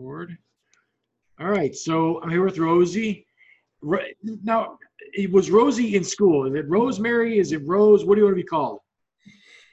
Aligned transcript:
record. 0.00 0.36
All 1.40 1.48
right, 1.48 1.74
so 1.74 2.20
I'm 2.22 2.30
here 2.30 2.44
with 2.44 2.58
Rosie. 2.58 3.26
Now, 4.42 4.78
it 5.12 5.30
was 5.30 5.50
Rosie 5.50 5.94
in 5.96 6.04
school. 6.04 6.46
Is 6.46 6.54
it 6.54 6.68
Rosemary? 6.68 7.38
Is 7.38 7.52
it 7.52 7.62
Rose? 7.66 8.04
What 8.04 8.14
do 8.14 8.20
you 8.20 8.24
want 8.24 8.36
to 8.36 8.42
be 8.42 8.46
called? 8.46 8.80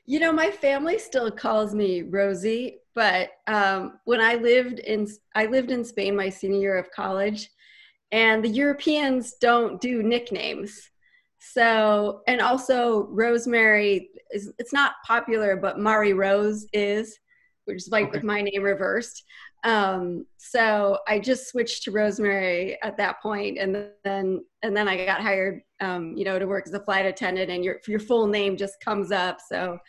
You 0.06 0.20
know, 0.20 0.32
my 0.32 0.50
family 0.50 0.98
still 0.98 1.30
calls 1.30 1.76
me 1.76 2.04
Rosie, 2.04 2.80
but 2.96 3.32
um, 3.48 4.00
when 4.06 4.22
I 4.22 4.36
lived 4.36 4.80
in 4.80 5.08
I 5.36 5.48
lived 5.48 5.72
in 5.72 5.84
Spain 5.84 6.16
my 6.16 6.30
senior 6.30 6.60
year 6.60 6.78
of 6.78 6.92
college, 6.92 7.50
and 8.14 8.42
the 8.44 8.50
Europeans 8.50 9.34
don't 9.42 9.82
do 9.82 10.02
nicknames. 10.04 10.90
So, 11.40 12.22
and 12.28 12.40
also 12.40 13.08
Rosemary 13.08 14.10
is 14.32 14.54
it's 14.60 14.74
not 14.74 14.94
popular, 15.06 15.58
but 15.58 15.80
Mari 15.80 16.14
Rose 16.14 16.66
is, 16.72 17.20
which 17.66 17.78
is 17.78 17.90
like 17.90 18.06
Okay. 18.08 18.20
with 18.20 18.24
my 18.24 18.42
name 18.42 18.64
reversed. 18.64 19.26
Um, 19.64 20.26
so 20.38 21.00
I 21.08 21.20
just 21.20 21.50
switched 21.50 21.84
to 21.84 21.92
Rosemary 21.92 22.78
at 22.84 22.98
that 22.98 23.22
point, 23.22 23.58
and 23.58 23.90
then 24.04 24.46
and 24.62 24.76
then 24.76 24.88
I 24.88 25.06
got 25.06 25.22
hired, 25.22 25.62
um, 25.82 26.16
you 26.16 26.26
know, 26.26 26.40
to 26.40 26.46
work 26.46 26.68
as 26.68 26.74
a 26.74 26.80
flight 26.80 27.06
attendant, 27.06 27.50
and 27.50 27.64
your 27.64 27.78
your 27.88 28.00
full 28.00 28.28
name 28.28 28.56
just 28.58 28.80
comes 28.80 29.12
up. 29.12 29.40
So 29.48 29.80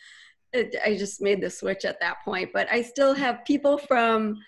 it, 0.53 0.75
I 0.85 0.97
just 0.97 1.21
made 1.21 1.41
the 1.41 1.51
switch 1.51 1.85
at 1.85 2.01
that 2.01 2.17
point. 2.25 2.51
But 2.53 2.69
I 2.71 2.83
still 2.83 3.15
have 3.15 3.45
people 3.45 3.79
from, 3.79 4.39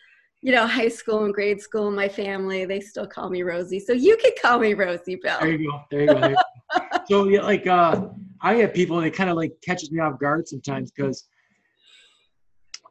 you 0.41 0.53
know, 0.53 0.67
high 0.67 0.89
school 0.89 1.25
and 1.25 1.35
grade 1.35 1.61
school 1.61 1.89
in 1.89 1.95
my 1.95 2.09
family. 2.09 2.65
They 2.65 2.81
still 2.81 3.07
call 3.07 3.31
me 3.31 3.43
Rosie. 3.43 3.81
So 3.81 3.93
you 3.93 4.17
could 4.17 4.35
call 4.41 4.59
me 4.59 4.75
Rosie 4.75 5.17
Bell. 5.17 5.39
There 5.41 5.53
you 5.53 5.71
go. 5.71 5.81
There 5.91 6.01
you 6.01 6.07
go. 6.07 6.21
There 6.21 6.31
you 6.31 6.37
go. 6.37 6.99
so 7.09 7.29
yeah, 7.29 7.43
like 7.43 7.67
uh, 7.67 8.09
I 8.41 8.55
have 8.55 8.73
people, 8.73 8.99
and 8.99 9.07
it 9.07 9.15
kind 9.15 9.31
of 9.31 9.37
like 9.37 9.53
catches 9.63 9.93
me 9.93 10.01
off 10.01 10.19
guard 10.19 10.49
sometimes 10.49 10.91
because 10.91 11.29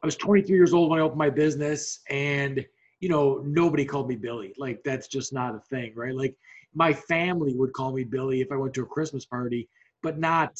I 0.02 0.06
was 0.06 0.16
23 0.16 0.54
years 0.56 0.72
old 0.72 0.90
when 0.90 0.98
I 0.98 1.02
opened 1.02 1.18
my 1.18 1.30
business, 1.30 2.00
and 2.08 2.64
you 3.00 3.08
know 3.08 3.42
nobody 3.44 3.84
called 3.84 4.08
me 4.08 4.16
Billy. 4.16 4.54
Like 4.58 4.82
that's 4.84 5.08
just 5.08 5.32
not 5.32 5.54
a 5.54 5.60
thing, 5.70 5.92
right? 5.94 6.14
Like 6.14 6.34
my 6.74 6.92
family 6.92 7.54
would 7.54 7.72
call 7.72 7.92
me 7.92 8.04
Billy 8.04 8.40
if 8.40 8.52
I 8.52 8.56
went 8.56 8.74
to 8.74 8.82
a 8.82 8.86
Christmas 8.86 9.24
party, 9.24 9.68
but 10.02 10.18
not 10.18 10.58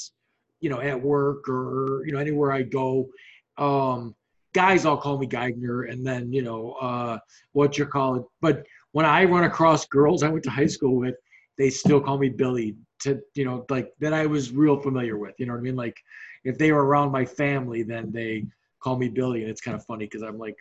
you 0.61 0.69
know 0.69 0.81
at 0.81 1.01
work 1.01 1.49
or 1.49 2.05
you 2.07 2.13
know 2.13 2.19
anywhere 2.19 2.53
I 2.53 2.63
go. 2.63 3.09
Um, 3.57 4.15
guys 4.53 4.85
all 4.85 4.97
call 4.97 5.19
me 5.19 5.27
Geigner, 5.27 5.91
and 5.91 6.07
then 6.07 6.33
you 6.33 6.43
know 6.43 6.73
uh, 6.73 7.19
what 7.53 7.79
you 7.79 7.87
call 7.87 8.17
it. 8.17 8.25
But 8.41 8.67
when 8.93 9.07
I 9.07 9.25
run 9.25 9.45
across 9.45 9.87
girls 9.87 10.23
I 10.23 10.29
went 10.29 10.45
to 10.45 10.51
high 10.51 10.67
school 10.67 10.97
with, 10.97 11.15
they 11.57 11.71
still 11.71 12.01
call 12.01 12.19
me 12.19 12.29
Billy. 12.29 12.77
To 13.01 13.19
you 13.35 13.47
know 13.47 13.65
like 13.71 13.93
that 14.01 14.13
I 14.13 14.27
was 14.27 14.53
real 14.53 14.79
familiar 14.79 15.17
with. 15.17 15.35
You 15.39 15.47
know 15.47 15.55
what 15.55 15.61
I 15.61 15.63
mean? 15.63 15.77
Like 15.77 15.97
if 16.45 16.59
they 16.59 16.73
were 16.73 16.85
around 16.85 17.11
my 17.11 17.25
family, 17.25 17.83
then 17.83 18.13
they 18.13 18.45
call 18.81 18.97
me 18.97 19.09
Billy, 19.09 19.43
and 19.43 19.51
it's 19.51 19.61
kind 19.61 19.77
of 19.77 19.85
funny 19.85 20.07
because 20.07 20.23
I'm 20.23 20.39
like, 20.39 20.57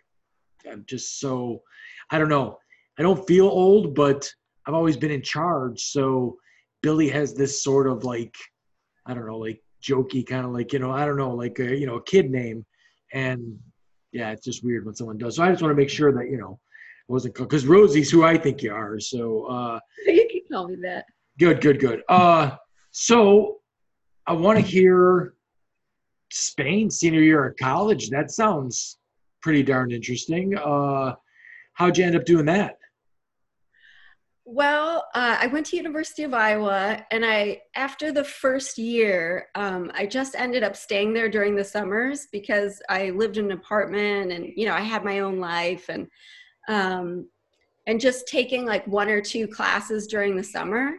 I'm 0.70 0.84
just 0.88 1.20
so, 1.20 1.62
I 2.12 2.20
don't 2.20 2.30
know, 2.30 2.58
I 2.98 3.02
don't 3.02 3.26
feel 3.28 3.48
old, 3.48 3.96
but 3.96 4.32
I've 4.66 4.74
always 4.74 4.98
been 4.98 5.12
in 5.12 5.22
charge, 5.22 5.82
so 5.82 6.38
Billy 6.82 7.10
has 7.10 7.34
this 7.34 7.64
sort 7.64 7.88
of 7.88 8.04
like, 8.04 8.36
I 9.06 9.14
don't 9.14 9.26
know, 9.26 9.38
like 9.38 9.62
jokey 9.82 10.28
kind 10.28 10.46
of 10.46 10.52
like 10.52 10.74
you 10.74 10.80
know, 10.80 10.92
I 10.92 11.06
don't 11.06 11.18
know, 11.18 11.32
like 11.32 11.60
a 11.60 11.76
you 11.76 11.86
know 11.86 11.96
a 11.96 12.04
kid 12.04 12.30
name, 12.30 12.66
and 13.14 13.58
yeah, 14.12 14.32
it's 14.32 14.46
just 14.46 14.64
weird 14.64 14.86
when 14.86 14.96
someone 14.96 15.18
does. 15.18 15.36
So 15.38 15.44
I 15.44 15.50
just 15.50 15.62
want 15.62 15.72
to 15.72 15.76
make 15.76 15.90
sure 15.90 16.12
that 16.12 16.30
you 16.30 16.38
know, 16.38 16.60
it 17.08 17.12
wasn't 17.12 17.36
because 17.36 17.66
Rosie's 17.66 18.12
who 18.12 18.24
I 18.24 18.38
think 18.38 18.62
you 18.62 18.74
are. 18.74 19.00
So 19.00 19.46
uh, 19.46 19.80
you 20.06 20.28
can 20.30 20.42
call 20.52 20.68
me 20.68 20.76
that. 20.84 21.06
Good, 21.38 21.62
good, 21.62 21.80
good. 21.80 22.04
Uh, 22.10 22.58
so 22.92 23.60
I 24.28 24.34
want 24.34 24.60
to 24.60 24.66
hear 24.66 25.36
Spain 26.32 26.90
senior 26.90 27.22
year 27.22 27.46
of 27.46 27.58
college. 27.58 28.10
That 28.10 28.32
sounds 28.32 28.98
pretty 29.42 29.64
darn 29.64 29.92
interesting. 29.92 30.58
Uh, 30.58 31.16
how'd 31.74 31.98
you 31.98 32.06
end 32.06 32.16
up 32.16 32.26
doing 32.26 32.46
that? 32.46 32.78
Well, 34.52 35.06
uh, 35.14 35.38
I 35.40 35.46
went 35.46 35.68
to 35.68 35.78
University 35.78 36.24
of 36.24 36.34
Iowa, 36.34 37.06
and 37.12 37.24
I 37.24 37.62
after 37.76 38.12
the 38.12 38.24
first 38.24 38.80
year, 38.80 39.48
um, 39.54 39.92
I 39.94 40.08
just 40.08 40.34
ended 40.36 40.64
up 40.64 40.76
staying 40.76 41.14
there 41.14 41.30
during 41.30 41.56
the 41.56 41.64
summers 41.64 42.28
because 42.32 42.82
I 42.90 43.12
lived 43.12 43.38
in 43.38 43.46
an 43.46 43.52
apartment, 43.52 44.32
and 44.32 44.52
you 44.56 44.66
know 44.66 44.74
I 44.74 44.82
had 44.82 45.06
my 45.06 45.20
own 45.20 45.40
life, 45.40 45.88
and 45.88 46.08
um, 46.68 47.30
and 47.86 48.02
just 48.02 48.28
taking 48.28 48.66
like 48.66 48.88
one 48.88 49.10
or 49.10 49.22
two 49.22 49.48
classes 49.48 50.08
during 50.08 50.36
the 50.36 50.44
summer. 50.44 50.96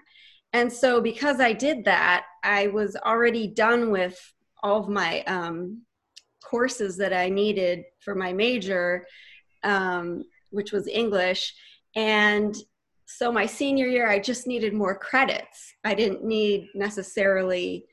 And 0.52 0.72
so 0.72 1.00
because 1.00 1.40
I 1.40 1.52
did 1.52 1.84
that, 1.86 2.26
I 2.44 2.68
was 2.68 2.96
already 3.04 3.48
done 3.48 3.90
with 3.90 4.16
all 4.62 4.80
of 4.80 4.88
my 4.88 5.22
um, 5.22 5.82
courses 6.44 6.96
that 6.96 7.12
I 7.12 7.28
needed 7.28 7.84
for 8.00 8.14
my 8.14 8.32
major, 8.32 9.06
um, 9.62 10.24
which 10.50 10.72
was 10.72 10.88
English, 10.88 11.54
and 11.96 12.54
so 13.06 13.32
my 13.32 13.44
senior 13.44 13.86
year 13.86 14.08
i 14.08 14.20
just 14.20 14.46
needed 14.46 14.72
more 14.72 14.96
credits. 14.96 15.74
I 15.84 15.94
didn't 15.94 16.24
need 16.24 16.68
necessarily 16.74 17.86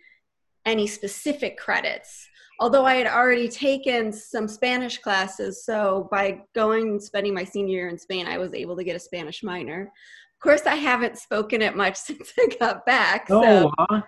any 0.66 0.86
specific 0.86 1.58
credits 1.58 2.28
although 2.60 2.86
i 2.86 2.96
had 2.96 3.08
already 3.08 3.48
taken 3.48 4.12
some 4.12 4.48
spanish 4.48 4.98
classes. 5.00 5.64
So 5.64 6.08
by 6.12 6.42
going 6.56 6.90
and 6.90 7.04
spending 7.04 7.34
my 7.34 7.44
senior 7.44 7.80
year 7.80 7.90
in 7.90 7.98
spain 7.98 8.28
i 8.28 8.38
was 8.38 8.54
able 8.54 8.76
to 8.78 8.84
get 8.84 8.96
a 8.96 9.00
spanish 9.00 9.44
minor. 9.44 9.92
Of 10.36 10.40
course 10.42 10.66
i 10.66 10.76
haven't 10.76 11.18
spoken 11.18 11.62
it 11.62 11.76
much 11.76 11.96
since 12.08 12.32
i 12.40 12.48
got 12.60 12.86
back 12.86 13.28
Oh, 13.30 13.42
so 13.42 13.72
huh? 13.78 14.02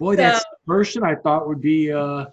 Boy, 0.00 0.16
that 0.16 0.42
version 0.66 1.04
I 1.04 1.14
thought 1.14 1.46
would 1.46 1.60
be. 1.60 1.92
Uh, 1.92 2.26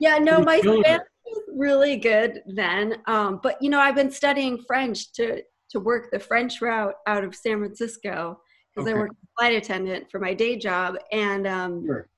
yeah 0.00 0.18
no 0.18 0.40
my 0.40 0.58
spanish 0.58 1.00
was 1.24 1.42
really 1.56 1.96
good 1.96 2.42
then 2.46 2.96
um, 3.06 3.40
but 3.42 3.60
you 3.62 3.70
know 3.70 3.80
i've 3.80 3.94
been 3.94 4.10
studying 4.10 4.62
french 4.66 5.12
to 5.12 5.42
to 5.70 5.80
work 5.80 6.10
the 6.10 6.18
french 6.18 6.60
route 6.60 6.94
out 7.06 7.24
of 7.24 7.34
san 7.34 7.58
francisco 7.58 8.38
because 8.74 8.88
Okay. 8.88 8.96
i 8.96 9.00
work 9.00 9.10
as 9.10 9.16
a 9.22 9.40
flight 9.40 9.54
attendant 9.54 10.10
for 10.10 10.20
my 10.20 10.34
day 10.34 10.56
job 10.56 10.96
and 11.12 11.46
um, 11.46 11.86
sure. 11.86 12.08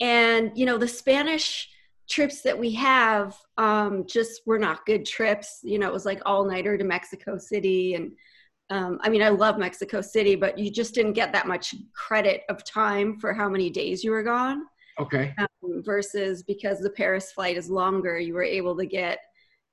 and 0.00 0.52
you 0.54 0.66
know 0.66 0.78
the 0.78 0.88
spanish 0.88 1.70
trips 2.06 2.42
that 2.42 2.58
we 2.58 2.72
have 2.72 3.34
um, 3.56 4.04
just 4.06 4.42
were 4.44 4.58
not 4.58 4.84
good 4.84 5.06
trips 5.06 5.60
you 5.62 5.78
know 5.78 5.88
it 5.88 5.92
was 5.92 6.04
like 6.04 6.20
all 6.26 6.44
nighter 6.44 6.76
to 6.76 6.84
mexico 6.84 7.38
city 7.38 7.94
and 7.94 8.12
um, 8.70 8.98
i 9.02 9.08
mean 9.08 9.22
i 9.22 9.28
love 9.28 9.58
mexico 9.58 10.00
city 10.00 10.34
but 10.34 10.58
you 10.58 10.70
just 10.70 10.94
didn't 10.94 11.12
get 11.12 11.32
that 11.32 11.46
much 11.46 11.74
credit 11.94 12.42
of 12.48 12.64
time 12.64 13.18
for 13.18 13.32
how 13.32 13.48
many 13.48 13.70
days 13.70 14.02
you 14.04 14.10
were 14.10 14.22
gone 14.22 14.62
Okay. 15.00 15.34
um, 15.38 15.82
versus 15.84 16.42
because 16.44 16.78
the 16.80 16.90
paris 16.90 17.32
flight 17.32 17.56
is 17.56 17.68
longer 17.68 18.18
you 18.18 18.32
were 18.34 18.44
able 18.44 18.76
to 18.76 18.86
get 18.86 19.18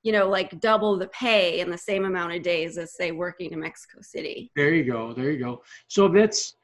you 0.04 0.12
know 0.12 0.28
like 0.28 0.60
double 0.60 0.98
the 0.98 1.08
pay 1.10 1.60
in 1.60 1.70
the 1.70 1.78
same 1.78 2.06
amount 2.06 2.34
of 2.34 2.42
days 2.42 2.78
as 2.78 2.96
say 2.96 3.12
working 3.12 3.52
in 3.52 3.60
mexico 3.60 4.00
city 4.02 4.52
There 4.56 4.74
you 4.74 4.84
go. 4.84 5.14
There 5.14 5.30
you 5.32 5.40
go. 5.40 5.62
So 5.88 6.08
that's 6.08 6.56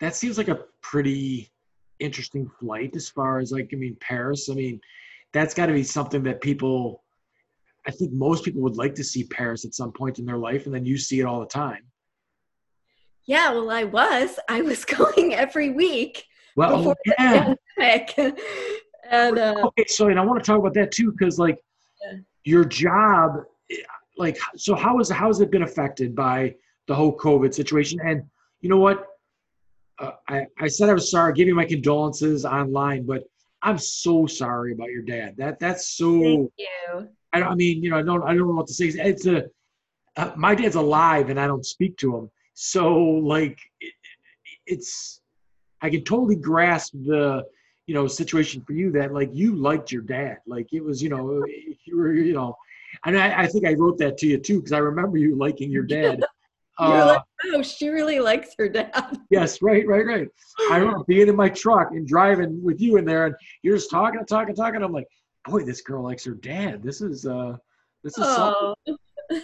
that 0.00 0.14
seems 0.14 0.38
like 0.38 0.48
a 0.48 0.60
pretty 0.80 1.50
interesting 1.98 2.48
flight 2.60 2.96
as 2.96 3.08
far 3.08 3.40
as 3.40 3.52
like 3.52 3.68
I 3.72 3.76
mean 3.76 3.96
Paris. 4.00 4.48
I 4.48 4.54
mean, 4.54 4.80
that's 5.34 5.52
got 5.54 5.66
to 5.66 5.72
be 5.72 5.82
something 5.82 6.22
that 6.22 6.40
people. 6.40 7.02
I 7.88 7.90
think 7.90 8.12
most 8.12 8.44
people 8.44 8.60
would 8.62 8.76
like 8.76 8.94
to 8.96 9.04
see 9.04 9.24
Paris 9.24 9.64
at 9.64 9.74
some 9.74 9.92
point 9.92 10.18
in 10.18 10.26
their 10.26 10.36
life, 10.38 10.66
and 10.66 10.74
then 10.74 10.84
you 10.84 10.98
see 10.98 11.20
it 11.20 11.24
all 11.24 11.40
the 11.40 11.46
time. 11.46 11.82
yeah 13.26 13.50
well 13.52 13.70
i 13.70 13.84
was 13.84 14.38
i 14.48 14.60
was 14.62 14.84
going 14.96 15.34
every 15.34 15.70
week 15.70 16.24
Well, 16.56 16.76
before 16.78 16.96
the 17.04 17.14
yeah. 17.18 17.54
pandemic. 17.78 18.06
and 19.10 19.38
uh, 19.38 19.64
Okay, 19.68 19.84
so 19.88 20.08
and 20.08 20.18
I 20.20 20.24
want 20.28 20.38
to 20.42 20.46
talk 20.50 20.58
about 20.58 20.74
that 20.74 20.90
too, 20.92 21.08
because 21.12 21.38
like 21.38 21.58
Yeah. 22.04 22.18
your 22.52 22.64
job, 22.64 23.28
like 24.24 24.36
so, 24.56 24.74
how 24.84 24.98
is 25.00 25.08
how 25.20 25.28
has 25.28 25.40
it 25.44 25.50
been 25.54 25.62
affected 25.70 26.14
by 26.14 26.54
the 26.88 26.94
whole 26.98 27.14
COVID 27.26 27.52
situation? 27.54 27.96
And 28.08 28.18
you 28.62 28.68
know 28.72 28.82
what? 28.86 28.98
Uh, 30.02 30.12
I 30.28 30.38
I 30.64 30.68
said 30.68 30.86
I 30.90 30.94
was 31.00 31.10
sorry, 31.10 31.32
give 31.38 31.48
you 31.48 31.54
my 31.62 31.68
condolences 31.74 32.44
online, 32.44 33.02
but 33.12 33.22
I'm 33.62 33.78
so 33.78 34.26
sorry 34.26 34.70
about 34.76 34.90
your 34.96 35.02
dad. 35.14 35.28
That 35.38 35.54
that's 35.64 35.84
so. 35.98 36.10
thank 36.20 36.52
you 36.66 37.08
I, 37.32 37.40
don't- 37.40 37.52
I 37.52 37.54
mean, 37.54 37.82
you 37.82 37.90
know, 37.90 37.98
I 37.98 38.02
don't 38.02 38.22
I 38.22 38.28
don't 38.34 38.48
know 38.48 38.54
what 38.54 38.66
to 38.68 38.74
say. 38.74 38.86
It's 38.86 39.26
a 39.26 39.44
uh, 40.16 40.32
my 40.36 40.54
dad's 40.54 40.74
alive, 40.76 41.30
and 41.30 41.38
I 41.38 41.46
don't 41.46 41.64
speak 41.64 41.96
to 41.98 42.16
him, 42.16 42.30
so 42.54 42.92
like 42.98 43.58
it, 43.80 43.92
it's 44.66 45.20
I 45.82 45.90
can 45.90 46.02
totally 46.04 46.36
grasp 46.36 46.92
the 46.94 47.44
you 47.86 47.94
know 47.94 48.06
situation 48.06 48.62
for 48.66 48.72
you 48.72 48.90
that 48.92 49.12
like 49.12 49.30
you 49.32 49.54
liked 49.54 49.92
your 49.92 50.02
dad, 50.02 50.38
like 50.46 50.68
it 50.72 50.82
was 50.82 51.02
you 51.02 51.08
know 51.10 51.44
you 51.84 51.96
were 51.96 52.14
you 52.14 52.32
know, 52.34 52.56
and 53.04 53.16
I, 53.18 53.42
I 53.42 53.46
think 53.46 53.66
I 53.66 53.74
wrote 53.74 53.98
that 53.98 54.18
to 54.18 54.26
you 54.26 54.38
too 54.38 54.56
because 54.58 54.72
I 54.72 54.78
remember 54.78 55.18
you 55.18 55.36
liking 55.36 55.70
your 55.70 55.84
dad. 55.84 56.24
You're 56.80 56.96
Uh, 57.02 57.06
like, 57.06 57.22
oh, 57.46 57.62
she 57.62 57.88
really 57.88 58.20
likes 58.20 58.50
her 58.56 58.68
dad. 58.68 59.18
yes, 59.30 59.60
right, 59.60 59.84
right, 59.84 60.06
right. 60.06 60.28
I 60.70 60.76
remember 60.76 61.02
being 61.08 61.26
in 61.26 61.34
my 61.34 61.48
truck 61.48 61.88
and 61.90 62.06
driving 62.06 62.62
with 62.62 62.80
you 62.80 62.98
in 62.98 63.04
there, 63.04 63.26
and 63.26 63.34
you're 63.64 63.74
just 63.74 63.90
talking, 63.90 64.24
talking, 64.26 64.54
talking. 64.54 64.80
I'm 64.84 64.92
like, 64.92 65.08
boy, 65.48 65.64
this 65.64 65.80
girl 65.80 66.02
likes 66.02 66.24
her 66.24 66.34
dad. 66.34 66.82
This 66.82 67.00
is 67.00 67.26
uh, 67.26 67.56
this 68.02 68.16
is. 68.16 68.24
Oh. 68.26 68.74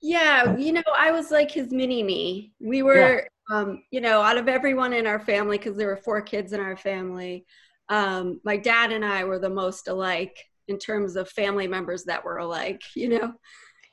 yeah, 0.00 0.56
you 0.56 0.72
know, 0.72 0.82
I 0.96 1.10
was 1.10 1.30
like 1.30 1.50
his 1.50 1.72
mini 1.72 2.02
me. 2.02 2.52
We 2.60 2.82
were, 2.82 3.28
um, 3.50 3.82
you 3.90 4.00
know, 4.00 4.22
out 4.22 4.38
of 4.38 4.48
everyone 4.48 4.92
in 4.92 5.06
our 5.06 5.20
family, 5.20 5.58
because 5.58 5.76
there 5.76 5.88
were 5.88 5.96
four 5.96 6.20
kids 6.22 6.52
in 6.52 6.60
our 6.60 6.76
family, 6.76 7.46
um, 7.90 8.40
my 8.44 8.56
dad 8.56 8.92
and 8.92 9.04
I 9.04 9.24
were 9.24 9.38
the 9.38 9.50
most 9.50 9.88
alike 9.88 10.38
in 10.68 10.78
terms 10.78 11.16
of 11.16 11.28
family 11.28 11.66
members 11.66 12.04
that 12.04 12.24
were 12.24 12.38
alike, 12.38 12.82
you 12.94 13.08
know. 13.08 13.34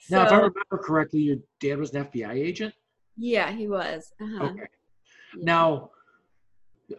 Now, 0.09 0.25
if 0.25 0.31
I 0.31 0.35
remember 0.35 0.77
correctly, 0.81 1.21
your 1.21 1.37
dad 1.59 1.79
was 1.79 1.93
an 1.93 2.05
FBI 2.05 2.33
agent. 2.33 2.73
Yeah, 3.17 3.51
he 3.51 3.67
was. 3.67 4.13
Uh-huh. 4.21 4.45
Okay. 4.45 4.59
Yeah. 5.35 5.43
Now, 5.43 5.89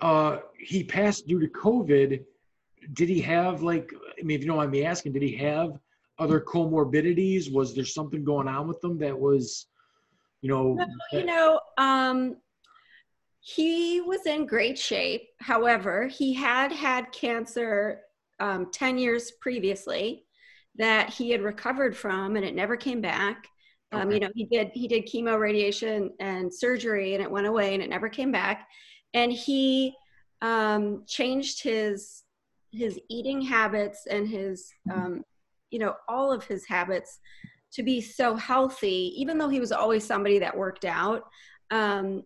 uh, 0.00 0.38
he 0.58 0.82
passed 0.82 1.28
due 1.28 1.38
to 1.38 1.46
COVID. 1.46 2.24
Did 2.92 3.08
he 3.08 3.20
have 3.20 3.62
like? 3.62 3.92
I 4.18 4.22
mean, 4.22 4.36
if 4.36 4.42
you 4.42 4.48
don't 4.48 4.56
mind 4.56 4.70
me 4.70 4.84
asking, 4.84 5.12
did 5.12 5.22
he 5.22 5.36
have 5.36 5.78
other 6.18 6.40
comorbidities? 6.40 7.52
Was 7.52 7.74
there 7.74 7.84
something 7.84 8.24
going 8.24 8.48
on 8.48 8.66
with 8.66 8.80
them 8.80 8.98
that 8.98 9.18
was, 9.18 9.66
you 10.40 10.48
know? 10.48 10.74
No, 10.74 10.86
you 11.12 11.24
know, 11.24 11.60
um, 11.76 12.36
he 13.40 14.00
was 14.00 14.26
in 14.26 14.46
great 14.46 14.78
shape. 14.78 15.28
However, 15.40 16.06
he 16.06 16.34
had 16.34 16.72
had 16.72 17.12
cancer 17.12 18.02
um, 18.40 18.70
10 18.72 18.98
years 18.98 19.32
previously 19.40 20.24
that 20.76 21.10
he 21.10 21.30
had 21.30 21.42
recovered 21.42 21.96
from 21.96 22.36
and 22.36 22.44
it 22.44 22.54
never 22.54 22.76
came 22.76 23.00
back. 23.00 23.46
Um, 23.90 24.08
Okay. 24.08 24.14
you 24.14 24.20
know, 24.20 24.28
he 24.34 24.44
did 24.44 24.70
he 24.74 24.86
did 24.86 25.06
chemo, 25.06 25.38
radiation, 25.38 26.10
and 26.20 26.52
surgery, 26.52 27.14
and 27.14 27.22
it 27.22 27.30
went 27.30 27.46
away, 27.46 27.72
and 27.72 27.82
it 27.82 27.88
never 27.88 28.10
came 28.10 28.30
back. 28.30 28.68
And 29.14 29.32
he 29.32 29.94
um, 30.42 31.04
changed 31.06 31.62
his 31.62 32.22
his 32.72 32.98
eating 33.08 33.40
habits 33.40 34.06
and 34.10 34.28
his 34.28 34.70
um, 34.92 35.22
you 35.70 35.78
know 35.78 35.94
all 36.08 36.32
of 36.32 36.44
his 36.44 36.66
habits 36.66 37.18
to 37.72 37.82
be 37.82 38.00
so 38.00 38.34
healthy, 38.34 39.12
even 39.16 39.36
though 39.38 39.48
he 39.48 39.60
was 39.60 39.72
always 39.72 40.04
somebody 40.04 40.38
that 40.38 40.56
worked 40.56 40.84
out. 40.84 41.22
Um, 41.70 42.22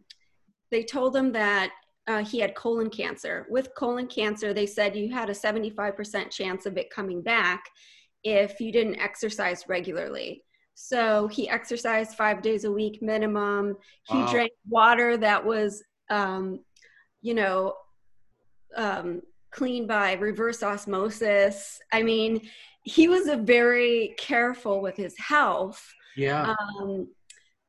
they 0.70 0.84
told 0.84 1.16
him 1.16 1.32
that 1.32 1.70
uh, 2.06 2.24
he 2.24 2.38
had 2.38 2.54
colon 2.54 2.90
cancer. 2.90 3.46
With 3.50 3.74
colon 3.76 4.06
cancer, 4.06 4.52
they 4.54 4.66
said 4.66 4.96
you 4.96 5.12
had 5.12 5.30
a 5.30 5.34
75% 5.34 6.30
chance 6.30 6.66
of 6.66 6.76
it 6.76 6.90
coming 6.90 7.22
back 7.22 7.64
if 8.24 8.60
you 8.60 8.72
didn't 8.72 9.00
exercise 9.00 9.64
regularly. 9.68 10.44
So 10.74 11.28
he 11.28 11.48
exercised 11.48 12.16
five 12.16 12.40
days 12.40 12.64
a 12.64 12.72
week 12.72 13.02
minimum. 13.02 13.76
He 14.04 14.14
Wow. 14.18 14.26
drank 14.32 14.52
water 14.68 15.16
that 15.18 15.44
was, 15.44 15.82
um, 16.08 16.60
you 17.20 17.34
know, 17.34 17.74
um, 18.76 19.20
clean 19.52 19.86
by 19.86 20.14
reverse 20.14 20.62
osmosis. 20.62 21.80
I 21.92 22.02
mean, 22.02 22.40
he 22.82 23.06
was 23.06 23.28
a 23.28 23.36
very 23.36 24.14
careful 24.18 24.80
with 24.80 24.96
his 24.96 25.16
health. 25.18 25.86
Yeah. 26.16 26.54
Um, 26.80 27.08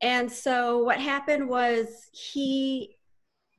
and 0.01 0.31
so 0.31 0.79
what 0.79 0.99
happened 0.99 1.47
was 1.47 1.87
he, 2.11 2.97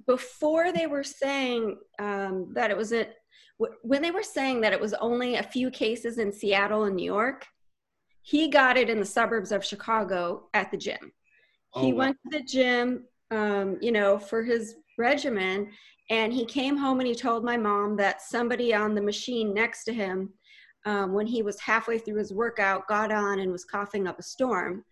before 0.07 0.73
they 0.73 0.87
were 0.87 1.05
saying 1.05 1.79
um, 1.99 2.53
that 2.55 2.71
it 2.71 2.77
was 2.77 2.93
a, 2.93 3.07
when 3.83 4.03
they 4.03 4.11
were 4.11 4.23
saying 4.23 4.61
that 4.63 4.73
it 4.73 4.81
was 4.81 4.95
only 4.95 5.37
a 5.37 5.43
few 5.43 5.71
cases 5.71 6.19
in 6.19 6.33
Seattle 6.33 6.85
and 6.85 6.97
New 6.97 7.05
York, 7.05 7.47
he 8.23 8.49
got 8.49 8.77
it 8.77 8.91
in 8.91 8.99
the 8.99 9.07
suburbs 9.07 9.53
of 9.53 9.65
Chicago 9.65 10.49
at 10.55 10.71
the 10.71 10.77
gym. 10.77 11.13
Oh, 11.75 11.83
He 11.83 11.93
wow. 11.93 11.99
went 11.99 12.17
to 12.25 12.39
the 12.39 12.45
gym, 12.45 13.05
um, 13.31 13.79
you 13.81 13.93
know, 13.93 14.19
for 14.19 14.43
his 14.43 14.77
regimen, 14.99 15.71
and 16.11 16.33
he 16.33 16.45
came 16.45 16.77
home 16.77 17.01
and 17.01 17.07
he 17.07 17.15
told 17.15 17.45
my 17.45 17.57
mom 17.57 17.97
that 17.97 18.23
somebody 18.23 18.75
on 18.75 18.95
the 18.95 19.03
machine 19.03 19.55
next 19.55 19.85
to 19.85 19.95
him, 19.95 20.33
um, 20.87 21.13
when 21.13 21.27
he 21.27 21.43
was 21.43 21.59
halfway 21.61 21.99
through 21.99 22.19
his 22.19 22.33
workout, 22.33 22.87
got 22.89 23.11
on 23.11 23.41
and 23.41 23.51
was 23.51 23.65
coughing 23.65 24.07
up 24.07 24.19
a 24.19 24.23
storm. 24.23 24.85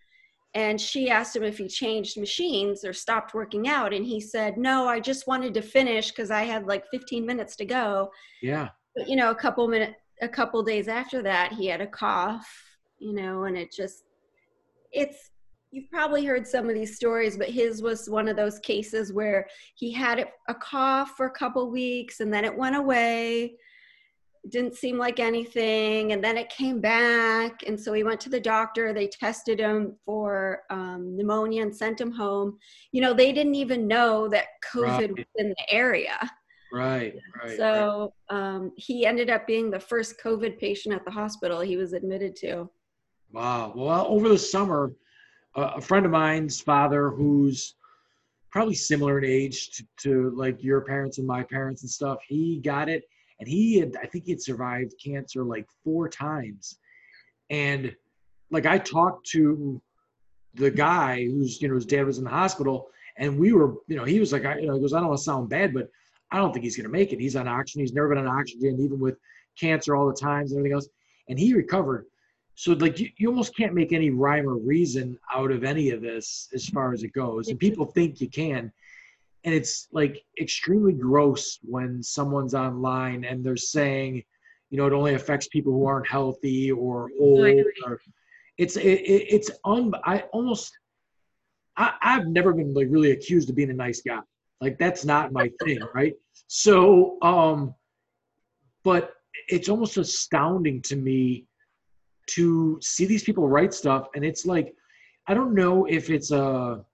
And 0.55 0.81
she 0.81 1.11
asked 1.11 1.35
him 1.37 1.43
if 1.43 1.59
he 1.59 1.69
changed 1.69 2.19
machines 2.19 2.85
or 2.85 2.93
stopped 2.93 3.33
working 3.33 3.69
out, 3.69 3.95
and 3.95 4.05
he 4.05 4.21
said, 4.21 4.59
"No, 4.59 4.87
I 4.87 5.01
just 5.01 5.27
wanted 5.27 5.55
to 5.55 5.63
finish 5.63 6.11
because 6.11 6.31
I 6.31 6.43
had 6.43 6.67
like 6.67 6.85
15 6.91 7.25
minutes 7.25 7.57
to 7.57 7.65
go." 7.65 8.11
Yeah. 8.43 8.69
but 8.95 9.09
you 9.09 9.17
know 9.17 9.31
a 9.31 9.35
couple 9.35 9.67
minutes, 9.67 9.95
a 10.21 10.29
couple 10.29 10.63
days 10.63 10.89
after 10.89 11.23
that 11.23 11.53
he 11.53 11.67
had 11.67 11.81
a 11.81 11.87
cough 11.87 12.49
you 12.99 13.13
know 13.13 13.45
and 13.45 13.59
it 13.59 13.73
just 13.73 14.05
it's 14.93 15.31
you've 15.73 15.91
probably 15.91 16.25
heard 16.25 16.47
some 16.47 16.69
of 16.69 16.75
these 16.75 16.95
stories 16.95 17.37
but 17.37 17.49
his 17.49 17.83
was 17.83 18.09
one 18.09 18.29
of 18.29 18.37
those 18.37 18.59
cases 18.61 19.13
where 19.13 19.49
he 19.75 19.91
had 19.91 20.29
a 20.49 20.55
cough 20.55 21.15
for 21.17 21.27
a 21.27 21.31
couple 21.31 21.69
weeks 21.71 22.21
and 22.21 22.33
then 22.33 22.45
it 22.45 22.57
went 22.57 22.77
away 22.77 23.55
It 24.45 24.51
didn't 24.51 24.75
seem 24.77 24.99
like 24.99 25.19
anything 25.19 26.13
and 26.13 26.23
then 26.23 26.37
it 26.37 26.51
came 26.51 26.81
back 26.81 27.63
and 27.67 27.81
so 27.81 27.93
he 27.93 28.05
went 28.05 28.21
to 28.21 28.29
the 28.31 28.41
doctor 28.41 28.93
they 28.93 29.09
tested 29.09 29.59
him 29.59 29.97
for 30.05 30.61
um, 30.71 31.17
pneumonia 31.17 31.63
and 31.63 31.75
sent 31.75 32.01
him 32.01 32.13
home 32.13 32.59
you 32.93 33.01
know 33.01 33.15
they 33.15 33.33
didn't 33.33 33.55
even 33.57 33.89
know 33.89 34.29
that 34.29 34.47
covid 34.73 35.09
Right. 35.09 35.17
was 35.17 35.27
in 35.37 35.49
the 35.49 35.73
area 35.73 36.19
Right. 36.73 37.15
Right. 37.15 37.45
right. 37.45 37.57
so 37.59 38.15
um, 38.31 38.73
he 38.77 39.05
ended 39.05 39.29
up 39.29 39.47
being 39.47 39.71
the 39.71 39.79
first 39.79 40.19
COVID 40.25 40.59
patient 40.59 40.95
at 40.95 41.05
the 41.05 41.11
hospital 41.11 41.61
he 41.61 41.77
was 41.77 41.93
admitted 41.93 42.35
to. 42.37 42.71
Wow. 43.31 43.75
Well, 43.77 44.07
over 44.09 44.31
the 44.31 44.39
summer, 44.39 44.93
a 45.55 45.81
friend 45.81 46.07
of 46.07 46.13
mine's 46.13 46.61
father, 46.61 47.11
who's 47.11 47.75
probably 48.51 48.75
similar 48.75 49.19
in 49.19 49.25
age 49.25 49.71
to, 49.71 49.85
to 49.99 50.31
like 50.37 50.63
your 50.63 50.83
parents 50.83 51.19
and 51.19 51.27
my 51.27 51.43
parents 51.43 51.83
and 51.83 51.91
stuff, 51.91 52.19
he 52.27 52.59
got 52.59 52.89
it, 52.89 53.05
and 53.41 53.49
he 53.49 53.79
had, 53.79 53.97
I 54.03 54.07
think 54.07 54.25
he 54.25 54.33
had 54.33 54.43
survived 54.43 54.95
cancer 55.03 55.45
like 55.45 55.67
four 55.83 56.09
times, 56.09 56.79
and 57.51 57.95
like 58.51 58.67
I 58.67 58.79
talked 58.79 59.27
to 59.31 59.81
the 60.55 60.71
guy 60.71 61.25
who's 61.25 61.61
you 61.61 61.69
know 61.69 61.75
his 61.75 61.87
dad 61.87 62.07
was 62.07 62.19
in 62.19 62.25
the 62.25 62.31
hospital, 62.31 62.89
and 63.17 63.39
we 63.39 63.53
were 63.53 63.75
you 63.89 63.97
know 63.97 64.05
he 64.05 64.21
was 64.21 64.33
like 64.33 64.45
I 64.45 64.59
you 64.59 64.67
know 64.67 64.75
he 64.75 64.81
goes 64.81 64.93
I 64.93 65.01
don't 65.01 65.09
want 65.09 65.19
to 65.19 65.25
sound 65.25 65.49
bad, 65.49 65.75
but 65.75 65.89
I 66.31 66.39
don't 66.39 66.53
think 66.53 66.65
he's 66.65 66.77
gonna 66.77 66.89
make 66.89 67.13
it. 67.13 67.21
He's 67.21 67.37
on 67.37 67.49
oxygen. 67.49 67.81
He's 67.81 67.93
never 67.95 68.11
been 68.11 68.19
on 68.19 68.29
oxygen, 68.29 68.79
even 68.81 68.99
with 68.99 69.17
cancer 69.59 69.97
all 69.97 70.07
the 70.07 70.15
times 70.15 70.53
and 70.53 70.59
everything 70.59 70.75
else, 70.75 70.89
and 71.29 71.39
he 71.39 71.55
recovered. 71.55 72.07
So 72.55 72.73
like 72.75 72.99
you, 72.99 73.09
you 73.17 73.29
almost 73.29 73.57
can't 73.57 73.75
make 73.75 73.93
any 73.93 74.11
rhyme 74.11 74.49
or 74.49 74.57
reason 74.57 75.19
out 75.35 75.51
of 75.51 75.65
any 75.65 75.91
of 75.91 76.03
this 76.03 76.49
as 76.55 76.69
far 76.69 76.93
as 76.93 77.03
it 77.03 77.13
goes. 77.13 77.49
And 77.49 77.59
people 77.59 77.87
think 77.87 78.21
you 78.21 78.29
can. 78.29 78.73
And 79.45 79.55
it's 79.55 79.89
like 79.93 80.23
extremely 80.41 80.93
gross 80.93 81.59
when 81.63 82.03
someone's 82.03 82.55
online 82.55 83.25
and 83.25 83.43
they're 83.43 83.57
saying, 83.57 84.23
you 84.71 84.79
know, 84.79 84.87
it 84.87 84.93
only 84.93 85.15
affects 85.15 85.49
people 85.49 85.73
who 85.73 85.87
aren't 85.87 86.07
healthy 86.07 86.71
or 86.71 87.11
old 87.19 87.65
or 87.85 88.01
it's 88.59 88.77
it, 88.77 89.01
it, 89.01 89.35
it's 89.35 89.51
un 89.65 89.93
I 90.05 90.21
almost 90.33 90.79
I, 91.77 91.95
I've 92.03 92.27
never 92.27 92.53
been 92.53 92.75
like 92.75 92.89
really 92.91 93.13
accused 93.13 93.49
of 93.51 93.57
being 93.57 93.71
a 93.71 93.75
nice 93.75 94.03
guy. 94.03 94.21
Like 94.61 94.79
that's 94.79 95.05
not 95.05 95.33
my 95.33 95.51
thing, 95.65 95.81
right? 95.95 96.15
So 96.47 97.19
um 97.23 97.75
but 98.85 99.15
it's 99.49 99.69
almost 99.69 99.97
astounding 99.97 100.83
to 100.83 100.97
me 100.97 101.47
to 102.29 102.79
see 102.81 103.05
these 103.05 103.23
people 103.23 103.49
write 103.49 103.75
stuff 103.75 104.09
and 104.15 104.25
it's 104.25 104.47
like 104.47 104.75
i 105.27 105.35
don't 105.35 105.55
know 105.55 105.85
if 105.87 106.11
it's 106.11 106.31
a 106.31 106.85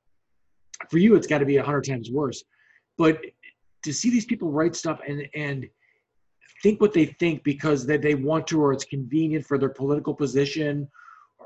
for 0.91 0.99
you 0.99 1.15
it's 1.15 1.27
got 1.27 1.39
to 1.39 1.47
be 1.47 1.57
a 1.57 1.63
hundred 1.63 1.85
times 1.85 2.11
worse 2.11 2.45
but 2.97 3.21
to 3.85 3.93
see 3.93 4.11
these 4.11 4.25
people 4.25 4.51
write 4.51 4.75
stuff 4.75 5.01
and 5.07 5.27
and 5.35 5.69
think 6.63 6.81
what 6.81 6.93
they 6.93 7.07
think 7.07 7.45
because 7.45 7.87
they, 7.87 7.97
they 7.97 8.15
want 8.15 8.47
to 8.47 8.61
or 8.61 8.73
it's 8.73 8.85
convenient 8.85 9.47
for 9.47 9.59
their 9.59 9.69
political 9.69 10.15
position 10.15 10.89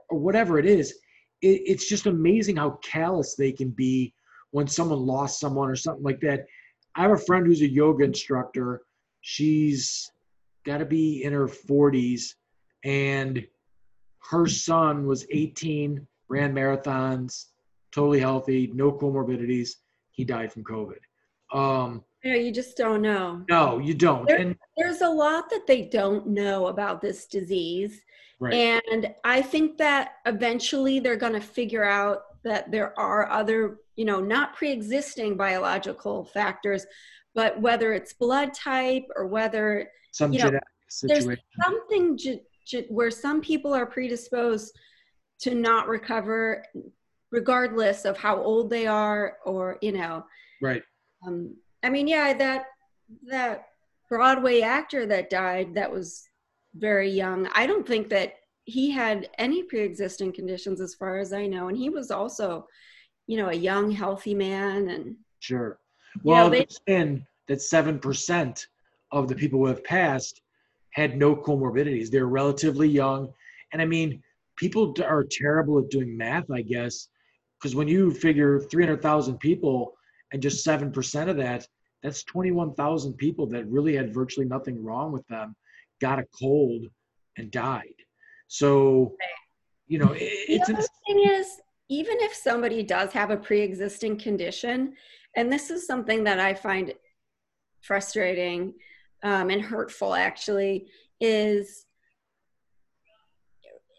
or 0.08 0.18
whatever 0.18 0.58
it 0.58 0.66
is 0.66 0.94
it, 1.42 1.62
it's 1.66 1.88
just 1.88 2.06
amazing 2.06 2.56
how 2.56 2.78
callous 2.82 3.34
they 3.34 3.52
can 3.52 3.70
be 3.70 4.14
when 4.52 4.68
someone 4.68 5.00
lost 5.00 5.40
someone 5.40 5.68
or 5.68 5.76
something 5.76 6.04
like 6.04 6.20
that. 6.20 6.46
I 6.94 7.02
have 7.02 7.10
a 7.10 7.18
friend 7.18 7.46
who's 7.46 7.62
a 7.62 7.68
yoga 7.68 8.04
instructor. 8.04 8.82
She's 9.20 10.10
got 10.64 10.78
to 10.78 10.86
be 10.86 11.24
in 11.24 11.32
her 11.32 11.48
40s 11.48 12.34
and 12.84 13.44
her 14.30 14.46
son 14.46 15.06
was 15.06 15.26
18 15.30 16.06
ran 16.28 16.54
marathons 16.54 17.46
totally 17.92 18.20
healthy 18.20 18.70
no 18.74 18.90
comorbidities. 18.92 19.70
He 20.12 20.24
died 20.24 20.52
from 20.52 20.64
covid. 20.64 21.00
Um 21.52 22.04
You 22.24 22.32
you 22.34 22.52
just 22.52 22.76
don't 22.76 23.02
know. 23.02 23.44
no 23.50 23.78
you 23.78 23.94
don't. 23.94 24.26
There- 24.26 24.38
and 24.38 24.56
There's 24.76 25.00
a 25.02 25.08
lot 25.08 25.50
that 25.50 25.66
they 25.66 25.82
don't 25.82 26.26
know 26.28 26.68
about 26.68 27.00
this 27.00 27.26
disease. 27.26 28.00
right. 28.40 28.54
And 28.54 29.14
I 29.24 29.42
think 29.42 29.76
that 29.78 30.12
eventually 30.26 30.98
they're 31.00 31.16
going 31.16 31.34
to 31.34 31.40
figure 31.60 31.84
out 31.84 32.18
that 32.44 32.70
there 32.72 32.98
are 32.98 33.30
other, 33.30 33.78
you 33.96 34.04
know, 34.04 34.20
not 34.20 34.54
pre 34.56 34.70
existing 34.72 35.36
biological 35.36 36.24
factors, 36.24 36.86
but 37.34 37.60
whether 37.60 37.92
it's 37.92 38.12
blood 38.14 38.52
type 38.54 39.04
or 39.16 39.26
whether 39.26 39.88
some 40.12 40.32
you 40.32 40.38
know, 40.40 40.46
genetic 40.46 40.68
there's 41.02 41.26
something 41.64 42.16
ge- 42.18 42.44
where 42.88 43.10
some 43.10 43.40
people 43.40 43.72
are 43.74 43.86
predisposed 43.86 44.76
to 45.40 45.54
not 45.54 45.88
recover 45.88 46.64
regardless 47.30 48.04
of 48.04 48.16
how 48.16 48.36
old 48.40 48.70
they 48.70 48.86
are 48.86 49.38
or 49.44 49.78
you 49.80 49.92
know 49.92 50.24
right 50.60 50.82
um, 51.26 51.54
i 51.82 51.88
mean 51.88 52.06
yeah 52.06 52.32
that 52.32 52.66
that 53.26 53.68
broadway 54.08 54.60
actor 54.60 55.06
that 55.06 55.30
died 55.30 55.74
that 55.74 55.90
was 55.90 56.28
very 56.76 57.10
young 57.10 57.48
i 57.54 57.66
don't 57.66 57.86
think 57.86 58.08
that 58.08 58.34
he 58.64 58.90
had 58.90 59.28
any 59.38 59.62
pre-existing 59.64 60.32
conditions 60.32 60.80
as 60.80 60.94
far 60.94 61.18
as 61.18 61.32
i 61.32 61.46
know 61.46 61.68
and 61.68 61.76
he 61.76 61.88
was 61.88 62.10
also 62.10 62.66
you 63.26 63.36
know 63.36 63.48
a 63.48 63.54
young 63.54 63.90
healthy 63.90 64.34
man 64.34 64.88
and 64.88 65.16
Sure. 65.40 65.80
You 66.14 66.20
know, 66.22 66.30
Well, 66.42 66.50
they- 66.50 66.60
it's 66.60 66.78
been 66.78 67.26
that 67.48 67.60
seven 67.60 67.98
percent 67.98 68.68
of 69.10 69.26
the 69.26 69.34
people 69.34 69.58
who 69.58 69.66
have 69.66 69.82
passed 69.82 70.40
had 70.92 71.16
no 71.16 71.34
comorbidities. 71.34 72.10
They're 72.10 72.26
relatively 72.26 72.88
young, 72.88 73.32
and 73.72 73.82
I 73.82 73.84
mean, 73.84 74.22
people 74.56 74.94
are 75.04 75.24
terrible 75.24 75.78
at 75.78 75.90
doing 75.90 76.16
math, 76.16 76.50
I 76.50 76.62
guess, 76.62 77.08
because 77.58 77.74
when 77.74 77.88
you 77.88 78.12
figure 78.12 78.60
300,000 78.60 79.38
people 79.38 79.94
and 80.32 80.42
just 80.42 80.66
7% 80.66 81.28
of 81.28 81.36
that, 81.38 81.66
that's 82.02 82.24
21,000 82.24 83.14
people 83.14 83.46
that 83.46 83.66
really 83.66 83.94
had 83.96 84.12
virtually 84.12 84.46
nothing 84.46 84.82
wrong 84.82 85.12
with 85.12 85.26
them, 85.28 85.54
got 86.00 86.18
a 86.18 86.26
cold 86.38 86.86
and 87.36 87.50
died. 87.50 87.94
So, 88.48 89.14
you 89.86 89.98
know, 89.98 90.12
it's 90.16 90.66
the 90.66 90.74
other 90.74 90.86
thing 91.06 91.24
is, 91.24 91.46
even 91.88 92.16
if 92.20 92.34
somebody 92.34 92.82
does 92.82 93.12
have 93.12 93.30
a 93.30 93.36
pre-existing 93.36 94.18
condition, 94.18 94.94
and 95.36 95.52
this 95.52 95.70
is 95.70 95.86
something 95.86 96.24
that 96.24 96.40
I 96.40 96.54
find 96.54 96.92
frustrating 97.80 98.74
um, 99.22 99.50
and 99.50 99.62
hurtful, 99.62 100.14
actually, 100.14 100.86
is 101.20 101.86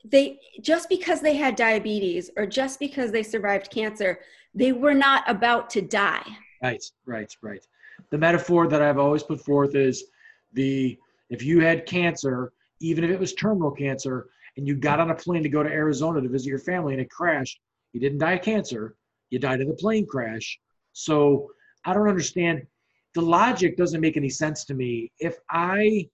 they 0.06 0.40
just 0.62 0.90
because 0.90 1.22
they 1.22 1.36
had 1.36 1.56
diabetes 1.56 2.30
or 2.36 2.46
just 2.46 2.80
because 2.80 3.12
they 3.12 3.24
survived 3.24 3.72
cancer, 3.72 4.20
they 4.54 4.74
were 4.74 4.94
not 4.94 5.24
about 5.28 5.70
to 5.72 5.82
die. 5.82 6.26
Right, 6.62 6.84
right, 7.06 7.34
right. 7.42 7.66
The 8.10 8.18
metaphor 8.18 8.68
that 8.68 8.82
I've 8.82 8.98
always 8.98 9.24
put 9.24 9.40
forth 9.42 9.76
is 9.76 10.06
the 10.54 10.98
if 11.30 11.44
you 11.44 11.62
had 11.62 11.86
cancer, 11.86 12.52
even 12.80 13.04
if 13.04 13.12
it 13.12 13.20
was 13.20 13.34
terminal 13.34 13.72
cancer, 13.72 14.28
and 14.58 14.68
you 14.68 14.76
got 14.76 15.00
on 15.00 15.10
a 15.10 15.16
plane 15.16 15.44
to 15.44 15.50
go 15.50 15.64
to 15.64 15.70
Arizona 15.70 16.22
to 16.22 16.30
visit 16.30 16.48
your 16.50 16.60
family 16.60 16.94
and 16.94 17.02
it 17.02 17.10
crashed, 17.10 17.60
you 17.92 18.00
didn't 18.00 18.20
die 18.20 18.34
of 18.34 18.42
cancer, 18.42 18.96
you 19.30 19.40
died 19.40 19.62
of 19.62 19.68
the 19.68 19.74
plane 19.74 20.06
crash. 20.06 20.60
So 20.92 21.50
I 21.86 21.94
don't 21.94 22.08
understand. 22.08 22.68
The 23.16 23.22
logic 23.22 23.78
doesn't 23.78 24.02
make 24.02 24.18
any 24.18 24.30
sense 24.30 24.66
to 24.66 24.74
me. 24.74 25.12
If 25.20 25.38
I 25.50 26.08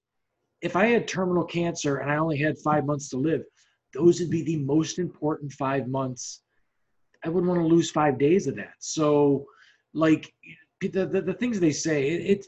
if 0.61 0.75
I 0.75 0.87
had 0.87 1.07
terminal 1.07 1.45
cancer 1.45 1.97
and 1.97 2.11
I 2.11 2.17
only 2.17 2.37
had 2.37 2.57
five 2.59 2.85
months 2.85 3.09
to 3.09 3.17
live, 3.17 3.43
those 3.93 4.19
would 4.19 4.29
be 4.29 4.43
the 4.43 4.57
most 4.57 4.99
important 4.99 5.53
five 5.53 5.87
months. 5.87 6.41
I 7.23 7.29
wouldn't 7.29 7.49
want 7.49 7.61
to 7.61 7.67
lose 7.67 7.91
five 7.91 8.17
days 8.17 8.47
of 8.47 8.55
that. 8.57 8.73
So, 8.79 9.45
like 9.93 10.31
the 10.81 11.05
the, 11.05 11.21
the 11.21 11.33
things 11.33 11.59
they 11.59 11.71
say, 11.71 12.09
it, 12.09 12.39
it 12.39 12.45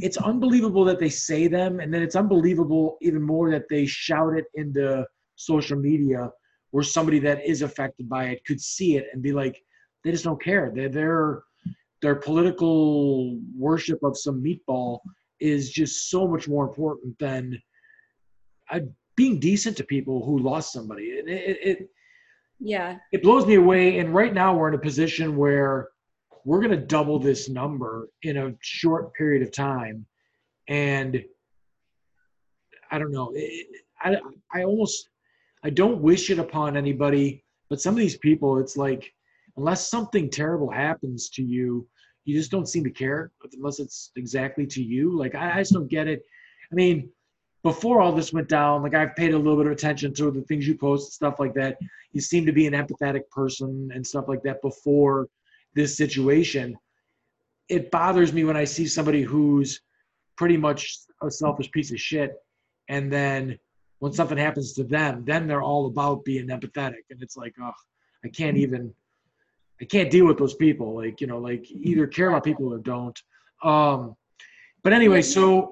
it's 0.00 0.16
unbelievable 0.16 0.84
that 0.84 1.00
they 1.00 1.08
say 1.08 1.48
them, 1.48 1.80
and 1.80 1.92
then 1.92 2.02
it's 2.02 2.16
unbelievable 2.16 2.98
even 3.00 3.22
more 3.22 3.50
that 3.50 3.68
they 3.68 3.86
shout 3.86 4.36
it 4.36 4.44
into 4.54 5.04
social 5.34 5.78
media, 5.78 6.30
where 6.70 6.84
somebody 6.84 7.18
that 7.20 7.44
is 7.44 7.62
affected 7.62 8.08
by 8.08 8.26
it 8.26 8.44
could 8.44 8.60
see 8.60 8.96
it 8.96 9.06
and 9.12 9.22
be 9.22 9.32
like, 9.32 9.60
they 10.04 10.12
just 10.12 10.24
don't 10.24 10.42
care. 10.42 10.70
They're, 10.74 10.88
they're 10.88 11.42
their 12.00 12.14
political 12.14 13.40
worship 13.56 14.02
of 14.02 14.16
some 14.16 14.42
meatball 14.42 15.00
is 15.40 15.70
just 15.70 16.10
so 16.10 16.26
much 16.28 16.48
more 16.48 16.66
important 16.66 17.18
than 17.18 17.60
I, 18.70 18.82
being 19.16 19.40
decent 19.40 19.76
to 19.78 19.84
people 19.84 20.24
who 20.24 20.38
lost 20.38 20.72
somebody. 20.72 21.04
It, 21.04 21.28
it, 21.28 21.58
it, 21.62 21.90
yeah, 22.60 22.98
it 23.12 23.22
blows 23.22 23.46
me 23.46 23.54
away. 23.54 23.98
And 23.98 24.14
right 24.14 24.32
now 24.32 24.56
we're 24.56 24.68
in 24.68 24.74
a 24.74 24.78
position 24.78 25.36
where 25.36 25.88
we're 26.44 26.60
going 26.60 26.78
to 26.78 26.86
double 26.86 27.18
this 27.18 27.48
number 27.48 28.08
in 28.22 28.36
a 28.36 28.52
short 28.60 29.12
period 29.14 29.42
of 29.42 29.52
time. 29.52 30.06
And 30.68 31.22
I 32.90 32.98
don't 32.98 33.12
know. 33.12 33.32
It, 33.34 33.66
I, 34.00 34.16
I 34.52 34.62
almost, 34.64 35.08
I 35.64 35.70
don't 35.70 36.00
wish 36.00 36.30
it 36.30 36.38
upon 36.38 36.76
anybody, 36.76 37.44
but 37.68 37.80
some 37.80 37.94
of 37.94 37.98
these 37.98 38.18
people, 38.18 38.58
it's 38.58 38.76
like, 38.76 39.12
unless 39.58 39.90
something 39.90 40.30
terrible 40.30 40.70
happens 40.70 41.28
to 41.30 41.42
you, 41.42 41.86
you 42.24 42.34
just 42.34 42.50
don't 42.50 42.68
seem 42.68 42.84
to 42.84 42.90
care 42.90 43.32
unless 43.52 43.80
it's 43.80 44.12
exactly 44.16 44.66
to 44.66 44.82
you. 44.82 45.16
Like 45.16 45.34
I, 45.34 45.56
I 45.56 45.58
just 45.58 45.72
don't 45.72 45.88
get 45.88 46.06
it. 46.06 46.22
I 46.70 46.74
mean, 46.74 47.10
before 47.64 48.00
all 48.00 48.12
this 48.12 48.32
went 48.32 48.48
down, 48.48 48.82
like 48.82 48.94
I've 48.94 49.16
paid 49.16 49.34
a 49.34 49.36
little 49.36 49.56
bit 49.56 49.66
of 49.66 49.72
attention 49.72 50.14
to 50.14 50.30
the 50.30 50.42
things 50.42 50.66
you 50.66 50.76
post, 50.76 51.08
and 51.08 51.12
stuff 51.12 51.40
like 51.40 51.54
that. 51.54 51.76
You 52.12 52.20
seem 52.20 52.46
to 52.46 52.52
be 52.52 52.66
an 52.66 52.72
empathetic 52.72 53.28
person 53.30 53.90
and 53.92 54.06
stuff 54.06 54.26
like 54.28 54.42
that 54.44 54.62
before 54.62 55.28
this 55.74 55.96
situation. 55.96 56.76
It 57.68 57.90
bothers 57.90 58.32
me 58.32 58.44
when 58.44 58.56
I 58.56 58.64
see 58.64 58.86
somebody 58.86 59.22
who's 59.22 59.80
pretty 60.36 60.56
much 60.56 60.98
a 61.20 61.30
selfish 61.30 61.70
piece 61.72 61.90
of 61.90 62.00
shit, 62.00 62.34
and 62.88 63.12
then 63.12 63.58
when 63.98 64.12
something 64.12 64.38
happens 64.38 64.72
to 64.74 64.84
them, 64.84 65.24
then 65.26 65.48
they're 65.48 65.62
all 65.62 65.86
about 65.86 66.24
being 66.24 66.48
empathetic, 66.48 67.04
and 67.10 67.20
it's 67.20 67.36
like, 67.36 67.54
oh, 67.60 67.72
I 68.24 68.28
can't 68.28 68.56
even 68.56 68.94
I 69.80 69.84
can't 69.84 70.10
deal 70.10 70.26
with 70.26 70.38
those 70.38 70.54
people. 70.54 70.94
Like, 70.94 71.20
you 71.20 71.26
know, 71.26 71.38
like 71.38 71.70
either 71.70 72.06
care 72.06 72.28
about 72.28 72.44
people 72.44 72.72
or 72.72 72.78
don't. 72.78 73.20
Um, 73.62 74.16
but 74.82 74.92
anyway, 74.92 75.22
so. 75.22 75.70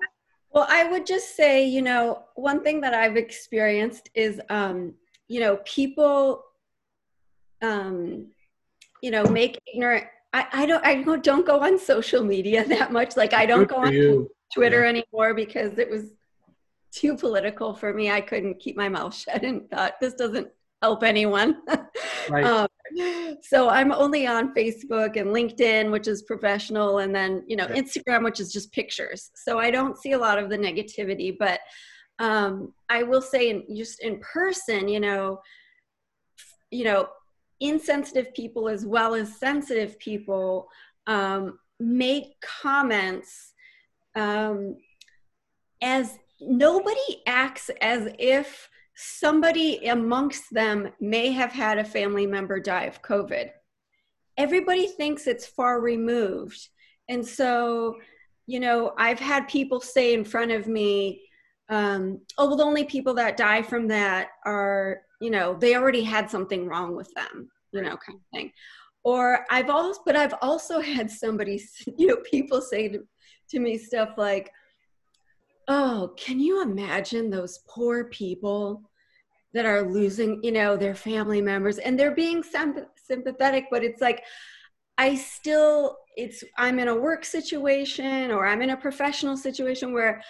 Well, 0.52 0.66
I 0.68 0.90
would 0.90 1.06
just 1.06 1.36
say, 1.36 1.66
you 1.66 1.82
know, 1.82 2.24
one 2.34 2.62
thing 2.62 2.80
that 2.80 2.94
I've 2.94 3.16
experienced 3.16 4.10
is, 4.14 4.40
um, 4.48 4.94
you 5.28 5.40
know, 5.40 5.58
people, 5.64 6.44
um, 7.62 8.28
you 9.02 9.10
know, 9.10 9.24
make 9.24 9.60
ignorant. 9.72 10.04
I, 10.32 10.46
I 10.52 10.66
don't. 10.66 10.84
I 10.84 11.02
don't 11.18 11.46
go 11.46 11.60
on 11.60 11.78
social 11.78 12.22
media 12.22 12.64
that 12.68 12.92
much. 12.92 13.16
Like, 13.16 13.34
I 13.34 13.46
don't 13.46 13.60
Good 13.60 13.68
go 13.68 13.76
on 13.76 13.92
you. 13.92 14.30
Twitter 14.54 14.82
yeah. 14.82 14.88
anymore 14.90 15.34
because 15.34 15.78
it 15.78 15.90
was 15.90 16.12
too 16.92 17.16
political 17.16 17.74
for 17.74 17.92
me. 17.92 18.10
I 18.10 18.20
couldn't 18.20 18.58
keep 18.58 18.76
my 18.76 18.88
mouth 18.88 19.14
shut 19.18 19.42
and 19.42 19.68
thought 19.70 20.00
this 20.00 20.14
doesn't 20.14 20.48
help 20.82 21.02
anyone. 21.02 21.62
Right. 22.28 22.44
um, 22.44 22.68
so 23.42 23.68
I'm 23.68 23.92
only 23.92 24.26
on 24.26 24.54
Facebook 24.54 25.16
and 25.16 25.30
LinkedIn, 25.30 25.90
which 25.90 26.08
is 26.08 26.22
professional, 26.22 26.98
and 26.98 27.14
then 27.14 27.44
you 27.46 27.56
know 27.56 27.66
Instagram, 27.66 28.24
which 28.24 28.40
is 28.40 28.52
just 28.52 28.72
pictures. 28.72 29.30
So 29.34 29.58
I 29.58 29.70
don't 29.70 29.98
see 29.98 30.12
a 30.12 30.18
lot 30.18 30.38
of 30.38 30.48
the 30.50 30.58
negativity, 30.58 31.36
but 31.38 31.60
um, 32.18 32.72
I 32.88 33.02
will 33.02 33.22
say, 33.22 33.50
in, 33.50 33.64
just 33.74 34.02
in 34.02 34.20
person, 34.20 34.88
you 34.88 35.00
know, 35.00 35.40
you 36.70 36.84
know, 36.84 37.08
insensitive 37.60 38.32
people 38.34 38.68
as 38.68 38.86
well 38.86 39.14
as 39.14 39.38
sensitive 39.38 39.98
people 39.98 40.68
um, 41.06 41.58
make 41.78 42.34
comments 42.40 43.52
um, 44.14 44.76
as 45.82 46.18
nobody 46.40 47.22
acts 47.26 47.70
as 47.80 48.08
if 48.18 48.68
somebody 48.96 49.86
amongst 49.88 50.52
them 50.52 50.88
may 51.00 51.30
have 51.30 51.52
had 51.52 51.78
a 51.78 51.84
family 51.84 52.26
member 52.26 52.58
die 52.58 52.84
of 52.84 53.02
COVID. 53.02 53.50
Everybody 54.38 54.86
thinks 54.86 55.26
it's 55.26 55.46
far 55.46 55.80
removed. 55.80 56.68
And 57.08 57.24
so, 57.24 57.96
you 58.46 58.58
know, 58.58 58.94
I've 58.98 59.20
had 59.20 59.48
people 59.48 59.80
say 59.80 60.14
in 60.14 60.24
front 60.24 60.50
of 60.50 60.66
me, 60.66 61.22
um, 61.68 62.20
oh, 62.38 62.48
well, 62.48 62.56
the 62.56 62.64
only 62.64 62.84
people 62.84 63.12
that 63.14 63.36
die 63.36 63.62
from 63.62 63.88
that 63.88 64.28
are, 64.44 65.02
you 65.20 65.30
know, 65.30 65.56
they 65.58 65.76
already 65.76 66.02
had 66.02 66.30
something 66.30 66.66
wrong 66.66 66.96
with 66.96 67.12
them, 67.14 67.50
you 67.72 67.82
know, 67.82 67.96
kind 67.96 68.18
of 68.18 68.24
thing. 68.32 68.50
Or 69.04 69.44
I've 69.50 69.68
also, 69.68 70.00
but 70.06 70.16
I've 70.16 70.34
also 70.40 70.80
had 70.94 71.10
somebody, 71.10 71.62
you 71.98 72.06
know, 72.06 72.16
people 72.30 72.62
say 72.62 72.88
to, 72.88 73.06
to 73.50 73.58
me 73.58 73.76
stuff 73.76 74.10
like, 74.16 74.50
oh, 75.68 76.12
can 76.16 76.38
you 76.38 76.62
imagine 76.62 77.30
those 77.30 77.60
poor 77.68 78.04
people 78.04 78.90
that 79.52 79.66
are 79.66 79.90
losing, 79.90 80.42
you 80.42 80.52
know, 80.52 80.76
their 80.76 80.94
family 80.94 81.40
members 81.40 81.78
and 81.78 81.98
they're 81.98 82.14
being 82.14 82.42
sympathetic, 82.42 83.66
but 83.70 83.82
it's 83.82 84.00
like, 84.00 84.22
I 84.98 85.14
still, 85.14 85.98
it's, 86.16 86.44
I'm 86.56 86.78
in 86.78 86.88
a 86.88 86.94
work 86.94 87.24
situation 87.24 88.30
or 88.30 88.46
I'm 88.46 88.62
in 88.62 88.70
a 88.70 88.76
professional 88.76 89.36
situation 89.36 89.92
where, 89.92 90.22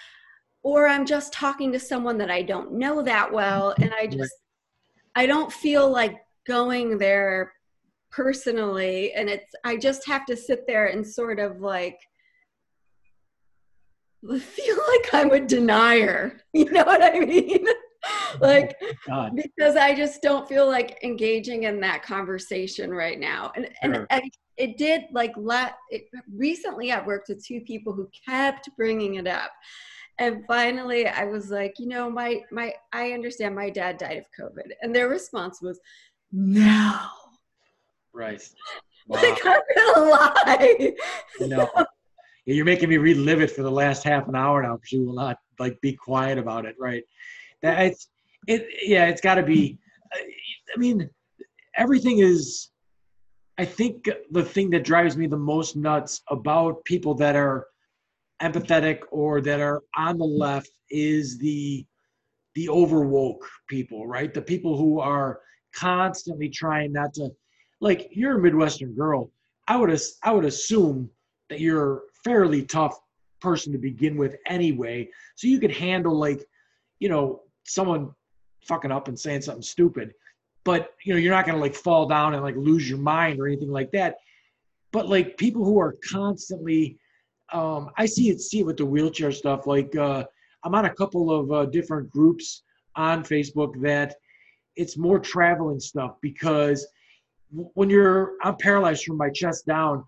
or 0.62 0.86
I'm 0.88 1.06
just 1.06 1.32
talking 1.32 1.70
to 1.72 1.78
someone 1.78 2.18
that 2.18 2.30
I 2.30 2.42
don't 2.42 2.72
know 2.72 3.02
that 3.02 3.32
well. 3.32 3.74
And 3.80 3.92
I 3.94 4.06
just, 4.06 4.34
I 5.14 5.26
don't 5.26 5.52
feel 5.52 5.90
like 5.90 6.16
going 6.46 6.98
there 6.98 7.52
personally. 8.10 9.12
And 9.12 9.28
it's, 9.28 9.52
I 9.64 9.76
just 9.76 10.06
have 10.06 10.24
to 10.26 10.36
sit 10.36 10.66
there 10.66 10.86
and 10.86 11.06
sort 11.06 11.38
of 11.38 11.60
like, 11.60 11.98
feel 14.26 14.76
like 14.76 15.14
I'm 15.14 15.30
a 15.32 15.40
denier. 15.40 16.40
You 16.52 16.70
know 16.72 16.84
what 16.84 17.02
I 17.02 17.20
mean? 17.20 17.66
like 18.40 18.76
oh 19.10 19.28
because 19.34 19.76
I 19.76 19.94
just 19.94 20.22
don't 20.22 20.48
feel 20.48 20.66
like 20.66 20.98
engaging 21.02 21.64
in 21.64 21.80
that 21.80 22.02
conversation 22.02 22.90
right 22.90 23.18
now. 23.18 23.52
And 23.54 23.68
sure. 23.84 24.06
and 24.10 24.22
it 24.56 24.78
did 24.78 25.02
like 25.12 25.32
let 25.36 25.76
it, 25.90 26.06
recently 26.34 26.92
I 26.92 27.04
worked 27.04 27.28
with 27.28 27.44
two 27.44 27.60
people 27.60 27.92
who 27.92 28.08
kept 28.26 28.70
bringing 28.76 29.16
it 29.16 29.26
up. 29.26 29.50
And 30.18 30.44
finally 30.46 31.06
I 31.06 31.24
was 31.24 31.50
like, 31.50 31.74
you 31.78 31.88
know, 31.88 32.08
my 32.08 32.40
my 32.50 32.72
I 32.92 33.12
understand 33.12 33.54
my 33.54 33.70
dad 33.70 33.98
died 33.98 34.16
of 34.18 34.26
COVID. 34.38 34.70
And 34.80 34.94
their 34.94 35.08
response 35.08 35.60
was, 35.60 35.78
no. 36.32 36.98
Right. 38.12 38.42
Wow. 39.08 39.22
Like 39.22 39.46
I'm 39.46 39.60
gonna 39.76 40.10
lie. 40.10 40.92
No. 41.38 41.70
You're 42.46 42.64
making 42.64 42.88
me 42.88 42.96
relive 42.96 43.40
it 43.40 43.50
for 43.50 43.62
the 43.62 43.70
last 43.70 44.04
half 44.04 44.28
an 44.28 44.36
hour 44.36 44.62
now 44.62 44.76
because 44.76 44.92
you 44.92 45.04
will 45.04 45.14
not 45.14 45.36
like 45.58 45.80
be 45.80 45.92
quiet 45.92 46.38
about 46.38 46.64
it, 46.64 46.76
right? 46.78 47.02
That 47.62 47.84
it's 47.86 48.08
it. 48.46 48.68
Yeah, 48.82 49.06
it's 49.06 49.20
got 49.20 49.34
to 49.34 49.42
be. 49.42 49.78
I 50.14 50.78
mean, 50.78 51.10
everything 51.74 52.20
is. 52.20 52.70
I 53.58 53.64
think 53.64 54.08
the 54.30 54.44
thing 54.44 54.70
that 54.70 54.84
drives 54.84 55.16
me 55.16 55.26
the 55.26 55.36
most 55.36 55.76
nuts 55.76 56.22
about 56.30 56.84
people 56.84 57.14
that 57.14 57.34
are 57.36 57.66
empathetic 58.42 59.00
or 59.10 59.40
that 59.40 59.60
are 59.60 59.82
on 59.96 60.18
the 60.18 60.24
left 60.24 60.70
is 60.90 61.38
the 61.38 61.84
the 62.54 62.68
overwoke 62.68 63.44
people, 63.68 64.06
right? 64.06 64.32
The 64.32 64.42
people 64.42 64.76
who 64.76 65.00
are 65.00 65.40
constantly 65.74 66.48
trying 66.48 66.92
not 66.92 67.12
to, 67.14 67.30
like, 67.80 68.08
you're 68.12 68.38
a 68.38 68.42
Midwestern 68.42 68.94
girl. 68.94 69.30
I 69.68 69.76
would 69.76 70.00
I 70.22 70.32
would 70.32 70.44
assume 70.44 71.10
that 71.50 71.60
you're 71.60 72.02
fairly 72.26 72.64
tough 72.64 72.98
person 73.40 73.72
to 73.72 73.78
begin 73.78 74.16
with 74.16 74.36
anyway, 74.46 75.08
so 75.36 75.46
you 75.46 75.60
could 75.60 75.70
handle 75.70 76.18
like, 76.18 76.44
you 76.98 77.08
know, 77.08 77.42
someone 77.64 78.10
fucking 78.66 78.90
up 78.90 79.06
and 79.06 79.18
saying 79.18 79.42
something 79.42 79.62
stupid, 79.62 80.12
but 80.64 80.94
you 81.04 81.12
know, 81.12 81.20
you're 81.20 81.32
not 81.32 81.46
gonna 81.46 81.58
like 81.58 81.74
fall 81.74 82.06
down 82.06 82.34
and 82.34 82.42
like 82.42 82.56
lose 82.56 82.90
your 82.90 82.98
mind 82.98 83.38
or 83.38 83.46
anything 83.46 83.70
like 83.70 83.92
that. 83.92 84.16
But 84.92 85.08
like 85.08 85.36
people 85.36 85.64
who 85.64 85.78
are 85.78 85.96
constantly, 86.10 86.98
um, 87.52 87.90
I 87.96 88.06
see 88.06 88.30
it 88.30 88.40
see 88.40 88.60
it 88.60 88.66
with 88.66 88.78
the 88.78 88.86
wheelchair 88.86 89.30
stuff. 89.30 89.68
Like 89.68 89.94
uh, 89.94 90.24
I'm 90.64 90.74
on 90.74 90.86
a 90.86 90.94
couple 90.94 91.30
of 91.30 91.52
uh, 91.52 91.66
different 91.66 92.10
groups 92.10 92.64
on 92.96 93.22
Facebook 93.22 93.80
that 93.82 94.16
it's 94.74 94.96
more 94.96 95.20
traveling 95.20 95.78
stuff 95.78 96.16
because 96.20 96.86
when 97.50 97.88
you're 97.88 98.32
I'm 98.42 98.56
paralyzed 98.56 99.04
from 99.04 99.16
my 99.16 99.30
chest 99.30 99.66
down, 99.66 100.04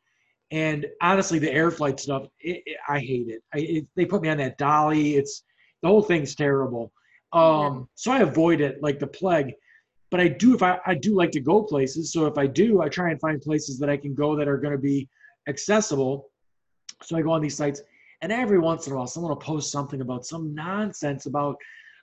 and 0.50 0.87
honestly, 1.02 1.38
the 1.38 1.52
air 1.52 1.71
flight 1.71 2.00
stuff, 2.00 2.26
it, 2.40 2.62
it, 2.64 2.76
I 2.88 3.00
hate 3.00 3.28
it. 3.28 3.43
I, 3.55 3.59
it. 3.59 3.87
They 3.97 4.07
put 4.07 4.23
me 4.23 4.28
on 4.28 4.38
that 4.38 4.59
dolly. 4.59 5.17
It's 5.17 5.43
the 5.83 5.88
whole 5.88 6.02
thing's 6.02 6.35
terrible. 6.35 6.93
Um, 7.33 7.88
so 7.95 8.11
I 8.11 8.21
avoid 8.21 8.61
it 8.61 8.83
like 8.83 8.99
the 8.99 9.07
plague. 9.07 9.52
But 10.11 10.21
I 10.21 10.28
do 10.28 10.55
if 10.55 10.62
I, 10.62 10.78
I 10.87 10.95
do 10.95 11.14
like 11.14 11.31
to 11.33 11.40
go 11.40 11.62
places. 11.62 12.12
So 12.12 12.25
if 12.26 12.38
I 12.38 12.47
do, 12.47 12.81
I 12.81 12.88
try 12.88 13.11
and 13.11 13.21
find 13.21 13.43
places 13.43 13.78
that 13.78 13.90
I 13.90 13.97
can 13.99 14.14
go 14.14 14.35
that 14.37 14.49
are 14.49 14.57
going 14.57 14.73
to 14.73 14.78
be 14.78 15.07
accessible. 15.49 16.31
So 17.02 17.17
I 17.17 17.23
go 17.23 17.31
on 17.33 17.43
these 17.43 17.57
sites, 17.57 17.83
and 18.23 18.33
every 18.33 18.59
once 18.59 18.87
in 18.87 18.95
a 18.95 18.97
while, 18.97 19.07
someone 19.07 19.31
will 19.31 19.37
post 19.37 19.71
something 19.71 20.00
about 20.00 20.25
some 20.25 20.55
nonsense 20.55 21.26
about 21.26 21.57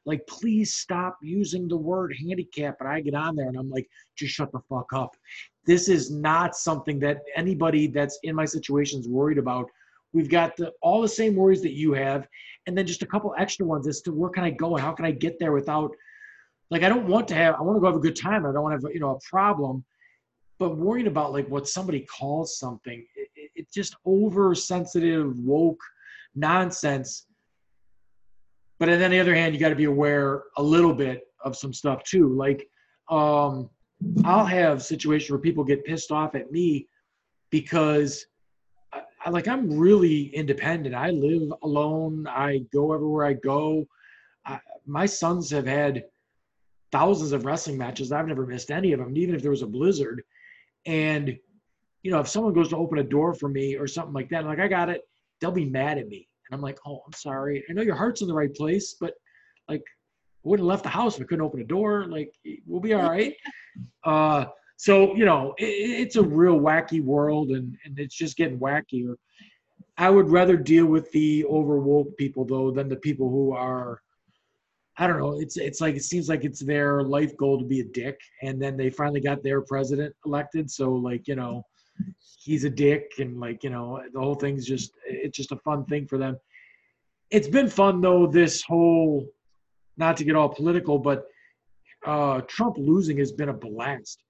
like, 0.06 0.26
please 0.28 0.76
stop 0.76 1.18
using 1.22 1.68
the 1.68 1.76
word 1.76 2.16
handicap. 2.16 2.78
And 2.80 2.88
I 2.88 3.02
get 3.02 3.16
on 3.16 3.36
there 3.36 3.48
and 3.48 3.58
I'm 3.58 3.72
like, 3.72 3.90
just 4.16 4.34
shut 4.34 4.52
the 4.52 4.60
fuck 4.70 4.94
up. 4.94 5.16
This 5.66 5.90
is 5.90 6.12
not 6.12 6.56
something 6.56 7.00
that 7.00 7.22
anybody 7.36 7.88
that's 7.88 8.20
in 8.24 8.36
my 8.36 8.46
situation 8.46 9.00
is 9.00 9.08
worried 9.08 9.38
about. 9.38 9.70
We've 10.14 10.30
got 10.30 10.56
the, 10.56 10.72
all 10.82 11.02
the 11.02 11.08
same 11.08 11.36
worries 11.36 11.62
that 11.64 11.74
you 11.74 11.94
have, 11.94 12.28
and 12.68 12.78
then 12.78 12.86
just 12.86 13.02
a 13.02 13.06
couple 13.06 13.34
extra 13.38 13.66
ones 13.66 13.88
as 13.88 14.02
to 14.02 14.12
where 14.12 14.30
can 14.30 14.44
I 14.44 14.52
go 14.52 14.76
and 14.76 14.84
how 14.84 14.94
can 14.94 15.06
I 15.06 15.12
get 15.12 15.40
there 15.40 15.52
without, 15.52 15.92
like, 16.70 16.84
I 16.84 16.90
don't 16.90 17.08
want 17.08 17.28
to 17.30 17.36
have, 17.36 17.56
I 17.56 17.62
want 17.62 17.78
to 17.78 17.82
go 17.82 17.88
have 17.88 17.96
a 17.96 18.00
good 18.00 18.16
time. 18.16 18.46
I 18.46 18.52
don't 18.52 18.64
want 18.64 18.80
to 18.80 18.88
have, 18.88 18.94
you 18.94 19.00
know, 19.00 19.16
a 19.16 19.20
problem. 19.30 19.84
But 20.58 20.78
worrying 20.78 21.08
about 21.08 21.34
like 21.34 21.50
what 21.50 21.68
somebody 21.68 22.02
calls 22.02 22.58
something, 22.58 23.06
it, 23.16 23.30
it, 23.36 23.52
it's 23.56 23.74
just 23.74 23.96
oversensitive, 24.06 25.38
woke 25.38 25.82
nonsense 26.34 27.28
but 28.80 28.88
then 28.88 29.04
on 29.04 29.12
the 29.12 29.20
other 29.20 29.36
hand, 29.36 29.54
you 29.54 29.60
got 29.60 29.70
to 29.70 29.76
be 29.76 29.86
aware 29.86 30.44
a 30.58 30.64
little 30.64 30.94
bit 30.94 31.28
of 31.44 31.56
some 31.56 31.74
stuff 31.74 32.04
too. 32.04 32.34
Like, 32.34 32.68
um, 33.10 33.70
I'll 34.24 34.46
have 34.46 34.84
situations 34.84 35.30
where 35.30 35.40
people 35.40 35.64
get 35.64 35.86
pissed 35.86 36.12
off 36.12 36.36
at 36.36 36.52
me 36.52 36.88
because, 37.50 38.26
I, 38.94 39.02
I, 39.26 39.30
like, 39.30 39.48
I'm 39.48 39.78
really 39.78 40.36
independent. 40.36 40.96
I 40.96 41.12
live 41.12 41.54
alone. 41.64 42.28
I 42.28 42.60
go 42.74 42.94
everywhere 42.94 43.26
I 43.26 43.34
go. 43.34 43.88
I, 44.46 44.60
my 44.86 45.06
sons 45.06 45.50
have 45.52 45.66
had 45.66 46.06
thousands 46.92 47.32
of 47.32 47.46
wrestling 47.46 47.78
matches. 47.78 48.12
I've 48.12 48.28
never 48.28 48.46
missed 48.46 48.72
any 48.72 48.94
of 48.94 49.00
them, 49.00 49.18
even 49.18 49.36
if 49.36 49.42
there 49.42 49.52
was 49.52 49.64
a 49.64 49.68
blizzard. 49.68 50.24
And, 50.86 51.38
you 52.04 52.12
know, 52.12 52.20
if 52.20 52.28
someone 52.28 52.54
goes 52.54 52.70
to 52.70 52.78
open 52.78 53.00
a 53.00 53.04
door 53.04 53.34
for 53.34 53.50
me 53.50 53.76
or 53.76 53.88
something 53.88 54.14
like 54.14 54.30
that, 54.30 54.42
I'm 54.42 54.48
like, 54.48 54.60
I 54.60 54.68
got 54.68 54.90
it, 54.90 55.02
they'll 55.40 55.52
be 55.52 55.66
mad 55.66 55.98
at 55.98 56.08
me. 56.08 56.28
And 56.50 56.56
I'm 56.56 56.62
like, 56.62 56.80
oh, 56.86 57.02
I'm 57.06 57.14
sorry. 57.14 57.64
I 57.70 57.74
know 57.74 57.82
your 57.82 57.96
heart's 57.96 58.22
in 58.22 58.28
the 58.28 58.34
right 58.34 58.54
place, 58.54 58.96
but 59.00 59.16
like, 59.68 59.84
wouldn't 60.46 60.66
have 60.66 60.72
left 60.72 60.84
the 60.84 60.90
house 60.90 61.16
if 61.16 61.24
I 61.24 61.26
couldn't 61.26 61.46
open 61.46 61.62
a 61.62 61.66
door. 61.66 62.06
Like, 62.08 62.34
we'll 62.66 62.82
be 62.82 62.94
all 62.96 63.10
right. 63.10 63.34
Uh, 64.04 64.46
so, 64.78 65.16
you 65.16 65.26
know, 65.26 65.54
it, 65.58 65.66
it's 65.66 66.16
a 66.16 66.24
real 66.24 66.60
wacky 66.60 67.02
world 67.02 67.50
and, 67.50 67.78
and 67.86 68.00
it's 68.00 68.16
just 68.16 68.38
getting 68.38 68.60
wackier. 68.60 69.16
I 69.98 70.10
would 70.10 70.30
rather 70.30 70.58
deal 70.58 70.86
with 70.86 71.10
the 71.12 71.46
overwoke 71.46 72.18
people 72.18 72.44
though 72.44 72.72
than 72.72 72.90
the 72.90 72.98
people 72.98 73.30
who 73.30 73.54
are 73.54 74.02
I 74.98 75.08
don't 75.08 75.20
know. 75.20 75.40
It's 75.40 75.58
it's 75.58 75.82
like 75.82 75.96
it 75.96 76.04
seems 76.04 76.30
like 76.30 76.46
it's 76.46 76.62
their 76.62 77.04
life 77.04 77.36
goal 77.36 77.60
to 77.60 77.66
be 77.66 77.82
a 77.82 77.84
dick, 77.84 78.18
and 78.42 78.62
then 78.62 78.78
they 78.78 78.90
finally 78.90 79.20
got 79.20 79.44
their 79.44 79.60
president 79.60 80.16
elected. 80.26 80.72
So 80.72 80.94
like 80.94 81.28
you 81.28 81.36
know, 81.36 81.66
he's 82.38 82.64
a 82.64 82.70
dick 82.70 83.14
and 83.20 83.40
like 83.40 83.64
you 83.64 83.70
know 83.70 84.02
the 84.14 84.20
whole 84.20 84.36
thing's 84.36 84.66
just 84.66 84.92
it's 85.06 85.38
just 85.38 85.52
a 85.52 85.58
fun 85.58 85.86
thing 85.86 86.08
for 86.08 86.18
them 86.18 86.38
it's 87.32 87.48
been 87.48 87.70
fun 87.70 88.02
though 88.02 88.28
this 88.28 88.62
whole 88.62 89.26
not 89.98 90.18
to 90.18 90.24
get 90.24 90.36
all 90.36 90.50
political 90.50 90.98
but 90.98 91.26
uh 92.06 92.42
trump 92.42 92.76
losing 92.78 93.18
has 93.18 93.32
been 93.32 93.50
a 93.50 93.54
blast. 93.54 94.24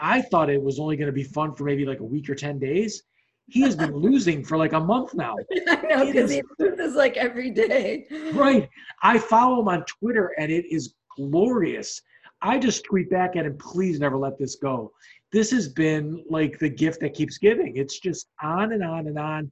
I 0.00 0.22
thought 0.22 0.48
it 0.48 0.62
was 0.62 0.78
only 0.78 0.96
going 0.96 1.06
to 1.06 1.12
be 1.12 1.24
fun 1.24 1.54
for 1.54 1.64
maybe 1.64 1.84
like 1.84 2.00
a 2.00 2.04
week 2.04 2.30
or 2.30 2.34
10 2.34 2.58
days. 2.58 3.02
He 3.48 3.62
has 3.62 3.74
been 3.74 3.96
losing 3.96 4.44
for 4.44 4.56
like 4.56 4.72
a 4.72 4.80
month 4.80 5.14
now. 5.14 5.34
I 5.68 5.82
know 5.88 6.06
because 6.06 6.30
he 6.30 6.42
loses 6.58 6.94
like 6.94 7.16
every 7.16 7.50
day. 7.50 8.06
Right. 8.32 8.68
I 9.02 9.18
follow 9.18 9.60
him 9.60 9.68
on 9.68 9.84
twitter 9.86 10.34
and 10.38 10.52
it 10.52 10.66
is 10.70 10.94
glorious. 11.16 12.00
I 12.42 12.58
just 12.58 12.84
tweet 12.84 13.10
back 13.10 13.36
at 13.36 13.46
him 13.46 13.56
please 13.58 13.98
never 13.98 14.16
let 14.16 14.38
this 14.38 14.56
go. 14.56 14.92
This 15.32 15.50
has 15.50 15.68
been 15.68 16.24
like 16.28 16.58
the 16.58 16.68
gift 16.68 17.00
that 17.00 17.14
keeps 17.14 17.38
giving. 17.38 17.76
It's 17.76 17.98
just 17.98 18.28
on 18.42 18.72
and 18.72 18.84
on 18.84 19.06
and 19.06 19.18
on. 19.18 19.50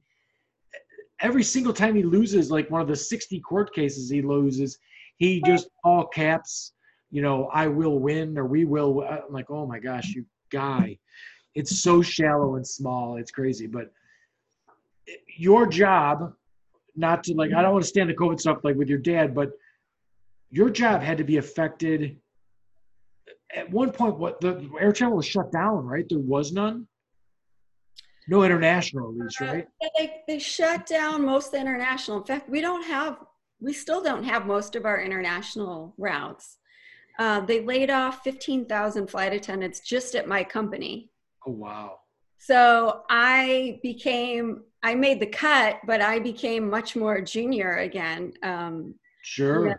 Every 1.19 1.43
single 1.43 1.73
time 1.73 1.95
he 1.95 2.03
loses, 2.03 2.51
like 2.51 2.69
one 2.69 2.81
of 2.81 2.87
the 2.87 2.95
60 2.95 3.39
court 3.41 3.73
cases 3.73 4.09
he 4.09 4.21
loses, 4.21 4.77
he 5.17 5.41
just 5.41 5.67
all 5.83 6.05
caps, 6.07 6.73
you 7.11 7.21
know, 7.21 7.49
I 7.53 7.67
will 7.67 7.99
win 7.99 8.37
or 8.37 8.45
we 8.45 8.65
will. 8.65 9.03
I'm 9.03 9.31
like, 9.31 9.49
oh 9.49 9.65
my 9.65 9.79
gosh, 9.79 10.09
you 10.09 10.25
guy. 10.51 10.97
It's 11.55 11.81
so 11.81 12.01
shallow 12.01 12.55
and 12.55 12.65
small. 12.65 13.17
It's 13.17 13.31
crazy. 13.31 13.67
But 13.67 13.91
your 15.37 15.65
job, 15.65 16.33
not 16.95 17.23
to 17.25 17.33
like, 17.33 17.51
I 17.53 17.61
don't 17.61 17.73
want 17.73 17.83
to 17.83 17.89
stand 17.89 18.09
the 18.09 18.15
COVID 18.15 18.39
stuff 18.39 18.59
like 18.63 18.75
with 18.75 18.89
your 18.89 18.99
dad, 18.99 19.33
but 19.33 19.51
your 20.49 20.69
job 20.69 21.01
had 21.01 21.17
to 21.17 21.23
be 21.23 21.37
affected 21.37 22.17
at 23.55 23.69
one 23.71 23.91
point 23.91 24.17
what 24.17 24.39
the 24.41 24.69
air 24.79 24.91
travel 24.91 25.17
was 25.17 25.25
shut 25.25 25.51
down 25.51 25.85
right 25.85 26.05
there 26.09 26.19
was 26.19 26.51
none 26.51 26.87
no 28.27 28.43
international 28.43 29.09
at 29.11 29.17
least 29.17 29.39
right 29.39 29.67
uh, 29.83 29.87
they, 29.97 30.21
they 30.27 30.39
shut 30.39 30.85
down 30.85 31.25
most 31.25 31.47
of 31.47 31.51
the 31.53 31.59
international 31.59 32.17
in 32.17 32.23
fact 32.23 32.49
we 32.49 32.61
don't 32.61 32.83
have 32.83 33.17
we 33.59 33.73
still 33.73 34.01
don't 34.01 34.23
have 34.23 34.45
most 34.45 34.75
of 34.75 34.85
our 34.85 35.01
international 35.01 35.93
routes. 35.97 36.57
Uh, 37.19 37.41
they 37.41 37.61
laid 37.61 37.89
off 37.89 38.23
15000 38.23 39.07
flight 39.07 39.33
attendants 39.33 39.79
just 39.79 40.15
at 40.15 40.27
my 40.27 40.43
company. 40.43 41.09
Oh 41.45 41.51
wow. 41.51 41.99
So 42.39 43.01
i 43.09 43.79
became 43.81 44.63
i 44.83 44.93
made 44.93 45.19
the 45.19 45.25
cut 45.25 45.79
but 45.87 46.01
i 46.01 46.19
became 46.19 46.69
much 46.69 46.95
more 46.95 47.19
junior 47.19 47.77
again 47.77 48.31
um, 48.43 48.93
sure. 49.23 49.75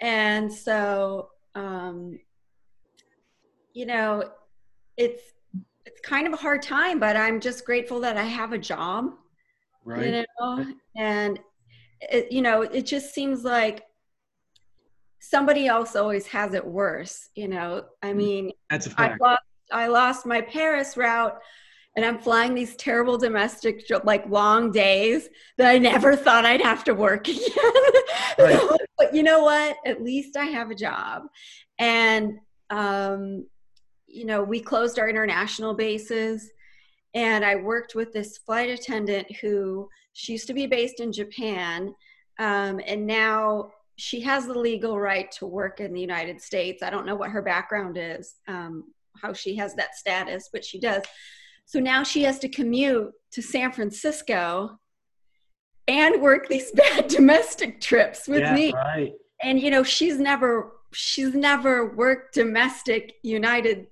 and 0.00 0.50
so 0.52 1.30
um, 1.56 2.18
you 3.72 3.86
know, 3.86 4.24
it's 4.96 5.22
it's 5.86 6.00
kind 6.00 6.26
of 6.26 6.32
a 6.32 6.36
hard 6.36 6.62
time, 6.62 6.98
but 6.98 7.16
I'm 7.16 7.40
just 7.40 7.64
grateful 7.64 8.00
that 8.00 8.16
I 8.16 8.24
have 8.24 8.52
a 8.52 8.58
job. 8.58 9.14
Right. 9.84 10.06
You 10.06 10.24
know, 10.40 10.66
and 10.96 11.38
it, 12.00 12.32
you 12.32 12.42
know, 12.42 12.62
it 12.62 12.86
just 12.86 13.14
seems 13.14 13.44
like 13.44 13.84
somebody 15.20 15.66
else 15.66 15.96
always 15.96 16.26
has 16.28 16.54
it 16.54 16.64
worse. 16.64 17.28
You 17.34 17.48
know, 17.48 17.84
I 18.02 18.12
mm, 18.12 18.16
mean, 18.16 18.52
that's 18.70 18.86
a 18.86 18.90
fact. 18.90 19.20
I 19.20 19.26
lost, 19.26 19.42
I 19.72 19.86
lost 19.88 20.26
my 20.26 20.40
Paris 20.40 20.96
route 20.96 21.38
and 21.96 22.04
I'm 22.04 22.18
flying 22.18 22.54
these 22.54 22.76
terrible 22.76 23.18
domestic, 23.18 23.84
like 24.04 24.28
long 24.28 24.70
days 24.70 25.28
that 25.56 25.68
I 25.68 25.78
never 25.78 26.14
thought 26.14 26.44
I'd 26.44 26.62
have 26.62 26.84
to 26.84 26.94
work 26.94 27.28
again. 27.28 27.42
Right. 28.38 28.60
but 28.98 29.14
you 29.14 29.22
know 29.22 29.42
what? 29.42 29.76
At 29.84 30.02
least 30.02 30.36
I 30.36 30.44
have 30.44 30.70
a 30.70 30.74
job. 30.74 31.24
And 31.78 32.38
um, 32.70 33.46
you 34.06 34.24
know, 34.24 34.42
we 34.42 34.60
closed 34.60 34.98
our 34.98 35.08
international 35.08 35.74
bases. 35.74 36.50
And 37.14 37.44
I 37.44 37.56
worked 37.56 37.94
with 37.94 38.12
this 38.12 38.38
flight 38.38 38.70
attendant 38.70 39.26
who 39.40 39.88
she 40.18 40.32
used 40.32 40.48
to 40.48 40.52
be 40.52 40.66
based 40.66 40.98
in 40.98 41.12
Japan. 41.12 41.94
Um, 42.40 42.80
and 42.84 43.06
now 43.06 43.70
she 43.94 44.20
has 44.22 44.46
the 44.46 44.58
legal 44.58 44.98
right 44.98 45.30
to 45.32 45.46
work 45.46 45.78
in 45.78 45.92
the 45.92 46.00
United 46.00 46.42
States. 46.42 46.82
I 46.82 46.90
don't 46.90 47.06
know 47.06 47.14
what 47.14 47.30
her 47.30 47.40
background 47.40 47.96
is, 47.96 48.34
um, 48.48 48.92
how 49.22 49.32
she 49.32 49.54
has 49.56 49.76
that 49.76 49.94
status, 49.94 50.50
but 50.52 50.64
she 50.64 50.80
does. 50.80 51.04
So 51.66 51.78
now 51.78 52.02
she 52.02 52.24
has 52.24 52.40
to 52.40 52.48
commute 52.48 53.12
to 53.30 53.42
San 53.42 53.70
Francisco 53.70 54.80
and 55.86 56.20
work 56.20 56.48
these 56.48 56.72
bad 56.74 57.06
domestic 57.06 57.80
trips 57.80 58.26
with 58.26 58.40
yeah, 58.40 58.54
me. 58.54 58.72
Right. 58.72 59.12
And 59.44 59.60
you 59.60 59.70
know, 59.70 59.84
she's 59.84 60.18
never 60.18 60.72
she's 60.92 61.32
never 61.32 61.94
worked 61.94 62.34
domestic 62.34 63.14
United 63.22 63.86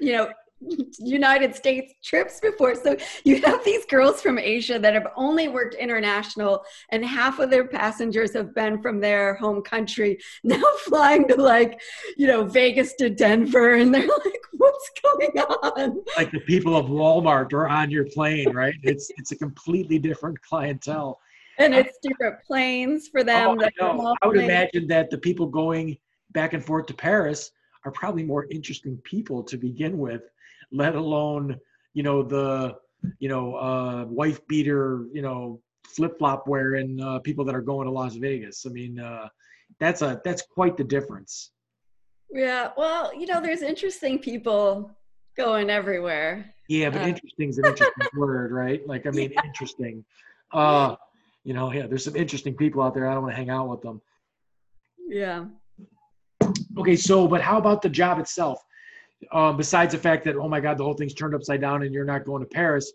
you 0.00 0.12
know, 0.12 0.28
United 0.98 1.54
States 1.54 1.94
trips 2.02 2.40
before. 2.40 2.74
So 2.74 2.96
you 3.24 3.40
have 3.42 3.64
these 3.64 3.84
girls 3.86 4.20
from 4.20 4.38
Asia 4.38 4.78
that 4.78 4.94
have 4.94 5.08
only 5.16 5.48
worked 5.48 5.74
international, 5.74 6.64
and 6.90 7.04
half 7.04 7.38
of 7.38 7.50
their 7.50 7.66
passengers 7.66 8.32
have 8.34 8.54
been 8.54 8.80
from 8.82 9.00
their 9.00 9.34
home 9.34 9.62
country, 9.62 10.18
now 10.44 10.62
flying 10.84 11.28
to 11.28 11.40
like, 11.40 11.80
you 12.16 12.26
know, 12.26 12.44
Vegas 12.44 12.94
to 12.94 13.10
Denver. 13.10 13.74
And 13.74 13.94
they're 13.94 14.06
like, 14.24 14.42
what's 14.52 14.90
going 15.02 15.38
on? 15.38 16.02
Like 16.16 16.30
the 16.30 16.40
people 16.40 16.76
of 16.76 16.86
Walmart 16.86 17.52
are 17.52 17.68
on 17.68 17.90
your 17.90 18.06
plane, 18.06 18.52
right? 18.52 18.74
It's 18.82 19.10
it's 19.16 19.32
a 19.32 19.36
completely 19.36 19.98
different 19.98 20.40
clientele. 20.42 21.20
And 21.58 21.72
it's 21.72 21.98
different 22.02 22.42
planes 22.44 23.08
for 23.08 23.22
them. 23.22 23.56
Oh, 23.80 24.10
I, 24.10 24.14
I 24.22 24.26
would 24.26 24.38
imagine 24.38 24.88
that 24.88 25.10
the 25.10 25.18
people 25.18 25.46
going 25.46 25.96
back 26.32 26.52
and 26.52 26.64
forth 26.64 26.86
to 26.86 26.94
Paris 26.94 27.52
are 27.84 27.92
probably 27.92 28.22
more 28.22 28.46
interesting 28.50 28.96
people 29.04 29.42
to 29.44 29.56
begin 29.56 29.98
with, 29.98 30.22
let 30.72 30.94
alone, 30.94 31.58
you 31.92 32.02
know, 32.02 32.22
the, 32.22 32.76
you 33.18 33.28
know, 33.28 33.54
uh, 33.56 34.04
wife 34.04 34.46
beater, 34.48 35.06
you 35.12 35.22
know, 35.22 35.60
flip 35.86 36.18
flop 36.18 36.46
wearing 36.46 37.00
uh, 37.02 37.18
people 37.20 37.44
that 37.44 37.54
are 37.54 37.62
going 37.62 37.86
to 37.86 37.92
Las 37.92 38.16
Vegas. 38.16 38.66
I 38.66 38.70
mean, 38.70 38.98
uh, 38.98 39.28
that's 39.80 40.02
a 40.02 40.20
that's 40.24 40.42
quite 40.42 40.76
the 40.76 40.84
difference. 40.84 41.52
Yeah, 42.30 42.70
well, 42.76 43.14
you 43.14 43.26
know, 43.26 43.40
there's 43.40 43.62
interesting 43.62 44.18
people 44.18 44.90
going 45.36 45.70
everywhere. 45.70 46.52
Yeah, 46.68 46.90
but 46.90 47.02
uh, 47.02 47.06
interesting 47.06 47.48
is 47.48 47.58
an 47.58 47.66
interesting 47.66 48.08
word, 48.16 48.50
right? 48.50 48.86
Like, 48.86 49.06
I 49.06 49.10
mean, 49.10 49.32
yeah. 49.32 49.42
interesting. 49.44 50.04
Uh, 50.52 50.96
you 51.44 51.52
know, 51.52 51.72
yeah, 51.72 51.86
there's 51.86 52.04
some 52.04 52.16
interesting 52.16 52.54
people 52.54 52.82
out 52.82 52.94
there. 52.94 53.08
I 53.08 53.14
don't 53.14 53.22
want 53.22 53.32
to 53.32 53.36
hang 53.36 53.50
out 53.50 53.68
with 53.68 53.82
them. 53.82 54.00
Yeah. 55.06 55.44
Okay, 56.78 56.96
so 56.96 57.28
but 57.28 57.40
how 57.40 57.58
about 57.58 57.82
the 57.82 57.88
job 57.88 58.18
itself? 58.18 58.60
Um, 59.32 59.56
besides 59.56 59.92
the 59.92 59.98
fact 59.98 60.24
that 60.24 60.36
oh 60.36 60.48
my 60.48 60.60
god, 60.60 60.78
the 60.78 60.84
whole 60.84 60.94
thing's 60.94 61.14
turned 61.14 61.34
upside 61.34 61.60
down 61.60 61.82
and 61.82 61.94
you're 61.94 62.04
not 62.04 62.24
going 62.24 62.42
to 62.42 62.48
Paris, 62.48 62.92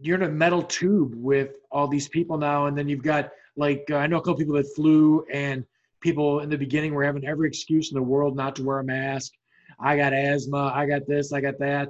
you're 0.00 0.16
in 0.16 0.22
a 0.22 0.28
metal 0.28 0.62
tube 0.62 1.14
with 1.14 1.50
all 1.70 1.88
these 1.88 2.08
people 2.08 2.38
now, 2.38 2.66
and 2.66 2.76
then 2.76 2.88
you've 2.88 3.02
got 3.02 3.30
like 3.56 3.86
uh, 3.90 3.96
I 3.96 4.06
know 4.06 4.18
a 4.18 4.20
couple 4.20 4.36
people 4.36 4.54
that 4.54 4.74
flew, 4.74 5.24
and 5.32 5.64
people 6.00 6.40
in 6.40 6.50
the 6.50 6.58
beginning 6.58 6.94
were 6.94 7.04
having 7.04 7.26
every 7.26 7.48
excuse 7.48 7.90
in 7.90 7.96
the 7.96 8.02
world 8.02 8.36
not 8.36 8.56
to 8.56 8.62
wear 8.62 8.78
a 8.78 8.84
mask. 8.84 9.32
I 9.78 9.96
got 9.96 10.12
asthma. 10.12 10.72
I 10.74 10.86
got 10.86 11.06
this. 11.06 11.32
I 11.32 11.40
got 11.40 11.58
that. 11.58 11.88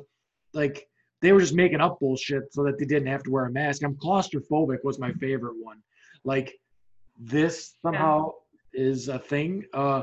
Like 0.55 0.89
they 1.23 1.33
were 1.33 1.41
just 1.41 1.55
making 1.55 1.81
up 1.81 1.99
bullshit 2.01 2.53
so 2.53 2.65
that 2.65 2.79
they 2.79 2.85
didn't 2.85 3.09
have 3.09 3.23
to 3.25 3.31
wear 3.31 3.47
a 3.47 3.51
mask. 3.51 3.83
I'm 3.83 3.97
claustrophobic 3.97 4.79
was 4.85 4.99
my 4.99 5.12
favorite 5.12 5.55
one. 5.61 5.83
Like 6.25 6.55
this 7.19 7.75
somehow 7.83 8.33
is 8.73 9.09
a 9.09 9.19
thing. 9.19 9.65
Uh, 9.73 10.03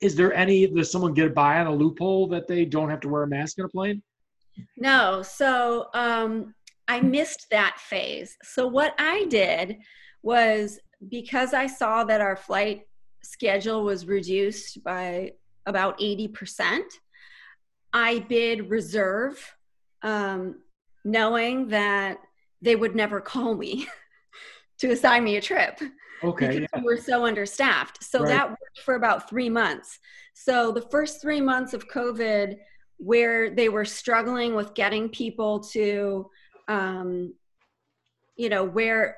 is 0.00 0.16
there 0.16 0.32
any? 0.32 0.66
Does 0.66 0.90
someone 0.90 1.14
get 1.14 1.34
by 1.34 1.60
on 1.60 1.66
a 1.66 1.74
loophole 1.74 2.26
that 2.28 2.46
they 2.46 2.64
don't 2.64 2.90
have 2.90 3.00
to 3.00 3.08
wear 3.08 3.22
a 3.24 3.28
mask 3.28 3.58
in 3.58 3.64
a 3.64 3.68
plane? 3.68 4.02
No. 4.76 5.22
So 5.22 5.88
um, 5.94 6.54
I 6.88 7.00
missed 7.00 7.46
that 7.50 7.78
phase. 7.78 8.36
So 8.42 8.66
what 8.66 8.94
I 8.98 9.26
did 9.26 9.78
was 10.22 10.80
because 11.08 11.54
I 11.54 11.66
saw 11.66 12.04
that 12.04 12.20
our 12.20 12.36
flight 12.36 12.82
schedule 13.22 13.84
was 13.84 14.06
reduced 14.06 14.82
by 14.82 15.32
about 15.66 15.98
80%, 15.98 16.80
I 17.92 18.20
bid 18.20 18.70
reserve, 18.70 19.54
um, 20.02 20.60
knowing 21.04 21.68
that 21.68 22.18
they 22.62 22.76
would 22.76 22.94
never 22.94 23.20
call 23.20 23.54
me 23.54 23.86
to 24.78 24.90
assign 24.90 25.24
me 25.24 25.36
a 25.36 25.40
trip. 25.40 25.80
Okay. 26.22 26.46
Because 26.46 26.60
yeah. 26.60 26.80
we 26.80 26.84
were 26.84 26.96
so 26.96 27.24
understaffed. 27.24 28.02
So 28.02 28.20
right. 28.20 28.28
that 28.28 28.50
worked 28.50 28.80
for 28.84 28.94
about 28.94 29.28
three 29.28 29.48
months. 29.48 29.98
So 30.34 30.72
the 30.72 30.82
first 30.82 31.20
three 31.20 31.40
months 31.40 31.74
of 31.74 31.88
COVID, 31.88 32.56
where 32.98 33.50
they 33.50 33.68
were 33.68 33.84
struggling 33.84 34.54
with 34.54 34.74
getting 34.74 35.08
people 35.08 35.60
to, 35.60 36.30
um, 36.68 37.34
you 38.36 38.48
know, 38.48 38.64
wear 38.64 39.16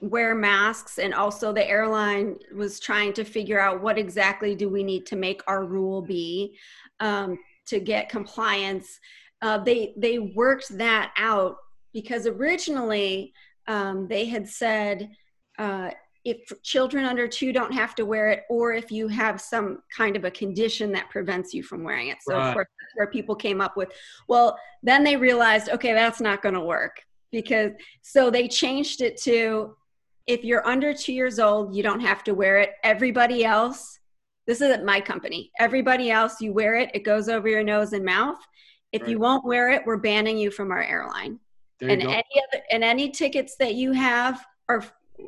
wear 0.00 0.34
masks, 0.34 0.98
and 0.98 1.14
also 1.14 1.52
the 1.52 1.66
airline 1.66 2.36
was 2.54 2.78
trying 2.78 3.12
to 3.14 3.24
figure 3.24 3.58
out 3.58 3.82
what 3.82 3.98
exactly 3.98 4.54
do 4.54 4.68
we 4.68 4.82
need 4.82 5.06
to 5.06 5.16
make 5.16 5.40
our 5.46 5.64
rule 5.64 6.02
be 6.02 6.58
um, 7.00 7.38
to 7.66 7.80
get 7.80 8.10
compliance. 8.10 9.00
Uh, 9.40 9.58
they 9.58 9.94
they 9.96 10.18
worked 10.18 10.76
that 10.76 11.12
out 11.16 11.56
because 11.92 12.26
originally 12.26 13.32
um, 13.66 14.06
they 14.08 14.26
had 14.26 14.46
said 14.46 15.10
uh, 15.58 15.90
if 16.24 16.50
children 16.62 17.04
under 17.04 17.28
two 17.28 17.52
don't 17.52 17.72
have 17.72 17.94
to 17.94 18.06
wear 18.06 18.30
it 18.30 18.44
or 18.48 18.72
if 18.72 18.90
you 18.90 19.08
have 19.08 19.40
some 19.40 19.82
kind 19.94 20.16
of 20.16 20.24
a 20.24 20.30
condition 20.30 20.90
that 20.92 21.10
prevents 21.10 21.52
you 21.52 21.62
from 21.62 21.84
wearing 21.84 22.08
it. 22.08 22.18
So 22.22 22.34
right. 22.34 22.48
of 22.48 22.54
course 22.54 22.68
that's 22.80 22.96
where 22.96 23.06
people 23.06 23.36
came 23.36 23.60
up 23.60 23.76
with 23.76 23.90
well 24.26 24.58
then 24.82 25.04
they 25.04 25.16
realized 25.16 25.68
okay 25.68 25.92
that's 25.92 26.20
not 26.20 26.42
going 26.42 26.54
to 26.54 26.60
work. 26.60 27.02
Because 27.30 27.72
so 28.02 28.30
they 28.30 28.48
changed 28.48 29.00
it 29.00 29.20
to 29.22 29.76
if 30.26 30.44
you're 30.44 30.66
under 30.66 30.94
two 30.94 31.12
years 31.12 31.38
old 31.38 31.74
you 31.74 31.82
don't 31.82 32.00
have 32.00 32.24
to 32.24 32.34
wear 32.34 32.58
it. 32.58 32.72
Everybody 32.82 33.44
else 33.44 33.98
this 34.46 34.60
isn't 34.60 34.84
my 34.84 35.00
company. 35.00 35.50
Everybody 35.58 36.10
else 36.10 36.40
you 36.40 36.52
wear 36.52 36.76
it 36.76 36.90
it 36.94 37.04
goes 37.04 37.28
over 37.28 37.48
your 37.48 37.64
nose 37.64 37.92
and 37.92 38.04
mouth. 38.04 38.38
If 38.92 39.02
right. 39.02 39.10
you 39.10 39.18
won't 39.18 39.44
wear 39.44 39.70
it 39.70 39.82
we're 39.84 39.98
banning 39.98 40.38
you 40.38 40.50
from 40.50 40.70
our 40.70 40.82
airline. 40.82 41.38
And 41.82 42.00
any 42.00 42.06
other 42.08 42.62
and 42.70 42.82
any 42.82 43.10
tickets 43.10 43.56
that 43.58 43.74
you 43.74 43.92
have 43.92 44.42
are 44.70 44.82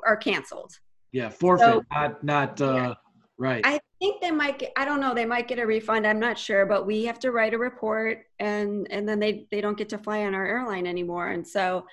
are 0.06 0.16
canceled 0.16 0.72
yeah, 1.16 1.30
forfeit, 1.30 1.66
so, 1.66 1.82
not 1.90 2.22
not 2.22 2.60
uh, 2.60 2.94
right. 3.38 3.62
I 3.64 3.80
think 3.98 4.20
they 4.20 4.30
might 4.30 4.58
get. 4.58 4.72
I 4.76 4.84
don't 4.84 5.00
know. 5.00 5.14
They 5.14 5.24
might 5.24 5.48
get 5.48 5.58
a 5.58 5.66
refund. 5.66 6.06
I'm 6.06 6.20
not 6.20 6.38
sure, 6.38 6.66
but 6.66 6.86
we 6.86 7.04
have 7.06 7.18
to 7.20 7.32
write 7.32 7.54
a 7.54 7.58
report, 7.58 8.24
and 8.38 8.86
and 8.90 9.08
then 9.08 9.18
they 9.18 9.46
they 9.50 9.62
don't 9.62 9.78
get 9.78 9.88
to 9.90 9.98
fly 9.98 10.24
on 10.24 10.34
our 10.34 10.46
airline 10.46 10.86
anymore. 10.86 11.28
And 11.28 11.48
so, 11.48 11.86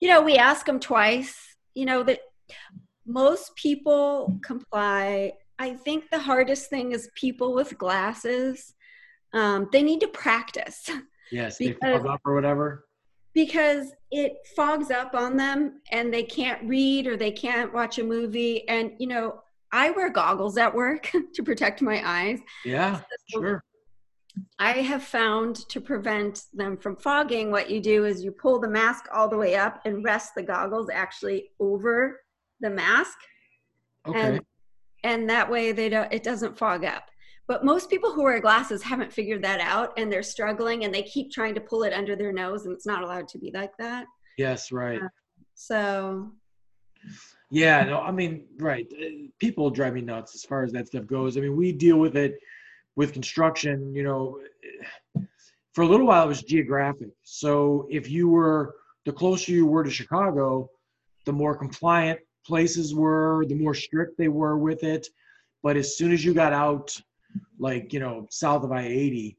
you 0.00 0.08
know, 0.08 0.22
we 0.22 0.38
ask 0.38 0.64
them 0.64 0.80
twice. 0.80 1.36
You 1.74 1.84
know 1.84 2.02
that 2.04 2.20
most 3.06 3.54
people 3.54 4.38
comply. 4.42 5.32
I 5.58 5.74
think 5.74 6.08
the 6.08 6.18
hardest 6.18 6.70
thing 6.70 6.92
is 6.92 7.10
people 7.14 7.52
with 7.52 7.76
glasses. 7.76 8.72
Um, 9.34 9.68
they 9.72 9.82
need 9.82 10.00
to 10.00 10.08
practice. 10.08 10.88
Yes, 11.30 11.58
because, 11.58 11.76
they 11.82 11.92
fog 11.98 12.06
up 12.06 12.20
or 12.24 12.34
whatever 12.34 12.84
because 13.34 13.92
it 14.10 14.34
fogs 14.56 14.90
up 14.90 15.14
on 15.14 15.36
them 15.36 15.80
and 15.90 16.14
they 16.14 16.22
can't 16.22 16.62
read 16.68 17.06
or 17.06 17.16
they 17.16 17.32
can't 17.32 17.74
watch 17.74 17.98
a 17.98 18.04
movie. 18.04 18.66
And 18.68 18.92
you 18.98 19.06
know 19.06 19.40
i 19.72 19.90
wear 19.90 20.08
goggles 20.08 20.56
at 20.56 20.72
work 20.72 21.10
to 21.34 21.42
protect 21.42 21.82
my 21.82 22.00
eyes. 22.08 22.40
Yeah 22.64 23.00
so 23.28 23.40
sure. 23.40 23.64
I 24.58 24.72
have 24.72 25.02
found 25.02 25.68
to 25.68 25.80
prevent 25.80 26.42
them 26.52 26.76
from 26.76 26.96
fogging 26.96 27.52
what 27.52 27.70
you 27.70 27.80
do 27.80 28.04
is 28.04 28.24
you 28.24 28.32
pull 28.32 28.58
the 28.58 28.68
mask 28.68 29.06
all 29.12 29.28
the 29.28 29.36
way 29.36 29.54
up 29.54 29.80
and 29.84 30.04
rest 30.04 30.34
the 30.34 30.42
goggles 30.42 30.88
actually 30.92 31.50
over 31.60 32.20
the 32.60 32.70
mask. 32.70 33.16
Okay. 34.06 34.20
and 34.20 34.40
and 35.02 35.30
that 35.30 35.50
way 35.50 35.72
they 35.72 35.88
don't 35.88 36.12
it 36.12 36.22
doesn't 36.22 36.58
fog 36.58 36.84
up 36.84 37.04
but 37.46 37.64
most 37.64 37.90
people 37.90 38.12
who 38.12 38.22
wear 38.22 38.40
glasses 38.40 38.82
haven't 38.82 39.12
figured 39.12 39.42
that 39.42 39.60
out 39.60 39.92
and 39.98 40.10
they're 40.10 40.22
struggling 40.22 40.84
and 40.84 40.94
they 40.94 41.02
keep 41.02 41.30
trying 41.30 41.54
to 41.54 41.60
pull 41.60 41.82
it 41.82 41.92
under 41.92 42.16
their 42.16 42.32
nose 42.32 42.64
and 42.64 42.74
it's 42.74 42.86
not 42.86 43.02
allowed 43.02 43.28
to 43.28 43.38
be 43.38 43.50
like 43.52 43.76
that. 43.78 44.06
Yes, 44.38 44.72
right. 44.72 45.02
Uh, 45.02 45.08
so 45.54 46.32
yeah, 47.50 47.84
no, 47.84 48.00
I 48.00 48.10
mean, 48.10 48.46
right. 48.58 48.86
Uh, 48.92 49.28
people 49.38 49.70
drive 49.70 49.94
me 49.94 50.00
nuts 50.00 50.34
as 50.34 50.42
far 50.42 50.64
as 50.64 50.72
that 50.72 50.88
stuff 50.88 51.06
goes. 51.06 51.36
I 51.36 51.40
mean, 51.40 51.56
we 51.56 51.72
deal 51.72 51.98
with 51.98 52.16
it 52.16 52.38
with 52.96 53.12
construction, 53.12 53.94
you 53.94 54.02
know, 54.02 54.40
for 55.72 55.82
a 55.82 55.86
little 55.86 56.06
while 56.06 56.24
it 56.24 56.28
was 56.28 56.42
geographic. 56.42 57.10
So 57.22 57.86
if 57.90 58.08
you 58.10 58.28
were 58.28 58.74
the 59.04 59.12
closer 59.12 59.52
you 59.52 59.66
were 59.66 59.84
to 59.84 59.90
Chicago, 59.90 60.70
the 61.26 61.32
more 61.32 61.56
compliant 61.56 62.20
places 62.46 62.94
were, 62.94 63.44
the 63.46 63.54
more 63.54 63.74
strict 63.74 64.16
they 64.16 64.28
were 64.28 64.56
with 64.56 64.82
it. 64.82 65.06
But 65.62 65.76
as 65.76 65.96
soon 65.96 66.12
as 66.12 66.24
you 66.24 66.34
got 66.34 66.52
out 66.52 66.96
like 67.58 67.92
you 67.92 68.00
know 68.00 68.26
south 68.30 68.64
of 68.64 68.72
i-80 68.72 69.36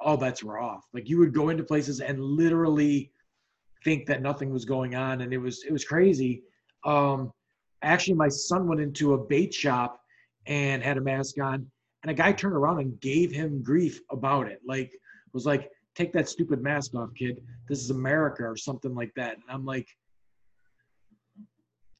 all 0.00 0.16
bets 0.16 0.42
were 0.42 0.58
off. 0.58 0.84
Like 0.92 1.08
you 1.08 1.18
would 1.18 1.32
go 1.32 1.48
into 1.50 1.62
places 1.62 2.00
and 2.00 2.20
literally 2.20 3.10
think 3.84 4.06
that 4.06 4.22
nothing 4.22 4.50
was 4.50 4.64
going 4.64 4.94
on 4.94 5.20
and 5.20 5.32
it 5.32 5.38
was 5.38 5.64
it 5.64 5.72
was 5.72 5.84
crazy. 5.84 6.42
Um 6.84 7.32
actually 7.82 8.14
my 8.14 8.28
son 8.28 8.66
went 8.66 8.80
into 8.80 9.14
a 9.14 9.18
bait 9.18 9.54
shop 9.54 10.00
and 10.46 10.82
had 10.82 10.96
a 10.96 11.00
mask 11.00 11.40
on 11.40 11.66
and 12.02 12.10
a 12.10 12.14
guy 12.14 12.32
turned 12.32 12.54
around 12.54 12.80
and 12.80 13.00
gave 13.00 13.30
him 13.30 13.62
grief 13.62 14.00
about 14.10 14.48
it. 14.48 14.60
Like 14.66 14.92
was 15.32 15.46
like 15.46 15.70
take 15.94 16.12
that 16.12 16.28
stupid 16.28 16.62
mask 16.62 16.94
off 16.94 17.10
kid. 17.14 17.40
This 17.68 17.80
is 17.80 17.90
america 17.90 18.44
or 18.44 18.56
something 18.56 18.94
like 18.94 19.12
that. 19.16 19.34
And 19.34 19.44
i'm 19.48 19.64
like 19.64 19.88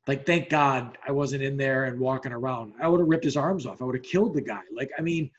like 0.09 0.27
thank 0.27 0.49
god 0.49 0.99
i 1.07 1.13
wasn't 1.13 1.43
in 1.43 1.57
there 1.57 1.85
and 1.85 2.01
walking 2.01 2.33
around. 2.33 2.73
I 2.83 2.89
would 2.89 3.01
have 3.01 3.09
ripped 3.09 3.25
his 3.25 3.37
arms 3.37 3.67
off. 3.67 3.81
I 3.81 3.85
would 3.85 3.95
have 3.95 4.05
killed 4.05 4.35
the 4.35 4.41
guy. 4.41 4.63
Like 4.75 4.91
i 4.99 5.03
mean 5.03 5.31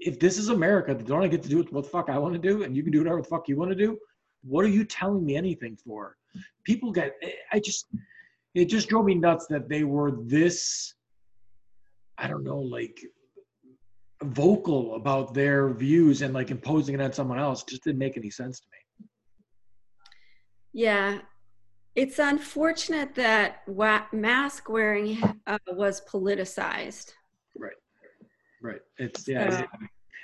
if 0.00 0.20
this 0.20 0.36
is 0.36 0.50
america 0.50 0.94
don't 0.94 1.22
i 1.22 1.28
get 1.28 1.42
to 1.42 1.48
do 1.48 1.58
what 1.58 1.70
the 1.72 1.82
fuck 1.82 2.10
i 2.10 2.18
want 2.18 2.34
to 2.34 2.40
do? 2.50 2.64
And 2.64 2.76
you 2.76 2.82
can 2.82 2.92
do 2.92 2.98
whatever 2.98 3.22
the 3.22 3.28
fuck 3.28 3.48
you 3.48 3.56
want 3.56 3.70
to 3.70 3.76
do? 3.76 3.98
What 4.42 4.64
are 4.64 4.68
you 4.68 4.84
telling 4.84 5.24
me 5.24 5.36
anything 5.36 5.76
for? 5.76 6.16
People 6.64 6.92
get 6.92 7.14
eh, 7.22 7.30
i 7.52 7.58
just 7.58 7.88
it 8.54 8.66
just 8.66 8.88
drove 8.88 9.06
me 9.06 9.14
nuts 9.14 9.46
that 9.46 9.68
they 9.68 9.84
were 9.84 10.12
this 10.24 10.94
i 12.18 12.26
don't 12.26 12.44
know 12.44 12.58
like 12.58 12.98
vocal 14.22 14.96
about 14.96 15.34
their 15.34 15.70
views 15.70 16.22
and 16.22 16.34
like 16.34 16.50
imposing 16.50 16.94
it 16.94 17.00
on 17.00 17.12
someone 17.12 17.38
else. 17.38 17.62
Just 17.62 17.84
didn't 17.84 17.98
make 17.98 18.16
any 18.16 18.30
sense 18.30 18.60
to 18.60 18.66
me. 18.72 19.06
Yeah, 20.72 21.18
it's 21.94 22.18
unfortunate 22.18 23.14
that 23.16 23.62
wa- 23.66 24.06
mask 24.12 24.68
wearing 24.68 25.22
uh, 25.46 25.58
was 25.72 26.00
politicized. 26.08 27.12
Right, 27.56 27.72
right. 28.62 28.80
It's 28.98 29.26
yeah. 29.26 29.66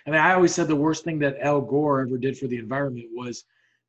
I 0.06 0.10
mean, 0.10 0.20
I 0.20 0.34
always 0.34 0.54
said 0.54 0.68
the 0.68 0.76
worst 0.76 1.04
thing 1.04 1.18
that 1.20 1.38
Al 1.40 1.60
Gore 1.60 2.02
ever 2.02 2.18
did 2.18 2.36
for 2.36 2.46
the 2.46 2.58
environment 2.58 3.06
was 3.12 3.44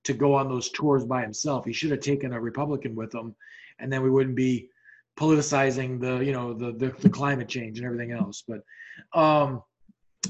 to 0.06 0.14
go 0.14 0.34
on 0.34 0.48
those 0.48 0.70
tours 0.70 1.04
by 1.04 1.22
himself. 1.22 1.66
He 1.66 1.74
should 1.74 1.92
have 1.92 2.00
taken 2.00 2.32
a 2.32 2.40
Republican 2.40 2.96
with 2.96 3.14
him, 3.14 3.36
and 3.80 3.92
then 3.92 4.02
we 4.02 4.10
wouldn't 4.10 4.36
be 4.36 4.70
politicizing 5.18 6.00
the 6.00 6.24
you 6.24 6.32
know 6.32 6.54
the 6.54 6.72
the, 6.72 6.96
the 7.00 7.10
climate 7.10 7.50
change 7.50 7.78
and 7.78 7.86
everything 7.86 8.12
else. 8.12 8.44
But 8.48 8.62
um, 9.14 9.62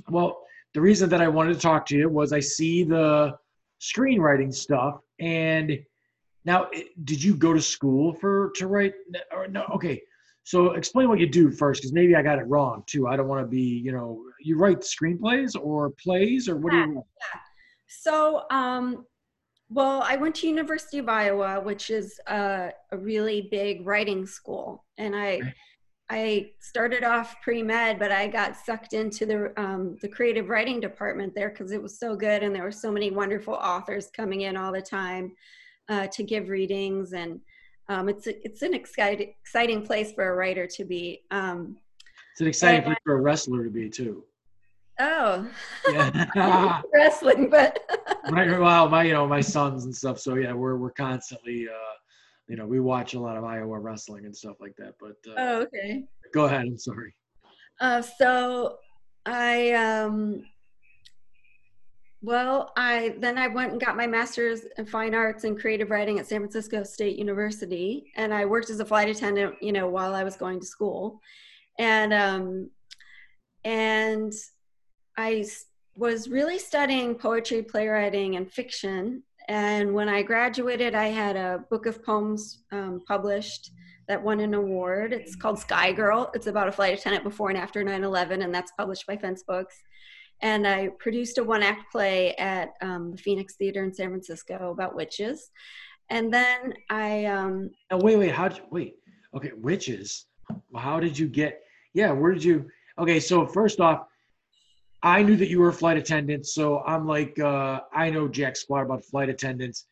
well, 0.10 0.43
the 0.73 0.81
reason 0.81 1.10
that 1.10 1.21
I 1.21 1.27
wanted 1.27 1.53
to 1.53 1.60
talk 1.60 1.86
to 1.88 1.97
you 1.97 2.10
was 2.10 2.34
I 2.34 2.39
see 2.39 2.84
the 2.84 3.38
screenwriting 3.79 4.53
stuff, 4.53 4.99
and 5.19 5.79
now 6.45 6.67
did 7.03 7.21
you 7.21 7.36
go 7.36 7.53
to 7.53 7.62
school 7.62 8.13
for 8.13 8.51
to 8.55 8.67
write? 8.67 8.93
Or 9.31 9.47
no, 9.47 9.65
okay. 9.73 10.01
So 10.43 10.71
explain 10.73 11.10
what 11.10 11.19
you 11.19 11.27
do 11.27 11.49
first, 11.49 11.81
because 11.81 11.91
maybe 11.91 12.15
I 12.15 12.21
got 12.21 12.38
it 12.38 12.43
wrong 12.43 12.84
too. 12.86 13.08
I 13.08 13.15
don't 13.15 13.27
want 13.27 13.41
to 13.41 13.47
be, 13.47 13.62
you 13.84 13.91
know, 13.91 14.21
you 14.39 14.58
write 14.58 14.81
screenplays 14.81 15.60
or 15.60 15.89
plays 16.01 16.47
or 16.47 16.55
what 16.58 16.71
yeah, 16.71 16.86
do 16.86 16.91
you? 16.91 16.95
Yeah. 16.95 17.39
So, 17.88 18.43
um, 18.51 19.08
well, 19.69 20.03
I 20.03 20.17
went 20.17 20.36
to 20.36 20.47
University 20.47 20.99
of 20.99 21.10
Iowa, 21.10 21.60
which 21.62 21.89
is 21.89 22.19
a, 22.27 22.69
a 22.91 22.97
really 22.97 23.47
big 23.49 23.86
writing 23.86 24.25
school, 24.25 24.86
and 24.97 25.15
I. 25.15 25.36
Okay. 25.38 25.53
I 26.08 26.51
started 26.60 27.03
off 27.03 27.41
pre 27.41 27.63
med, 27.63 27.97
but 27.97 28.12
I 28.12 28.27
got 28.27 28.55
sucked 28.55 28.93
into 28.93 29.25
the 29.25 29.60
um, 29.60 29.97
the 30.03 30.08
creative 30.08 30.49
writing 30.49 30.79
department 30.79 31.34
there 31.34 31.49
because 31.49 31.71
it 31.71 31.81
was 31.81 31.97
so 31.97 32.15
good, 32.15 32.43
and 32.43 32.53
there 32.53 32.62
were 32.62 32.71
so 32.71 32.91
many 32.91 33.10
wonderful 33.10 33.55
authors 33.55 34.12
coming 34.15 34.41
in 34.41 34.55
all 34.55 34.71
the 34.71 34.84
time 34.84 35.31
uh, 35.89 36.08
to 36.08 36.24
give 36.24 36.50
readings, 36.50 37.13
and 37.13 37.39
um, 37.89 38.10
it's 38.10 38.28
a, 38.28 38.45
it's 38.45 38.62
an 38.62 38.74
exciting 38.74 39.34
exciting 39.41 39.86
place 39.86 40.12
for 40.13 40.30
a 40.30 40.36
writer 40.36 40.67
to 40.67 40.86
be. 40.86 41.21
Um, 41.32 41.78
it's 42.32 42.41
an 42.41 42.48
exciting 42.48 42.84
place 42.84 42.98
for 43.04 43.13
a 43.13 43.21
wrestler 43.21 43.63
to 43.63 43.69
be 43.69 43.89
too. 43.89 44.24
Oh, 45.00 45.48
yeah. 45.91 46.82
wrestling, 46.93 47.50
but 47.50 47.80
right. 48.32 48.60
Well, 48.60 48.89
my 48.89 49.04
you 49.04 49.13
know 49.13 49.28
my 49.28 49.41
sons 49.41 49.86
and 49.86 49.95
stuff. 49.95 50.19
So 50.19 50.36
yeah, 50.36 50.54
we're 50.54 50.78
we're 50.78 50.91
constantly. 50.91 51.67
Uh, 51.67 51.93
you 52.48 52.56
know, 52.56 52.67
we 52.67 52.80
watch 52.80 53.15
a 53.15 53.19
lot 53.19 53.38
of 53.38 53.43
Iowa 53.43 53.80
wrestling 53.80 54.26
and 54.26 54.36
stuff 54.36 54.58
like 54.60 54.76
that. 54.78 54.93
But 55.00 55.15
uh, 55.28 55.34
oh, 55.38 55.62
okay. 55.63 56.04
Go 56.32 56.45
ahead. 56.45 56.62
I'm 56.62 56.78
sorry. 56.78 57.13
Uh, 57.82 58.02
so 58.02 58.78
I 59.26 59.71
um, 59.71 60.43
well, 62.21 62.71
I 62.75 63.15
then 63.19 63.38
I 63.38 63.47
went 63.47 63.71
and 63.71 63.82
got 63.82 63.97
my 63.97 64.08
master's 64.08 64.62
in 64.78 64.86
fine 64.86 65.13
arts 65.13 65.43
and 65.43 65.60
creative 65.60 65.91
writing 65.91 66.19
at 66.19 66.28
San 66.28 66.39
Francisco 66.39 66.84
State 66.84 67.17
University, 67.17 68.12
and 68.15 68.34
I 68.34 68.45
worked 68.45 68.69
as 68.69 68.80
a 68.80 68.86
flight 68.86 69.10
attendant, 69.10 69.56
you 69.62 69.71
know, 69.71 69.88
while 69.88 70.15
I 70.15 70.23
was 70.23 70.36
going 70.36 70.60
to 70.60 70.65
school, 70.65 71.19
and 71.78 72.13
um, 72.13 72.69
and 73.63 74.34
I 75.17 75.45
was 75.95 76.28
really 76.28 76.60
studying 76.60 77.15
poetry, 77.15 77.62
playwriting, 77.62 78.36
and 78.36 78.51
fiction 78.51 79.23
and 79.47 79.93
when 79.93 80.10
I 80.10 80.23
graduated, 80.23 80.95
I 80.95 81.08
had 81.08 81.36
a 81.36 81.63
book 81.69 81.86
of 81.86 82.04
poems 82.04 82.63
um, 82.71 83.01
published 83.08 83.71
that 84.08 84.21
won 84.21 84.39
an 84.39 84.54
award. 84.54 85.13
It's 85.13 85.36
called 85.36 85.60
Sky 85.60 85.91
Girl. 85.91 86.32
It's 86.34 86.47
about 86.47 86.67
a 86.67 86.71
flight 86.71 86.97
attendant 86.97 87.23
before 87.23 87.49
and 87.49 87.58
after 87.58 87.84
9 87.84 88.04
11, 88.04 88.41
and 88.41 88.54
that's 88.54 88.71
published 88.78 89.06
by 89.08 89.17
Fence 89.17 89.43
Books. 89.43 89.75
And 90.41 90.67
I 90.67 90.89
produced 91.00 91.38
a 91.38 91.43
one 91.43 91.63
act 91.63 91.91
play 91.91 92.36
at 92.36 92.74
um, 92.82 93.12
the 93.12 93.17
Phoenix 93.17 93.56
Theater 93.56 93.84
in 93.84 93.93
San 93.93 94.10
Francisco 94.10 94.71
about 94.71 94.95
witches. 94.95 95.50
And 96.10 96.34
then 96.34 96.74
I. 96.89 97.26
Um, 97.26 97.71
wait, 97.91 98.17
wait, 98.17 98.32
how 98.32 98.48
did 98.48 98.58
you, 98.60 98.63
wait, 98.69 98.95
okay, 99.36 99.52
witches. 99.58 100.26
How 100.76 101.00
did 101.00 101.17
you 101.17 101.28
get, 101.28 101.62
yeah, 101.93 102.12
where 102.12 102.34
did 102.34 102.43
you, 102.43 102.69
okay, 103.00 103.19
so 103.19 103.45
first 103.48 103.80
off, 103.80 104.06
I 105.02 105.21
knew 105.24 105.36
that 105.38 105.50
you 105.50 105.60
were 105.60 105.69
a 105.69 105.74
flight 105.74 105.98
attendant, 105.98 106.48
so 106.48 106.80
I'm 106.80 107.08
like, 107.08 107.38
uh, 107.39 107.82
I 107.93 108.10
know 108.10 108.28
Jack 108.28 108.56
Squad 108.56 108.82
about 108.82 109.06
flight 109.06 109.30
attendants. 109.30 109.86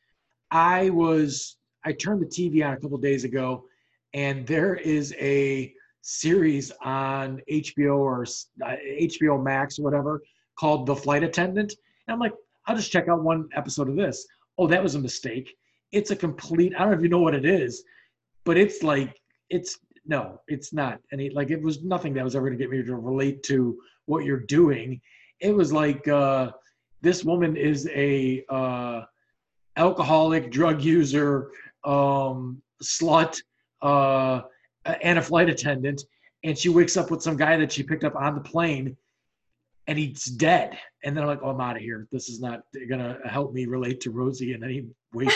I 0.51 0.89
was, 0.89 1.57
I 1.83 1.93
turned 1.93 2.21
the 2.21 2.25
TV 2.25 2.65
on 2.65 2.73
a 2.73 2.77
couple 2.77 2.97
days 2.97 3.23
ago, 3.23 3.65
and 4.13 4.45
there 4.47 4.75
is 4.75 5.13
a 5.19 5.73
series 6.03 6.71
on 6.83 7.41
HBO 7.49 7.97
or 7.97 8.23
uh, 8.63 8.75
HBO 9.01 9.41
Max 9.41 9.79
or 9.79 9.83
whatever 9.83 10.21
called 10.59 10.85
The 10.85 10.95
Flight 10.95 11.23
Attendant. 11.23 11.73
And 12.07 12.13
I'm 12.13 12.19
like, 12.19 12.33
I'll 12.67 12.75
just 12.75 12.91
check 12.91 13.07
out 13.07 13.23
one 13.23 13.49
episode 13.55 13.89
of 13.89 13.95
this. 13.95 14.27
Oh, 14.57 14.67
that 14.67 14.83
was 14.83 14.95
a 14.95 14.99
mistake. 14.99 15.55
It's 15.91 16.11
a 16.11 16.15
complete, 16.15 16.73
I 16.75 16.79
don't 16.79 16.91
know 16.91 16.97
if 16.97 17.03
you 17.03 17.09
know 17.09 17.19
what 17.19 17.33
it 17.33 17.45
is, 17.45 17.83
but 18.43 18.57
it's 18.57 18.83
like, 18.83 19.19
it's, 19.49 19.79
no, 20.05 20.41
it's 20.47 20.73
not. 20.73 20.99
And 21.11 21.33
like, 21.33 21.49
it 21.49 21.61
was 21.61 21.83
nothing 21.83 22.13
that 22.15 22.23
was 22.23 22.35
ever 22.35 22.47
going 22.47 22.57
to 22.57 22.63
get 22.63 22.69
me 22.69 22.83
to 22.83 22.95
relate 22.95 23.41
to 23.43 23.79
what 24.05 24.25
you're 24.25 24.41
doing. 24.41 24.99
It 25.39 25.55
was 25.55 25.71
like 25.71 26.07
uh, 26.07 26.51
this 27.01 27.23
woman 27.23 27.55
is 27.55 27.87
a 27.93 28.43
uh, 28.49 29.03
alcoholic, 29.77 30.51
drug 30.51 30.81
user, 30.81 31.51
um, 31.85 32.61
slut, 32.83 33.41
uh, 33.81 34.41
and 34.85 35.19
a 35.19 35.21
flight 35.21 35.49
attendant, 35.49 36.03
and 36.43 36.57
she 36.57 36.69
wakes 36.69 36.97
up 36.97 37.11
with 37.11 37.21
some 37.21 37.37
guy 37.37 37.57
that 37.57 37.71
she 37.71 37.83
picked 37.83 38.03
up 38.03 38.15
on 38.15 38.35
the 38.35 38.41
plane, 38.41 38.95
and 39.87 39.97
he's 39.97 40.25
dead. 40.25 40.77
And 41.03 41.15
then 41.15 41.23
I'm 41.23 41.27
like, 41.27 41.39
oh, 41.43 41.49
I'm 41.49 41.61
out 41.61 41.75
of 41.75 41.81
here. 41.81 42.07
This 42.11 42.29
is 42.29 42.39
not 42.39 42.61
gonna 42.89 43.17
help 43.25 43.53
me 43.53 43.65
relate 43.65 44.01
to 44.01 44.11
Rosie 44.11 44.53
in 44.53 44.63
any 44.63 44.85
way. 45.13 45.27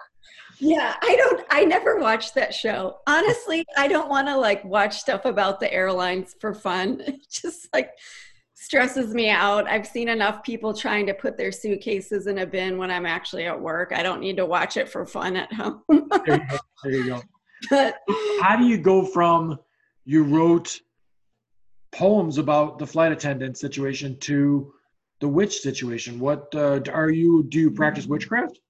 yeah, 0.58 0.96
I 1.00 1.16
don't. 1.16 1.44
I 1.50 1.64
never 1.64 1.98
watched 1.98 2.34
that 2.34 2.54
show. 2.54 2.98
Honestly, 3.06 3.64
I 3.76 3.88
don't 3.88 4.08
want 4.08 4.28
to 4.28 4.36
like 4.36 4.64
watch 4.64 4.98
stuff 4.98 5.24
about 5.24 5.60
the 5.60 5.72
airlines 5.72 6.34
for 6.40 6.54
fun. 6.54 7.02
It 7.08 7.30
just 7.30 7.68
like 7.72 7.90
stresses 8.54 9.14
me 9.14 9.30
out. 9.30 9.68
I've 9.68 9.86
seen 9.86 10.08
enough 10.08 10.42
people 10.42 10.74
trying 10.74 11.06
to 11.06 11.14
put 11.14 11.36
their 11.36 11.52
suitcases 11.52 12.26
in 12.26 12.38
a 12.38 12.46
bin 12.46 12.76
when 12.76 12.90
I'm 12.90 13.06
actually 13.06 13.46
at 13.46 13.58
work. 13.58 13.92
I 13.94 14.02
don't 14.02 14.20
need 14.20 14.36
to 14.36 14.46
watch 14.46 14.76
it 14.76 14.88
for 14.88 15.06
fun 15.06 15.36
at 15.36 15.52
home. 15.52 15.82
there 15.88 16.02
you 16.26 16.48
go. 16.48 16.58
There 16.82 16.92
you 16.92 17.06
go. 17.06 17.22
But, 17.70 17.98
How 18.40 18.56
do 18.56 18.66
you 18.66 18.78
go 18.78 19.04
from 19.04 19.58
you 20.04 20.24
wrote 20.24 20.80
poems 21.92 22.38
about 22.38 22.78
the 22.78 22.86
flight 22.86 23.12
attendant 23.12 23.58
situation 23.58 24.18
to 24.20 24.72
the 25.20 25.28
witch 25.28 25.58
situation? 25.58 26.18
What 26.18 26.54
uh, 26.54 26.80
are 26.92 27.10
you? 27.10 27.44
Do 27.48 27.58
you 27.58 27.70
practice 27.70 28.06
witchcraft? 28.06 28.60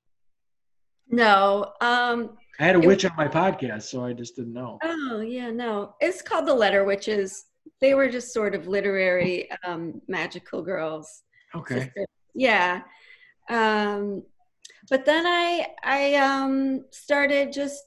No. 1.10 1.72
Um, 1.80 2.36
I 2.60 2.64
had 2.64 2.76
a 2.76 2.80
witch 2.80 3.04
on 3.04 3.12
my 3.16 3.28
podcast, 3.28 3.82
so 3.82 4.04
I 4.04 4.12
just 4.12 4.36
didn't 4.36 4.52
know. 4.52 4.78
Oh 4.82 5.20
yeah, 5.20 5.50
no. 5.50 5.94
It's 6.00 6.22
called 6.22 6.46
the 6.46 6.54
Letter 6.54 6.84
Witches. 6.84 7.46
They 7.80 7.94
were 7.94 8.08
just 8.08 8.32
sort 8.32 8.54
of 8.54 8.66
literary 8.66 9.48
um, 9.64 10.00
magical 10.08 10.62
girls. 10.62 11.22
Okay. 11.54 11.80
Sisters. 11.80 12.06
Yeah. 12.34 12.82
Um, 13.48 14.24
but 14.90 15.04
then 15.04 15.26
I 15.26 15.68
I 15.82 16.14
um, 16.16 16.84
started 16.90 17.52
just 17.52 17.84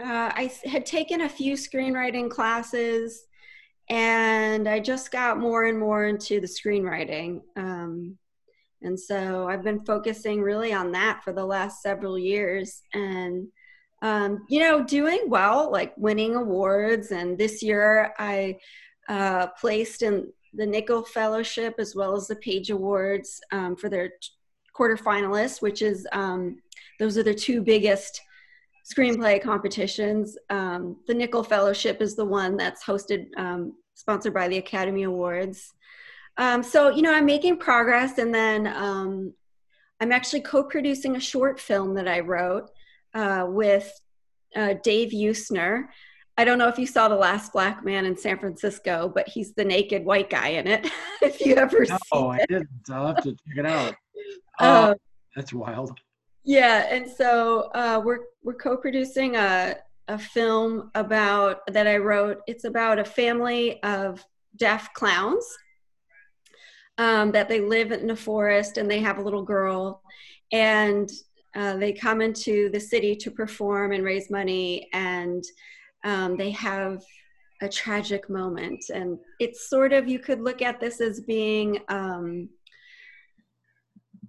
uh, 0.00 0.30
I 0.34 0.52
had 0.64 0.84
taken 0.84 1.22
a 1.22 1.28
few 1.28 1.54
screenwriting 1.54 2.30
classes, 2.30 3.26
and 3.88 4.68
I 4.68 4.80
just 4.80 5.10
got 5.10 5.38
more 5.38 5.64
and 5.64 5.78
more 5.78 6.06
into 6.06 6.40
the 6.40 6.46
screenwriting. 6.46 7.40
Um, 7.56 8.18
and 8.82 8.98
so 8.98 9.48
I've 9.48 9.62
been 9.62 9.84
focusing 9.84 10.42
really 10.42 10.72
on 10.72 10.92
that 10.92 11.22
for 11.24 11.32
the 11.32 11.44
last 11.44 11.82
several 11.82 12.18
years. 12.18 12.82
And, 12.92 13.48
um, 14.02 14.44
you 14.48 14.60
know, 14.60 14.84
doing 14.84 15.24
well, 15.28 15.70
like 15.72 15.94
winning 15.96 16.34
awards. 16.34 17.10
And 17.10 17.38
this 17.38 17.62
year 17.62 18.12
I 18.18 18.58
uh, 19.08 19.48
placed 19.58 20.02
in 20.02 20.30
the 20.52 20.66
Nicholl 20.66 21.06
Fellowship 21.06 21.76
as 21.78 21.94
well 21.94 22.16
as 22.16 22.26
the 22.26 22.36
Page 22.36 22.70
Awards 22.70 23.40
um, 23.52 23.76
for 23.76 23.88
their 23.88 24.10
quarterfinalists, 24.76 25.62
which 25.62 25.80
is, 25.80 26.06
um, 26.12 26.58
those 26.98 27.16
are 27.16 27.22
the 27.22 27.34
two 27.34 27.62
biggest 27.62 28.20
screenplay 28.86 29.42
competitions. 29.42 30.36
Um, 30.50 30.96
the 31.06 31.14
Nicholl 31.14 31.46
Fellowship 31.46 32.00
is 32.00 32.14
the 32.14 32.24
one 32.24 32.56
that's 32.56 32.84
hosted, 32.84 33.26
um, 33.36 33.74
sponsored 33.94 34.34
by 34.34 34.48
the 34.48 34.58
Academy 34.58 35.02
Awards. 35.02 35.74
Um, 36.38 36.62
so, 36.62 36.90
you 36.90 37.02
know, 37.02 37.14
I'm 37.14 37.24
making 37.24 37.58
progress, 37.58 38.18
and 38.18 38.34
then 38.34 38.66
um, 38.66 39.32
I'm 40.00 40.12
actually 40.12 40.42
co 40.42 40.62
producing 40.62 41.16
a 41.16 41.20
short 41.20 41.58
film 41.58 41.94
that 41.94 42.06
I 42.06 42.20
wrote 42.20 42.70
uh, 43.14 43.46
with 43.48 43.90
uh, 44.54 44.74
Dave 44.82 45.10
Usner. 45.12 45.86
I 46.38 46.44
don't 46.44 46.58
know 46.58 46.68
if 46.68 46.78
you 46.78 46.86
saw 46.86 47.08
The 47.08 47.16
Last 47.16 47.54
Black 47.54 47.82
Man 47.84 48.04
in 48.04 48.16
San 48.16 48.38
Francisco, 48.38 49.10
but 49.12 49.26
he's 49.26 49.54
the 49.54 49.64
naked 49.64 50.04
white 50.04 50.28
guy 50.28 50.48
in 50.48 50.66
it. 50.66 50.86
if 51.22 51.40
you 51.40 51.54
ever 51.54 51.86
no, 51.88 51.96
Oh, 52.12 52.28
I 52.28 52.44
didn't. 52.48 52.68
I'll 52.90 53.06
have 53.06 53.22
to 53.22 53.32
check 53.32 53.56
it 53.56 53.66
out. 53.66 53.94
Uh, 54.58 54.94
that's 55.34 55.54
wild. 55.54 55.98
Yeah, 56.46 56.86
and 56.88 57.10
so 57.10 57.70
uh, 57.74 58.00
we're 58.02 58.20
we're 58.44 58.54
co-producing 58.54 59.34
a 59.34 59.76
a 60.06 60.16
film 60.16 60.92
about 60.94 61.60
that 61.72 61.88
I 61.88 61.96
wrote. 61.96 62.38
It's 62.46 62.62
about 62.62 63.00
a 63.00 63.04
family 63.04 63.82
of 63.82 64.24
deaf 64.56 64.94
clowns 64.94 65.44
um, 66.98 67.32
that 67.32 67.48
they 67.48 67.60
live 67.60 67.90
in 67.90 68.08
a 68.10 68.16
forest 68.16 68.78
and 68.78 68.88
they 68.88 69.00
have 69.00 69.18
a 69.18 69.22
little 69.22 69.42
girl, 69.42 70.00
and 70.52 71.10
uh, 71.56 71.76
they 71.78 71.92
come 71.92 72.20
into 72.20 72.70
the 72.70 72.80
city 72.80 73.16
to 73.16 73.30
perform 73.32 73.90
and 73.90 74.04
raise 74.04 74.30
money, 74.30 74.88
and 74.92 75.42
um, 76.04 76.36
they 76.36 76.52
have 76.52 77.02
a 77.60 77.68
tragic 77.68 78.30
moment. 78.30 78.84
And 78.94 79.18
it's 79.40 79.68
sort 79.68 79.92
of 79.92 80.06
you 80.06 80.20
could 80.20 80.40
look 80.40 80.62
at 80.62 80.78
this 80.78 81.00
as 81.00 81.20
being 81.22 81.80
um, 81.88 82.50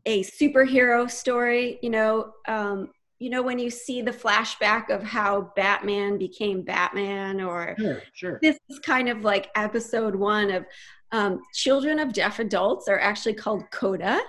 a 0.07 0.23
superhero 0.23 1.09
story. 1.11 1.77
You 1.83 1.91
know, 1.91 2.31
um, 2.47 2.89
you 3.19 3.29
know 3.29 3.41
when 3.41 3.59
you 3.59 3.69
see 3.69 4.01
the 4.01 4.11
flashback 4.11 4.89
of 4.89 5.01
how 5.03 5.51
batman 5.55 6.17
became 6.17 6.61
batman 6.61 7.41
or 7.41 7.75
sure, 7.79 8.03
sure. 8.13 8.39
this 8.41 8.59
is 8.69 8.79
kind 8.79 9.09
of 9.09 9.23
like 9.23 9.49
episode 9.55 10.15
one 10.15 10.51
of 10.51 10.65
um, 11.13 11.41
children 11.53 11.99
of 11.99 12.13
deaf 12.13 12.39
adults 12.39 12.87
are 12.87 12.99
actually 12.99 13.33
called 13.33 13.63
coda 13.71 14.19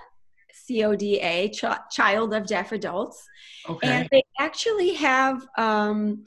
c-o-d-a 0.53 1.49
ch- 1.49 1.65
child 1.91 2.33
of 2.33 2.47
deaf 2.47 2.71
adults 2.71 3.23
okay. 3.69 3.87
and 3.87 4.09
they 4.11 4.23
actually 4.39 4.93
have 4.93 5.45
um, 5.57 6.23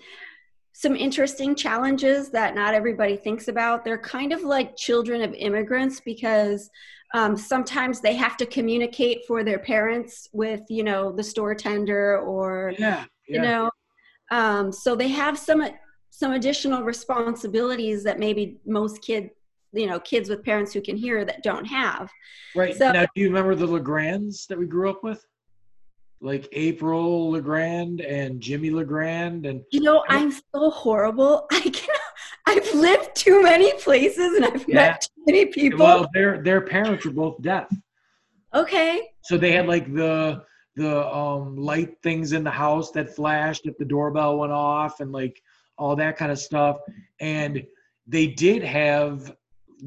some 0.73 0.95
interesting 0.95 1.55
challenges 1.55 2.31
that 2.31 2.55
not 2.55 2.75
everybody 2.75 3.17
thinks 3.17 3.49
about 3.49 3.85
they're 3.85 3.99
kind 3.99 4.33
of 4.33 4.43
like 4.43 4.77
children 4.77 5.23
of 5.23 5.35
immigrants 5.35 6.01
because 6.01 6.71
um, 7.15 7.37
sometimes 7.37 8.01
they 8.01 8.15
have 8.15 8.37
to 8.39 8.47
communicate 8.47 9.27
for 9.27 9.45
their 9.45 9.59
parents 9.59 10.29
with 10.33 10.63
you 10.69 10.85
know 10.85 11.13
the 11.13 11.23
store 11.23 11.55
tender 11.55 12.19
or 12.19 12.73
yeah, 12.79 13.05
yeah. 13.29 13.37
you 13.37 13.43
know 13.43 13.71
um, 14.31 14.73
so 14.73 14.97
they 14.97 15.09
have 15.09 15.39
some 15.39 15.65
some 16.11 16.33
additional 16.33 16.83
responsibilities 16.83 18.05
that 18.05 18.19
maybe 18.19 18.59
most 18.67 19.03
kids 19.03 19.31
you 19.73 19.87
know 19.87 19.99
kids 20.01 20.29
with 20.29 20.45
parents 20.45 20.73
who 20.73 20.81
can 20.81 20.97
hear 20.97 21.25
that 21.25 21.43
don't 21.43 21.65
have. 21.65 22.11
Right. 22.55 22.77
So, 22.77 22.93
now 22.93 23.03
do 23.03 23.21
you 23.21 23.29
remember 23.29 23.55
the 23.55 23.67
legrands 23.67 24.47
that 24.49 24.59
we 24.59 24.67
grew 24.67 24.91
up 24.91 25.03
with? 25.03 25.25
Like 26.21 26.49
april 26.53 27.31
legrand 27.31 28.01
and 28.01 28.41
jimmy 28.41 28.71
legrand 28.71 29.45
and 29.45 29.65
you 29.73 29.81
know 29.81 30.05
i'm 30.09 30.31
so 30.31 30.71
horrible. 30.71 31.47
I 31.53 31.61
can 31.63 31.97
I've 32.47 32.75
lived 32.75 33.15
too 33.15 33.43
many 33.43 33.73
places 33.75 34.35
and 34.35 34.45
I've 34.45 34.69
yeah. 34.69 34.75
met 34.75 35.03
too 35.03 35.23
many 35.27 35.47
people. 35.47 35.79
Well, 35.79 36.07
their 36.13 36.43
their 36.43 36.61
parents 36.61 37.05
were 37.05 37.13
both 37.13 37.41
deaf. 37.43 37.69
Okay. 38.55 39.11
So 39.25 39.39
they 39.39 39.53
had 39.53 39.67
like 39.67 39.93
the 39.93 40.45
the 40.77 41.07
um 41.07 41.57
light 41.57 41.97
things 42.03 42.33
in 42.33 42.45
the 42.45 42.51
house 42.51 42.91
that 42.93 43.15
flashed 43.15 43.67
if 43.67 43.77
the 43.79 43.85
doorbell 43.85 44.39
went 44.39 44.53
off 44.53 45.01
and 45.01 45.13
like 45.13 45.41
all 45.79 45.97
that 45.97 46.17
kind 46.17 46.33
of 46.33 46.39
stuff. 46.39 46.79
And 47.21 47.65
they 48.07 48.27
did 48.27 48.63
have, 48.63 49.35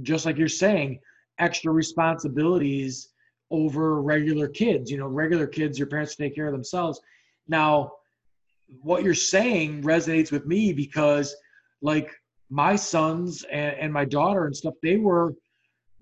just 0.01 0.25
like 0.25 0.37
you're 0.37 0.47
saying, 0.47 0.99
extra 1.39 1.71
responsibilities 1.71 3.09
over 3.51 4.01
regular 4.01 4.47
kids. 4.47 4.89
You 4.89 4.97
know, 4.97 5.07
regular 5.07 5.47
kids, 5.47 5.77
your 5.77 5.87
parents 5.87 6.15
take 6.15 6.35
care 6.35 6.47
of 6.47 6.53
themselves. 6.53 6.99
Now, 7.47 7.93
what 8.81 9.03
you're 9.03 9.13
saying 9.13 9.83
resonates 9.83 10.31
with 10.31 10.45
me 10.45 10.73
because, 10.73 11.35
like, 11.81 12.11
my 12.49 12.75
sons 12.75 13.43
and, 13.51 13.75
and 13.75 13.93
my 13.93 14.05
daughter 14.05 14.45
and 14.45 14.55
stuff, 14.55 14.75
they 14.81 14.97
were 14.97 15.33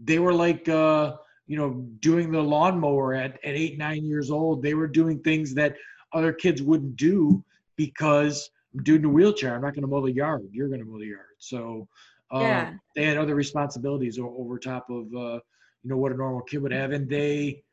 they 0.04 0.20
were 0.20 0.34
like 0.34 0.68
uh, 0.68 1.16
you 1.48 1.58
know 1.58 1.86
doing 2.00 2.32
the 2.32 2.42
lawnmower 2.42 3.14
at, 3.14 3.34
at 3.44 3.56
eight 3.56 3.78
nine 3.78 4.06
years 4.06 4.32
old. 4.32 4.62
They 4.62 4.74
were 4.74 4.88
doing 4.88 5.20
things 5.20 5.54
that 5.56 5.76
other 6.14 6.34
kids 6.34 6.62
wouldn't 6.62 6.96
do 6.96 7.44
because 7.76 8.50
I'm 8.74 8.84
doing 8.84 9.06
a 9.06 9.10
wheelchair. 9.10 9.56
I'm 9.56 9.62
not 9.62 9.74
going 9.74 9.84
to 9.84 9.88
mow 9.88 10.02
the 10.02 10.12
yard. 10.12 10.48
You're 10.52 10.68
going 10.68 10.80
to 10.80 10.86
mow 10.86 11.00
the 11.00 11.08
yard. 11.08 11.26
So 11.40 11.88
uh, 12.34 12.40
yeah. 12.40 12.74
they 12.96 13.06
had 13.06 13.18
other 13.18 13.36
responsibilities 13.36 14.20
over 14.20 14.58
top 14.58 14.90
of 14.90 15.06
uh, 15.14 15.40
you 15.84 15.90
know 15.90 15.98
what 15.98 16.12
a 16.12 16.16
normal 16.16 16.42
kid 16.42 16.62
would 16.62 16.72
have, 16.72 16.92
and 16.92 17.10
they, 17.10 17.64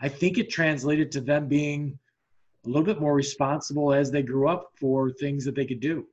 I 0.00 0.08
think 0.08 0.38
it 0.38 0.50
translated 0.50 1.10
to 1.12 1.20
them 1.20 1.48
being 1.48 1.98
a 2.64 2.68
little 2.68 2.84
bit 2.84 3.00
more 3.00 3.14
responsible 3.14 3.92
as 3.92 4.10
they 4.10 4.22
grew 4.22 4.48
up 4.48 4.70
for 4.78 5.10
things 5.10 5.44
that 5.44 5.54
they 5.54 5.66
could 5.66 5.80
do 5.80 6.06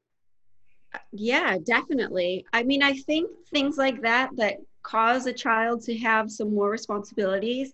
yeah 1.11 1.57
definitely. 1.63 2.45
I 2.53 2.63
mean 2.63 2.83
i 2.83 2.93
think 2.93 3.29
things 3.51 3.77
like 3.77 4.01
that 4.01 4.29
that 4.37 4.57
cause 4.83 5.25
a 5.25 5.33
child 5.33 5.81
to 5.81 5.97
have 5.97 6.29
some 6.31 6.53
more 6.53 6.69
responsibilities 6.69 7.73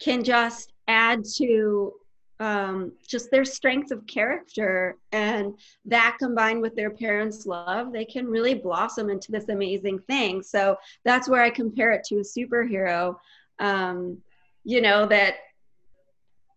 can 0.00 0.22
just 0.22 0.72
add 0.86 1.24
to 1.36 1.92
um, 2.40 2.92
just 3.06 3.30
their 3.30 3.44
strength 3.44 3.92
of 3.92 4.06
character 4.06 4.96
and 5.12 5.56
that 5.84 6.16
combined 6.18 6.60
with 6.60 6.74
their 6.74 6.90
parents 6.90 7.46
love 7.46 7.92
they 7.92 8.04
can 8.04 8.26
really 8.26 8.54
blossom 8.54 9.08
into 9.08 9.30
this 9.30 9.48
amazing 9.48 10.00
thing. 10.00 10.42
So 10.42 10.76
that's 11.04 11.28
where 11.28 11.42
i 11.42 11.50
compare 11.50 11.92
it 11.92 12.04
to 12.04 12.16
a 12.16 12.20
superhero 12.20 13.16
um, 13.58 14.18
you 14.64 14.80
know 14.80 15.06
that 15.06 15.34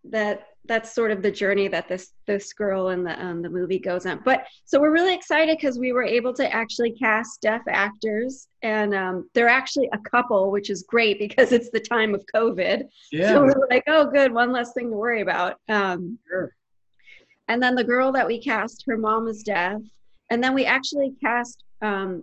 that 0.04 0.48
that's 0.68 0.94
sort 0.94 1.10
of 1.10 1.22
the 1.22 1.30
journey 1.30 1.66
that 1.66 1.88
this 1.88 2.12
this 2.26 2.52
girl 2.52 2.90
in 2.90 3.02
the 3.02 3.20
um, 3.24 3.42
the 3.42 3.48
movie 3.48 3.78
goes 3.78 4.06
on. 4.06 4.20
But 4.24 4.46
so 4.64 4.80
we're 4.80 4.92
really 4.92 5.14
excited 5.14 5.56
because 5.56 5.78
we 5.78 5.92
were 5.92 6.04
able 6.04 6.32
to 6.34 6.54
actually 6.54 6.92
cast 6.92 7.40
deaf 7.40 7.62
actors, 7.68 8.46
and 8.62 8.94
um, 8.94 9.28
they're 9.34 9.48
actually 9.48 9.88
a 9.92 9.98
couple, 9.98 10.50
which 10.50 10.70
is 10.70 10.84
great 10.84 11.18
because 11.18 11.50
it's 11.52 11.70
the 11.70 11.80
time 11.80 12.14
of 12.14 12.24
COVID. 12.32 12.84
Yeah. 13.10 13.28
So 13.32 13.42
we're 13.42 13.68
like, 13.70 13.84
oh, 13.88 14.06
good, 14.06 14.32
one 14.32 14.52
less 14.52 14.72
thing 14.74 14.90
to 14.90 14.96
worry 14.96 15.22
about. 15.22 15.56
Um, 15.68 16.18
sure. 16.28 16.54
And 17.48 17.62
then 17.62 17.74
the 17.74 17.84
girl 17.84 18.12
that 18.12 18.26
we 18.26 18.38
cast, 18.38 18.84
her 18.86 18.98
mom 18.98 19.26
is 19.26 19.42
deaf, 19.42 19.80
and 20.30 20.44
then 20.44 20.54
we 20.54 20.66
actually 20.66 21.14
cast 21.22 21.64
um, 21.80 22.22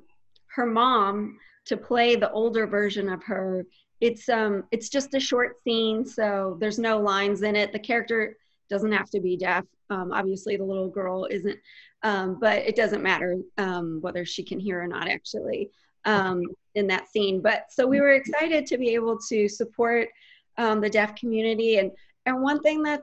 her 0.55 0.67
mom 0.67 1.38
to 1.65 1.75
play 1.75 2.15
the 2.15 2.31
older 2.31 2.67
version 2.67 3.10
of 3.10 3.23
her 3.23 3.65
it's 4.05 4.29
um 4.29 4.63
it's 4.71 4.89
just 4.89 5.13
a 5.13 5.19
short 5.19 5.61
scene 5.63 6.05
so 6.05 6.57
there's 6.59 6.79
no 6.79 6.99
lines 6.99 7.41
in 7.41 7.55
it. 7.55 7.71
The 7.71 7.79
character 7.79 8.37
doesn't 8.69 8.91
have 8.91 9.09
to 9.11 9.19
be 9.19 9.37
deaf. 9.37 9.65
Um, 9.89 10.11
obviously 10.11 10.57
the 10.57 10.63
little 10.63 10.89
girl 10.89 11.27
isn't 11.29 11.59
um, 12.03 12.37
but 12.39 12.59
it 12.59 12.75
doesn't 12.75 13.03
matter 13.03 13.37
um, 13.57 13.99
whether 14.01 14.25
she 14.25 14.43
can 14.43 14.59
hear 14.59 14.81
or 14.81 14.87
not 14.87 15.07
actually 15.07 15.71
um, 16.05 16.43
in 16.75 16.87
that 16.87 17.09
scene. 17.09 17.41
But 17.41 17.65
so 17.69 17.87
we 17.87 17.99
were 17.99 18.13
excited 18.13 18.65
to 18.67 18.77
be 18.77 18.89
able 18.93 19.17
to 19.29 19.47
support 19.49 20.09
um, 20.57 20.81
the 20.81 20.89
deaf 20.89 21.15
community. 21.15 21.77
And 21.77 21.91
and 22.25 22.41
one 22.41 22.61
thing 22.61 22.83
that 22.83 23.01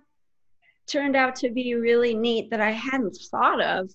turned 0.86 1.16
out 1.16 1.36
to 1.36 1.50
be 1.50 1.74
really 1.74 2.14
neat 2.14 2.50
that 2.50 2.60
i 2.60 2.70
hadn't 2.70 3.16
thought 3.30 3.60
of 3.60 3.90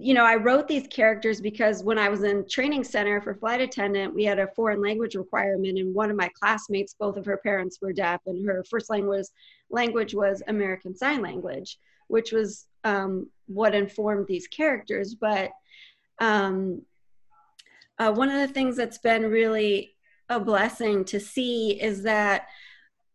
you 0.00 0.14
know, 0.14 0.24
I 0.24 0.36
wrote 0.36 0.68
these 0.68 0.86
characters 0.86 1.40
because 1.40 1.82
when 1.82 1.98
I 1.98 2.08
was 2.08 2.22
in 2.22 2.48
training 2.48 2.84
center 2.84 3.20
for 3.20 3.34
flight 3.34 3.60
attendant, 3.60 4.14
we 4.14 4.24
had 4.24 4.38
a 4.38 4.46
foreign 4.54 4.80
language 4.80 5.16
requirement, 5.16 5.76
and 5.76 5.92
one 5.92 6.08
of 6.08 6.16
my 6.16 6.30
classmates, 6.40 6.94
both 6.94 7.16
of 7.16 7.26
her 7.26 7.38
parents 7.38 7.80
were 7.82 7.92
deaf, 7.92 8.20
and 8.26 8.46
her 8.46 8.64
first 8.70 8.90
language 8.90 9.26
language 9.70 10.14
was 10.14 10.40
American 10.46 10.94
Sign 10.94 11.20
Language, 11.20 11.78
which 12.06 12.30
was 12.30 12.66
um, 12.84 13.28
what 13.46 13.74
informed 13.74 14.28
these 14.28 14.46
characters. 14.46 15.16
But 15.16 15.50
um, 16.20 16.82
uh, 17.98 18.12
one 18.12 18.30
of 18.30 18.46
the 18.46 18.54
things 18.54 18.76
that's 18.76 18.98
been 18.98 19.24
really 19.24 19.96
a 20.28 20.38
blessing 20.38 21.04
to 21.06 21.18
see 21.18 21.72
is 21.72 22.04
that 22.04 22.46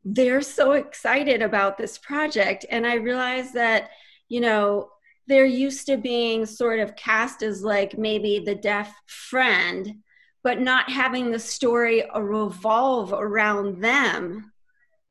they're 0.03 0.41
so 0.41 0.73
excited 0.73 1.41
about 1.41 1.77
this 1.77 1.97
project, 1.97 2.65
and 2.69 2.85
I 2.85 2.95
realized 2.95 3.53
that 3.53 3.91
you 4.27 4.41
know 4.41 4.89
they're 5.27 5.45
used 5.45 5.85
to 5.87 5.97
being 5.97 6.45
sort 6.45 6.79
of 6.79 6.95
cast 6.95 7.43
as 7.43 7.63
like 7.63 7.97
maybe 7.97 8.39
the 8.39 8.55
deaf 8.55 8.93
friend, 9.05 9.95
but 10.43 10.59
not 10.59 10.89
having 10.89 11.31
the 11.31 11.39
story 11.39 12.03
revolve 12.15 13.13
around 13.13 13.81
them. 13.81 14.51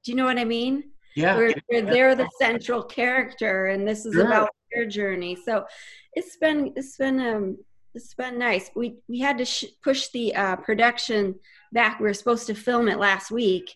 Do 0.04 0.12
you 0.12 0.16
know 0.16 0.26
what 0.26 0.38
I 0.38 0.44
mean? 0.44 0.90
Yeah. 1.16 1.36
Where, 1.36 1.54
where 1.66 1.82
they're 1.82 2.14
the 2.14 2.28
central 2.38 2.82
character 2.82 3.66
and 3.66 3.86
this 3.86 4.04
is 4.04 4.14
sure. 4.14 4.26
about 4.26 4.50
their 4.72 4.86
journey. 4.86 5.36
So 5.36 5.66
it's 6.14 6.36
been, 6.36 6.72
it's 6.76 6.96
been, 6.96 7.20
um, 7.20 7.58
it's 7.94 8.14
been 8.14 8.38
nice. 8.38 8.70
We, 8.74 8.96
we 9.08 9.20
had 9.20 9.38
to 9.38 9.44
sh- 9.44 9.66
push 9.82 10.08
the 10.08 10.34
uh, 10.34 10.56
production 10.56 11.36
back. 11.72 12.00
We 12.00 12.06
were 12.06 12.14
supposed 12.14 12.46
to 12.46 12.54
film 12.54 12.88
it 12.88 12.98
last 12.98 13.30
week 13.30 13.74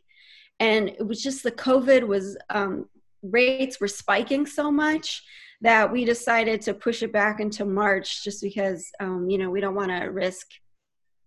and 0.60 0.88
it 0.88 1.06
was 1.06 1.22
just 1.22 1.42
the 1.42 1.52
COVID 1.52 2.06
was, 2.06 2.36
um, 2.48 2.88
rates 3.22 3.80
were 3.80 3.88
spiking 3.88 4.46
so 4.46 4.70
much 4.70 5.22
that 5.62 5.90
we 5.90 6.04
decided 6.04 6.60
to 6.62 6.74
push 6.74 7.02
it 7.02 7.12
back 7.12 7.40
into 7.40 7.64
March 7.64 8.22
just 8.22 8.42
because, 8.42 8.90
um, 9.00 9.28
you 9.30 9.38
know, 9.38 9.50
we 9.50 9.60
don't 9.60 9.74
want 9.74 9.90
to 9.90 10.06
risk 10.06 10.46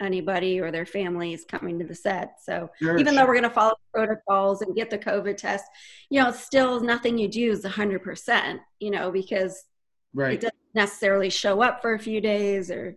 anybody 0.01 0.59
or 0.59 0.71
their 0.71 0.85
families 0.85 1.45
coming 1.45 1.77
to 1.79 1.85
the 1.85 1.95
set. 1.95 2.35
So 2.43 2.69
sure, 2.81 2.97
even 2.97 3.13
sure. 3.13 3.15
though 3.15 3.27
we're 3.27 3.33
going 3.33 3.43
to 3.43 3.49
follow 3.49 3.75
protocols 3.93 4.61
and 4.61 4.75
get 4.75 4.89
the 4.89 4.97
COVID 4.97 5.37
test, 5.37 5.65
you 6.09 6.21
know, 6.21 6.31
still 6.31 6.79
nothing 6.79 7.17
you 7.17 7.27
do 7.27 7.51
is 7.51 7.63
100%, 7.63 8.59
you 8.79 8.91
know, 8.91 9.11
because 9.11 9.63
right. 10.13 10.33
it 10.33 10.41
doesn't 10.41 10.55
necessarily 10.73 11.29
show 11.29 11.61
up 11.61 11.81
for 11.81 11.95
a 11.95 11.99
few 11.99 12.21
days 12.21 12.71
or. 12.71 12.95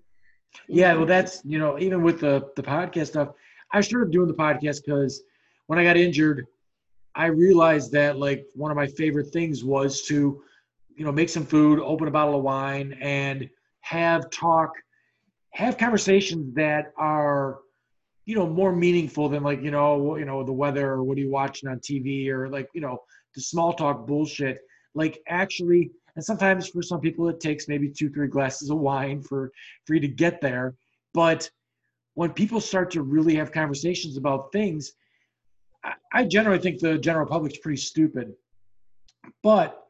Yeah, 0.68 0.92
know. 0.92 0.98
well, 0.98 1.06
that's, 1.06 1.42
you 1.44 1.58
know, 1.58 1.78
even 1.78 2.02
with 2.02 2.20
the, 2.20 2.50
the 2.56 2.62
podcast 2.62 3.08
stuff, 3.08 3.30
I 3.72 3.80
started 3.80 4.12
doing 4.12 4.28
the 4.28 4.34
podcast 4.34 4.84
because 4.84 5.22
when 5.66 5.78
I 5.78 5.84
got 5.84 5.96
injured, 5.96 6.46
I 7.14 7.26
realized 7.26 7.92
that 7.92 8.18
like 8.18 8.46
one 8.54 8.70
of 8.70 8.76
my 8.76 8.86
favorite 8.86 9.32
things 9.32 9.64
was 9.64 10.02
to 10.02 10.42
you 10.96 11.04
know, 11.04 11.12
make 11.12 11.28
some 11.28 11.44
food, 11.44 11.80
open 11.80 12.08
a 12.08 12.10
bottle 12.10 12.36
of 12.36 12.42
wine, 12.42 12.96
and 13.00 13.48
have 13.80 14.30
talk, 14.30 14.70
have 15.50 15.76
conversations 15.78 16.54
that 16.54 16.92
are 16.96 17.58
you 18.24 18.36
know 18.36 18.48
more 18.48 18.74
meaningful 18.74 19.28
than 19.28 19.42
like 19.42 19.62
you 19.62 19.70
know 19.70 20.16
you 20.16 20.24
know 20.24 20.44
the 20.44 20.52
weather 20.52 20.92
or 20.92 21.02
what 21.02 21.18
are 21.18 21.20
you 21.20 21.30
watching 21.30 21.68
on 21.68 21.78
TV 21.80 22.28
or 22.28 22.48
like 22.48 22.68
you 22.74 22.80
know 22.80 22.98
the 23.34 23.40
small 23.40 23.72
talk 23.72 24.06
bullshit. 24.06 24.58
Like 24.94 25.20
actually, 25.28 25.90
and 26.16 26.24
sometimes 26.24 26.68
for 26.68 26.82
some 26.82 27.00
people 27.00 27.28
it 27.28 27.40
takes 27.40 27.68
maybe 27.68 27.90
two 27.90 28.10
three 28.10 28.28
glasses 28.28 28.70
of 28.70 28.78
wine 28.78 29.22
for 29.22 29.50
for 29.86 29.94
you 29.94 30.00
to 30.00 30.08
get 30.08 30.40
there. 30.40 30.74
But 31.14 31.50
when 32.14 32.30
people 32.30 32.60
start 32.60 32.90
to 32.92 33.02
really 33.02 33.34
have 33.34 33.52
conversations 33.52 34.16
about 34.16 34.52
things, 34.52 34.92
I, 35.82 35.92
I 36.12 36.24
generally 36.24 36.60
think 36.60 36.78
the 36.78 36.98
general 36.98 37.26
public's 37.26 37.58
pretty 37.58 37.78
stupid. 37.78 38.34
But 39.42 39.81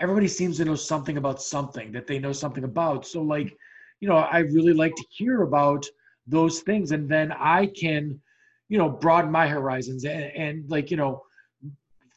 everybody 0.00 0.28
seems 0.28 0.56
to 0.56 0.64
know 0.64 0.74
something 0.74 1.16
about 1.16 1.42
something 1.42 1.92
that 1.92 2.06
they 2.06 2.18
know 2.18 2.32
something 2.32 2.64
about. 2.64 3.06
So 3.06 3.22
like, 3.22 3.56
you 4.00 4.08
know, 4.08 4.16
I 4.16 4.38
really 4.38 4.72
like 4.72 4.94
to 4.96 5.04
hear 5.10 5.42
about 5.42 5.86
those 6.26 6.60
things 6.60 6.92
and 6.92 7.08
then 7.08 7.32
I 7.32 7.66
can, 7.66 8.20
you 8.68 8.78
know, 8.78 8.88
broaden 8.88 9.30
my 9.30 9.46
horizons 9.46 10.04
and, 10.04 10.24
and 10.24 10.70
like, 10.70 10.90
you 10.90 10.96
know, 10.96 11.22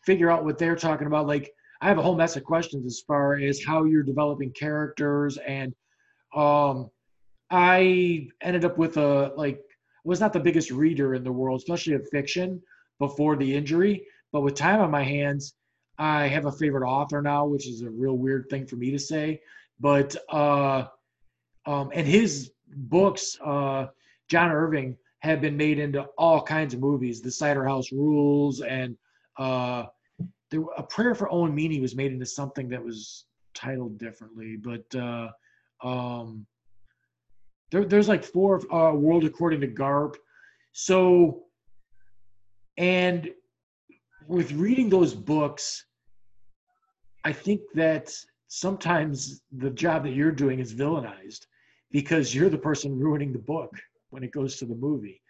figure 0.05 0.31
out 0.31 0.45
what 0.45 0.57
they're 0.57 0.75
talking 0.75 1.07
about. 1.07 1.27
Like 1.27 1.51
I 1.81 1.87
have 1.87 1.97
a 1.97 2.01
whole 2.01 2.15
mess 2.15 2.35
of 2.35 2.43
questions 2.43 2.85
as 2.85 3.03
far 3.05 3.35
as 3.35 3.63
how 3.63 3.83
you're 3.83 4.03
developing 4.03 4.51
characters 4.51 5.37
and 5.37 5.73
um 6.35 6.89
I 7.49 8.27
ended 8.41 8.65
up 8.65 8.77
with 8.77 8.97
a 8.97 9.31
like 9.37 9.61
was 10.03 10.19
not 10.19 10.33
the 10.33 10.39
biggest 10.39 10.71
reader 10.71 11.13
in 11.15 11.23
the 11.23 11.31
world, 11.31 11.59
especially 11.59 11.93
of 11.93 12.07
fiction 12.09 12.61
before 12.99 13.35
the 13.35 13.55
injury, 13.55 14.05
but 14.31 14.41
with 14.41 14.55
time 14.55 14.81
on 14.81 14.91
my 14.91 15.03
hands, 15.03 15.53
I 15.97 16.27
have 16.27 16.45
a 16.45 16.51
favorite 16.51 16.87
author 16.87 17.21
now, 17.21 17.45
which 17.45 17.67
is 17.67 17.81
a 17.81 17.89
real 17.89 18.17
weird 18.17 18.49
thing 18.49 18.65
for 18.65 18.75
me 18.75 18.91
to 18.91 18.99
say. 18.99 19.41
But 19.79 20.15
uh, 20.29 20.85
um, 21.65 21.91
and 21.93 22.07
his 22.07 22.51
books, 22.67 23.37
uh, 23.43 23.87
John 24.29 24.51
Irving, 24.51 24.97
have 25.19 25.41
been 25.41 25.57
made 25.57 25.79
into 25.79 26.03
all 26.17 26.41
kinds 26.41 26.73
of 26.73 26.79
movies. 26.79 27.21
The 27.21 27.31
Cider 27.31 27.65
House 27.65 27.91
Rules 27.91 28.61
and 28.61 28.95
uh, 29.37 29.85
there, 30.49 30.61
a 30.77 30.83
prayer 30.83 31.15
for 31.15 31.31
Owen 31.31 31.53
Meany 31.53 31.79
was 31.79 31.95
made 31.95 32.11
into 32.11 32.25
something 32.25 32.69
that 32.69 32.83
was 32.83 33.25
titled 33.53 33.97
differently. 33.97 34.55
But 34.55 34.95
uh, 34.95 35.29
um, 35.83 36.45
there, 37.71 37.85
there's 37.85 38.07
like 38.07 38.23
four 38.23 38.61
uh, 38.73 38.93
World 38.93 39.25
According 39.25 39.61
to 39.61 39.67
Garp. 39.67 40.15
So, 40.71 41.43
and 42.77 43.29
with 44.27 44.51
reading 44.51 44.89
those 44.89 45.13
books, 45.13 45.85
I 47.23 47.31
think 47.31 47.61
that 47.75 48.13
sometimes 48.47 49.41
the 49.51 49.69
job 49.69 50.03
that 50.03 50.13
you're 50.13 50.31
doing 50.31 50.59
is 50.59 50.73
villainized 50.73 51.45
because 51.91 52.35
you're 52.35 52.49
the 52.49 52.57
person 52.57 52.99
ruining 52.99 53.31
the 53.31 53.39
book 53.39 53.71
when 54.09 54.23
it 54.23 54.31
goes 54.31 54.57
to 54.57 54.65
the 54.65 54.75
movie. 54.75 55.21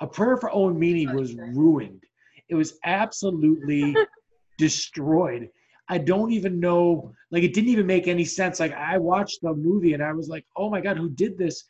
A 0.00 0.06
Prayer 0.06 0.36
for 0.36 0.54
Owen 0.54 0.78
Meany 0.78 1.06
was 1.06 1.34
ruined. 1.34 2.02
It 2.48 2.54
was 2.54 2.78
absolutely 2.84 3.96
destroyed. 4.58 5.48
I 5.88 5.98
don't 5.98 6.32
even 6.32 6.60
know, 6.60 7.12
like, 7.30 7.42
it 7.42 7.52
didn't 7.52 7.70
even 7.70 7.86
make 7.86 8.08
any 8.08 8.24
sense. 8.24 8.58
Like, 8.58 8.72
I 8.72 8.98
watched 8.98 9.40
the 9.42 9.54
movie 9.54 9.92
and 9.92 10.02
I 10.02 10.12
was 10.12 10.28
like, 10.28 10.46
oh 10.56 10.70
my 10.70 10.80
God, 10.80 10.96
who 10.96 11.10
did 11.10 11.36
this? 11.36 11.64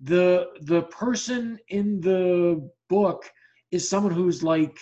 The 0.00 0.46
the 0.62 0.82
person 0.82 1.58
in 1.68 2.00
the 2.00 2.70
book 2.88 3.28
is 3.72 3.88
someone 3.88 4.12
who's 4.12 4.44
like 4.44 4.78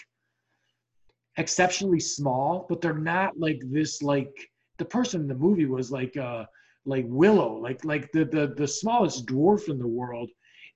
exceptionally 1.36 2.00
small, 2.00 2.66
but 2.68 2.80
they're 2.80 2.94
not 2.94 3.38
like 3.38 3.60
this 3.64 4.02
like 4.02 4.32
the 4.78 4.84
person 4.84 5.22
in 5.22 5.28
the 5.28 5.34
movie 5.34 5.66
was 5.66 5.90
like 5.90 6.16
uh 6.16 6.44
like 6.84 7.04
Willow, 7.08 7.56
like 7.58 7.84
like 7.84 8.10
the 8.12 8.24
the 8.24 8.54
the 8.56 8.68
smallest 8.68 9.26
dwarf 9.26 9.68
in 9.68 9.78
the 9.78 9.86
world. 9.86 10.30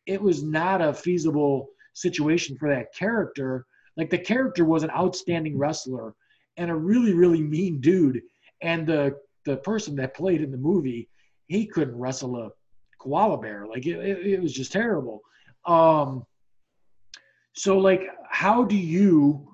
It 0.06 0.20
was 0.20 0.42
not 0.42 0.82
a 0.82 0.92
feasible 0.92 1.68
situation 1.94 2.56
for 2.56 2.68
that 2.68 2.94
character. 2.94 3.66
Like 3.96 4.10
the 4.10 4.18
character 4.18 4.64
was 4.64 4.82
an 4.82 4.90
outstanding 4.90 5.56
wrestler 5.58 6.14
and 6.56 6.70
a 6.70 6.74
really 6.74 7.14
really 7.14 7.42
mean 7.42 7.80
dude, 7.80 8.20
and 8.62 8.86
the 8.86 9.16
the 9.44 9.56
person 9.58 9.96
that 9.96 10.14
played 10.14 10.42
in 10.42 10.50
the 10.50 10.58
movie 10.58 11.08
he 11.50 11.66
couldn't 11.66 11.98
wrestle 11.98 12.36
a 12.36 12.50
koala 13.00 13.36
bear. 13.36 13.66
Like 13.66 13.84
it, 13.84 13.98
it, 13.98 14.26
it 14.34 14.40
was 14.40 14.52
just 14.52 14.70
terrible. 14.70 15.20
Um, 15.66 16.24
so 17.54 17.78
like, 17.78 18.02
how 18.28 18.62
do 18.62 18.76
you 18.76 19.00
you, 19.00 19.49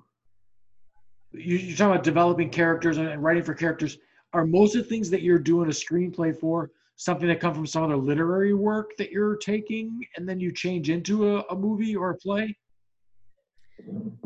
you're 1.39 1.77
talking 1.77 1.93
about 1.93 2.03
developing 2.03 2.49
characters 2.49 2.97
and 2.97 3.23
writing 3.23 3.43
for 3.43 3.53
characters. 3.53 3.97
Are 4.33 4.45
most 4.45 4.75
of 4.75 4.83
the 4.83 4.89
things 4.89 5.09
that 5.09 5.21
you're 5.21 5.39
doing 5.39 5.69
a 5.69 5.71
screenplay 5.71 6.37
for 6.37 6.71
something 6.97 7.27
that 7.27 7.39
come 7.39 7.53
from 7.53 7.65
some 7.65 7.83
other 7.83 7.95
literary 7.95 8.53
work 8.53 8.97
that 8.97 9.11
you're 9.11 9.37
taking 9.37 10.05
and 10.15 10.27
then 10.27 10.39
you 10.39 10.51
change 10.51 10.89
into 10.89 11.37
a, 11.37 11.41
a 11.49 11.55
movie 11.55 11.95
or 11.95 12.09
a 12.11 12.15
play? 12.15 12.55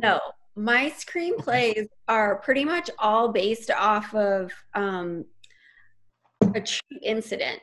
No, 0.01 0.19
my 0.55 0.89
screenplays 0.89 1.87
are 2.07 2.37
pretty 2.37 2.65
much 2.65 2.89
all 2.99 3.31
based 3.31 3.71
off 3.71 4.13
of 4.15 4.51
um, 4.73 5.25
a 6.55 6.61
true 6.61 6.99
incident 7.03 7.59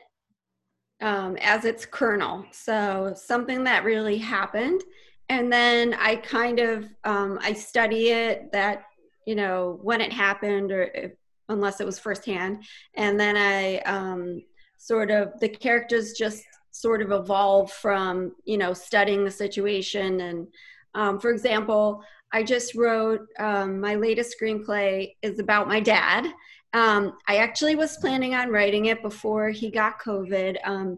um, 1.01 1.35
as 1.37 1.65
its 1.65 1.85
kernel. 1.85 2.45
So 2.51 3.13
something 3.15 3.63
that 3.65 3.83
really 3.83 4.17
happened, 4.17 4.81
and 5.29 5.51
then 5.51 5.93
I 5.93 6.15
kind 6.17 6.59
of 6.59 6.85
um, 7.03 7.39
I 7.41 7.53
study 7.53 8.09
it 8.09 8.51
that 8.51 8.83
you 9.29 9.35
know 9.35 9.77
when 9.83 10.01
it 10.01 10.11
happened 10.11 10.71
or 10.71 10.83
if, 10.95 11.11
unless 11.49 11.79
it 11.79 11.85
was 11.85 11.99
firsthand. 11.99 12.63
And 12.95 13.19
then 13.19 13.37
i 13.37 13.77
um, 13.95 14.41
sort 14.77 15.11
of 15.11 15.39
the 15.39 15.49
characters 15.49 16.13
just 16.13 16.43
sort 16.71 17.01
of 17.03 17.11
evolve 17.11 17.71
from 17.71 18.33
you 18.45 18.57
know 18.57 18.73
studying 18.73 19.23
the 19.23 19.31
situation. 19.45 20.21
And 20.21 20.47
um, 20.95 21.19
for 21.19 21.29
example 21.29 22.03
i 22.31 22.43
just 22.43 22.75
wrote 22.75 23.21
um, 23.39 23.79
my 23.79 23.95
latest 23.95 24.35
screenplay 24.39 25.13
is 25.21 25.37
about 25.39 25.67
my 25.67 25.79
dad. 25.79 26.25
Um, 26.73 27.01
i 27.27 27.37
actually 27.37 27.75
was 27.75 27.97
planning 27.97 28.33
on 28.33 28.49
writing 28.49 28.85
it 28.85 29.03
before 29.03 29.49
he 29.49 29.69
got 29.69 30.01
covid. 30.07 30.57
Um, 30.63 30.97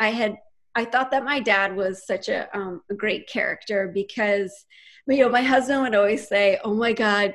i 0.00 0.10
had 0.10 0.32
i 0.74 0.84
thought 0.84 1.12
that 1.12 1.30
my 1.32 1.38
dad 1.38 1.76
was 1.76 2.06
such 2.12 2.28
a, 2.28 2.40
um, 2.56 2.82
a 2.90 2.94
great 2.94 3.28
character 3.28 3.90
because 4.02 4.52
you 5.08 5.22
know 5.22 5.30
my 5.30 5.42
husband 5.42 5.82
would 5.82 5.94
always 5.94 6.28
say 6.28 6.58
oh 6.64 6.74
my 6.74 6.92
god 6.92 7.34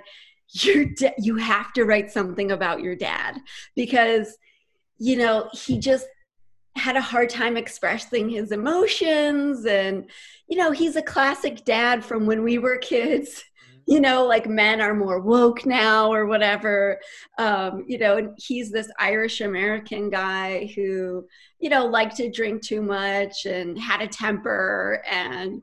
your 0.54 0.86
da- 0.86 1.16
you 1.18 1.36
have 1.38 1.74
to 1.74 1.84
write 1.84 2.12
something 2.12 2.51
about 2.51 2.82
your 2.82 2.95
dad 2.95 3.39
because 3.76 4.38
you 4.97 5.18
know 5.18 5.49
he 5.54 5.80
just 5.80 6.08
had 6.76 6.95
a 6.95 7.01
hard 7.01 7.30
time 7.30 7.58
expressing 7.58 8.30
his 8.30 8.51
emotions 8.51 9.66
and 9.66 10.10
you 10.47 10.58
know 10.58 10.72
he's 10.72 10.95
a 10.95 11.01
classic 11.01 11.66
dad 11.66 12.04
from 12.04 12.26
when 12.26 12.43
we 12.43 12.58
were 12.58 12.78
kids. 12.78 13.43
You 13.86 13.99
know 13.99 14.26
like 14.26 14.47
men 14.47 14.80
are 14.80 14.93
more 14.93 15.20
woke 15.20 15.66
now 15.66 16.14
or 16.14 16.26
whatever. 16.26 16.99
Um, 17.38 17.84
you 17.88 17.97
know 17.97 18.18
and 18.18 18.30
he's 18.38 18.72
this 18.72 18.89
irish 18.97 19.41
american 19.41 20.10
guy 20.10 20.72
who 20.76 21.26
you 21.60 21.70
know 21.70 21.86
liked 21.88 22.16
to 22.18 22.32
drink 22.32 22.62
too 22.62 22.82
much 22.82 23.45
and 23.45 23.78
had 23.78 24.01
a 24.01 24.08
temper 24.08 25.04
and 25.10 25.62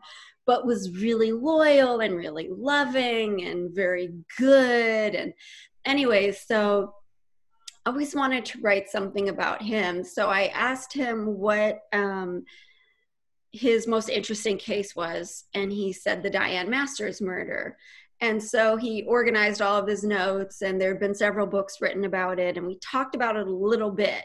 but 0.50 0.66
was 0.66 0.98
really 1.00 1.30
loyal 1.30 2.00
and 2.00 2.16
really 2.16 2.48
loving 2.50 3.44
and 3.44 3.72
very 3.72 4.10
good. 4.36 5.14
And, 5.14 5.32
anyway, 5.84 6.32
so 6.32 6.92
I 7.86 7.90
always 7.90 8.16
wanted 8.16 8.44
to 8.46 8.60
write 8.60 8.90
something 8.90 9.28
about 9.28 9.62
him. 9.62 10.02
So 10.02 10.26
I 10.26 10.46
asked 10.46 10.92
him 10.92 11.38
what 11.38 11.82
um, 11.92 12.44
his 13.52 13.86
most 13.86 14.08
interesting 14.08 14.58
case 14.58 14.96
was, 14.96 15.44
and 15.54 15.70
he 15.70 15.92
said 15.92 16.20
the 16.20 16.30
Diane 16.30 16.68
Masters 16.68 17.20
murder. 17.20 17.76
And 18.20 18.42
so 18.42 18.76
he 18.76 19.04
organized 19.04 19.62
all 19.62 19.78
of 19.78 19.86
his 19.86 20.02
notes, 20.02 20.62
and 20.62 20.80
there 20.80 20.90
have 20.90 21.00
been 21.00 21.14
several 21.14 21.46
books 21.46 21.80
written 21.80 22.06
about 22.06 22.40
it, 22.40 22.56
and 22.56 22.66
we 22.66 22.76
talked 22.80 23.14
about 23.14 23.36
it 23.36 23.46
a 23.46 23.52
little 23.52 23.92
bit 23.92 24.24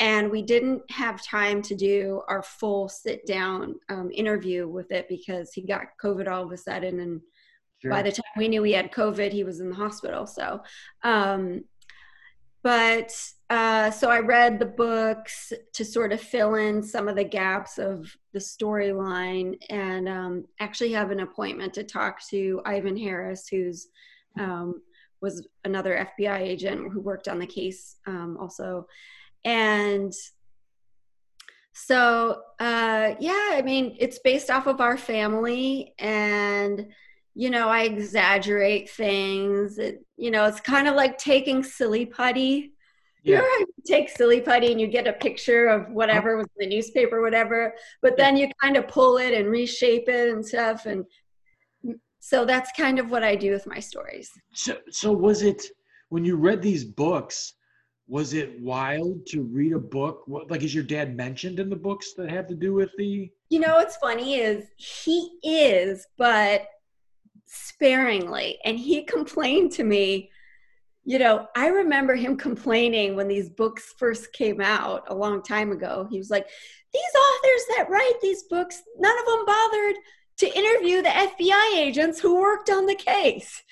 and 0.00 0.30
we 0.30 0.40
didn't 0.40 0.82
have 0.90 1.22
time 1.22 1.60
to 1.62 1.74
do 1.76 2.22
our 2.26 2.42
full 2.42 2.88
sit 2.88 3.26
down 3.26 3.76
um, 3.90 4.10
interview 4.12 4.66
with 4.66 4.90
it 4.90 5.06
because 5.08 5.52
he 5.52 5.62
got 5.62 5.82
covid 6.02 6.26
all 6.26 6.42
of 6.42 6.50
a 6.50 6.56
sudden. 6.56 7.00
And 7.00 7.20
sure. 7.78 7.90
by 7.90 8.02
the 8.02 8.10
time 8.10 8.24
we 8.36 8.48
knew 8.48 8.62
he 8.62 8.72
had 8.72 8.90
covid 8.90 9.30
he 9.30 9.44
was 9.44 9.60
in 9.60 9.68
the 9.68 9.76
hospital. 9.76 10.26
So 10.26 10.62
um, 11.04 11.64
but 12.62 13.12
uh, 13.48 13.90
so 13.90 14.10
i 14.10 14.18
read 14.18 14.58
the 14.58 14.66
books 14.66 15.52
to 15.72 15.84
sort 15.84 16.12
of 16.12 16.20
fill 16.20 16.54
in 16.54 16.82
some 16.82 17.08
of 17.08 17.16
the 17.16 17.24
gaps 17.24 17.78
of 17.78 18.14
the 18.32 18.38
storyline 18.38 19.56
and 19.70 20.08
um, 20.08 20.44
actually 20.60 20.92
have 20.92 21.10
an 21.10 21.20
appointment 21.20 21.72
to 21.74 21.82
talk 21.82 22.20
to 22.28 22.60
ivan 22.64 22.96
harris 22.96 23.48
who's 23.48 23.88
um, 24.38 24.80
was 25.20 25.46
another 25.64 26.06
fbi 26.18 26.40
agent 26.40 26.92
who 26.92 27.00
worked 27.00 27.28
on 27.28 27.38
the 27.38 27.46
case 27.46 27.96
um, 28.06 28.36
also 28.40 28.86
and 29.44 30.12
so 31.72 32.42
uh 32.58 33.14
yeah 33.20 33.50
i 33.52 33.62
mean 33.64 33.96
it's 33.98 34.18
based 34.20 34.50
off 34.50 34.66
of 34.66 34.80
our 34.80 34.96
family 34.96 35.94
and 35.98 36.86
you 37.34 37.50
know 37.50 37.68
i 37.68 37.82
exaggerate 37.82 38.90
things 38.90 39.78
it, 39.78 40.04
you 40.16 40.30
know 40.30 40.44
it's 40.44 40.60
kind 40.60 40.88
of 40.88 40.94
like 40.94 41.16
taking 41.18 41.62
silly 41.62 42.04
putty 42.04 42.72
You 43.22 43.36
know 43.36 43.42
you 43.58 43.66
take 43.86 44.08
silly 44.08 44.40
putty 44.40 44.72
and 44.72 44.80
you 44.80 44.86
get 44.86 45.06
a 45.06 45.12
picture 45.12 45.66
of 45.66 45.90
whatever 45.92 46.36
was 46.36 46.46
in 46.58 46.68
the 46.68 46.74
newspaper, 46.74 47.20
whatever, 47.20 47.74
but 48.00 48.16
then 48.16 48.36
you 48.36 48.48
kind 48.62 48.76
of 48.76 48.88
pull 48.88 49.18
it 49.18 49.34
and 49.34 49.50
reshape 49.50 50.08
it 50.08 50.30
and 50.32 50.44
stuff. 50.44 50.86
And 50.86 51.04
so 52.20 52.44
that's 52.44 52.70
kind 52.72 52.98
of 52.98 53.10
what 53.10 53.22
I 53.22 53.36
do 53.36 53.52
with 53.52 53.66
my 53.66 53.78
stories. 53.78 54.30
So, 54.54 54.78
so 54.90 55.12
was 55.12 55.42
it 55.42 55.62
when 56.08 56.24
you 56.24 56.36
read 56.36 56.62
these 56.62 56.84
books? 56.84 57.54
Was 58.10 58.34
it 58.34 58.60
wild 58.60 59.24
to 59.28 59.42
read 59.42 59.72
a 59.72 59.78
book? 59.78 60.24
What, 60.26 60.50
like, 60.50 60.62
is 60.62 60.74
your 60.74 60.84
dad 60.84 61.16
mentioned 61.16 61.60
in 61.60 61.70
the 61.70 61.76
books 61.76 62.12
that 62.14 62.28
have 62.28 62.48
to 62.48 62.54
do 62.54 62.74
with 62.74 62.90
the? 62.98 63.30
You 63.50 63.60
know 63.60 63.76
what's 63.76 63.96
funny 63.96 64.34
is 64.34 64.66
he 64.76 65.38
is, 65.44 66.06
but 66.18 66.66
sparingly, 67.46 68.58
and 68.64 68.78
he 68.78 69.02
complained 69.16 69.72
to 69.72 69.84
me 69.84 70.30
you 71.04 71.18
know, 71.18 71.48
I 71.56 71.68
remember 71.68 72.14
him 72.14 72.36
complaining 72.36 73.16
when 73.16 73.26
these 73.26 73.48
books 73.48 73.94
first 73.98 74.32
came 74.32 74.60
out 74.60 75.04
a 75.08 75.14
long 75.14 75.42
time 75.42 75.72
ago. 75.72 76.06
He 76.10 76.18
was 76.18 76.30
like, 76.30 76.46
These 76.92 77.02
authors 77.02 77.62
that 77.76 77.90
write 77.90 78.20
these 78.20 78.44
books, 78.44 78.82
none 78.98 79.18
of 79.18 79.26
them 79.26 79.46
bothered 79.46 79.96
to 80.38 80.56
interview 80.56 81.02
the 81.02 81.08
FBI 81.08 81.76
agents 81.76 82.20
who 82.20 82.40
worked 82.40 82.70
on 82.70 82.86
the 82.86 82.94
case. 82.94 83.62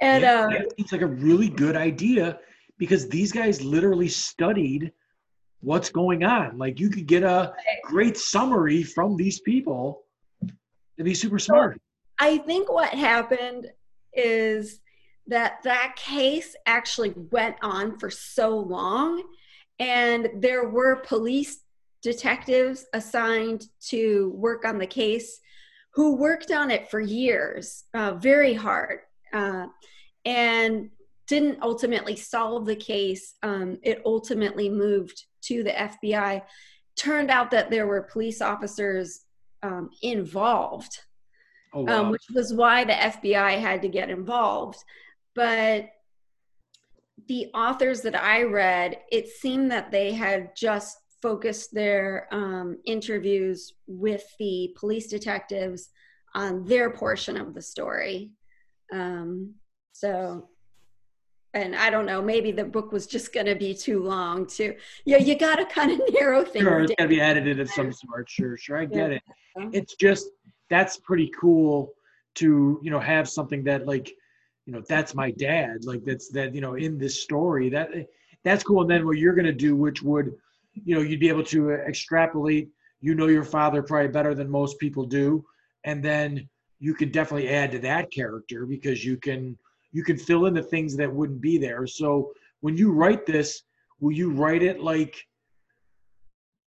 And 0.00 0.22
yeah, 0.22 0.46
uh, 0.46 0.62
it's 0.78 0.92
like 0.92 1.02
a 1.02 1.06
really 1.06 1.48
good 1.48 1.76
idea 1.76 2.38
because 2.78 3.08
these 3.08 3.32
guys 3.32 3.62
literally 3.62 4.08
studied 4.08 4.92
what's 5.60 5.90
going 5.90 6.24
on. 6.24 6.56
Like 6.56 6.78
you 6.78 6.88
could 6.88 7.06
get 7.06 7.24
a 7.24 7.52
great 7.82 8.16
summary 8.16 8.82
from 8.82 9.16
these 9.16 9.40
people 9.40 10.04
to 10.96 11.04
be 11.04 11.14
super 11.14 11.38
smart. 11.38 11.80
I 12.18 12.38
think 12.38 12.72
what 12.72 12.90
happened 12.90 13.70
is 14.12 14.80
that 15.26 15.58
that 15.64 15.94
case 15.96 16.56
actually 16.66 17.14
went 17.30 17.56
on 17.62 17.98
for 17.98 18.10
so 18.10 18.58
long 18.58 19.22
and 19.78 20.28
there 20.36 20.68
were 20.68 20.96
police 20.96 21.60
detectives 22.02 22.86
assigned 22.94 23.66
to 23.80 24.32
work 24.34 24.64
on 24.64 24.78
the 24.78 24.86
case 24.86 25.40
who 25.92 26.16
worked 26.16 26.50
on 26.50 26.70
it 26.70 26.90
for 26.90 27.00
years 27.00 27.84
uh, 27.94 28.12
very 28.14 28.54
hard 28.54 29.00
uh, 29.32 29.66
and 30.24 30.90
didn't 31.28 31.58
ultimately 31.62 32.16
solve 32.16 32.66
the 32.66 32.76
case 32.76 33.34
um, 33.42 33.78
it 33.82 34.02
ultimately 34.04 34.68
moved 34.68 35.24
to 35.42 35.62
the 35.62 35.70
fbi 35.70 36.42
turned 36.96 37.30
out 37.30 37.50
that 37.50 37.70
there 37.70 37.86
were 37.86 38.02
police 38.02 38.40
officers 38.40 39.24
um, 39.62 39.90
involved 40.02 41.00
oh, 41.74 41.80
um, 41.80 41.86
wow. 41.86 42.00
um, 42.00 42.10
which 42.10 42.24
was 42.34 42.52
why 42.52 42.84
the 42.84 42.92
fbi 42.92 43.60
had 43.60 43.82
to 43.82 43.88
get 43.88 44.10
involved 44.10 44.78
but 45.34 45.88
the 47.26 47.48
authors 47.54 48.00
that 48.02 48.20
I 48.20 48.42
read, 48.42 48.98
it 49.10 49.28
seemed 49.28 49.70
that 49.70 49.90
they 49.90 50.12
had 50.12 50.54
just 50.56 50.98
focused 51.20 51.74
their 51.74 52.28
um, 52.30 52.78
interviews 52.86 53.74
with 53.86 54.24
the 54.38 54.74
police 54.78 55.08
detectives 55.08 55.90
on 56.34 56.64
their 56.64 56.90
portion 56.90 57.36
of 57.36 57.54
the 57.54 57.62
story. 57.62 58.30
Um, 58.92 59.54
so, 59.92 60.48
and 61.54 61.74
I 61.74 61.90
don't 61.90 62.06
know, 62.06 62.20
maybe 62.20 62.52
the 62.52 62.64
book 62.64 62.92
was 62.92 63.06
just 63.06 63.32
going 63.32 63.46
to 63.46 63.54
be 63.54 63.74
too 63.74 64.02
long 64.02 64.46
to, 64.48 64.74
yeah, 65.04 65.16
you 65.16 65.36
got 65.36 65.56
to 65.56 65.64
kind 65.64 65.92
of 65.92 66.00
narrow 66.12 66.44
things. 66.44 66.64
Sure, 66.64 66.80
it's 66.80 66.94
got 66.96 67.04
to 67.04 67.08
be 67.08 67.20
edited 67.20 67.58
of 67.60 67.70
some 67.70 67.92
sort. 67.92 68.28
Sure, 68.28 68.56
sure, 68.56 68.76
I 68.76 68.84
get 68.84 69.10
yeah. 69.10 69.16
it. 69.16 69.22
It's 69.72 69.94
just 69.94 70.28
that's 70.70 70.98
pretty 70.98 71.30
cool 71.38 71.92
to 72.36 72.78
you 72.82 72.90
know 72.90 73.00
have 73.00 73.28
something 73.28 73.64
that 73.64 73.86
like 73.86 74.10
you 74.66 74.72
know 74.72 74.82
that's 74.88 75.14
my 75.14 75.30
dad 75.32 75.84
like 75.84 76.04
that's 76.04 76.28
that 76.30 76.54
you 76.54 76.60
know 76.60 76.74
in 76.74 76.98
this 76.98 77.22
story 77.22 77.68
that 77.68 77.90
that's 78.44 78.62
cool 78.62 78.82
and 78.82 78.90
then 78.90 79.06
what 79.06 79.18
you're 79.18 79.34
going 79.34 79.44
to 79.44 79.52
do 79.52 79.74
which 79.74 80.02
would 80.02 80.32
you 80.72 80.94
know 80.94 81.00
you'd 81.00 81.20
be 81.20 81.28
able 81.28 81.42
to 81.42 81.70
extrapolate 81.72 82.68
you 83.00 83.14
know 83.14 83.26
your 83.26 83.44
father 83.44 83.82
probably 83.82 84.08
better 84.08 84.34
than 84.34 84.48
most 84.48 84.78
people 84.78 85.04
do 85.04 85.44
and 85.84 86.02
then 86.04 86.48
you 86.78 86.94
can 86.94 87.10
definitely 87.10 87.48
add 87.48 87.72
to 87.72 87.78
that 87.78 88.10
character 88.12 88.66
because 88.66 89.04
you 89.04 89.16
can 89.16 89.58
you 89.98 90.04
can 90.04 90.16
fill 90.16 90.46
in 90.46 90.54
the 90.54 90.62
things 90.62 90.96
that 90.96 91.12
wouldn't 91.12 91.40
be 91.40 91.58
there. 91.58 91.84
So 91.84 92.32
when 92.60 92.76
you 92.76 92.92
write 92.92 93.26
this 93.26 93.64
will 93.98 94.12
you 94.12 94.30
write 94.30 94.62
it 94.62 94.80
like 94.80 95.16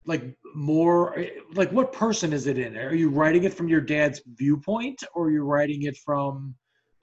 like 0.07 0.35
more 0.55 1.15
like 1.53 1.71
what 1.71 1.93
person 1.93 2.33
is 2.33 2.47
it 2.47 2.59
in? 2.59 2.79
Are 2.79 2.95
you 2.95 3.11
writing 3.11 3.45
it 3.45 3.53
from 3.53 3.69
your 3.69 3.83
dad's 3.83 4.23
viewpoint 4.39 5.05
or 5.15 5.27
are 5.27 5.31
you 5.31 5.45
writing 5.45 5.83
it 5.83 5.99
from 5.99 6.55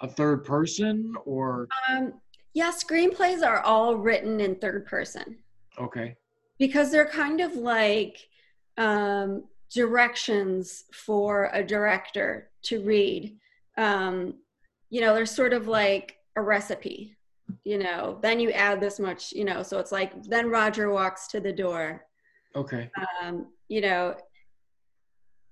a 0.02 0.08
third 0.08 0.44
person 0.44 1.14
or? 1.24 1.68
Um, 1.88 2.14
yeah 2.56 2.72
screenplays 2.72 3.46
are 3.46 3.62
all 3.62 3.96
written 3.96 4.42
in 4.42 4.56
third 4.56 4.88
person. 4.88 5.38
Okay. 5.80 6.16
Because 6.58 6.92
they're 6.92 7.14
kind 7.24 7.42
of 7.42 7.54
like 7.54 8.18
um, 8.80 9.44
directions 9.72 10.86
for 10.92 11.52
a 11.54 11.64
director 11.64 12.50
to 12.64 12.82
read. 12.82 13.38
Um, 13.78 14.34
you 14.90 15.02
know 15.02 15.14
they're 15.14 15.26
sort 15.26 15.54
of 15.54 15.68
like 15.68 16.18
a 16.36 16.42
recipe 16.42 17.16
you 17.64 17.78
know 17.78 18.20
then 18.22 18.40
you 18.40 18.52
add 18.52 18.80
this 18.80 19.00
much 19.00 19.32
you 19.32 19.46
know 19.46 19.64
so 19.64 19.80
it's 19.80 19.92
like 19.92 20.22
then 20.24 20.50
roger 20.50 20.92
walks 20.92 21.28
to 21.28 21.40
the 21.40 21.52
door 21.52 22.06
okay 22.56 22.90
um, 23.24 23.48
you 23.70 23.82
know 23.82 24.16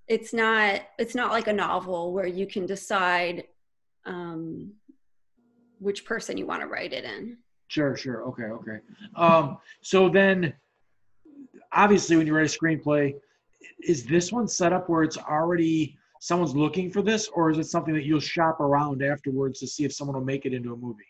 it's 0.07 0.33
not 0.33 0.81
it's 0.99 1.15
not 1.15 1.31
like 1.31 1.47
a 1.47 1.53
novel 1.53 2.13
where 2.13 2.27
you 2.27 2.45
can 2.45 2.65
decide 2.65 3.45
um, 4.05 4.71
which 5.79 6.05
person 6.05 6.37
you 6.37 6.45
want 6.45 6.61
to 6.61 6.67
write 6.67 6.93
it 6.93 7.03
in. 7.03 7.37
Sure, 7.67 7.95
sure. 7.95 8.23
Okay, 8.23 8.43
okay. 8.43 8.79
Um, 9.15 9.57
so 9.81 10.07
then, 10.09 10.53
obviously, 11.71 12.15
when 12.15 12.27
you 12.27 12.35
write 12.35 12.53
a 12.53 12.57
screenplay, 12.57 13.15
is 13.83 14.05
this 14.05 14.31
one 14.31 14.47
set 14.47 14.71
up 14.71 14.87
where 14.89 15.03
it's 15.03 15.17
already 15.17 15.97
someone's 16.25 16.55
looking 16.55 16.89
for 16.89 17.03
this, 17.03 17.27
or 17.27 17.51
is 17.51 17.59
it 17.59 17.65
something 17.65 17.93
that 17.93 18.03
you'll 18.03 18.19
shop 18.19 18.59
around 18.59 19.03
afterwards 19.03 19.59
to 19.59 19.67
see 19.67 19.85
if 19.85 19.93
someone 19.93 20.17
will 20.17 20.25
make 20.25 20.47
it 20.47 20.53
into 20.53 20.73
a 20.73 20.75
movie? 20.75 21.03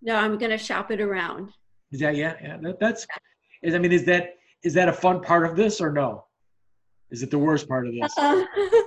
No, 0.00 0.16
I'm 0.16 0.38
going 0.38 0.50
to 0.50 0.56
shop 0.56 0.90
it 0.90 0.98
around. 0.98 1.50
Is 1.92 2.00
that 2.00 2.16
yeah? 2.16 2.34
Yeah, 2.42 2.56
that, 2.62 2.80
that's. 2.80 3.06
Is 3.62 3.74
I 3.74 3.78
mean, 3.78 3.92
is 3.92 4.06
that 4.06 4.36
is 4.62 4.72
that 4.74 4.88
a 4.88 4.92
fun 4.94 5.20
part 5.20 5.44
of 5.44 5.56
this 5.56 5.78
or 5.78 5.92
no? 5.92 6.24
Is 7.10 7.22
it 7.22 7.30
the 7.30 7.38
worst 7.38 7.68
part 7.68 7.86
of 7.86 7.92
this? 7.94 8.14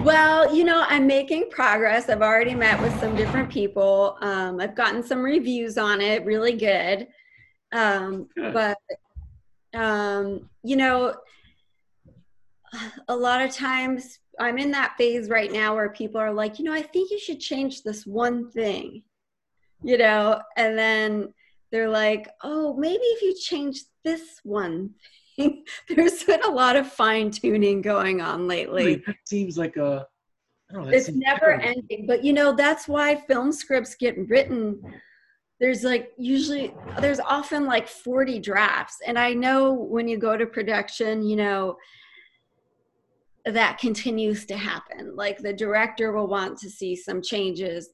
Well, 0.00 0.56
you 0.56 0.64
know, 0.64 0.84
I'm 0.88 1.06
making 1.06 1.50
progress. 1.50 2.08
I've 2.08 2.22
already 2.22 2.54
met 2.54 2.80
with 2.80 2.98
some 2.98 3.14
different 3.14 3.50
people. 3.50 4.16
Um, 4.20 4.58
I've 4.58 4.74
gotten 4.74 5.02
some 5.02 5.20
reviews 5.20 5.78
on 5.78 6.00
it, 6.00 6.24
really 6.24 6.54
good. 6.54 7.06
Um, 7.72 8.26
good. 8.34 8.54
But, 8.54 8.78
um, 9.74 10.48
you 10.64 10.76
know, 10.76 11.14
a 13.08 13.16
lot 13.16 13.42
of 13.42 13.54
times 13.54 14.18
I'm 14.38 14.58
in 14.58 14.70
that 14.72 14.94
phase 14.96 15.28
right 15.28 15.52
now 15.52 15.74
where 15.74 15.90
people 15.90 16.20
are 16.20 16.32
like, 16.32 16.58
you 16.58 16.64
know, 16.64 16.72
I 16.72 16.82
think 16.82 17.10
you 17.10 17.18
should 17.18 17.40
change 17.40 17.82
this 17.82 18.06
one 18.06 18.50
thing, 18.50 19.02
you 19.82 19.98
know, 19.98 20.40
and 20.56 20.78
then 20.78 21.34
they're 21.70 21.90
like, 21.90 22.28
oh, 22.42 22.74
maybe 22.76 23.02
if 23.02 23.22
you 23.22 23.34
change 23.34 23.80
this 24.04 24.40
one 24.42 24.90
thing. 25.36 25.64
there's 25.88 26.24
been 26.24 26.42
a 26.44 26.50
lot 26.50 26.76
of 26.76 26.86
fine 26.90 27.30
tuning 27.30 27.80
going 27.80 28.20
on 28.20 28.46
lately. 28.46 29.02
It 29.06 29.16
seems 29.24 29.56
like 29.56 29.76
a. 29.76 30.06
Know, 30.70 30.88
it's 30.88 31.08
never 31.08 31.58
terrible. 31.58 31.68
ending, 31.68 32.06
but 32.06 32.24
you 32.24 32.32
know 32.32 32.54
that's 32.54 32.88
why 32.88 33.16
film 33.16 33.52
scripts 33.52 33.94
get 33.94 34.16
written. 34.28 34.80
There's 35.60 35.84
like 35.84 36.12
usually 36.16 36.74
there's 36.98 37.20
often 37.20 37.66
like 37.66 37.88
40 37.88 38.38
drafts, 38.40 38.98
and 39.06 39.18
I 39.18 39.34
know 39.34 39.74
when 39.74 40.08
you 40.08 40.16
go 40.16 40.34
to 40.34 40.46
production, 40.46 41.22
you 41.22 41.36
know 41.36 41.76
that 43.44 43.78
continues 43.78 44.46
to 44.46 44.56
happen. 44.56 45.16
Like 45.16 45.38
the 45.38 45.52
director 45.52 46.12
will 46.12 46.28
want 46.28 46.58
to 46.58 46.70
see 46.70 46.94
some 46.94 47.22
changes. 47.22 47.90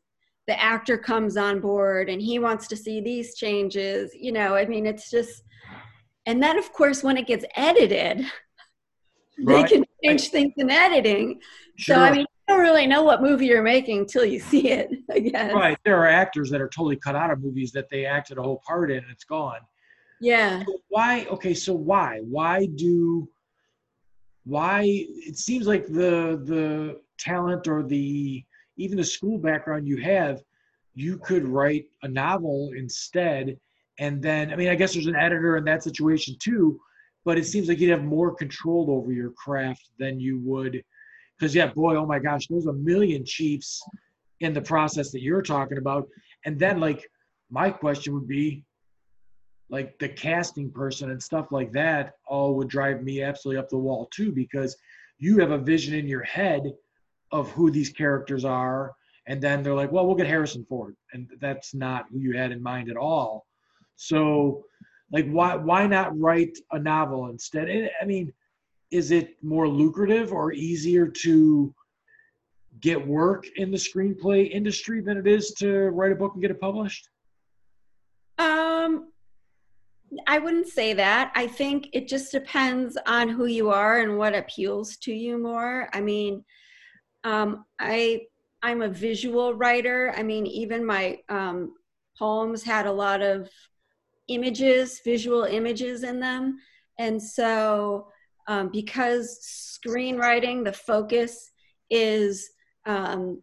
The 0.46 0.60
actor 0.60 0.96
comes 0.98 1.36
on 1.36 1.60
board 1.60 2.08
and 2.08 2.20
he 2.20 2.38
wants 2.38 2.68
to 2.68 2.76
see 2.76 3.00
these 3.00 3.34
changes. 3.34 4.10
You 4.14 4.32
know, 4.32 4.54
I 4.54 4.66
mean, 4.66 4.86
it's 4.86 5.10
just 5.10 5.42
and 6.28 6.42
then, 6.42 6.58
of 6.58 6.70
course, 6.74 7.02
when 7.02 7.16
it 7.16 7.26
gets 7.26 7.46
edited, 7.56 8.20
right. 9.42 9.66
they 9.66 9.76
can 9.76 9.84
change 10.04 10.24
right. 10.24 10.30
things 10.30 10.52
in 10.58 10.68
editing. 10.68 11.40
Sure. 11.76 11.96
So, 11.96 12.02
I 12.02 12.10
mean, 12.10 12.20
you 12.20 12.26
don't 12.46 12.60
really 12.60 12.86
know 12.86 13.02
what 13.02 13.22
movie 13.22 13.46
you're 13.46 13.62
making 13.62 14.00
until 14.00 14.26
you 14.26 14.38
see 14.38 14.68
it, 14.68 14.90
I 15.10 15.20
guess. 15.20 15.54
Right. 15.54 15.78
There 15.86 15.98
are 15.98 16.06
actors 16.06 16.50
that 16.50 16.60
are 16.60 16.68
totally 16.68 16.96
cut 16.96 17.16
out 17.16 17.30
of 17.30 17.42
movies 17.42 17.72
that 17.72 17.88
they 17.88 18.04
acted 18.04 18.36
a 18.36 18.42
whole 18.42 18.60
part 18.66 18.90
in 18.90 18.98
and 18.98 19.06
it's 19.10 19.24
gone. 19.24 19.60
Yeah. 20.20 20.64
So 20.66 20.78
why? 20.88 21.24
Okay, 21.30 21.54
so 21.54 21.72
why? 21.72 22.20
Why 22.28 22.66
do 22.66 23.26
why 24.48 24.82
it 24.86 25.36
seems 25.36 25.66
like 25.66 25.86
the 25.86 26.40
the 26.44 27.00
talent 27.18 27.68
or 27.68 27.82
the 27.82 28.44
even 28.76 28.96
the 28.96 29.04
school 29.04 29.38
background 29.38 29.86
you 29.86 29.98
have 29.98 30.40
you 30.94 31.18
could 31.18 31.46
write 31.46 31.86
a 32.02 32.08
novel 32.08 32.70
instead 32.76 33.56
and 33.98 34.22
then, 34.22 34.52
I 34.52 34.56
mean, 34.56 34.68
I 34.68 34.74
guess 34.74 34.94
there's 34.94 35.06
an 35.06 35.16
editor 35.16 35.56
in 35.56 35.64
that 35.64 35.82
situation 35.82 36.36
too, 36.38 36.80
but 37.24 37.36
it 37.36 37.46
seems 37.46 37.68
like 37.68 37.80
you'd 37.80 37.90
have 37.90 38.04
more 38.04 38.34
control 38.34 38.86
over 38.90 39.12
your 39.12 39.30
craft 39.32 39.90
than 39.98 40.20
you 40.20 40.40
would. 40.44 40.82
Because, 41.36 41.54
yeah, 41.54 41.66
boy, 41.66 41.96
oh 41.96 42.06
my 42.06 42.18
gosh, 42.18 42.46
there's 42.48 42.66
a 42.66 42.72
million 42.72 43.24
chiefs 43.24 43.82
in 44.40 44.52
the 44.52 44.62
process 44.62 45.10
that 45.12 45.22
you're 45.22 45.42
talking 45.42 45.78
about. 45.78 46.06
And 46.44 46.58
then, 46.58 46.78
like, 46.78 47.08
my 47.50 47.70
question 47.70 48.14
would 48.14 48.28
be 48.28 48.64
like 49.70 49.98
the 49.98 50.08
casting 50.08 50.70
person 50.70 51.10
and 51.10 51.22
stuff 51.22 51.52
like 51.52 51.72
that 51.72 52.14
all 52.26 52.54
would 52.54 52.68
drive 52.68 53.02
me 53.02 53.22
absolutely 53.22 53.58
up 53.58 53.68
the 53.68 53.76
wall 53.76 54.08
too 54.10 54.32
because 54.32 54.76
you 55.18 55.38
have 55.38 55.50
a 55.50 55.58
vision 55.58 55.94
in 55.94 56.06
your 56.06 56.22
head 56.22 56.72
of 57.32 57.50
who 57.50 57.70
these 57.70 57.90
characters 57.90 58.44
are 58.44 58.92
and 59.26 59.42
then 59.42 59.62
they're 59.62 59.74
like 59.74 59.92
well 59.92 60.06
we'll 60.06 60.16
get 60.16 60.26
harrison 60.26 60.64
ford 60.68 60.96
and 61.12 61.28
that's 61.40 61.74
not 61.74 62.06
who 62.10 62.18
you 62.18 62.36
had 62.36 62.52
in 62.52 62.62
mind 62.62 62.90
at 62.90 62.96
all. 62.96 63.46
So 63.96 64.64
like 65.12 65.28
why 65.28 65.56
why 65.56 65.86
not 65.86 66.18
write 66.18 66.56
a 66.72 66.78
novel 66.78 67.28
instead? 67.28 67.90
I 68.00 68.04
mean 68.04 68.32
is 68.90 69.10
it 69.10 69.36
more 69.42 69.68
lucrative 69.68 70.32
or 70.32 70.52
easier 70.52 71.06
to 71.06 71.74
get 72.80 73.06
work 73.06 73.46
in 73.56 73.70
the 73.70 73.76
screenplay 73.76 74.50
industry 74.50 75.02
than 75.02 75.18
it 75.18 75.26
is 75.26 75.52
to 75.52 75.90
write 75.90 76.12
a 76.12 76.14
book 76.14 76.32
and 76.32 76.42
get 76.42 76.50
it 76.50 76.60
published 76.60 77.10
I 80.26 80.38
wouldn't 80.38 80.68
say 80.68 80.94
that. 80.94 81.32
I 81.34 81.46
think 81.46 81.88
it 81.92 82.08
just 82.08 82.32
depends 82.32 82.96
on 83.06 83.28
who 83.28 83.46
you 83.46 83.70
are 83.70 84.00
and 84.00 84.16
what 84.16 84.34
appeals 84.34 84.96
to 84.98 85.12
you 85.12 85.38
more. 85.38 85.88
I 85.92 86.00
mean, 86.00 86.44
um, 87.24 87.64
I 87.78 88.22
I'm 88.62 88.82
a 88.82 88.88
visual 88.88 89.54
writer. 89.54 90.12
I 90.16 90.22
mean, 90.22 90.46
even 90.46 90.84
my 90.84 91.18
um, 91.28 91.74
poems 92.18 92.62
had 92.62 92.86
a 92.86 92.92
lot 92.92 93.22
of 93.22 93.48
images, 94.28 95.00
visual 95.04 95.44
images 95.44 96.02
in 96.02 96.20
them, 96.20 96.58
and 96.98 97.22
so 97.22 98.08
um, 98.48 98.70
because 98.72 99.78
screenwriting, 99.86 100.64
the 100.64 100.72
focus 100.72 101.50
is 101.90 102.50
um, 102.86 103.42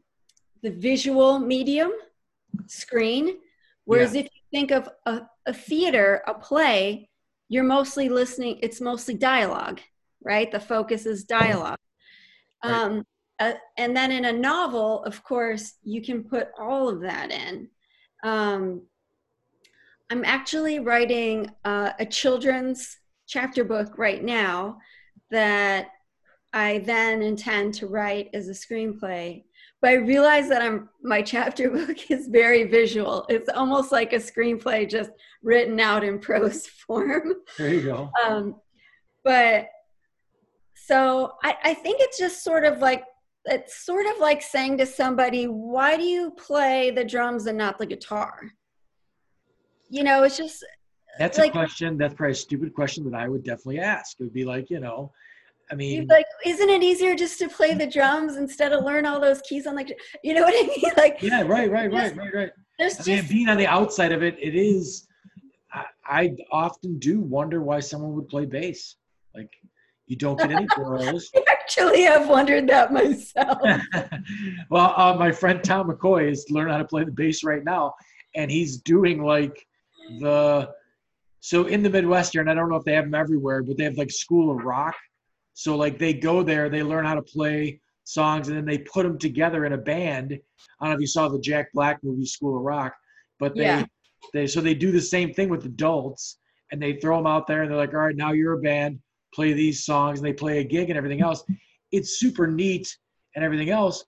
the 0.64 0.72
visual 0.72 1.40
medium, 1.40 1.92
screen. 2.66 3.38
Whereas 3.86 4.16
yeah. 4.16 4.22
if 4.22 4.26
you 4.26 4.42
think 4.56 4.72
of 4.72 4.88
a, 5.06 5.22
a 5.46 5.54
theater, 5.54 6.22
a 6.28 6.34
play, 6.34 7.10
you're 7.50 7.66
mostly 7.66 8.08
listening, 8.08 8.58
it's 8.64 8.80
mostly 8.80 9.14
dialogue, 9.14 9.82
right? 10.24 10.50
The 10.50 10.62
focus 10.62 11.06
is 11.06 11.26
dialogue. 11.26 11.78
Right. 12.64 12.74
Um, 12.74 13.04
uh, 13.38 13.56
and 13.78 13.96
then 13.96 14.14
in 14.14 14.24
a 14.24 14.32
novel, 14.32 15.04
of 15.04 15.22
course, 15.26 15.74
you 15.84 16.02
can 16.02 16.24
put 16.24 16.48
all 16.58 16.88
of 16.88 17.02
that 17.02 17.32
in. 17.32 17.68
Um, 18.24 18.84
I'm 20.10 20.24
actually 20.24 20.80
writing 20.80 21.52
uh, 21.66 21.92
a 22.00 22.06
children's 22.06 22.98
chapter 23.28 23.66
book 23.66 23.98
right 23.98 24.24
now 24.24 24.78
that 25.32 25.90
I 26.54 26.78
then 26.80 27.22
intend 27.22 27.74
to 27.76 27.88
write 27.88 28.30
as 28.34 28.48
a 28.48 28.54
screenplay 28.54 29.44
but 29.86 29.92
I 29.92 29.98
realize 29.98 30.50
that 30.50 30.64
I'm 30.64 30.90
my 31.04 31.22
chapter 31.22 31.70
book 31.78 32.10
is 32.10 32.28
very 32.28 32.64
visual. 32.64 33.24
It's 33.30 33.50
almost 33.50 33.92
like 33.92 34.14
a 34.14 34.16
screenplay 34.16 34.90
just 34.90 35.12
written 35.44 35.80
out 35.80 36.04
in 36.04 36.18
prose 36.28 36.66
form. 36.66 37.36
There 37.60 37.72
you 37.72 37.84
go. 37.84 38.10
Um, 38.26 38.56
but 39.24 39.68
so 40.74 41.34
I, 41.44 41.56
I 41.64 41.74
think 41.76 41.98
it's 42.00 42.18
just 42.18 42.44
sort 42.44 42.66
of 42.66 42.80
like 42.80 43.04
it's 43.46 43.86
sort 43.86 44.08
of 44.08 44.18
like 44.18 44.42
saying 44.42 44.80
to 44.80 44.88
somebody, 44.88 45.46
why 45.46 45.98
do 45.98 46.04
you 46.04 46.32
play 46.32 46.90
the 46.90 47.06
drums 47.06 47.46
and 47.46 47.56
not 47.56 47.78
the 47.78 47.86
guitar? 47.86 48.42
You 49.92 50.02
know, 50.02 50.24
it's 50.24 50.38
just 50.38 50.66
that's 51.20 51.38
like, 51.38 51.52
a 51.52 51.60
question. 51.60 51.96
That's 51.96 52.16
probably 52.16 52.32
a 52.32 52.36
stupid 52.36 52.74
question 52.74 53.08
that 53.12 53.16
I 53.16 53.28
would 53.28 53.44
definitely 53.44 53.82
ask. 53.82 54.20
It 54.20 54.24
would 54.24 54.34
be 54.34 54.46
like, 54.46 54.72
you 54.72 54.80
know, 54.80 55.12
I 55.72 55.76
mean, 55.76 56.06
like, 56.08 56.26
isn't 56.46 56.70
it 56.70 56.84
easier 56.84 57.16
just 57.16 57.40
to 57.40 57.50
play 57.50 57.74
the 57.74 57.88
drums 57.88 58.38
instead 58.38 58.72
of 58.72 58.84
learn 58.84 59.06
all 59.06 59.20
those 59.20 59.42
keys 59.42 59.66
on 59.66 59.76
like, 59.76 59.98
you 60.24 60.34
know 60.34 60.42
what 60.42 60.54
I 60.54 60.68
mean? 60.68 60.92
Like, 60.98 61.22
yeah, 61.22 61.42
right, 61.42 61.70
right, 61.72 61.92
right, 61.92 62.16
right, 62.16 62.34
right. 62.34 62.50
There's 62.78 62.94
I 62.94 62.98
just, 62.98 63.08
mean, 63.08 63.26
being 63.28 63.50
on 63.50 63.58
the 63.58 63.68
outside 63.68 64.12
of 64.12 64.22
it, 64.24 64.38
it 64.40 64.56
is. 64.56 65.08
I, 65.74 65.86
I 66.06 66.36
often 66.52 67.00
do 67.00 67.20
wonder 67.20 67.62
why 67.62 67.80
someone 67.80 68.14
would 68.14 68.30
play 68.30 68.46
bass. 68.46 68.96
Like, 69.36 69.52
you 70.08 70.16
don't 70.16 70.38
get 70.38 70.52
any 70.52 70.66
girls. 70.76 71.30
I 71.36 71.44
actually 71.50 72.04
have 72.04 72.30
wondered 72.30 72.68
that 72.70 72.94
myself. 72.94 73.58
well, 74.70 74.94
uh, 74.96 75.16
my 75.18 75.32
friend 75.32 75.64
Tom 75.64 75.90
McCoy 75.90 76.32
is 76.32 76.46
learning 76.50 76.74
how 76.74 76.78
to 76.78 76.86
play 76.86 77.04
the 77.04 77.12
bass 77.12 77.44
right 77.44 77.64
now, 77.64 77.94
and 78.36 78.52
he's 78.52 78.78
doing 78.78 79.24
like 79.24 79.66
the. 80.20 80.70
So 81.40 81.66
in 81.66 81.84
the 81.84 81.90
Midwest 81.90 82.34
here, 82.34 82.42
and 82.42 82.50
I 82.50 82.56
don't 82.56 82.70
know 82.70 82.76
if 82.76 82.84
they 82.84 82.94
have 82.94 83.06
them 83.06 83.16
everywhere, 83.16 83.62
but 83.64 83.78
they 83.78 83.84
have 83.84 83.98
like 83.98 84.12
School 84.12 84.56
of 84.56 84.64
Rock 84.64 84.96
so 85.56 85.78
like 85.78 85.98
they 85.98 86.14
go 86.14 86.44
there, 86.44 86.70
they 86.70 86.84
learn 86.84 87.06
how 87.06 87.16
to 87.16 87.22
play 87.22 87.80
songs, 88.04 88.50
and 88.50 88.58
then 88.58 88.66
they 88.66 88.78
put 88.80 89.04
them 89.04 89.18
together 89.18 89.66
in 89.66 89.74
a 89.74 89.78
band. 89.78 90.34
I 90.80 90.86
don't 90.86 90.92
know 90.92 90.96
if 90.96 91.02
you 91.02 91.08
saw 91.08 91.30
the 91.30 91.40
Jack 91.40 91.72
Black 91.74 92.04
movie 92.04 92.26
School 92.26 92.58
of 92.58 92.64
Rock, 92.64 92.94
but 93.40 93.56
they 93.56 93.64
yeah. 93.64 93.86
they 94.34 94.48
so 94.48 94.60
they 94.60 94.76
do 94.76 94.92
the 94.92 95.02
same 95.02 95.34
thing 95.34 95.48
with 95.48 95.66
adults, 95.66 96.40
and 96.72 96.82
they 96.82 96.98
throw 96.98 97.16
them 97.18 97.26
out 97.26 97.48
there, 97.48 97.62
and 97.64 97.72
they're 97.72 97.78
like, 97.78 97.94
all 97.94 98.02
right, 98.02 98.18
now 98.18 98.34
you're 98.34 98.60
a 98.60 98.62
band, 98.62 99.00
play 99.34 99.54
these 99.54 99.86
songs, 99.86 100.20
and 100.20 100.28
they 100.28 100.34
play 100.34 100.60
a 100.60 100.64
gig 100.64 100.90
and 100.90 100.98
everything 100.98 101.22
else. 101.22 101.44
It's 101.94 102.20
super 102.20 102.48
neat 102.48 102.94
and 103.36 103.46
everything 103.46 103.70
else, 103.70 104.04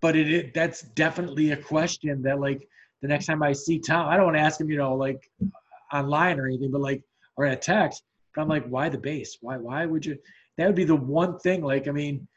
but 0.00 0.14
it, 0.14 0.32
it 0.32 0.54
that's 0.54 0.82
definitely 0.82 1.50
a 1.50 1.56
question 1.56 2.22
that 2.22 2.38
like 2.38 2.68
the 3.02 3.08
next 3.08 3.26
time 3.26 3.42
I 3.42 3.52
see 3.52 3.80
Tom, 3.80 4.06
I 4.06 4.16
don't 4.16 4.26
want 4.26 4.36
to 4.36 4.42
ask 4.42 4.60
him, 4.60 4.70
you 4.70 4.78
know, 4.78 4.94
like 4.94 5.28
online 5.92 6.38
or 6.38 6.46
anything, 6.46 6.70
but 6.70 6.80
like 6.80 7.02
or 7.36 7.46
in 7.46 7.52
a 7.52 7.56
text 7.56 8.04
but 8.36 8.42
I'm 8.42 8.48
like, 8.48 8.66
why 8.66 8.90
the 8.90 8.98
bass? 8.98 9.38
Why 9.40 9.56
why 9.56 9.86
would 9.86 10.04
you? 10.04 10.18
That 10.58 10.66
would 10.66 10.76
be 10.76 10.84
the 10.84 10.94
one 10.94 11.38
thing. 11.38 11.64
Like, 11.64 11.88
I 11.88 11.90
mean, 11.90 12.28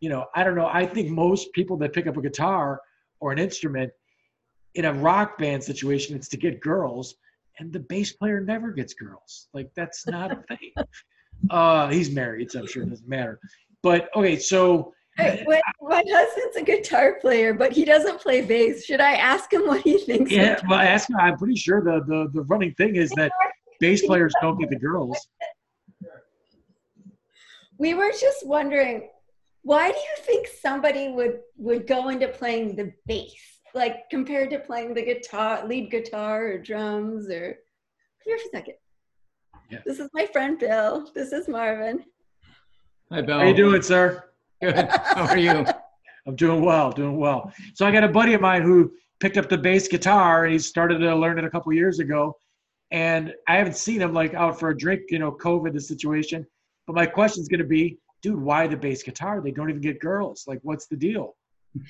you 0.00 0.08
know, 0.08 0.26
I 0.34 0.44
don't 0.44 0.54
know. 0.54 0.70
I 0.72 0.86
think 0.86 1.10
most 1.10 1.52
people 1.52 1.76
that 1.78 1.92
pick 1.92 2.06
up 2.06 2.16
a 2.16 2.22
guitar 2.22 2.80
or 3.20 3.32
an 3.32 3.38
instrument 3.38 3.92
in 4.76 4.84
a 4.84 4.92
rock 4.92 5.36
band 5.38 5.62
situation, 5.62 6.14
it's 6.14 6.28
to 6.28 6.36
get 6.36 6.60
girls, 6.60 7.16
and 7.58 7.72
the 7.72 7.80
bass 7.80 8.12
player 8.12 8.40
never 8.40 8.70
gets 8.70 8.94
girls. 8.94 9.48
Like, 9.52 9.70
that's 9.74 10.06
not 10.06 10.32
a 10.32 10.36
thing. 10.48 10.72
Uh, 11.50 11.88
he's 11.88 12.10
married, 12.10 12.50
so 12.50 12.58
I'm 12.58 12.66
sure 12.66 12.82
it 12.82 12.90
doesn't 12.90 13.08
matter. 13.08 13.38
But 13.84 14.08
okay, 14.16 14.36
so. 14.36 14.92
Hey, 15.16 15.44
my, 15.46 15.60
my 15.80 16.02
husband's 16.10 16.56
a 16.56 16.62
guitar 16.62 17.16
player, 17.20 17.54
but 17.54 17.70
he 17.70 17.84
doesn't 17.84 18.20
play 18.20 18.40
bass. 18.40 18.84
Should 18.84 19.00
I 19.00 19.12
ask 19.12 19.52
him 19.52 19.64
what 19.68 19.82
he 19.82 19.98
thinks? 19.98 20.32
Yeah, 20.32 20.60
well, 20.68 20.80
ask 20.80 21.08
him. 21.08 21.14
I'm 21.16 21.38
pretty 21.38 21.54
sure 21.54 21.80
the, 21.80 22.02
the, 22.08 22.28
the 22.34 22.42
running 22.46 22.74
thing 22.74 22.96
is 22.96 23.10
that 23.10 23.30
bass 23.80 24.04
players 24.04 24.32
don't 24.40 24.58
get 24.58 24.70
the 24.70 24.76
girls. 24.76 25.16
We 27.78 27.94
were 27.94 28.10
just 28.10 28.46
wondering, 28.46 29.08
why 29.62 29.90
do 29.90 29.96
you 29.96 30.24
think 30.24 30.48
somebody 30.48 31.10
would 31.10 31.40
would 31.56 31.86
go 31.86 32.08
into 32.08 32.28
playing 32.28 32.76
the 32.76 32.92
bass, 33.06 33.60
like 33.74 34.10
compared 34.10 34.50
to 34.50 34.58
playing 34.58 34.94
the 34.94 35.02
guitar, 35.02 35.66
lead 35.66 35.90
guitar, 35.90 36.46
or 36.46 36.58
drums, 36.58 37.28
or 37.28 37.58
here 38.28 38.38
for 38.38 38.48
a 38.48 38.58
second. 38.58 38.74
Yeah. 39.70 39.78
This 39.84 39.98
is 39.98 40.08
my 40.12 40.26
friend 40.26 40.58
Bill. 40.58 41.10
This 41.14 41.32
is 41.32 41.48
Marvin. 41.48 42.04
Hi, 43.10 43.22
Bill. 43.22 43.38
How 43.38 43.46
you 43.46 43.54
doing, 43.54 43.82
sir? 43.82 44.24
Good. 44.62 44.74
How 44.90 45.26
are 45.26 45.38
you? 45.38 45.64
I'm 46.26 46.36
doing 46.36 46.62
well, 46.62 46.90
doing 46.90 47.16
well. 47.16 47.52
So 47.74 47.86
I 47.86 47.90
got 47.90 48.04
a 48.04 48.08
buddy 48.08 48.34
of 48.34 48.40
mine 48.40 48.62
who 48.62 48.92
picked 49.20 49.38
up 49.38 49.48
the 49.48 49.58
bass 49.58 49.88
guitar 49.88 50.44
and 50.44 50.52
he 50.52 50.58
started 50.58 50.98
to 50.98 51.14
learn 51.16 51.38
it 51.38 51.44
a 51.44 51.50
couple 51.50 51.72
years 51.72 52.00
ago 52.00 52.36
and 52.90 53.34
I 53.46 53.56
haven't 53.56 53.76
seen 53.76 54.00
him 54.00 54.14
like 54.14 54.34
out 54.34 54.58
for 54.58 54.70
a 54.70 54.76
drink, 54.76 55.02
you 55.10 55.18
know, 55.18 55.32
COVID 55.32 55.72
the 55.72 55.80
situation. 55.80 56.46
But 56.86 56.96
my 56.96 57.06
question 57.06 57.42
is 57.42 57.48
going 57.48 57.60
to 57.60 57.66
be, 57.66 57.98
dude, 58.22 58.40
why 58.40 58.66
the 58.66 58.76
bass 58.76 59.02
guitar? 59.02 59.40
They 59.40 59.50
don't 59.50 59.68
even 59.68 59.82
get 59.82 60.00
girls. 60.00 60.44
Like, 60.46 60.60
what's 60.62 60.86
the 60.86 60.96
deal? 60.96 61.36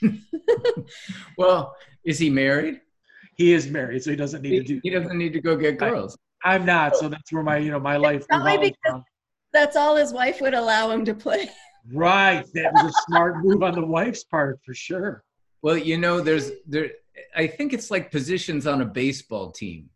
well, 1.39 1.75
is 2.05 2.19
he 2.19 2.31
married? 2.31 2.81
He 3.37 3.53
is 3.53 3.69
married, 3.69 4.03
so 4.03 4.11
he 4.11 4.17
doesn't 4.17 4.43
need 4.43 4.53
he, 4.53 4.59
to 4.59 4.65
do. 4.65 4.81
He 4.83 4.91
doesn't 4.91 5.17
need 5.17 5.33
to 5.35 5.41
go 5.41 5.57
get 5.57 5.79
girls. 5.79 6.19
I, 6.45 6.57
am 6.57 6.67
not, 6.67 6.97
so 6.97 7.09
that's 7.09 7.33
where 7.33 7.45
my, 7.45 7.59
you 7.59 7.71
know, 7.71 7.79
my 7.79 7.97
life. 7.97 8.27
That's 9.53 9.77
all 9.77 9.97
his 9.97 10.13
wife 10.13 10.41
would 10.41 10.55
allow 10.55 10.91
him 10.91 11.05
to 11.05 11.15
play. 11.15 11.49
Right, 11.93 12.45
that 12.55 12.73
was 12.73 12.93
a 12.93 12.93
smart 13.07 13.45
move 13.45 13.63
on 13.63 13.75
the 13.75 13.87
wife's 13.87 14.25
part 14.25 14.59
for 14.67 14.75
sure. 14.75 15.23
Well, 15.63 15.77
you 15.77 15.97
know, 15.97 16.21
there's 16.21 16.51
there. 16.67 16.91
I 17.35 17.47
think 17.47 17.73
it's 17.73 17.91
like 17.91 18.11
positions 18.11 18.67
on 18.67 18.83
a 18.83 18.85
baseball 18.85 19.51
team 19.51 19.89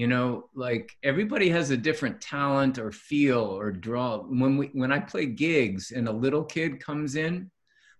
you 0.00 0.06
know 0.06 0.48
like 0.54 0.96
everybody 1.02 1.50
has 1.50 1.68
a 1.68 1.76
different 1.76 2.22
talent 2.22 2.78
or 2.78 2.90
feel 2.90 3.44
or 3.60 3.70
draw. 3.70 4.16
When 4.16 4.56
we 4.56 4.70
when 4.72 4.90
i 4.90 4.98
play 4.98 5.26
gigs 5.26 5.90
and 5.90 6.08
a 6.08 6.12
little 6.24 6.42
kid 6.42 6.82
comes 6.82 7.16
in 7.16 7.50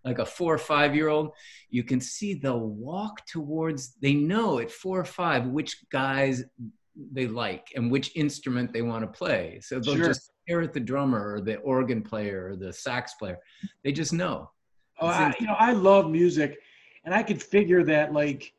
like 0.02 0.18
a 0.18 0.24
four 0.24 0.54
or 0.54 0.64
five 0.74 0.94
year 0.94 1.08
old 1.08 1.32
you 1.68 1.84
can 1.84 2.00
see 2.00 2.32
they'll 2.32 2.70
walk 2.90 3.26
towards 3.26 3.96
they 4.00 4.14
know 4.14 4.60
at 4.60 4.70
four 4.70 4.98
or 4.98 5.04
five 5.04 5.48
which 5.48 5.76
guys 5.90 6.42
they 7.12 7.26
like 7.26 7.66
and 7.76 7.90
which 7.90 8.16
instrument 8.16 8.72
they 8.72 8.82
want 8.82 9.02
to 9.02 9.18
play. 9.22 9.60
So 9.62 9.78
they'll 9.78 9.96
sure. 9.96 10.06
just 10.06 10.30
stare 10.42 10.62
at 10.62 10.72
the 10.72 10.80
drummer 10.80 11.34
or 11.34 11.42
the 11.42 11.56
organ 11.56 12.00
player 12.00 12.48
or 12.48 12.56
the 12.56 12.72
sax 12.72 13.12
player. 13.20 13.38
They 13.84 13.92
just 13.92 14.14
know. 14.14 14.50
Oh 15.02 15.06
I, 15.06 15.34
you 15.38 15.46
know 15.46 15.56
i 15.58 15.72
love 15.72 16.10
music 16.10 16.58
and 17.04 17.12
i 17.14 17.22
could 17.22 17.42
figure 17.42 17.82
that 17.84 18.14
like 18.14 18.52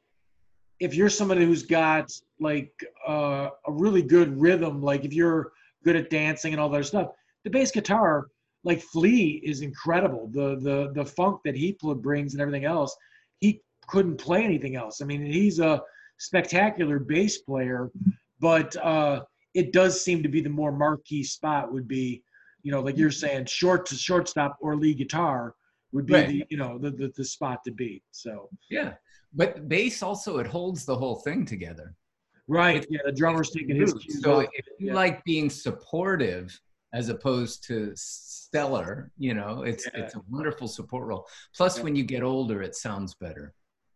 if 0.81 0.95
you're 0.95 1.09
somebody 1.09 1.45
who's 1.45 1.63
got 1.63 2.11
like 2.39 2.73
uh, 3.07 3.49
a 3.67 3.71
really 3.71 4.01
good 4.01 4.41
rhythm, 4.41 4.81
like 4.81 5.05
if 5.05 5.13
you're 5.13 5.51
good 5.85 5.95
at 5.95 6.09
dancing 6.09 6.53
and 6.53 6.59
all 6.59 6.69
that 6.69 6.85
stuff, 6.85 7.11
the 7.43 7.51
bass 7.51 7.71
guitar, 7.71 8.27
like 8.63 8.81
Flea, 8.81 9.39
is 9.43 9.61
incredible. 9.61 10.27
The 10.33 10.59
the 10.59 10.91
the 10.93 11.05
funk 11.05 11.41
that 11.45 11.55
he 11.55 11.77
brings 12.01 12.33
and 12.33 12.41
everything 12.41 12.65
else, 12.65 12.95
he 13.39 13.61
couldn't 13.87 14.17
play 14.17 14.43
anything 14.43 14.75
else. 14.75 15.01
I 15.01 15.05
mean, 15.05 15.23
he's 15.23 15.59
a 15.59 15.81
spectacular 16.17 16.97
bass 16.97 17.37
player, 17.39 17.91
but 18.39 18.75
uh, 18.77 19.21
it 19.53 19.73
does 19.73 20.03
seem 20.03 20.23
to 20.23 20.29
be 20.29 20.41
the 20.41 20.49
more 20.49 20.71
marquee 20.71 21.23
spot 21.23 21.71
would 21.71 21.87
be, 21.87 22.23
you 22.63 22.71
know, 22.71 22.81
like 22.81 22.97
you're 22.97 23.11
saying, 23.11 23.45
short 23.45 23.85
to 23.87 23.95
shortstop 23.95 24.57
or 24.61 24.75
lead 24.75 24.97
guitar 24.97 25.53
would 25.91 26.07
be 26.07 26.13
Right. 26.13 26.27
the 26.27 26.45
you 26.49 26.57
know 26.57 26.79
the, 26.79 26.89
the 26.89 27.11
the 27.15 27.25
spot 27.25 27.59
to 27.65 27.71
be. 27.71 28.01
So 28.11 28.49
Yeah. 28.69 28.93
But 29.33 29.67
bass 29.69 30.03
also 30.03 30.39
it 30.39 30.47
holds 30.47 30.85
the 30.85 30.95
whole 30.95 31.15
thing 31.15 31.45
together. 31.45 31.95
right, 32.47 32.77
It's- 32.77 32.87
yeah, 32.89 32.99
the 33.05 33.11
drummer's 33.13 33.49
taking 33.51 33.77
his 33.77 33.93
cues 33.93 34.21
So 34.21 34.41
off. 34.41 34.47
if 34.53 34.65
you 34.77 34.87
Yeah. 34.87 34.93
like 34.93 35.23
being 35.23 35.49
supportive 35.49 36.59
as 36.91 37.07
opposed 37.07 37.63
to 37.67 37.93
stellar, 37.95 39.09
you 39.17 39.33
know, 39.33 39.61
it's 39.63 39.85
Yeah. 39.93 40.01
it's 40.01 40.15
a 40.15 40.21
wonderful 40.29 40.67
support 40.67 41.07
role. 41.07 41.25
Plus, 41.55 41.77
Yeah. 41.77 41.83
when 41.83 41.95
you 41.95 42.03
get 42.03 42.23
older, 42.23 42.61
it 42.61 42.75
sounds 42.75 43.13
better. 43.15 43.53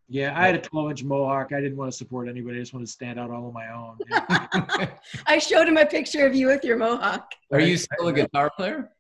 Yeah, 0.08 0.40
I 0.40 0.46
had 0.46 0.56
a 0.56 0.62
12 0.62 0.92
inch 0.92 1.04
mohawk. 1.04 1.52
I 1.52 1.60
didn't 1.60 1.78
want 1.78 1.92
to 1.92 1.98
support 1.98 2.30
anybody. 2.30 2.58
I 2.58 2.62
just 2.62 2.74
wanted 2.74 2.86
to 2.86 2.92
stand 2.92 3.20
out 3.20 3.32
all 3.32 3.48
on 3.48 3.54
my 3.54 3.70
own. 3.74 3.98
Yeah. 4.08 4.20
I 5.28 5.40
showed 5.40 5.68
him 5.68 5.78
a 5.78 5.86
picture 5.86 6.26
of 6.26 6.34
you 6.36 6.48
with 6.48 6.64
your 6.64 6.78
mohawk. 6.78 7.30
Are 7.52 7.60
you 7.60 7.76
still 7.76 8.08
a 8.08 8.14
guitar 8.14 8.52
player? 8.56 8.92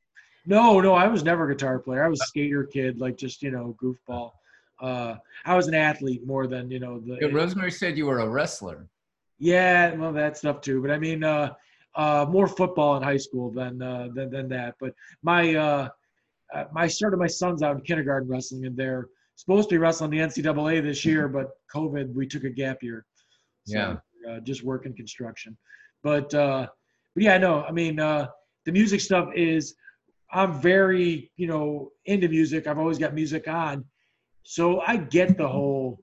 no, 0.47 0.79
no, 0.81 0.93
I 0.93 1.07
was 1.07 1.23
never 1.23 1.49
a 1.49 1.55
guitar 1.55 1.79
player. 1.79 2.03
I 2.03 2.07
was 2.09 2.19
a 2.21 2.25
skater 2.25 2.65
kid, 2.65 2.99
like 2.99 3.15
just 3.17 3.41
you 3.41 3.51
know 3.51 3.75
goofball. 3.81 4.31
Uh, 4.81 5.15
I 5.45 5.55
was 5.55 5.67
an 5.67 5.73
athlete 5.73 6.25
more 6.25 6.47
than 6.47 6.69
you 6.69 6.79
know 6.79 6.99
the. 6.99 7.17
Yeah, 7.21 7.27
Rosemary 7.27 7.71
said 7.71 7.97
you 7.97 8.05
were 8.05 8.19
a 8.19 8.29
wrestler. 8.29 8.87
Yeah, 9.37 9.93
well, 9.95 10.13
that 10.13 10.37
stuff 10.37 10.61
too. 10.61 10.81
But 10.81 10.91
I 10.91 10.97
mean, 10.97 11.23
uh, 11.23 11.53
uh, 11.95 12.25
more 12.29 12.47
football 12.47 12.97
in 12.97 13.03
high 13.03 13.17
school 13.17 13.51
than 13.51 13.81
uh, 13.81 14.09
than 14.13 14.29
than 14.29 14.49
that. 14.49 14.75
But 14.79 14.93
my 15.23 15.55
uh, 15.55 15.89
uh, 16.53 16.65
my 16.73 16.87
started 16.87 17.17
my 17.17 17.27
sons 17.27 17.63
out 17.63 17.75
in 17.75 17.81
kindergarten 17.81 18.29
wrestling, 18.29 18.65
and 18.65 18.75
they're 18.75 19.07
supposed 19.35 19.69
to 19.69 19.75
be 19.75 19.79
wrestling 19.79 20.11
the 20.11 20.19
NCAA 20.19 20.81
this 20.83 21.05
year, 21.05 21.27
but 21.37 21.51
COVID, 21.73 22.13
we 22.13 22.27
took 22.27 22.43
a 22.43 22.49
gap 22.49 22.83
year. 22.83 23.05
So, 23.65 23.77
Yeah. 23.77 23.95
Uh, 24.27 24.39
just 24.39 24.63
working 24.63 24.95
construction, 24.95 25.55
but 26.01 26.33
uh, 26.33 26.67
but 27.13 27.23
yeah, 27.23 27.37
no, 27.37 27.63
I 27.63 27.71
mean, 27.71 27.99
uh, 27.99 28.27
the 28.65 28.71
music 28.71 29.01
stuff 29.01 29.29
is. 29.35 29.75
I'm 30.31 30.59
very, 30.59 31.31
you 31.37 31.45
know, 31.47 31.91
into 32.05 32.27
music. 32.27 32.65
I've 32.65 32.79
always 32.79 32.97
got 32.97 33.13
music 33.13 33.47
on, 33.47 33.85
so 34.47 34.79
I 34.81 34.97
get 34.97 35.37
the 35.37 35.47
whole, 35.47 35.99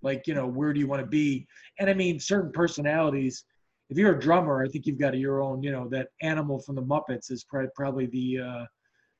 like, 0.00 0.28
you 0.28 0.34
know, 0.34 0.46
where 0.46 0.72
do 0.72 0.78
you 0.78 0.86
want 0.86 1.00
to 1.02 1.06
be? 1.06 1.46
And 1.80 1.90
I 1.90 1.94
mean, 1.94 2.20
certain 2.20 2.52
personalities. 2.52 3.44
If 3.90 3.98
you're 3.98 4.16
a 4.16 4.20
drummer, 4.20 4.62
I 4.64 4.68
think 4.68 4.86
you've 4.86 5.00
got 5.00 5.18
your 5.18 5.42
own, 5.42 5.60
you 5.64 5.72
know, 5.72 5.88
that 5.88 6.08
animal 6.22 6.60
from 6.60 6.76
the 6.76 6.82
Muppets 6.82 7.32
is 7.32 7.42
prob- 7.42 7.74
probably 7.74 8.06
the, 8.06 8.38
uh, 8.38 8.64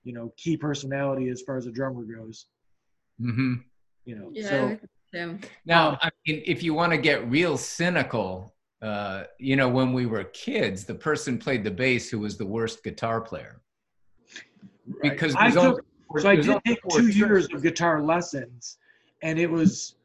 you 0.04 0.12
know, 0.12 0.32
key 0.36 0.56
personality 0.56 1.28
as 1.30 1.42
far 1.42 1.56
as 1.56 1.66
a 1.66 1.72
drummer 1.72 2.04
goes. 2.04 2.46
Mm-hmm. 3.20 3.54
You 4.04 4.14
know, 4.16 4.30
Yeah. 4.32 4.48
so 4.48 4.78
yeah. 5.12 5.34
Now, 5.66 5.98
I 6.00 6.08
mean, 6.24 6.42
if 6.46 6.62
you 6.62 6.72
want 6.72 6.92
to 6.92 6.98
get 6.98 7.28
real 7.28 7.58
cynical, 7.58 8.54
uh, 8.80 9.24
you 9.40 9.56
know, 9.56 9.68
when 9.68 9.92
we 9.92 10.06
were 10.06 10.22
kids, 10.22 10.84
the 10.84 10.94
person 10.94 11.38
played 11.38 11.64
the 11.64 11.72
bass 11.72 12.08
who 12.08 12.20
was 12.20 12.38
the 12.38 12.46
worst 12.46 12.84
guitar 12.84 13.20
player 13.20 13.60
right. 14.86 15.10
because 15.10 15.34
I 15.34 15.50
there's 15.50 15.56
only 15.56 15.70
took, 15.70 15.80
four- 15.80 15.89
so 16.18 16.28
I 16.28 16.36
did 16.36 16.58
take 16.66 16.80
two 16.90 17.08
years 17.08 17.46
of 17.52 17.62
guitar 17.62 18.02
lessons, 18.02 18.78
and 19.22 19.38
it 19.38 19.50
was. 19.50 19.96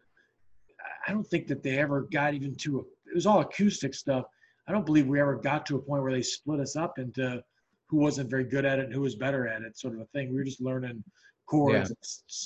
I 1.07 1.11
don't 1.11 1.25
think 1.27 1.47
that 1.47 1.61
they 1.61 1.77
ever 1.77 2.01
got 2.11 2.33
even 2.33 2.55
to 2.55 2.79
a. 2.79 2.81
It 2.81 3.15
was 3.15 3.25
all 3.25 3.41
acoustic 3.41 3.93
stuff. 3.93 4.25
I 4.67 4.71
don't 4.71 4.85
believe 4.85 5.07
we 5.07 5.19
ever 5.19 5.35
got 5.35 5.65
to 5.67 5.75
a 5.75 5.79
point 5.79 6.01
where 6.01 6.11
they 6.11 6.21
split 6.21 6.59
us 6.59 6.75
up 6.75 6.97
into 6.97 7.43
who 7.87 7.97
wasn't 7.97 8.29
very 8.29 8.43
good 8.43 8.65
at 8.65 8.79
it 8.79 8.85
and 8.85 8.93
who 8.93 9.01
was 9.01 9.15
better 9.15 9.47
at 9.47 9.61
it, 9.61 9.77
sort 9.77 9.93
of 9.93 10.01
a 10.01 10.05
thing. 10.05 10.29
We 10.29 10.37
were 10.37 10.43
just 10.43 10.61
learning 10.61 11.03
chords, 11.45 11.73
Yeah. 11.73 11.81
and, 11.83 11.97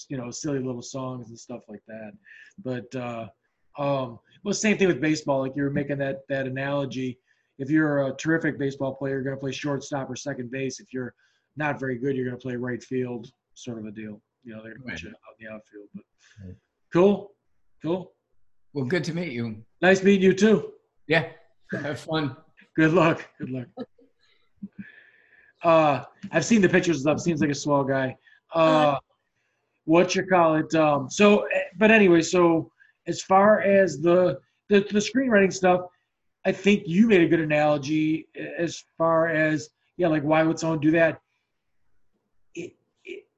you 0.10 0.18
know, 0.18 0.30
silly 0.32 0.60
little 0.60 0.82
songs 0.82 1.30
and 1.30 1.40
stuff 1.40 1.62
like 1.70 1.82
that. 1.88 2.12
But 2.64 2.94
uh, 2.96 3.28
um, 3.78 4.20
well, 4.44 4.54
same 4.54 4.78
thing 4.78 4.88
with 4.88 5.00
baseball. 5.02 5.40
Like 5.40 5.56
you 5.56 5.64
were 5.64 5.70
making 5.70 5.98
that 6.00 6.28
that 6.28 6.46
analogy. 6.46 7.18
If 7.58 7.70
you're 7.70 8.08
a 8.08 8.16
terrific 8.16 8.58
baseball 8.58 8.94
player, 8.96 9.16
you're 9.16 9.24
going 9.24 9.36
to 9.36 9.40
play 9.40 9.52
shortstop 9.52 10.10
or 10.10 10.16
second 10.16 10.50
base. 10.50 10.80
If 10.80 10.94
you're 10.94 11.14
not 11.58 11.80
very 11.80 11.98
good, 11.98 12.16
you're 12.16 12.26
going 12.26 12.38
to 12.38 12.42
play 12.42 12.56
right 12.56 12.82
field, 12.82 13.32
sort 13.64 13.80
of 13.80 13.86
a 13.86 13.92
deal. 13.92 14.22
You 14.44 14.56
know, 14.56 14.64
they're 14.64 14.76
going 14.78 14.84
to 14.88 14.92
put 14.92 15.02
you 15.04 15.10
out 15.10 15.36
in 15.40 15.46
the 15.46 15.52
outfield. 15.54 15.90
But 15.94 16.04
Right. 16.46 16.56
cool, 16.94 17.32
cool. 17.82 18.14
Well, 18.74 18.86
good 18.86 19.04
to 19.06 19.14
meet 19.14 19.32
you. 19.34 19.64
Nice 19.82 20.04
meeting 20.04 20.24
you 20.24 20.34
too. 20.34 20.74
Yeah, 21.08 21.30
have 21.72 22.00
fun. 22.00 22.36
Good 22.76 22.94
luck. 22.94 23.28
Good 23.40 23.50
luck. 23.50 23.68
Uh, 25.64 26.04
I've 26.32 26.46
seen 26.46 26.62
the 26.62 26.70
pictures 26.70 26.98
and 26.98 27.02
stuff. 27.02 27.20
Seems 27.20 27.42
like 27.42 27.50
a 27.50 27.56
swell 27.56 27.84
guy. 27.84 28.16
Uh, 28.54 28.98
what 29.86 30.16
you 30.16 30.26
call 30.26 30.56
it? 30.56 30.74
Um, 30.76 31.10
so, 31.10 31.42
eh, 31.54 31.60
but 31.78 31.92
anyway, 31.92 32.22
so 32.22 32.72
as 33.08 33.22
far 33.22 33.62
as 33.62 34.00
the, 34.00 34.40
the 34.70 34.82
the 34.92 35.00
screenwriting 35.00 35.52
stuff, 35.52 35.82
I 36.46 36.52
think 36.52 36.84
you 36.86 37.08
made 37.08 37.22
a 37.22 37.28
good 37.28 37.40
analogy 37.42 38.28
as 38.58 38.82
far 38.98 39.28
as 39.30 39.70
yeah, 39.98 40.08
like 40.08 40.24
why 40.24 40.44
would 40.44 40.58
someone 40.60 40.80
do 40.80 40.92
that? 40.92 41.20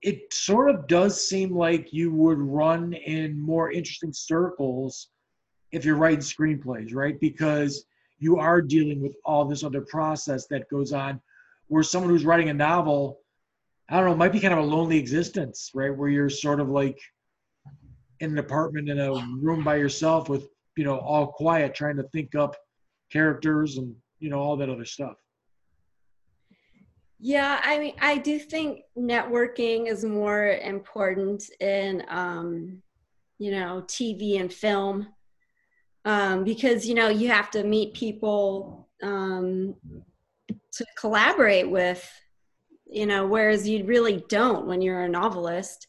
It, 0.01 0.33
sort 0.33 0.69
of 0.69 0.87
does 0.87 1.27
seem 1.27 1.55
like 1.55 1.93
you 1.93 2.11
would 2.11 2.39
run 2.39 2.93
in 2.93 3.39
more 3.39 3.71
interesting 3.71 4.11
circles 4.13 5.09
if 5.71 5.85
you're 5.85 5.95
writing 5.95 6.19
screenplays, 6.19 6.95
right? 6.95 7.19
Because 7.19 7.85
you 8.21 8.37
are 8.37 8.61
dealing 8.61 9.01
with 9.01 9.15
all 9.25 9.45
this 9.45 9.63
other 9.63 9.81
process 9.81 10.47
that 10.47 10.69
goes 10.69 10.93
on 10.93 11.19
where 11.67 11.83
someone 11.83 12.09
who's 12.09 12.25
writing 12.25 12.49
a 12.49 12.53
novel 12.53 13.19
i 13.89 13.97
don't 13.97 14.05
know 14.05 14.15
might 14.15 14.31
be 14.31 14.39
kind 14.39 14.53
of 14.53 14.59
a 14.59 14.63
lonely 14.63 14.97
existence 14.97 15.71
right 15.73 15.95
where 15.95 16.09
you're 16.09 16.29
sort 16.29 16.59
of 16.59 16.69
like 16.69 16.99
in 18.19 18.31
an 18.31 18.37
apartment 18.37 18.89
in 18.89 18.99
a 18.99 19.11
room 19.39 19.63
by 19.63 19.75
yourself 19.75 20.29
with 20.29 20.47
you 20.77 20.85
know 20.85 20.97
all 20.99 21.27
quiet 21.27 21.73
trying 21.73 21.97
to 21.97 22.03
think 22.09 22.35
up 22.35 22.55
characters 23.11 23.77
and 23.77 23.93
you 24.19 24.29
know 24.29 24.39
all 24.39 24.55
that 24.55 24.69
other 24.69 24.85
stuff 24.85 25.15
Yeah, 27.23 27.61
I 27.63 27.77
mean, 27.77 27.93
I 28.01 28.17
do 28.17 28.39
think 28.39 28.81
networking 28.97 29.87
is 29.87 30.03
more 30.03 30.47
important 30.47 31.43
in, 31.59 32.03
um, 32.09 32.81
you 33.37 33.51
know, 33.51 33.83
TV 33.85 34.39
and 34.39 34.51
film 34.51 35.07
um, 36.03 36.43
because, 36.43 36.87
you 36.87 36.95
know, 36.95 37.09
you 37.09 37.27
have 37.27 37.51
to 37.51 37.63
meet 37.63 37.93
people 37.93 38.89
um, 39.03 39.75
to 40.71 40.85
collaborate 40.97 41.69
with, 41.69 42.09
you 42.87 43.05
know, 43.05 43.27
whereas 43.27 43.69
you 43.69 43.85
really 43.85 44.23
don't 44.27 44.65
when 44.65 44.81
you're 44.81 45.03
a 45.03 45.09
novelist. 45.09 45.87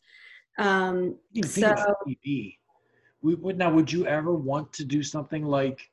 Um, 0.58 1.16
you 1.32 1.44
think 1.44 1.66
of 1.66 1.78
So- 1.78 1.94
TV. 2.06 2.58
We 3.22 3.36
would 3.36 3.56
now. 3.56 3.72
Would 3.72 3.90
you 3.90 4.04
ever 4.04 4.34
want 4.34 4.72
to 4.74 4.84
do 4.84 5.00
something 5.00 5.44
like, 5.44 5.88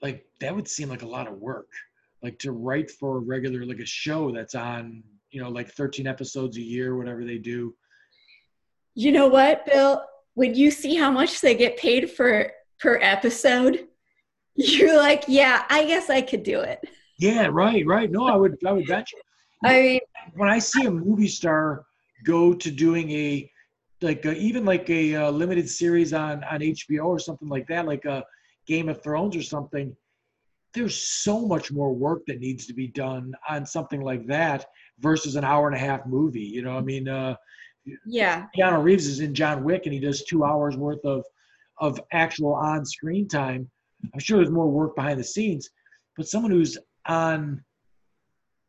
like 0.00 0.26
that? 0.40 0.56
Would 0.56 0.66
seem 0.66 0.88
like 0.88 1.02
a 1.02 1.06
lot 1.06 1.28
of 1.28 1.34
work. 1.34 1.68
Like 2.22 2.38
to 2.40 2.52
write 2.52 2.90
for 2.90 3.16
a 3.16 3.20
regular, 3.20 3.64
like 3.66 3.80
a 3.80 3.86
show 3.86 4.30
that's 4.30 4.54
on, 4.54 5.02
you 5.30 5.42
know, 5.42 5.48
like 5.48 5.70
13 5.72 6.06
episodes 6.06 6.56
a 6.56 6.62
year, 6.62 6.96
whatever 6.96 7.24
they 7.24 7.38
do. 7.38 7.74
you 8.94 9.10
know 9.12 9.26
what, 9.26 9.66
Bill? 9.66 10.04
When 10.34 10.54
you 10.54 10.70
see 10.70 10.94
how 10.94 11.10
much 11.10 11.40
they 11.40 11.54
get 11.54 11.76
paid 11.76 12.10
for 12.10 12.52
per 12.78 12.98
episode, 13.02 13.88
you're 14.54 14.96
like, 14.96 15.24
yeah, 15.28 15.64
I 15.68 15.84
guess 15.84 16.10
I 16.10 16.22
could 16.22 16.42
do 16.42 16.60
it. 16.60 16.80
Yeah, 17.18 17.48
right, 17.50 17.86
right. 17.86 18.10
No, 18.10 18.26
I 18.26 18.36
would, 18.36 18.56
I 18.66 18.72
would 18.72 18.86
bet 18.86 19.10
you. 19.12 19.20
I 19.64 19.80
mean, 19.80 20.00
when 20.34 20.48
I 20.48 20.58
see 20.58 20.86
a 20.86 20.90
movie 20.90 21.28
star 21.28 21.84
go 22.24 22.52
to 22.52 22.70
doing 22.70 23.10
a 23.10 23.48
like 24.00 24.24
a, 24.24 24.36
even 24.36 24.64
like 24.64 24.90
a, 24.90 25.14
uh 25.14 25.30
limited 25.30 25.68
series 25.68 26.12
on 26.12 26.42
on 26.44 26.60
HBO 26.60 27.04
or 27.04 27.18
something 27.20 27.48
like 27.48 27.68
that, 27.68 27.86
like 27.86 28.04
a 28.04 28.24
Game 28.66 28.88
of 28.88 29.02
Thrones 29.02 29.36
or 29.36 29.42
something, 29.42 29.94
there's 30.74 30.96
so 30.96 31.46
much 31.46 31.70
more 31.70 31.92
work 31.92 32.22
that 32.26 32.40
needs 32.40 32.66
to 32.66 32.74
be 32.74 32.88
done 32.88 33.32
on 33.48 33.66
something 33.66 34.00
like 34.00 34.26
that 34.26 34.64
versus 35.00 35.36
an 35.36 35.44
hour 35.44 35.66
and 35.66 35.76
a 35.76 35.78
half 35.78 36.06
movie. 36.06 36.40
You 36.40 36.62
know, 36.62 36.76
I 36.76 36.80
mean, 36.80 37.08
uh, 37.08 37.36
yeah, 38.06 38.46
Keanu 38.56 38.82
Reeves 38.82 39.06
is 39.06 39.20
in 39.20 39.34
John 39.34 39.64
Wick 39.64 39.82
and 39.84 39.92
he 39.92 40.00
does 40.00 40.24
two 40.24 40.44
hours 40.44 40.76
worth 40.76 41.04
of 41.04 41.24
of 41.78 42.00
actual 42.12 42.54
on 42.54 42.84
screen 42.84 43.26
time. 43.26 43.68
I'm 44.12 44.20
sure 44.20 44.38
there's 44.38 44.50
more 44.50 44.70
work 44.70 44.94
behind 44.94 45.18
the 45.18 45.24
scenes, 45.24 45.68
but 46.16 46.28
someone 46.28 46.52
who's 46.52 46.78
on 47.06 47.62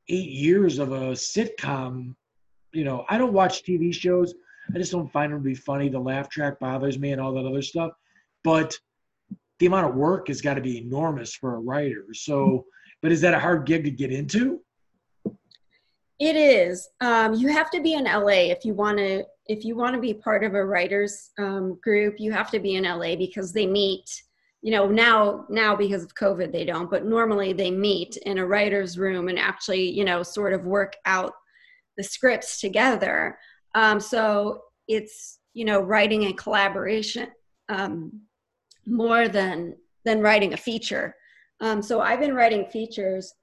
eight 0.10 0.30
years 0.30 0.80
of 0.80 0.92
a 0.92 1.12
sitcom, 1.12 2.16
you 2.74 2.84
know, 2.84 3.06
I 3.10 3.18
don't 3.18 3.34
watch 3.34 3.64
TV 3.64 3.94
shows. 3.94 4.34
I 4.74 4.78
just 4.78 4.92
don't 4.92 5.12
find 5.12 5.32
them 5.32 5.40
to 5.40 5.44
be 5.44 5.56
funny. 5.56 5.90
The 5.90 6.00
laugh 6.00 6.30
track 6.30 6.60
bothers 6.60 6.98
me 6.98 7.12
and 7.12 7.22
all 7.22 7.34
that 7.34 7.46
other 7.46 7.62
stuff. 7.62 7.92
But 8.44 8.78
the 9.64 9.68
amount 9.68 9.88
of 9.88 9.96
work 9.96 10.28
has 10.28 10.42
got 10.42 10.56
to 10.56 10.62
be 10.62 10.78
enormous 10.78 11.34
for 11.34 11.56
a 11.56 11.60
writer. 11.60 12.08
So, 12.12 12.66
but 13.02 13.14
is 13.14 13.22
that 13.22 13.34
a 13.34 13.40
hard 13.40 13.66
gig 13.66 13.86
to 13.86 13.92
get 13.92 14.12
into? 14.12 14.60
it 16.20 16.36
is. 16.36 16.90
Um, 17.00 17.34
you 17.34 17.48
have 17.48 17.72
to 17.72 17.82
be 17.82 17.94
in 17.94 18.04
LA 18.04 18.52
if 18.52 18.66
you 18.66 18.74
want 18.74 18.98
to. 18.98 19.24
If 19.46 19.64
you 19.64 19.78
want 19.78 19.96
to 19.96 20.02
be 20.02 20.14
part 20.14 20.44
of 20.44 20.54
a 20.54 20.66
writers 20.66 21.32
um, 21.40 21.80
group, 21.82 22.16
you 22.18 22.34
have 22.34 22.52
to 22.52 22.60
be 22.60 22.76
in 22.76 22.84
LA 22.84 23.16
because 23.16 23.54
they 23.54 23.66
meet. 23.66 24.24
You 24.62 24.72
know, 24.72 24.88
now 24.88 25.46
now 25.50 25.78
because 25.78 26.04
of 26.04 26.14
COVID, 26.16 26.52
they 26.52 26.66
don't. 26.66 26.92
But 26.92 27.06
normally, 27.06 27.54
they 27.54 27.72
meet 27.72 28.18
in 28.26 28.40
a 28.40 28.46
writers' 28.46 28.98
room 28.98 29.30
and 29.30 29.40
actually, 29.40 29.90
you 29.90 30.04
know, 30.04 30.24
sort 30.24 30.52
of 30.52 30.66
work 30.66 30.98
out 31.06 31.32
the 31.96 32.04
scripts 32.04 32.60
together. 32.60 33.38
Um, 33.76 34.02
so 34.02 34.64
it's 34.90 35.40
you 35.54 35.64
know 35.64 35.80
writing 35.80 36.26
a 36.26 36.34
collaboration 36.34 37.30
um, 37.70 38.22
more 38.86 39.28
than 39.28 39.76
than 40.06 40.22
writing 40.22 40.54
a 40.54 40.58
feature 40.58 41.16
Um, 41.62 41.82
so 41.82 42.02
I've 42.02 42.20
been 42.20 42.34
writing 42.36 42.66
features. 42.66 43.34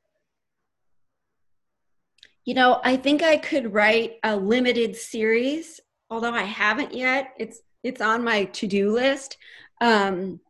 You 2.45 2.55
know, 2.55 2.81
I 2.85 2.97
think 2.97 3.23
I 3.23 3.37
could 3.39 3.73
write 3.73 4.15
a 4.23 4.37
limited 4.37 4.97
series, 4.97 5.81
although 6.11 6.35
I 6.35 6.43
haven't 6.43 6.95
yet. 6.95 7.33
It's 7.39 7.61
it's 7.83 8.01
on 8.01 8.23
my 8.23 8.45
to-do 8.45 8.93
list. 8.93 9.39
Um, 9.81 10.41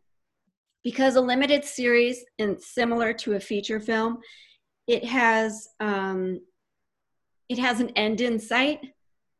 because 0.82 1.16
a 1.16 1.20
limited 1.20 1.64
series 1.64 2.24
and 2.38 2.60
similar 2.60 3.12
to 3.12 3.34
a 3.34 3.40
feature 3.40 3.80
film, 3.80 4.18
it 4.86 5.04
has 5.04 5.68
um, 5.78 6.40
it 7.48 7.58
has 7.58 7.80
an 7.80 7.90
end 7.90 8.20
in 8.20 8.38
sight. 8.40 8.80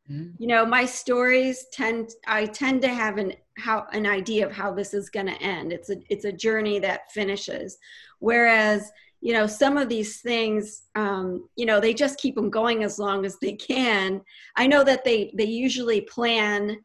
Mm-hmm. 0.09 0.41
You 0.41 0.47
know, 0.47 0.65
my 0.65 0.85
stories 0.85 1.65
tend 1.71 2.11
I 2.27 2.45
tend 2.45 2.81
to 2.83 2.89
have 2.89 3.17
an 3.17 3.33
how 3.57 3.87
an 3.91 4.05
idea 4.05 4.45
of 4.45 4.51
how 4.51 4.73
this 4.73 4.93
is 4.93 5.09
going 5.09 5.27
to 5.27 5.41
end. 5.41 5.71
It's 5.71 5.89
a 5.89 5.97
it's 6.09 6.25
a 6.25 6.31
journey 6.31 6.79
that 6.79 7.11
finishes, 7.11 7.77
whereas 8.19 8.91
you 9.21 9.33
know 9.33 9.45
some 9.45 9.77
of 9.77 9.89
these 9.89 10.21
things 10.21 10.83
um, 10.95 11.47
you 11.55 11.65
know 11.65 11.79
they 11.79 11.93
just 11.93 12.19
keep 12.19 12.35
them 12.35 12.49
going 12.49 12.83
as 12.83 12.97
long 12.97 13.25
as 13.25 13.37
they 13.39 13.53
can. 13.53 14.21
I 14.55 14.67
know 14.67 14.83
that 14.83 15.03
they 15.03 15.33
they 15.37 15.45
usually 15.45 16.01
plan 16.01 16.77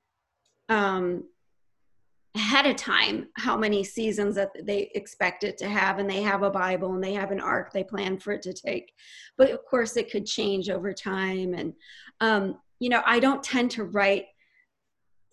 um, 0.68 1.24
ahead 2.36 2.66
of 2.66 2.76
time 2.76 3.28
how 3.36 3.56
many 3.56 3.82
seasons 3.82 4.34
that 4.34 4.50
they 4.64 4.90
expect 4.94 5.42
it 5.42 5.56
to 5.56 5.66
have 5.66 5.98
and 5.98 6.08
they 6.08 6.20
have 6.20 6.42
a 6.42 6.50
bible 6.50 6.92
and 6.92 7.02
they 7.02 7.14
have 7.14 7.30
an 7.30 7.40
arc 7.40 7.72
they 7.72 7.82
plan 7.82 8.18
for 8.18 8.32
it 8.32 8.42
to 8.42 8.52
take 8.52 8.92
but 9.38 9.50
of 9.50 9.64
course 9.64 9.96
it 9.96 10.10
could 10.10 10.26
change 10.26 10.68
over 10.68 10.92
time 10.92 11.54
and 11.54 11.72
um, 12.20 12.58
you 12.78 12.88
know 12.88 13.02
i 13.06 13.18
don't 13.18 13.42
tend 13.42 13.70
to 13.70 13.84
write 13.84 14.26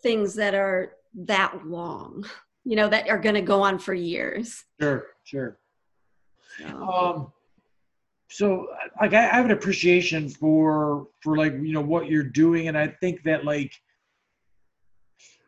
things 0.02 0.36
that 0.36 0.54
are 0.54 0.94
that 1.14 1.66
long 1.66 2.26
you 2.64 2.76
know 2.76 2.88
that 2.88 3.10
are 3.10 3.20
going 3.20 3.36
to 3.36 3.42
go 3.42 3.62
on 3.62 3.78
for 3.78 3.94
years 3.94 4.64
sure 4.80 5.06
sure 5.24 5.58
so. 6.60 6.68
um 6.68 7.32
so 8.30 8.68
like 9.00 9.14
I 9.14 9.22
have 9.22 9.46
an 9.46 9.52
appreciation 9.52 10.28
for 10.28 11.08
for 11.22 11.38
like 11.38 11.54
you 11.54 11.72
know 11.74 11.82
what 11.82 12.08
you're 12.08 12.24
doing 12.24 12.68
and 12.68 12.76
i 12.76 12.88
think 12.88 13.22
that 13.24 13.46
like 13.46 13.72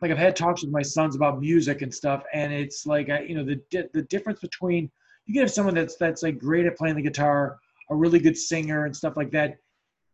like 0.02 0.10
I've 0.10 0.18
had 0.18 0.36
talks 0.36 0.62
with 0.62 0.70
my 0.70 0.82
sons 0.82 1.16
about 1.16 1.40
music 1.40 1.82
and 1.82 1.92
stuff, 1.92 2.22
and 2.32 2.52
it's 2.52 2.86
like 2.86 3.08
I, 3.08 3.20
you 3.20 3.34
know 3.34 3.44
the 3.44 3.88
the 3.92 4.02
difference 4.02 4.40
between 4.40 4.90
you 5.26 5.34
can 5.34 5.42
have 5.42 5.50
someone 5.50 5.74
that's 5.74 5.96
that's 5.96 6.22
like 6.22 6.38
great 6.38 6.66
at 6.66 6.76
playing 6.76 6.96
the 6.96 7.02
guitar, 7.02 7.58
a 7.90 7.96
really 7.96 8.18
good 8.18 8.36
singer 8.36 8.84
and 8.84 8.94
stuff 8.94 9.16
like 9.16 9.30
that, 9.32 9.58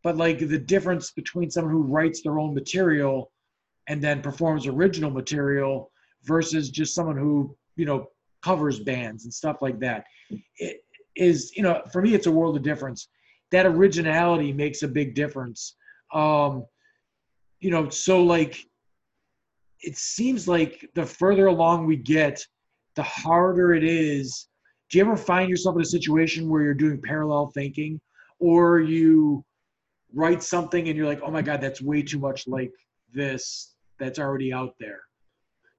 but 0.03 0.16
like 0.16 0.38
the 0.38 0.59
difference 0.59 1.11
between 1.12 1.50
someone 1.50 1.72
who 1.72 1.82
writes 1.82 2.22
their 2.22 2.38
own 2.38 2.55
material 2.55 3.30
and 3.88 4.03
then 4.03 4.20
performs 4.20 4.66
original 4.66 5.11
material 5.11 5.90
versus 6.24 6.70
just 6.70 6.94
someone 6.94 7.16
who 7.16 7.57
you 7.76 7.84
know 7.84 8.07
covers 8.42 8.80
bands 8.80 9.24
and 9.24 9.32
stuff 9.32 9.59
like 9.61 9.78
that 9.78 10.05
it 10.57 10.84
is 11.16 11.53
you 11.57 11.62
know 11.62 11.82
for 11.92 12.03
me 12.03 12.14
it's 12.14 12.26
a 12.26 12.30
world 12.30 12.57
of 12.57 12.62
difference 12.62 13.09
that 13.50 13.66
originality 13.66 14.53
makes 14.53 14.82
a 14.82 14.88
big 14.88 15.14
difference 15.14 15.76
um 16.12 16.64
you 17.61 17.70
know 17.70 17.88
so 17.88 18.22
like 18.22 18.66
it 19.82 19.96
seems 19.96 20.46
like 20.48 20.88
the 20.94 21.05
further 21.05 21.46
along 21.46 21.86
we 21.86 21.96
get, 21.96 22.44
the 22.94 23.03
harder 23.03 23.74
it 23.74 23.84
is. 23.84 24.48
Do 24.90 24.98
you 24.98 25.05
ever 25.05 25.16
find 25.16 25.50
yourself 25.50 25.76
in 25.76 25.82
a 25.82 25.86
situation 25.86 26.48
where 26.48 26.62
you're 26.62 26.74
doing 26.74 27.00
parallel 27.03 27.48
thinking 27.48 28.00
or 28.38 28.80
you 28.80 29.44
write 30.15 30.43
something 30.43 30.89
and 30.89 30.97
you're 30.97 31.07
like, 31.07 31.21
oh 31.23 31.31
my 31.31 31.43
God, 31.43 31.61
that's 31.61 31.81
way 31.81 32.03
too 32.03 32.19
much 32.19 32.47
like 32.47 32.73
this 33.13 33.75
that's 33.99 34.19
already 34.19 34.53
out 34.53 34.75
there? 34.79 35.01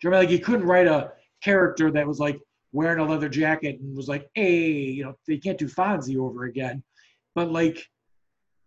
Do 0.02 0.08
you 0.08 0.10
remember 0.10 0.26
like 0.26 0.32
you 0.32 0.44
couldn't 0.44 0.66
write 0.66 0.88
a 0.88 1.12
character 1.44 1.92
that 1.92 2.08
was 2.08 2.20
like 2.20 2.40
wearing 2.72 3.00
a 3.00 3.06
leather 3.06 3.30
jacket 3.30 3.80
and 3.80 3.96
was 3.96 4.08
like, 4.08 4.30
hey, 4.34 4.72
you 4.72 5.04
know, 5.04 5.14
they 5.28 5.38
can't 5.38 5.58
do 5.58 5.68
Fonzie 5.68 6.18
over 6.18 6.46
again. 6.46 6.84
But 7.36 7.52
like, 7.52 7.88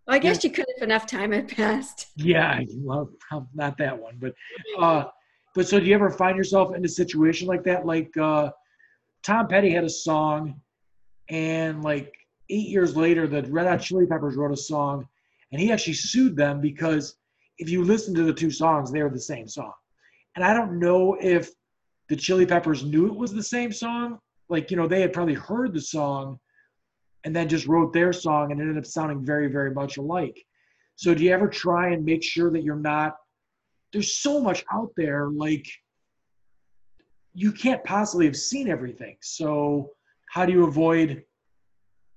well, 0.06 0.16
I 0.16 0.18
guess 0.20 0.44
you 0.44 0.50
could 0.50 0.66
if 0.68 0.82
enough 0.82 1.06
time 1.06 1.32
had 1.32 1.48
passed. 1.48 2.06
Yeah, 2.16 2.60
well, 2.76 3.10
not 3.54 3.76
that 3.78 4.00
one, 4.00 4.16
but 4.18 4.34
uh, 4.78 5.04
but 5.54 5.66
so 5.66 5.80
do 5.80 5.86
you 5.86 5.94
ever 5.94 6.10
find 6.10 6.36
yourself 6.36 6.74
in 6.74 6.84
a 6.84 6.88
situation 6.88 7.48
like 7.48 7.64
that? 7.64 7.84
Like 7.84 8.16
uh, 8.16 8.50
Tom 9.24 9.48
Petty 9.48 9.70
had 9.70 9.82
a 9.82 9.90
song, 9.90 10.60
and 11.28 11.82
like 11.82 12.14
eight 12.50 12.68
years 12.68 12.96
later, 12.96 13.26
the 13.26 13.42
Red 13.42 13.66
Hot 13.66 13.80
Chili 13.80 14.06
Peppers 14.06 14.36
wrote 14.36 14.52
a 14.52 14.56
song, 14.56 15.08
and 15.52 15.60
he 15.60 15.72
actually 15.72 15.94
sued 15.94 16.36
them 16.36 16.60
because 16.60 17.16
if 17.58 17.68
you 17.68 17.84
listen 17.84 18.14
to 18.14 18.22
the 18.24 18.32
two 18.32 18.50
songs, 18.50 18.92
they 18.92 19.00
are 19.00 19.10
the 19.10 19.18
same 19.18 19.48
song. 19.48 19.72
And 20.34 20.44
I 20.44 20.52
don't 20.52 20.78
know 20.78 21.16
if 21.20 21.50
the 22.08 22.16
Chili 22.16 22.46
Peppers 22.46 22.84
knew 22.84 23.06
it 23.06 23.16
was 23.16 23.32
the 23.32 23.42
same 23.42 23.72
song. 23.72 24.18
Like, 24.48 24.70
you 24.70 24.76
know, 24.76 24.86
they 24.86 25.00
had 25.00 25.12
probably 25.12 25.34
heard 25.34 25.72
the 25.72 25.80
song 25.80 26.38
and 27.24 27.34
then 27.34 27.48
just 27.48 27.66
wrote 27.66 27.92
their 27.92 28.12
song 28.12 28.52
and 28.52 28.60
ended 28.60 28.78
up 28.78 28.86
sounding 28.86 29.24
very, 29.24 29.48
very 29.48 29.72
much 29.72 29.96
alike. 29.96 30.44
So 30.96 31.14
do 31.14 31.24
you 31.24 31.32
ever 31.32 31.48
try 31.48 31.92
and 31.92 32.04
make 32.04 32.22
sure 32.22 32.50
that 32.50 32.62
you're 32.62 32.76
not 32.76 33.16
there's 33.92 34.18
so 34.18 34.40
much 34.40 34.64
out 34.72 34.90
there 34.96 35.28
like 35.30 35.66
you 37.34 37.52
can't 37.52 37.82
possibly 37.84 38.26
have 38.26 38.36
seen 38.36 38.68
everything 38.68 39.16
so 39.22 39.90
how 40.30 40.44
do 40.44 40.52
you 40.52 40.64
avoid 40.64 41.24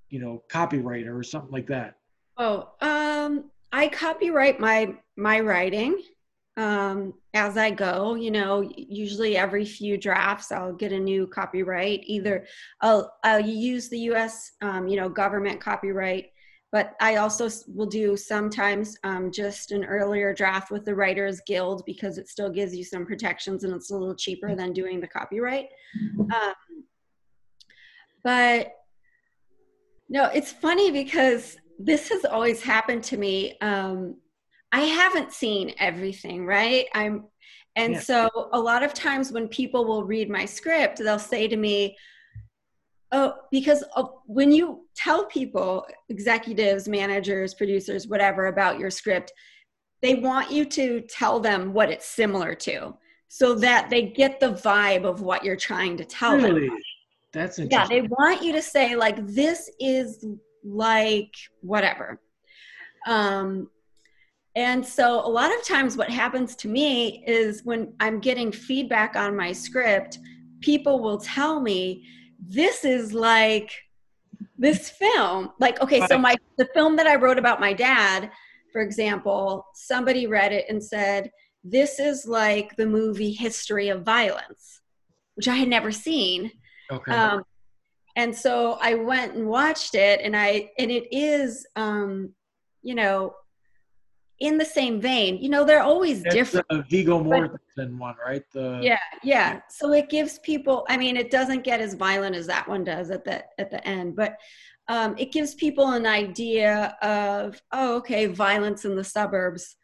you 0.09 0.19
know 0.19 0.43
copyright 0.49 1.07
or 1.07 1.23
something 1.23 1.51
like 1.51 1.67
that 1.67 1.95
oh 2.37 2.69
uh, 2.81 3.08
um 3.29 3.45
i 3.71 3.87
copyright 3.87 4.59
my 4.59 4.93
my 5.17 5.39
writing 5.39 6.01
um 6.57 7.13
as 7.33 7.57
i 7.57 7.69
go 7.69 8.15
you 8.15 8.31
know 8.31 8.69
usually 8.75 9.37
every 9.37 9.65
few 9.65 9.97
drafts 9.97 10.51
i'll 10.51 10.73
get 10.73 10.91
a 10.91 10.99
new 10.99 11.27
copyright 11.27 12.01
either 12.05 12.45
i'll, 12.81 13.13
I'll 13.23 13.39
use 13.39 13.89
the 13.89 13.99
us 13.99 14.51
um, 14.61 14.87
you 14.87 14.97
know 14.97 15.09
government 15.09 15.61
copyright 15.61 16.31
but 16.71 16.95
I 17.01 17.15
also 17.15 17.49
will 17.67 17.87
do 17.87 18.15
sometimes 18.15 18.95
um, 19.03 19.31
just 19.31 19.71
an 19.71 19.83
earlier 19.83 20.33
draft 20.35 20.69
with 20.69 20.85
the 20.85 20.93
Writers 20.93 21.41
Guild 21.47 21.83
because 21.85 22.19
it 22.19 22.29
still 22.29 22.49
gives 22.49 22.75
you 22.75 22.83
some 22.83 23.07
protections 23.07 23.63
and 23.63 23.73
it's 23.73 23.89
a 23.89 23.97
little 23.97 24.15
cheaper 24.15 24.55
than 24.55 24.71
doing 24.71 24.99
the 24.99 25.07
copyright. 25.07 25.69
Um, 26.19 26.53
but 28.23 28.73
no, 30.09 30.25
it's 30.25 30.51
funny 30.51 30.91
because 30.91 31.57
this 31.79 32.09
has 32.09 32.25
always 32.25 32.61
happened 32.61 33.03
to 33.05 33.17
me. 33.17 33.57
Um, 33.61 34.17
I 34.71 34.81
haven't 34.81 35.33
seen 35.33 35.73
everything, 35.79 36.45
right? 36.45 36.85
I'm, 36.93 37.25
and 37.75 37.93
yeah. 37.93 37.99
so 38.01 38.29
a 38.53 38.59
lot 38.59 38.83
of 38.83 38.93
times 38.93 39.31
when 39.31 39.47
people 39.47 39.85
will 39.85 40.03
read 40.03 40.29
my 40.29 40.45
script, 40.45 40.99
they'll 40.99 41.17
say 41.17 41.47
to 41.47 41.57
me, 41.57 41.97
Oh, 43.11 43.33
because 43.49 43.83
when 44.27 44.51
you 44.51 44.85
tell 44.95 45.25
people, 45.25 45.83
executives, 46.09 46.87
managers, 46.87 47.55
producers, 47.55 48.07
whatever, 48.07 48.47
about 48.47 48.77
your 48.77 48.91
script, 48.91 49.33
they 50.03 50.15
want 50.15 50.51
you 50.51 50.63
to 50.65 51.01
tell 51.09 51.39
them 51.39 51.73
what 51.73 51.89
it's 51.89 52.05
similar 52.05 52.53
to 52.53 52.93
so 53.27 53.55
that 53.55 53.89
they 53.89 54.03
get 54.03 54.39
the 54.39 54.53
vibe 54.53 55.05
of 55.05 55.21
what 55.21 55.43
you're 55.43 55.55
trying 55.55 55.97
to 55.97 56.05
tell 56.05 56.35
really? 56.35 56.67
them. 56.67 56.77
That's 57.33 57.57
interesting. 57.57 57.97
Yeah, 57.97 58.01
they 58.01 58.07
want 58.07 58.43
you 58.43 58.53
to 58.53 58.61
say, 58.61 58.95
like, 58.95 59.25
this 59.25 59.71
is 59.79 60.25
like 60.63 61.33
whatever. 61.61 62.19
Um, 63.07 63.69
and 64.55 64.85
so 64.85 65.25
a 65.25 65.29
lot 65.29 65.55
of 65.55 65.63
times 65.63 65.95
what 65.95 66.09
happens 66.09 66.55
to 66.57 66.67
me 66.67 67.23
is 67.25 67.63
when 67.63 67.93
I'm 67.99 68.19
getting 68.19 68.51
feedback 68.51 69.15
on 69.15 69.35
my 69.35 69.51
script, 69.51 70.19
people 70.61 70.99
will 70.99 71.19
tell 71.19 71.61
me, 71.61 72.05
this 72.39 72.83
is 72.83 73.13
like 73.13 73.71
this 74.57 74.89
film. 74.89 75.51
Like 75.59 75.81
okay 75.81 76.05
so 76.07 76.17
my 76.17 76.35
the 76.57 76.67
film 76.73 76.95
that 76.97 77.07
i 77.07 77.15
wrote 77.15 77.37
about 77.37 77.59
my 77.59 77.73
dad 77.73 78.31
for 78.71 78.81
example 78.81 79.65
somebody 79.73 80.27
read 80.27 80.51
it 80.51 80.65
and 80.69 80.83
said 80.83 81.31
this 81.63 81.99
is 81.99 82.25
like 82.27 82.75
the 82.75 82.85
movie 82.85 83.31
history 83.31 83.89
of 83.89 84.03
violence 84.03 84.81
which 85.35 85.47
i 85.47 85.55
had 85.55 85.69
never 85.69 85.89
seen. 85.89 86.51
Okay. 86.91 87.11
Um, 87.13 87.43
and 88.19 88.35
so 88.35 88.77
i 88.81 88.93
went 88.93 89.35
and 89.35 89.47
watched 89.47 89.95
it 89.95 90.19
and 90.23 90.35
i 90.35 90.69
and 90.77 90.91
it 90.91 91.07
is 91.11 91.65
um 91.75 92.33
you 92.81 92.95
know 92.95 93.33
in 94.39 94.57
the 94.57 94.65
same 94.65 95.01
vein. 95.01 95.37
You 95.37 95.49
know, 95.49 95.65
they're 95.65 95.81
always 95.81 96.23
That's 96.23 96.35
different. 96.35 96.67
The 96.69 96.83
Viggo 96.83 97.21
Mortensen 97.21 97.97
one, 97.97 98.15
right? 98.25 98.43
The 98.53 98.79
yeah, 98.81 98.99
yeah. 99.23 99.61
So 99.69 99.91
it 99.91 100.09
gives 100.09 100.39
people. 100.39 100.85
I 100.89 100.97
mean, 100.97 101.17
it 101.17 101.29
doesn't 101.29 101.63
get 101.63 101.81
as 101.81 101.93
violent 101.93 102.35
as 102.35 102.47
that 102.47 102.67
one 102.67 102.83
does 102.83 103.11
at 103.11 103.25
the 103.25 103.43
at 103.59 103.69
the 103.69 103.85
end, 103.85 104.15
but 104.15 104.37
um, 104.87 105.15
it 105.17 105.31
gives 105.31 105.55
people 105.55 105.91
an 105.91 106.05
idea 106.05 106.95
of 107.01 107.61
oh, 107.71 107.97
okay, 107.97 108.27
violence 108.27 108.85
in 108.85 108.95
the 108.95 109.03
suburbs, 109.03 109.75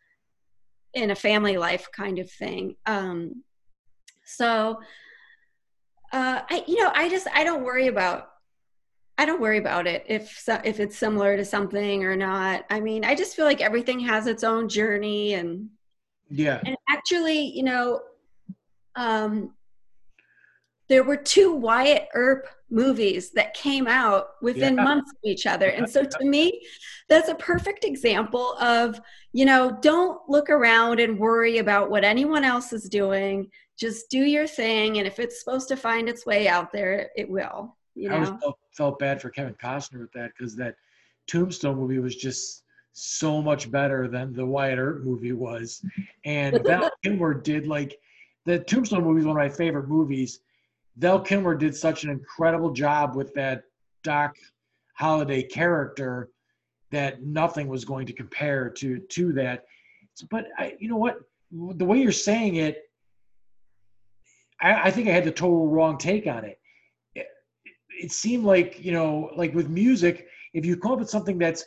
in 0.94 1.12
a 1.12 1.16
family 1.16 1.58
life 1.58 1.90
kind 1.92 2.18
of 2.18 2.32
thing. 2.32 2.76
Um, 2.86 3.44
so, 4.24 4.80
uh, 6.16 6.42
I 6.50 6.64
you 6.66 6.82
know, 6.82 6.92
I 6.96 7.10
just 7.10 7.28
I 7.34 7.44
don't 7.44 7.64
worry 7.64 7.88
about 7.88 8.30
I 9.18 9.26
don't 9.26 9.42
worry 9.42 9.58
about 9.58 9.86
it 9.86 10.06
if 10.08 10.48
if 10.64 10.80
it's 10.80 10.98
similar 10.98 11.36
to 11.36 11.44
something 11.44 12.06
or 12.06 12.16
not. 12.16 12.64
I 12.70 12.80
mean, 12.80 13.04
I 13.04 13.16
just 13.16 13.36
feel 13.36 13.46
like 13.46 13.60
everything 13.62 14.00
has 14.00 14.26
its 14.26 14.44
own 14.44 14.70
journey 14.70 15.34
and 15.34 15.70
yeah. 16.30 16.62
And 16.66 16.76
actually, 16.90 17.40
you 17.58 17.64
know, 17.64 18.02
um 18.96 19.54
there 20.88 21.04
were 21.04 21.18
two 21.18 21.52
Wyatt 21.52 22.08
Earp 22.14 22.48
movies 22.70 23.32
that 23.32 23.56
came 23.56 23.88
out 23.88 24.28
within 24.42 24.76
Yeah. 24.76 24.84
months 24.84 25.12
of 25.12 25.18
each 25.24 25.48
other. 25.48 25.68
And 25.70 25.90
so 25.90 26.04
to 26.04 26.26
me, 26.36 26.62
that's 27.10 27.28
a 27.28 27.36
perfect 27.36 27.84
example 27.84 28.54
of, 28.60 29.02
you 29.34 29.46
know, 29.46 29.78
don't 29.82 30.20
look 30.30 30.50
around 30.50 31.00
and 31.00 31.18
worry 31.20 31.58
about 31.58 31.90
what 31.90 32.04
anyone 32.04 32.44
else 32.44 32.72
is 32.72 32.88
doing. 32.88 33.50
Just 33.78 34.10
do 34.10 34.20
your 34.20 34.48
thing. 34.48 34.98
And 34.98 35.08
if 35.08 35.20
it's 35.20 35.40
supposed 35.40 35.68
to 35.70 35.76
find 35.76 36.08
its 36.08 36.26
way 36.26 36.48
out 36.48 36.72
there, 36.72 37.10
it 37.16 37.30
will, 37.30 37.76
you 37.94 38.10
I 38.10 38.16
always 38.16 38.30
know? 38.30 38.38
felt, 38.38 38.60
felt 38.72 39.00
bad 39.00 39.22
for 39.22 39.30
Kevin 39.30 39.56
Costner 39.56 40.00
with 40.00 40.12
that 40.14 40.32
because 40.38 40.56
that 40.56 40.76
Tombstone 41.28 41.78
movie 41.78 42.00
was 42.00 42.16
just 42.16 42.64
so 42.94 43.42
much 43.42 43.70
better 43.70 44.08
than 44.08 44.34
the 44.34 44.46
Wyatt 44.46 44.80
Earp 44.80 45.04
movie 45.04 45.34
was. 45.34 45.84
And 46.24 46.64
Val 46.66 46.90
Kilmer 47.04 47.34
did 47.34 47.68
like 47.68 48.00
the 48.46 48.60
Tombstone 48.60 49.04
movie 49.04 49.20
is 49.20 49.26
one 49.26 49.36
of 49.36 49.42
my 49.42 49.50
favorite 49.50 49.90
movies. 49.90 50.40
Val 50.98 51.20
Kilmer 51.20 51.56
did 51.56 51.76
such 51.76 52.06
an 52.06 52.10
incredible 52.10 52.72
job 52.72 53.16
with 53.16 53.34
that 53.34 53.64
Doc 54.04 54.38
Holliday 54.94 55.44
character 55.44 56.30
that 56.92 57.24
nothing 57.24 57.68
was 57.68 57.84
going 57.84 58.06
to 58.06 58.14
compare 58.14 58.70
to 58.70 59.00
to 59.00 59.34
that. 59.34 59.66
But 60.30 60.46
I, 60.58 60.76
you 60.80 60.88
know 60.88 60.96
what? 60.96 61.20
The 61.52 61.84
way 61.84 62.00
you're 62.00 62.14
saying 62.14 62.56
it, 62.56 62.85
I, 64.66 64.88
I 64.88 64.92
think 64.92 65.08
I 65.08 65.12
had 65.12 65.26
the 65.26 65.32
total 65.32 65.68
wrong 65.68 65.98
take 65.98 66.26
on 66.28 66.44
it. 66.44 66.60
It 68.04 68.12
seemed 68.12 68.44
like 68.44 68.84
you 68.84 68.92
know 68.92 69.30
like 69.38 69.54
with 69.54 69.70
music 69.70 70.28
if 70.54 70.66
you 70.66 70.76
come 70.76 70.92
up 70.94 71.00
with 71.00 71.10
something 71.10 71.38
that's 71.38 71.64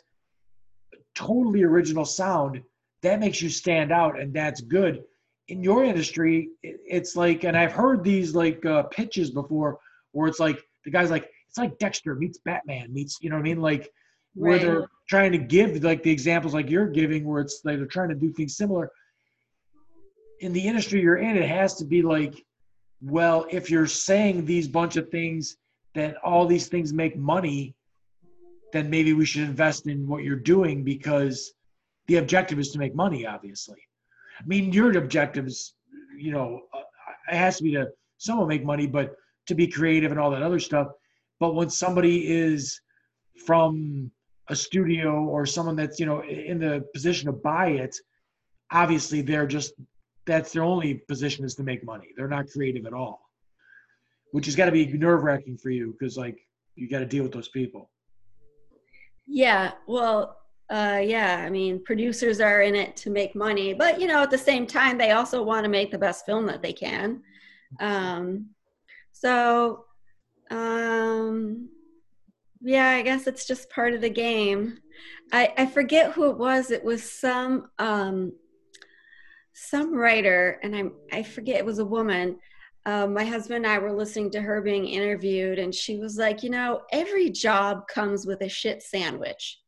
totally 1.15 1.63
original 1.63 2.05
sound 2.05 2.61
that 3.01 3.19
makes 3.19 3.41
you 3.41 3.49
stand 3.49 3.91
out 3.91 4.19
and 4.19 4.33
that's 4.33 4.61
good. 4.61 5.03
In 5.47 5.63
your 5.63 5.83
industry 5.83 6.49
it- 6.61 6.79
it's 6.85 7.15
like 7.15 7.43
and 7.43 7.57
i've 7.57 7.71
heard 7.71 8.03
these 8.03 8.35
like 8.35 8.63
uh, 8.65 8.83
pitches 8.83 9.31
before 9.31 9.79
where 10.11 10.27
it's 10.27 10.39
like 10.39 10.59
the 10.85 10.91
guy's 10.91 11.09
like 11.09 11.27
it's 11.47 11.57
like 11.57 11.79
dexter 11.79 12.13
meets 12.13 12.37
batman 12.49 12.93
meets 12.93 13.17
you 13.21 13.29
know 13.29 13.35
what 13.37 13.41
i 13.47 13.49
mean? 13.51 13.61
Like 13.61 13.89
where 14.35 14.51
Right. 14.57 14.61
they're 14.61 14.87
trying 15.13 15.31
to 15.31 15.39
give 15.39 15.83
like 15.83 16.03
the 16.03 16.11
examples 16.11 16.53
like 16.53 16.69
you're 16.69 16.87
giving 17.01 17.25
where 17.25 17.41
it's 17.41 17.61
like 17.63 17.77
they're 17.77 17.87
trying 17.97 18.09
to 18.09 18.15
do 18.15 18.31
things 18.31 18.55
similar. 18.55 18.91
In 20.41 20.53
the 20.53 20.65
industry 20.71 21.01
you're 21.01 21.17
in 21.17 21.35
it 21.35 21.49
has 21.49 21.75
to 21.77 21.85
be 21.85 22.01
like 22.03 22.35
well 23.01 23.45
if 23.49 23.69
you're 23.69 23.87
saying 23.87 24.45
these 24.45 24.67
bunch 24.67 24.95
of 24.97 25.09
things 25.09 25.57
that 25.95 26.15
all 26.17 26.45
these 26.45 26.67
things 26.67 26.93
make 26.93 27.17
money 27.17 27.73
then 28.71 28.89
maybe 28.89 29.13
we 29.13 29.25
should 29.25 29.43
invest 29.43 29.87
in 29.87 30.07
what 30.07 30.23
you're 30.23 30.35
doing 30.35 30.83
because 30.83 31.53
the 32.07 32.17
objective 32.17 32.59
is 32.59 32.71
to 32.71 32.79
make 32.79 32.95
money 32.95 33.25
obviously. 33.25 33.79
I 34.39 34.45
mean 34.45 34.71
your 34.73 34.97
objective 34.97 35.47
is 35.47 35.73
you 36.17 36.31
know 36.31 36.61
uh, 36.73 36.81
it 37.31 37.37
has 37.37 37.57
to 37.57 37.63
be 37.63 37.71
to 37.73 37.89
someone 38.17 38.47
make 38.47 38.65
money 38.65 38.87
but 38.87 39.15
to 39.47 39.55
be 39.55 39.67
creative 39.67 40.11
and 40.11 40.19
all 40.19 40.31
that 40.31 40.43
other 40.43 40.59
stuff. 40.59 40.87
But 41.39 41.55
when 41.55 41.69
somebody 41.69 42.29
is 42.29 42.79
from 43.45 44.11
a 44.49 44.55
studio 44.55 45.23
or 45.23 45.45
someone 45.45 45.75
that's 45.75 45.99
you 45.99 46.05
know 46.05 46.23
in 46.23 46.59
the 46.59 46.85
position 46.93 47.27
to 47.27 47.31
buy 47.31 47.69
it 47.69 47.95
obviously 48.71 49.21
they're 49.21 49.47
just 49.47 49.73
that's 50.29 50.51
their 50.53 50.63
only 50.63 50.95
position 51.07 51.43
is 51.43 51.55
to 51.55 51.63
make 51.63 51.83
money 51.83 52.09
they're 52.15 52.27
not 52.27 52.47
creative 52.47 52.85
at 52.85 52.93
all 52.93 53.29
which 54.31 54.45
has 54.45 54.55
got 54.55 54.65
to 54.65 54.71
be 54.71 54.85
nerve 54.93 55.23
wracking 55.23 55.57
for 55.57 55.69
you 55.69 55.95
because 55.97 56.17
like 56.17 56.37
you 56.75 56.87
got 56.87 56.99
to 56.99 57.05
deal 57.05 57.23
with 57.23 57.33
those 57.33 57.49
people 57.49 57.89
Yeah, 59.31 59.73
well, 59.87 60.37
uh, 60.71 61.01
yeah, 61.03 61.43
I 61.45 61.49
mean, 61.49 61.83
producers 61.83 62.39
are 62.41 62.61
in 62.63 62.75
it 62.75 62.95
to 62.97 63.11
make 63.11 63.35
money, 63.35 63.73
but 63.73 64.01
you 64.01 64.07
know, 64.07 64.23
at 64.23 64.31
the 64.31 64.37
same 64.37 64.65
time, 64.65 64.97
they 64.97 65.11
also 65.11 65.43
want 65.43 65.63
to 65.65 65.69
make 65.69 65.91
the 65.91 65.97
best 65.99 66.25
film 66.25 66.47
that 66.47 66.63
they 66.63 66.73
can. 66.73 67.21
Um, 67.79 68.49
so, 69.11 69.85
um, 70.49 71.69
yeah, 72.61 72.89
I 72.89 73.03
guess 73.03 73.27
it's 73.27 73.45
just 73.45 73.69
part 73.69 73.93
of 73.93 74.01
the 74.01 74.09
game. 74.09 74.79
I, 75.31 75.53
I 75.57 75.65
forget 75.67 76.13
who 76.13 76.29
it 76.31 76.37
was. 76.37 76.71
It 76.71 76.83
was 76.83 77.03
some 77.03 77.69
um, 77.77 78.33
some 79.67 79.93
writer, 79.93 80.59
and 80.63 80.75
I'm 80.75 80.93
I 81.11 81.23
forget 81.23 81.57
it 81.57 81.65
was 81.65 81.79
a 81.79 81.85
woman. 81.85 82.39
Um, 82.85 83.13
my 83.13 83.25
husband 83.25 83.65
and 83.65 83.67
I 83.67 83.77
were 83.77 83.91
listening 83.91 84.31
to 84.31 84.41
her 84.41 84.61
being 84.61 84.87
interviewed, 84.87 85.59
and 85.59 85.75
she 85.75 85.97
was 85.97 86.17
like, 86.17 86.43
you 86.43 86.49
know, 86.49 86.81
every 86.91 87.29
job 87.29 87.87
comes 87.87 88.25
with 88.25 88.41
a 88.41 88.49
shit 88.49 88.81
sandwich. 88.81 89.59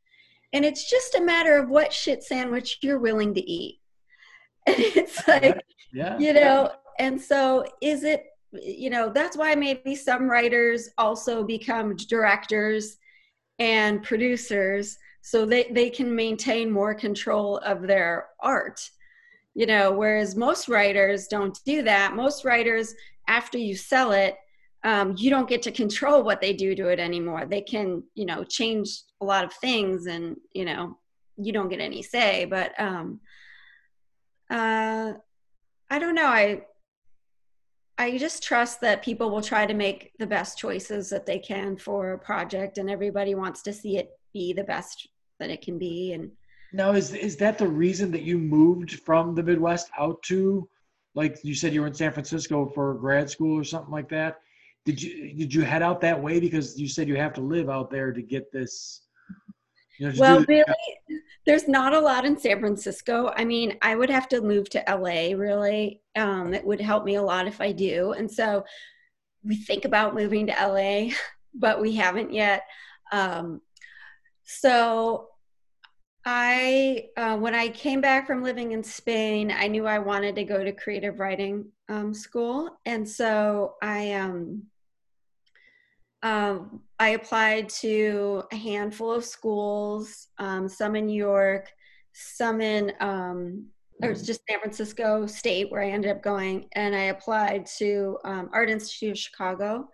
And 0.54 0.66
it's 0.66 0.90
just 0.90 1.16
a 1.16 1.22
matter 1.22 1.58
of 1.58 1.70
what 1.70 1.94
shit 1.94 2.24
sandwich 2.24 2.80
you're 2.82 3.00
willing 3.00 3.34
to 3.34 3.42
eat. 3.42 3.80
And 4.68 4.78
it's 4.78 5.28
like, 5.28 5.60
yeah 5.92 6.20
you 6.20 6.34
know, 6.34 6.72
and 7.00 7.20
so 7.20 7.66
is 7.82 8.04
it, 8.04 8.26
you 8.52 8.90
know, 8.90 9.10
that's 9.10 9.36
why 9.36 9.56
maybe 9.56 9.96
some 9.96 10.30
writers 10.30 10.90
also 10.98 11.44
become 11.44 11.96
directors 11.96 12.98
and 13.60 14.04
producers 14.04 14.98
so 15.24 15.46
they, 15.46 15.64
they 15.72 15.90
can 15.90 16.16
maintain 16.16 16.70
more 16.70 16.94
control 16.94 17.58
of 17.60 17.88
their 17.88 18.28
art 18.40 18.80
you 19.54 19.66
know 19.66 19.92
whereas 19.92 20.36
most 20.36 20.68
writers 20.68 21.28
don't 21.28 21.60
do 21.66 21.82
that. 21.84 22.16
Most 22.16 22.46
writers 22.46 22.94
after 23.28 23.58
you 23.58 23.76
sell 23.76 24.12
it 24.12 24.36
um, 24.84 25.16
you 25.18 25.30
don't 25.30 25.50
get 25.50 25.62
to 25.64 25.72
control 25.72 26.24
what 26.24 26.42
they 26.42 26.54
do 26.54 26.74
to 26.76 26.88
it 26.88 27.00
anymore. 27.00 27.46
They 27.46 27.62
can 27.62 28.04
you 28.16 28.26
know 28.26 28.44
change 28.44 29.02
a 29.22 29.26
lot 29.26 29.44
of 29.44 29.54
things 29.54 30.08
and 30.08 30.38
you 30.54 30.66
know 30.66 30.98
you 31.38 31.54
don't 31.54 31.70
get 31.70 31.80
any 31.80 32.02
say. 32.02 32.46
But 32.46 32.80
um 32.80 33.20
uh 34.50 35.14
i 35.90 36.00
don't 36.00 36.16
know. 36.16 36.28
I 36.28 36.64
i 37.98 38.18
just 38.18 38.44
trust 38.44 38.82
that 38.82 39.04
people 39.04 39.30
will 39.30 39.42
try 39.42 39.66
to 39.66 39.74
make 39.74 40.12
the 40.18 40.28
best 40.28 40.58
choices 40.58 41.10
that 41.10 41.26
they 41.26 41.40
can 41.40 41.78
for 41.78 42.14
a 42.14 42.20
project 42.20 42.78
and 42.78 42.90
everybody 42.90 43.36
wants 43.36 43.62
to 43.64 43.74
see 43.74 43.98
it 43.98 44.10
be 44.34 44.54
the 44.54 44.64
best 44.64 45.08
that 45.40 45.52
it 45.52 45.62
can 45.62 45.78
be. 45.78 46.14
And 46.14 46.32
now 46.74 46.92
is 46.92 47.14
is 47.14 47.38
that 47.38 47.58
the 47.58 47.68
reason 47.68 48.12
that 48.12 48.22
you 48.22 48.38
moved 48.38 49.00
from 49.02 49.36
the 49.36 49.44
midwest 49.44 49.90
out 49.98 50.22
to 50.24 50.68
like 51.16 51.38
you 51.44 51.54
said 51.54 51.74
you 51.74 51.82
were 51.82 51.88
in 51.88 51.94
san 51.94 52.12
francisco 52.12 52.66
for 52.74 52.94
grad 52.96 53.30
school 53.30 53.58
or 53.58 53.64
something 53.64 53.92
like 53.92 54.10
that? 54.10 54.40
Did 54.86 55.02
you 55.02 55.34
did 55.34 55.54
you 55.54 55.62
head 55.64 55.82
out 55.82 56.02
that 56.02 56.22
way 56.22 56.40
because 56.40 56.80
you 56.80 56.88
said 56.88 57.08
you 57.08 57.16
have 57.18 57.34
to 57.34 57.42
live 57.42 57.70
out 57.70 57.90
there 57.92 58.12
to 58.12 58.22
get 58.22 58.52
this 58.52 59.02
you 60.00 60.08
know, 60.08 60.14
well 60.18 60.46
really 60.48 60.64
there's 61.46 61.68
not 61.68 61.94
a 61.94 62.00
lot 62.00 62.26
in 62.26 62.38
san 62.38 62.60
francisco. 62.60 63.32
I 63.36 63.46
mean 63.46 63.78
i 63.82 63.96
would 63.96 64.10
have 64.10 64.30
to 64.30 64.42
move 64.42 64.70
to 64.70 64.84
la 64.88 65.36
really. 65.38 66.02
Um, 66.16 66.54
it 66.54 66.66
would 66.66 66.82
help 66.82 67.06
me 67.06 67.16
a 67.16 67.22
lot 67.24 67.48
if 67.48 67.62
i 67.62 67.72
do. 67.72 68.14
And 68.14 68.32
so 68.32 68.64
we 69.44 69.56
think 69.56 69.86
about 69.86 70.16
moving 70.16 70.48
to 70.48 70.68
la 70.68 71.14
but 71.54 71.82
we 71.82 71.96
haven't 71.96 72.34
yet. 72.34 72.64
Um, 73.12 73.62
so 74.44 75.28
i 76.26 77.06
uh, 77.18 77.36
when 77.38 77.56
i 77.56 77.68
came 77.70 78.02
back 78.02 78.28
from 78.28 78.44
living 78.44 78.72
in 78.72 78.84
spain 78.84 79.52
i 79.52 79.68
knew 79.68 79.88
i 79.88 79.98
wanted 79.98 80.36
to 80.36 80.44
go 80.44 80.64
to 80.64 80.72
creative 80.72 81.20
writing 81.20 81.66
um, 81.90 82.14
school 82.14 82.78
and 82.86 83.08
so 83.08 83.76
i 83.82 84.14
um, 84.14 84.64
um, 86.24 86.82
I 87.00 87.10
applied 87.10 87.70
to 87.70 88.44
a 88.52 88.56
handful 88.56 89.12
of 89.12 89.26
schools, 89.26 90.28
um, 90.38 90.68
some 90.68 90.96
in 90.96 91.08
New 91.08 91.18
York, 91.18 91.72
some 92.14 92.62
in 92.62 92.94
um, 93.00 93.66
or 94.04 94.14
just 94.14 94.42
San 94.50 94.60
Francisco 94.60 95.26
State, 95.26 95.72
where 95.72 95.82
I 95.82 95.90
ended 95.90 96.12
up 96.12 96.24
going, 96.24 96.68
and 96.74 96.96
I 96.96 97.06
applied 97.06 97.66
to 97.78 98.18
um, 98.24 98.50
Art 98.54 98.70
Institute 98.70 99.12
of 99.12 99.18
Chicago. 99.18 99.90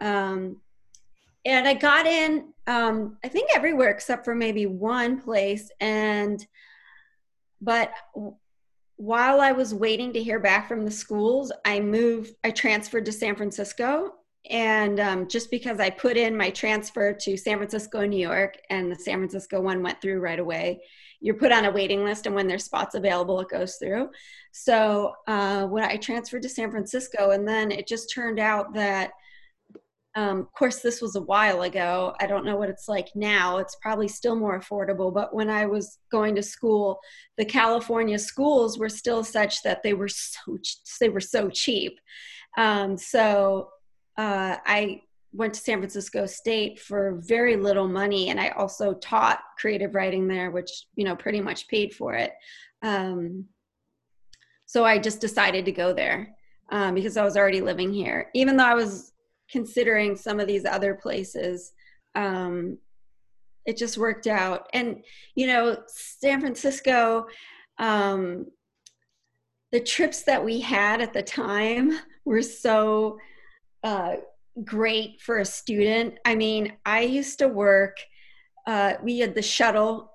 Um, 0.00 0.60
and 1.46 1.66
I 1.66 1.72
got 1.74 2.06
in, 2.06 2.52
um, 2.66 3.16
I 3.24 3.28
think 3.28 3.50
everywhere 3.54 3.90
except 3.90 4.24
for 4.24 4.34
maybe 4.34 4.66
one 4.66 5.20
place. 5.20 5.70
And, 5.80 6.44
but 7.60 7.92
while 8.96 9.40
I 9.40 9.52
was 9.52 9.72
waiting 9.72 10.12
to 10.12 10.22
hear 10.22 10.40
back 10.40 10.68
from 10.68 10.84
the 10.84 10.90
schools, 10.90 11.52
I 11.64 11.80
moved, 11.80 12.34
I 12.44 12.50
transferred 12.50 13.06
to 13.06 13.12
San 13.12 13.36
Francisco 13.36 14.12
and 14.50 15.00
um, 15.00 15.28
just 15.28 15.50
because 15.50 15.80
I 15.80 15.90
put 15.90 16.16
in 16.16 16.36
my 16.36 16.50
transfer 16.50 17.12
to 17.12 17.36
San 17.36 17.56
Francisco 17.56 18.06
New 18.06 18.18
York, 18.18 18.58
and 18.70 18.90
the 18.90 18.96
San 18.96 19.18
Francisco 19.18 19.60
one 19.60 19.82
went 19.82 20.00
through 20.00 20.20
right 20.20 20.38
away, 20.38 20.82
you're 21.20 21.34
put 21.34 21.52
on 21.52 21.64
a 21.64 21.70
waiting 21.70 22.04
list, 22.04 22.26
and 22.26 22.34
when 22.34 22.46
there's 22.46 22.64
spots 22.64 22.94
available, 22.94 23.40
it 23.40 23.48
goes 23.48 23.76
through. 23.76 24.10
So 24.52 25.14
uh, 25.26 25.66
when 25.66 25.84
I 25.84 25.96
transferred 25.96 26.42
to 26.42 26.48
San 26.48 26.70
Francisco, 26.70 27.30
and 27.30 27.46
then 27.48 27.72
it 27.72 27.88
just 27.88 28.12
turned 28.12 28.38
out 28.38 28.74
that, 28.74 29.12
um, 30.16 30.40
of 30.40 30.52
course, 30.54 30.80
this 30.80 31.02
was 31.02 31.14
a 31.14 31.20
while 31.20 31.60
ago. 31.60 32.16
I 32.18 32.26
don't 32.26 32.46
know 32.46 32.56
what 32.56 32.70
it's 32.70 32.88
like 32.88 33.08
now. 33.14 33.58
It's 33.58 33.76
probably 33.82 34.08
still 34.08 34.34
more 34.34 34.58
affordable. 34.58 35.12
But 35.12 35.34
when 35.34 35.50
I 35.50 35.66
was 35.66 35.98
going 36.10 36.34
to 36.36 36.42
school, 36.42 36.98
the 37.36 37.44
California 37.44 38.18
schools 38.18 38.78
were 38.78 38.88
still 38.88 39.22
such 39.22 39.62
that 39.62 39.82
they 39.82 39.92
were 39.92 40.08
so 40.08 40.58
they 41.00 41.10
were 41.10 41.20
so 41.20 41.50
cheap. 41.50 42.00
Um, 42.56 42.96
so 42.96 43.68
uh, 44.16 44.56
I 44.64 45.02
went 45.34 45.52
to 45.52 45.60
San 45.60 45.80
Francisco 45.80 46.24
State 46.24 46.80
for 46.80 47.20
very 47.26 47.56
little 47.56 47.86
money, 47.86 48.30
and 48.30 48.40
I 48.40 48.48
also 48.50 48.94
taught 48.94 49.40
creative 49.58 49.94
writing 49.94 50.28
there, 50.28 50.50
which 50.50 50.86
you 50.94 51.04
know 51.04 51.14
pretty 51.14 51.42
much 51.42 51.68
paid 51.68 51.92
for 51.92 52.14
it. 52.14 52.32
Um, 52.80 53.44
so 54.64 54.82
I 54.82 54.98
just 54.98 55.20
decided 55.20 55.66
to 55.66 55.72
go 55.72 55.92
there 55.92 56.34
um, 56.70 56.94
because 56.94 57.18
I 57.18 57.24
was 57.24 57.36
already 57.36 57.60
living 57.60 57.92
here, 57.92 58.30
even 58.32 58.56
though 58.56 58.64
I 58.64 58.74
was 58.74 59.12
considering 59.50 60.16
some 60.16 60.40
of 60.40 60.46
these 60.46 60.64
other 60.64 60.94
places. 60.94 61.72
Um, 62.14 62.78
it 63.66 63.76
just 63.76 63.98
worked 63.98 64.26
out. 64.26 64.68
And, 64.72 65.02
you 65.34 65.46
know, 65.46 65.78
San 65.88 66.40
Francisco, 66.40 67.26
um, 67.78 68.46
the 69.72 69.80
trips 69.80 70.22
that 70.22 70.44
we 70.44 70.60
had 70.60 71.00
at 71.00 71.12
the 71.12 71.22
time 71.22 71.98
were 72.24 72.42
so 72.42 73.18
uh, 73.82 74.16
great 74.64 75.20
for 75.20 75.38
a 75.38 75.44
student. 75.44 76.14
I 76.24 76.34
mean, 76.34 76.72
I 76.84 77.02
used 77.02 77.38
to 77.40 77.48
work, 77.48 77.98
uh, 78.66 78.94
we 79.02 79.18
had 79.18 79.34
the 79.34 79.42
shuttle, 79.42 80.12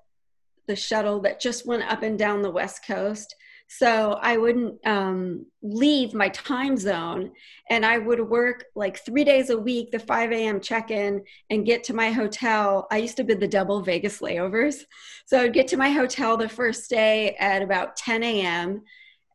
the 0.66 0.76
shuttle 0.76 1.20
that 1.20 1.40
just 1.40 1.66
went 1.66 1.82
up 1.84 2.02
and 2.02 2.18
down 2.18 2.42
the 2.42 2.50
West 2.50 2.86
Coast. 2.86 3.34
So 3.78 4.18
I 4.20 4.36
wouldn't 4.36 4.86
um, 4.86 5.46
leave 5.62 6.12
my 6.12 6.28
time 6.28 6.76
zone 6.76 7.32
and 7.70 7.86
I 7.86 7.96
would 7.96 8.20
work 8.20 8.66
like 8.74 8.98
three 8.98 9.24
days 9.24 9.48
a 9.48 9.56
week, 9.56 9.90
the 9.90 9.98
5 9.98 10.30
a.m. 10.30 10.60
check 10.60 10.90
in, 10.90 11.24
and 11.48 11.64
get 11.64 11.82
to 11.84 11.94
my 11.94 12.10
hotel. 12.10 12.86
I 12.90 12.98
used 12.98 13.16
to 13.16 13.24
bid 13.24 13.40
the 13.40 13.48
double 13.48 13.80
Vegas 13.80 14.20
layovers. 14.20 14.82
So 15.24 15.40
I'd 15.40 15.54
get 15.54 15.68
to 15.68 15.78
my 15.78 15.88
hotel 15.88 16.36
the 16.36 16.50
first 16.50 16.90
day 16.90 17.34
at 17.36 17.62
about 17.62 17.96
10 17.96 18.22
a.m. 18.22 18.82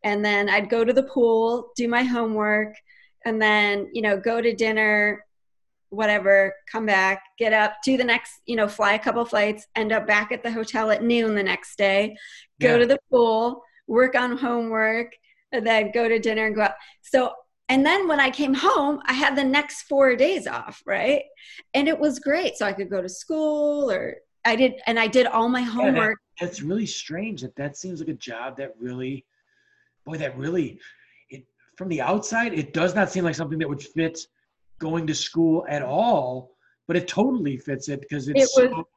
And 0.03 0.23
then 0.23 0.49
I'd 0.49 0.69
go 0.69 0.85
to 0.85 0.93
the 0.93 1.03
pool, 1.03 1.71
do 1.75 1.87
my 1.87 2.03
homework, 2.03 2.75
and 3.25 3.41
then, 3.41 3.89
you 3.91 4.03
know, 4.03 4.19
go 4.19 4.39
to 4.39 4.53
dinner, 4.53 5.25
whatever, 5.89 6.53
come 6.71 6.85
back, 6.85 7.23
get 7.39 7.53
up, 7.53 7.77
do 7.83 7.97
the 7.97 8.03
next, 8.03 8.33
you 8.45 8.55
know, 8.55 8.67
fly 8.67 8.93
a 8.93 8.99
couple 8.99 9.25
flights, 9.25 9.65
end 9.75 9.91
up 9.91 10.05
back 10.05 10.31
at 10.31 10.43
the 10.43 10.51
hotel 10.51 10.91
at 10.91 11.01
noon 11.01 11.33
the 11.33 11.41
next 11.41 11.75
day, 11.75 12.15
go 12.61 12.73
yeah. 12.73 12.77
to 12.77 12.85
the 12.85 12.99
pool 13.09 13.63
work 13.87 14.15
on 14.15 14.37
homework, 14.37 15.13
then 15.51 15.91
go 15.93 16.07
to 16.07 16.19
dinner 16.19 16.45
and 16.45 16.55
go 16.55 16.63
out. 16.63 16.73
So, 17.01 17.33
and 17.69 17.85
then 17.85 18.07
when 18.07 18.19
I 18.19 18.29
came 18.29 18.53
home, 18.53 19.01
I 19.05 19.13
had 19.13 19.35
the 19.35 19.43
next 19.43 19.83
four 19.83 20.15
days 20.15 20.47
off, 20.47 20.81
right? 20.85 21.23
And 21.73 21.87
it 21.87 21.97
was 21.97 22.19
great. 22.19 22.55
So 22.57 22.65
I 22.65 22.73
could 22.73 22.89
go 22.89 23.01
to 23.01 23.09
school 23.09 23.91
or 23.91 24.17
I 24.45 24.55
did, 24.55 24.73
and 24.85 24.97
I 24.97 25.07
did 25.07 25.27
all 25.27 25.49
my 25.49 25.61
homework. 25.61 26.19
Yeah, 26.39 26.45
that, 26.45 26.45
that's 26.45 26.61
really 26.61 26.85
strange 26.85 27.41
that 27.41 27.55
that 27.55 27.75
seems 27.75 27.99
like 27.99 28.09
a 28.09 28.13
job 28.13 28.57
that 28.57 28.73
really, 28.79 29.25
boy, 30.05 30.17
that 30.17 30.37
really, 30.37 30.79
it, 31.29 31.45
from 31.75 31.89
the 31.89 32.01
outside, 32.01 32.53
it 32.53 32.73
does 32.73 32.95
not 32.95 33.11
seem 33.11 33.25
like 33.25 33.35
something 33.35 33.59
that 33.59 33.67
would 33.67 33.81
fit 33.81 34.19
going 34.79 35.07
to 35.07 35.15
school 35.15 35.65
at 35.67 35.81
all, 35.81 36.51
but 36.87 36.95
it 36.95 37.07
totally 37.07 37.57
fits 37.57 37.89
it 37.89 37.99
because 37.99 38.29
it's 38.29 38.57
it 38.57 38.61
was, 38.63 38.71
so 38.71 38.87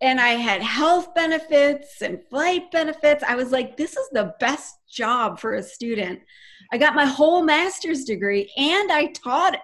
and 0.00 0.20
I 0.20 0.30
had 0.30 0.62
health 0.62 1.14
benefits 1.14 2.02
and 2.02 2.22
flight 2.28 2.70
benefits. 2.70 3.24
I 3.26 3.34
was 3.34 3.50
like, 3.50 3.76
this 3.76 3.96
is 3.96 4.08
the 4.12 4.34
best 4.40 4.76
job 4.88 5.38
for 5.38 5.54
a 5.54 5.62
student. 5.62 6.20
I 6.72 6.78
got 6.78 6.94
my 6.94 7.06
whole 7.06 7.42
master's 7.42 8.04
degree 8.04 8.52
and 8.56 8.92
I 8.92 9.06
taught 9.06 9.56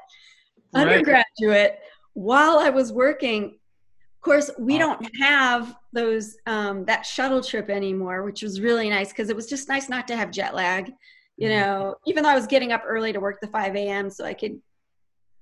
right. 0.75 0.87
undergraduate 0.87 1.79
while 2.15 2.59
I 2.59 2.71
was 2.71 2.93
working. 2.93 3.45
Of 3.45 4.25
course, 4.25 4.51
we 4.59 4.79
don't 4.79 5.07
have 5.21 5.75
those 5.93 6.37
um, 6.47 6.85
that 6.87 7.05
shuttle 7.05 7.43
trip 7.43 7.69
anymore, 7.69 8.23
which 8.23 8.43
was 8.43 8.61
really 8.61 8.89
nice 8.89 9.09
because 9.09 9.31
it 9.31 9.37
was 9.37 9.49
just 9.49 9.69
nice 9.69 9.89
not 9.89 10.07
to 10.09 10.17
have 10.17 10.31
jet 10.31 10.55
lag. 10.55 10.93
You 11.37 11.49
mm-hmm. 11.49 11.61
know, 11.61 11.95
even 12.07 12.23
though 12.23 12.31
I 12.31 12.35
was 12.35 12.47
getting 12.47 12.73
up 12.73 12.85
early 12.87 13.13
to 13.13 13.21
work 13.21 13.41
the 13.41 13.49
5 13.49 13.75
a.m. 13.75 14.09
so 14.09 14.25
I 14.25 14.35
could 14.35 14.61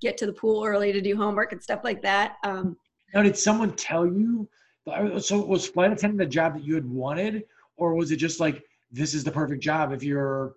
get 0.01 0.17
to 0.19 0.27
the 0.27 0.33
pool 0.33 0.65
early 0.65 0.93
to 0.93 1.01
do 1.01 1.17
homework 1.17 1.53
and 1.53 1.63
stuff 1.63 1.81
like 1.85 2.03
that. 2.03 2.37
Um, 2.43 2.77
now, 3.15 3.23
did 3.23 3.37
someone 3.37 3.73
tell 3.73 4.07
you 4.07 4.49
so 5.21 5.45
was 5.45 5.67
flight 5.67 5.93
attendant 5.93 6.19
the 6.19 6.27
job 6.27 6.55
that 6.55 6.65
you 6.65 6.75
had 6.75 6.89
wanted, 6.89 7.45
or 7.77 7.95
was 7.95 8.11
it 8.11 8.17
just 8.17 8.41
like 8.41 8.65
this 8.91 9.15
is 9.15 9.25
the 9.25 9.31
perfect 9.31 9.63
job 9.63 9.93
if 9.93 10.03
you're 10.03 10.55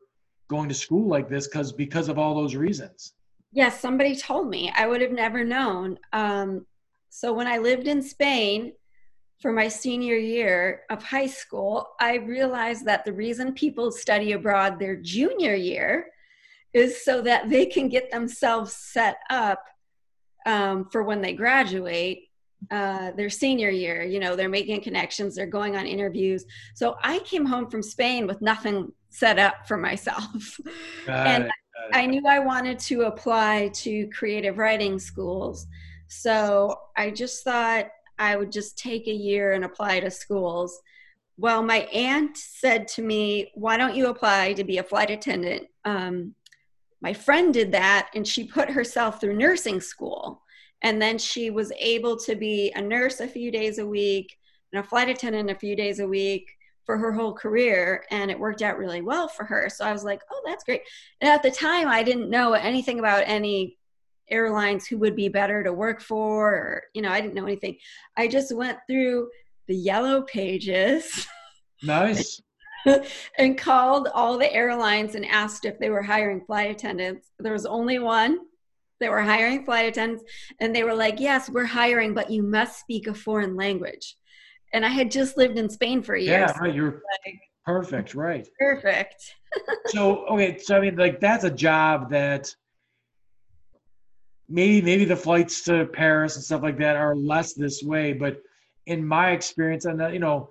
going 0.47 0.69
to 0.69 0.75
school 0.75 1.07
like 1.07 1.29
this 1.29 1.47
because 1.47 1.71
because 1.71 2.09
of 2.09 2.17
all 2.17 2.35
those 2.35 2.55
reasons? 2.55 3.13
Yes, 3.51 3.79
somebody 3.79 4.15
told 4.15 4.49
me. 4.49 4.71
I 4.75 4.87
would 4.87 5.01
have 5.01 5.11
never 5.11 5.43
known. 5.43 5.99
Um, 6.11 6.65
so 7.09 7.33
when 7.33 7.47
I 7.47 7.59
lived 7.59 7.87
in 7.87 8.01
Spain 8.01 8.73
for 9.39 9.51
my 9.51 9.67
senior 9.67 10.15
year 10.15 10.81
of 10.89 11.03
high 11.03 11.27
school, 11.27 11.89
I 11.99 12.15
realized 12.15 12.85
that 12.85 13.05
the 13.05 13.13
reason 13.13 13.53
people 13.53 13.91
study 13.91 14.31
abroad 14.31 14.79
their 14.79 14.95
junior 14.95 15.53
year 15.53 16.07
is 16.73 17.05
so 17.05 17.21
that 17.21 17.49
they 17.49 17.67
can 17.67 17.89
get 17.89 18.09
themselves 18.09 18.73
set 18.73 19.17
up 19.29 19.63
um, 20.47 20.89
for 20.91 21.03
when 21.03 21.21
they 21.21 21.33
graduate 21.33 22.29
uh, 22.71 23.11
their 23.11 23.29
senior 23.29 23.69
year. 23.69 24.03
You 24.03 24.19
know, 24.19 24.35
they're 24.35 24.49
making 24.49 24.81
connections, 24.81 25.35
they're 25.35 25.45
going 25.45 25.75
on 25.75 25.85
interviews. 25.85 26.45
So 26.75 26.95
I 27.03 27.19
came 27.19 27.45
home 27.45 27.69
from 27.69 27.81
Spain 27.81 28.27
with 28.27 28.41
nothing 28.41 28.91
set 29.09 29.39
up 29.39 29.67
for 29.67 29.77
myself. 29.77 30.59
And 31.07 31.45
it, 31.45 31.51
I 31.91 32.05
knew 32.05 32.25
I 32.27 32.39
wanted 32.39 32.79
to 32.79 33.03
apply 33.03 33.69
to 33.75 34.07
creative 34.09 34.57
writing 34.57 34.99
schools. 34.99 35.67
So 36.07 36.75
I 36.95 37.09
just 37.11 37.43
thought 37.43 37.87
I 38.19 38.35
would 38.35 38.51
just 38.51 38.77
take 38.77 39.07
a 39.07 39.13
year 39.13 39.53
and 39.53 39.65
apply 39.65 39.99
to 40.01 40.11
schools. 40.11 40.79
Well, 41.37 41.63
my 41.63 41.79
aunt 41.91 42.37
said 42.37 42.87
to 42.89 43.01
me, 43.01 43.51
Why 43.55 43.77
don't 43.77 43.95
you 43.95 44.07
apply 44.07 44.53
to 44.53 44.63
be 44.63 44.77
a 44.77 44.83
flight 44.83 45.09
attendant? 45.09 45.67
Um, 45.83 46.35
my 47.01 47.13
friend 47.13 47.53
did 47.53 47.71
that 47.73 48.09
and 48.15 48.25
she 48.25 48.45
put 48.45 48.69
herself 48.69 49.19
through 49.19 49.35
nursing 49.35 49.81
school. 49.81 50.42
And 50.83 51.01
then 51.01 51.17
she 51.17 51.49
was 51.49 51.71
able 51.79 52.17
to 52.17 52.35
be 52.35 52.71
a 52.75 52.81
nurse 52.81 53.19
a 53.19 53.27
few 53.27 53.51
days 53.51 53.79
a 53.79 53.85
week 53.85 54.37
and 54.71 54.83
a 54.83 54.87
flight 54.87 55.09
attendant 55.09 55.49
a 55.49 55.55
few 55.55 55.75
days 55.75 55.99
a 55.99 56.07
week 56.07 56.51
for 56.85 56.97
her 56.97 57.13
whole 57.13 57.33
career. 57.33 58.03
And 58.11 58.29
it 58.29 58.39
worked 58.39 58.61
out 58.61 58.77
really 58.77 59.01
well 59.01 59.27
for 59.27 59.45
her. 59.45 59.69
So 59.69 59.85
I 59.85 59.93
was 59.93 60.03
like, 60.03 60.21
oh, 60.31 60.41
that's 60.45 60.65
great. 60.65 60.81
And 61.21 61.29
at 61.29 61.41
the 61.41 61.51
time, 61.51 61.87
I 61.87 62.03
didn't 62.03 62.29
know 62.29 62.53
anything 62.53 62.99
about 62.99 63.23
any 63.25 63.77
airlines 64.29 64.85
who 64.85 64.97
would 64.97 65.15
be 65.15 65.29
better 65.29 65.63
to 65.63 65.71
work 65.71 66.01
for, 66.01 66.51
or, 66.51 66.83
you 66.93 67.01
know, 67.01 67.09
I 67.09 67.21
didn't 67.21 67.35
know 67.35 67.45
anything. 67.45 67.77
I 68.17 68.27
just 68.27 68.53
went 68.55 68.79
through 68.87 69.29
the 69.67 69.75
yellow 69.75 70.21
pages. 70.21 71.27
Nice. 71.85 72.41
and 73.37 73.57
called 73.57 74.07
all 74.13 74.37
the 74.37 74.51
airlines 74.53 75.15
and 75.15 75.25
asked 75.25 75.65
if 75.65 75.77
they 75.79 75.89
were 75.89 76.01
hiring 76.01 76.39
flight 76.39 76.71
attendants. 76.71 77.31
There 77.39 77.51
was 77.51 77.65
only 77.65 77.99
one 77.99 78.39
they 79.03 79.09
were 79.09 79.21
hiring 79.21 79.65
flight 79.65 79.85
attendants 79.85 80.23
and 80.59 80.75
they 80.75 80.83
were 80.83 80.93
like 80.95 81.19
yes 81.19 81.49
we're 81.49 81.65
hiring 81.65 82.13
but 82.13 82.31
you 82.31 82.41
must 82.41 82.79
speak 82.79 83.07
a 83.07 83.13
foreign 83.13 83.55
language. 83.55 84.15
And 84.73 84.85
i 84.85 84.89
had 84.89 85.11
just 85.11 85.37
lived 85.37 85.57
in 85.57 85.69
spain 85.69 86.01
for 86.01 86.15
a 86.15 86.21
year. 86.21 86.39
Yeah 86.39 86.57
right 86.59 86.73
you're 86.73 87.01
like, 87.25 87.39
perfect 87.65 88.15
right. 88.15 88.47
perfect. 88.59 89.35
So 89.87 90.25
okay 90.27 90.57
so 90.57 90.77
i 90.77 90.81
mean 90.81 90.95
like 90.95 91.19
that's 91.19 91.43
a 91.43 91.51
job 91.51 92.09
that 92.09 92.53
maybe 94.49 94.81
maybe 94.81 95.05
the 95.05 95.15
flights 95.15 95.63
to 95.63 95.85
paris 95.85 96.35
and 96.35 96.43
stuff 96.43 96.63
like 96.63 96.77
that 96.79 96.95
are 96.95 97.15
less 97.15 97.53
this 97.53 97.83
way 97.83 98.13
but 98.13 98.41
in 98.87 99.05
my 99.05 99.31
experience 99.31 99.85
and 99.85 100.01
you 100.13 100.19
know 100.19 100.49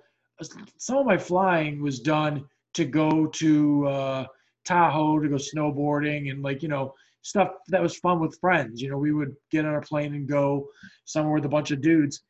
some 0.77 0.97
of 0.97 1.05
my 1.05 1.17
flying 1.17 1.81
was 1.81 1.99
done 1.99 2.45
to 2.73 2.85
go 2.85 3.27
to 3.27 3.87
uh, 3.87 4.25
tahoe 4.65 5.19
to 5.19 5.29
go 5.29 5.35
snowboarding 5.35 6.31
and 6.31 6.41
like 6.41 6.63
you 6.63 6.69
know 6.69 6.93
stuff 7.23 7.49
that 7.69 7.81
was 7.81 7.97
fun 7.97 8.19
with 8.19 8.37
friends. 8.39 8.81
You 8.81 8.89
know, 8.91 8.97
we 8.97 9.11
would 9.11 9.35
get 9.49 9.65
on 9.65 9.75
a 9.75 9.81
plane 9.81 10.13
and 10.13 10.27
go 10.27 10.67
somewhere 11.05 11.33
with 11.33 11.45
a 11.45 11.49
bunch 11.49 11.71
of 11.71 11.81
dudes. 11.81 12.21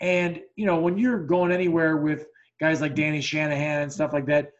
And, 0.00 0.40
you 0.56 0.66
know, 0.66 0.78
when 0.78 0.96
you're 0.96 1.24
going 1.24 1.52
anywhere 1.52 1.96
with 1.98 2.26
guys 2.60 2.80
like 2.80 2.94
Danny 2.94 3.20
Shanahan 3.20 3.82
and 3.82 3.92
stuff 3.92 4.12
like 4.12 4.26
that, 4.26 4.52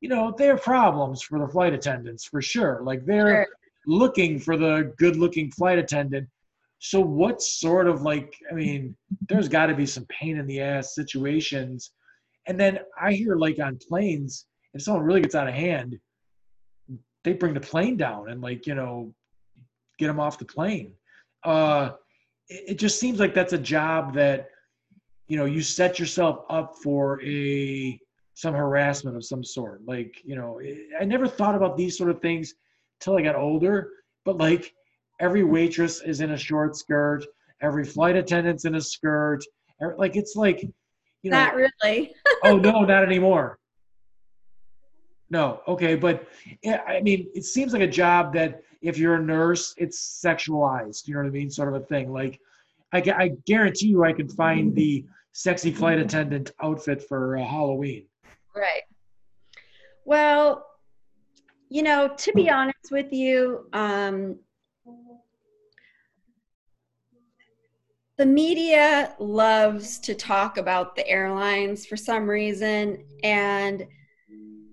you 0.00 0.08
know, 0.08 0.34
they're 0.36 0.56
problems 0.56 1.22
for 1.22 1.38
the 1.38 1.48
flight 1.48 1.72
attendants 1.72 2.24
for 2.24 2.42
sure. 2.42 2.80
Like 2.84 3.04
they're 3.06 3.44
sure. 3.44 3.46
looking 3.86 4.38
for 4.38 4.56
the 4.56 4.92
good 4.98 5.16
looking 5.16 5.50
flight 5.50 5.78
attendant. 5.78 6.28
So 6.78 7.00
what 7.00 7.40
sort 7.40 7.86
of 7.86 8.02
like, 8.02 8.34
I 8.50 8.54
mean, 8.54 8.96
there's 9.28 9.48
got 9.48 9.66
to 9.66 9.74
be 9.74 9.86
some 9.86 10.06
pain 10.06 10.38
in 10.38 10.46
the 10.46 10.60
ass 10.60 10.94
situations. 10.94 11.92
And 12.46 12.58
then 12.58 12.80
I 13.00 13.12
hear 13.12 13.36
like 13.36 13.58
on 13.58 13.78
planes, 13.88 14.46
if 14.74 14.82
someone 14.82 15.04
really 15.04 15.22
gets 15.22 15.34
out 15.34 15.48
of 15.48 15.54
hand, 15.54 15.98
they 17.24 17.32
bring 17.32 17.54
the 17.54 17.60
plane 17.60 17.96
down 17.96 18.30
and 18.30 18.42
like, 18.42 18.66
you 18.66 18.74
know, 18.74 19.14
get 19.98 20.06
them 20.06 20.20
off 20.20 20.38
the 20.38 20.44
plane. 20.44 20.92
Uh, 21.44 21.92
it, 22.48 22.64
it 22.68 22.78
just 22.78 22.98
seems 22.98 23.20
like 23.20 23.34
that's 23.34 23.52
a 23.52 23.58
job 23.58 24.14
that 24.14 24.48
you 25.26 25.36
know 25.36 25.44
you 25.44 25.62
set 25.62 25.98
yourself 25.98 26.44
up 26.50 26.76
for 26.82 27.22
a 27.22 27.98
some 28.34 28.54
harassment 28.54 29.16
of 29.16 29.24
some 29.24 29.44
sort. 29.44 29.80
Like 29.86 30.20
you 30.24 30.36
know, 30.36 30.60
I 31.00 31.04
never 31.04 31.26
thought 31.26 31.54
about 31.54 31.76
these 31.76 31.96
sort 31.96 32.10
of 32.10 32.20
things 32.20 32.54
till 33.00 33.16
I 33.16 33.22
got 33.22 33.36
older. 33.36 33.90
But 34.24 34.38
like 34.38 34.74
every 35.20 35.44
waitress 35.44 36.02
is 36.02 36.20
in 36.20 36.32
a 36.32 36.36
short 36.36 36.76
skirt, 36.76 37.24
every 37.62 37.84
flight 37.84 38.16
attendant's 38.16 38.64
in 38.64 38.74
a 38.74 38.80
skirt. 38.80 39.44
Like 39.98 40.16
it's 40.16 40.36
like 40.36 40.62
you 41.22 41.30
know. 41.30 41.38
Not 41.38 41.54
really. 41.54 42.14
oh 42.44 42.56
no, 42.56 42.82
not 42.82 43.04
anymore. 43.04 43.58
No, 45.30 45.62
okay, 45.66 45.94
but 45.94 46.28
I 46.64 47.00
mean, 47.02 47.28
it 47.34 47.44
seems 47.44 47.72
like 47.72 47.82
a 47.82 47.88
job 47.88 48.34
that 48.34 48.62
if 48.84 48.98
you're 48.98 49.14
a 49.14 49.22
nurse, 49.22 49.74
it's 49.78 50.22
sexualized. 50.24 51.08
You 51.08 51.14
know 51.14 51.20
what 51.20 51.28
I 51.28 51.30
mean? 51.30 51.50
Sort 51.50 51.74
of 51.74 51.82
a 51.82 51.84
thing. 51.86 52.12
Like, 52.12 52.38
I, 52.92 53.02
I 53.16 53.28
guarantee 53.46 53.88
you, 53.88 54.04
I 54.04 54.12
can 54.12 54.28
find 54.28 54.74
the 54.74 55.04
sexy 55.32 55.72
flight 55.72 55.98
attendant 55.98 56.52
outfit 56.62 57.02
for 57.02 57.36
uh, 57.36 57.44
Halloween. 57.44 58.04
Right. 58.54 58.82
Well, 60.04 60.66
you 61.70 61.82
know, 61.82 62.08
to 62.16 62.32
be 62.34 62.50
honest 62.50 62.90
with 62.92 63.12
you, 63.12 63.66
um, 63.72 64.38
the 68.16 68.26
media 68.26 69.14
loves 69.18 69.98
to 70.00 70.14
talk 70.14 70.58
about 70.58 70.94
the 70.94 71.08
airlines 71.08 71.86
for 71.86 71.96
some 71.96 72.28
reason 72.28 73.04
and 73.24 73.86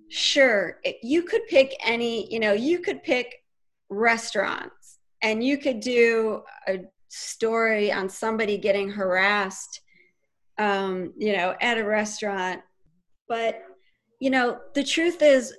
sure 0.10 0.80
you 1.02 1.24
could 1.24 1.42
pick 1.48 1.74
any 1.86 2.32
you 2.32 2.38
know 2.38 2.52
you 2.52 2.80
could 2.80 3.02
pick 3.02 3.41
restaurants 3.92 4.98
and 5.22 5.44
you 5.44 5.58
could 5.58 5.80
do 5.80 6.42
a 6.68 6.80
story 7.10 7.92
on 7.92 8.10
somebody 8.10 8.58
getting 8.58 8.90
harassed 8.90 9.82
um, 10.58 11.14
you 11.18 11.36
know 11.36 11.56
at 11.62 11.78
a 11.78 11.84
restaurant. 11.84 12.62
But 13.28 13.64
you 14.22 14.30
know 14.30 14.60
the 14.74 14.84
truth 14.84 15.22
is 15.22 15.54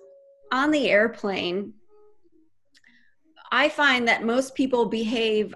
on 0.52 0.70
the 0.70 0.88
airplane 0.88 1.74
i 3.50 3.68
find 3.68 4.08
that 4.08 4.24
most 4.24 4.54
people 4.54 4.86
behave 4.86 5.54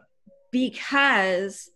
because 0.51 1.71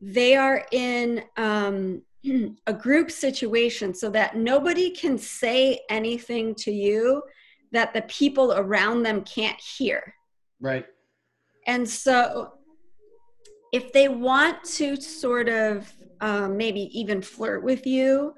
they 0.00 0.34
are 0.36 0.66
in 0.72 1.22
um, 1.36 2.02
a 2.66 2.72
group 2.72 3.10
situation 3.10 3.94
so 3.94 4.10
that 4.10 4.36
nobody 4.36 4.90
can 4.90 5.18
say 5.18 5.80
anything 5.90 6.54
to 6.54 6.72
you 6.72 7.22
that 7.76 7.94
the 7.94 8.02
people 8.02 8.52
around 8.52 9.02
them 9.02 9.22
can't 9.22 9.60
hear. 9.60 10.14
Right. 10.60 10.86
And 11.66 11.88
so 11.88 12.52
if 13.72 13.92
they 13.92 14.08
want 14.08 14.62
to 14.64 14.96
sort 14.96 15.48
of 15.48 15.92
um, 16.20 16.56
maybe 16.56 16.88
even 16.98 17.20
flirt 17.20 17.62
with 17.62 17.86
you, 17.86 18.34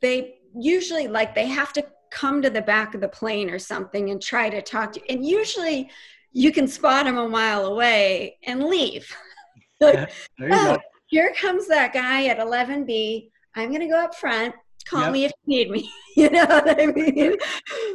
they 0.00 0.36
usually 0.54 1.08
like 1.08 1.34
they 1.34 1.46
have 1.46 1.72
to 1.74 1.86
come 2.10 2.42
to 2.42 2.50
the 2.50 2.62
back 2.62 2.94
of 2.94 3.00
the 3.00 3.08
plane 3.08 3.50
or 3.50 3.58
something 3.58 4.10
and 4.10 4.22
try 4.22 4.48
to 4.48 4.62
talk 4.62 4.92
to 4.92 5.00
you. 5.00 5.06
And 5.08 5.26
usually 5.26 5.90
you 6.32 6.52
can 6.52 6.68
spot 6.68 7.04
them 7.04 7.18
a 7.18 7.28
mile 7.28 7.66
away 7.66 8.38
and 8.44 8.64
leave. 8.64 9.14
like, 9.80 10.10
oh, 10.50 10.78
here 11.06 11.32
comes 11.38 11.68
that 11.68 11.92
guy 11.92 12.26
at 12.26 12.38
11B. 12.38 13.30
I'm 13.54 13.68
going 13.70 13.80
to 13.80 13.88
go 13.88 13.98
up 13.98 14.14
front. 14.14 14.54
Call 14.86 15.04
yep. 15.04 15.12
me 15.12 15.24
if 15.24 15.32
you 15.44 15.56
need 15.56 15.70
me. 15.70 15.90
you 16.16 16.30
know 16.30 16.44
what 16.44 16.80
I 16.80 16.86
mean? 16.86 17.36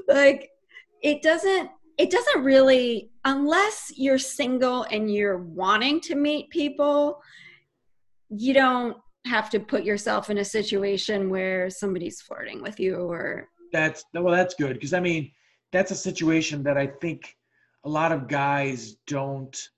like, 0.08 0.49
it 1.02 1.22
doesn't 1.22 1.69
it 1.98 2.10
doesn't 2.10 2.44
really 2.44 3.11
unless 3.26 3.91
you're 3.95 4.18
single 4.18 4.84
and 4.84 5.14
you're 5.14 5.38
wanting 5.38 5.99
to 5.99 6.15
meet 6.15 6.49
people 6.49 7.22
you 8.30 8.53
don't 8.53 8.98
have 9.26 9.49
to 9.49 9.60
put 9.60 9.84
yourself 9.84 10.30
in 10.30 10.40
a 10.40 10.45
situation 10.45 11.30
where 11.30 11.69
somebody's 11.69 12.22
flirting 12.22 12.61
with 12.61 12.80
you 12.80 12.95
or 12.95 13.48
that's 13.72 14.03
well 14.14 14.34
that's 14.34 14.56
good 14.56 14.73
because 14.73 14.94
i 14.94 14.99
mean 14.99 15.32
that's 15.72 15.91
a 15.91 15.95
situation 15.95 16.64
that 16.64 16.78
i 16.78 16.88
think 16.88 17.36
a 17.84 17.90
lot 17.90 18.11
of 18.11 18.28
guys 18.28 18.95
don't 19.07 19.69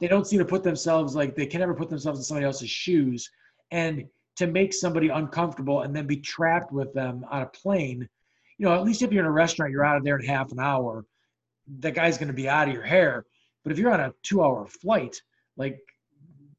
they 0.00 0.08
don't 0.08 0.26
seem 0.26 0.38
to 0.38 0.44
put 0.44 0.62
themselves 0.62 1.14
like 1.14 1.34
they 1.34 1.46
can 1.46 1.60
never 1.60 1.74
put 1.74 1.88
themselves 1.88 2.18
in 2.18 2.24
somebody 2.24 2.46
else's 2.46 2.70
shoes. 2.70 3.30
And 3.70 4.06
to 4.36 4.46
make 4.46 4.72
somebody 4.72 5.08
uncomfortable 5.08 5.82
and 5.82 5.94
then 5.94 6.06
be 6.06 6.16
trapped 6.16 6.72
with 6.72 6.92
them 6.94 7.24
on 7.30 7.42
a 7.42 7.46
plane 7.46 8.08
you 8.62 8.68
know, 8.68 8.74
at 8.76 8.84
least 8.84 9.02
if 9.02 9.10
you're 9.10 9.24
in 9.24 9.26
a 9.26 9.32
restaurant, 9.32 9.72
you're 9.72 9.84
out 9.84 9.96
of 9.96 10.04
there 10.04 10.16
in 10.16 10.24
half 10.24 10.52
an 10.52 10.60
hour. 10.60 11.04
That 11.80 11.96
guy's 11.96 12.16
going 12.16 12.28
to 12.28 12.32
be 12.32 12.48
out 12.48 12.68
of 12.68 12.74
your 12.74 12.84
hair. 12.84 13.26
But 13.64 13.72
if 13.72 13.78
you're 13.78 13.90
on 13.90 13.98
a 13.98 14.12
two 14.22 14.40
hour 14.40 14.68
flight, 14.68 15.20
like 15.56 15.80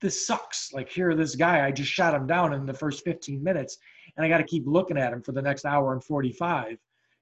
this 0.02 0.28
sucks. 0.28 0.74
Like 0.74 0.90
here, 0.90 1.16
this 1.16 1.38
guy, 1.38 1.66
I 1.66 1.72
just 1.72 1.90
shot 1.90 2.14
him 2.14 2.28
down 2.28 2.52
in 2.52 2.66
the 2.66 2.74
first 2.74 3.06
15 3.06 3.42
minutes 3.42 3.78
and 4.18 4.26
I 4.26 4.28
got 4.28 4.40
to 4.40 4.44
keep 4.44 4.64
looking 4.68 4.98
at 4.98 5.14
him 5.14 5.22
for 5.22 5.32
the 5.32 5.42
next 5.42 5.64
hour 5.64 5.94
and 5.94 6.04
45. 6.04 6.78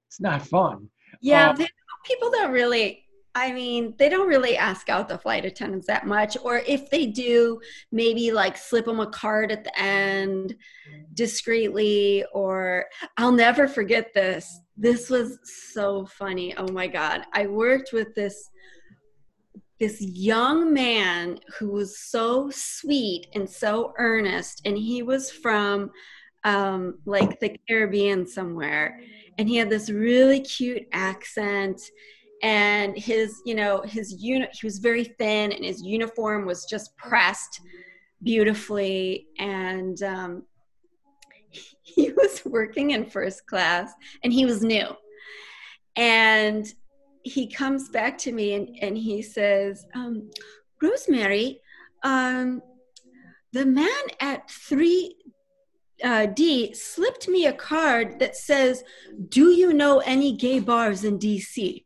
It's 0.07 0.19
not 0.19 0.47
fun. 0.47 0.89
Yeah. 1.21 1.51
Um, 1.51 1.67
people 2.03 2.31
don't 2.31 2.51
really 2.51 3.05
I 3.33 3.53
mean, 3.53 3.95
they 3.97 4.09
don't 4.09 4.27
really 4.27 4.57
ask 4.57 4.89
out 4.89 5.07
the 5.07 5.17
flight 5.17 5.45
attendants 5.45 5.87
that 5.87 6.05
much. 6.05 6.35
Or 6.43 6.57
if 6.67 6.89
they 6.89 7.05
do, 7.05 7.61
maybe 7.91 8.31
like 8.31 8.57
slip 8.57 8.85
them 8.85 8.99
a 8.99 9.07
card 9.07 9.51
at 9.51 9.63
the 9.63 9.79
end 9.79 10.55
discreetly. 11.13 12.25
Or 12.33 12.85
I'll 13.17 13.31
never 13.31 13.67
forget 13.67 14.13
this. 14.13 14.59
This 14.81 15.11
was 15.11 15.37
so 15.43 16.07
funny. 16.07 16.55
Oh 16.57 16.71
my 16.71 16.87
God. 16.87 17.21
I 17.33 17.45
worked 17.45 17.93
with 17.93 18.15
this 18.15 18.49
this 19.79 20.01
young 20.01 20.73
man 20.73 21.39
who 21.57 21.69
was 21.71 21.99
so 21.99 22.49
sweet 22.51 23.27
and 23.35 23.47
so 23.47 23.93
earnest 23.99 24.61
and 24.65 24.75
he 24.77 25.03
was 25.03 25.29
from 25.31 25.91
um, 26.43 26.99
like 27.05 27.39
the 27.39 27.55
caribbean 27.67 28.27
somewhere 28.27 28.99
and 29.37 29.47
he 29.47 29.55
had 29.55 29.69
this 29.69 29.89
really 29.89 30.39
cute 30.39 30.83
accent 30.93 31.81
and 32.43 32.95
his 32.95 33.41
you 33.45 33.55
know 33.55 33.81
his 33.81 34.21
unit 34.21 34.49
he 34.53 34.67
was 34.67 34.77
very 34.77 35.03
thin 35.03 35.51
and 35.51 35.65
his 35.65 35.81
uniform 35.81 36.45
was 36.45 36.65
just 36.65 36.95
pressed 36.97 37.61
beautifully 38.23 39.27
and 39.39 40.03
um, 40.03 40.43
he 41.81 42.11
was 42.11 42.43
working 42.45 42.91
in 42.91 43.05
first 43.05 43.45
class 43.47 43.91
and 44.23 44.31
he 44.31 44.45
was 44.45 44.63
new 44.63 44.87
and 45.95 46.73
he 47.23 47.47
comes 47.47 47.89
back 47.89 48.17
to 48.17 48.31
me 48.31 48.53
and, 48.53 48.77
and 48.81 48.97
he 48.97 49.21
says 49.21 49.85
um, 49.93 50.29
rosemary 50.81 51.61
um, 52.03 52.61
the 53.53 53.65
man 53.65 54.03
at 54.19 54.49
3 54.49 55.15
uh, 56.03 56.27
slipped 56.73 57.27
me 57.27 57.45
a 57.45 57.53
card 57.53 58.19
that 58.19 58.35
says, 58.35 58.83
Do 59.29 59.49
you 59.49 59.73
know 59.73 59.99
any 59.99 60.35
gay 60.35 60.59
bars 60.59 61.03
in 61.03 61.19
DC? 61.19 61.83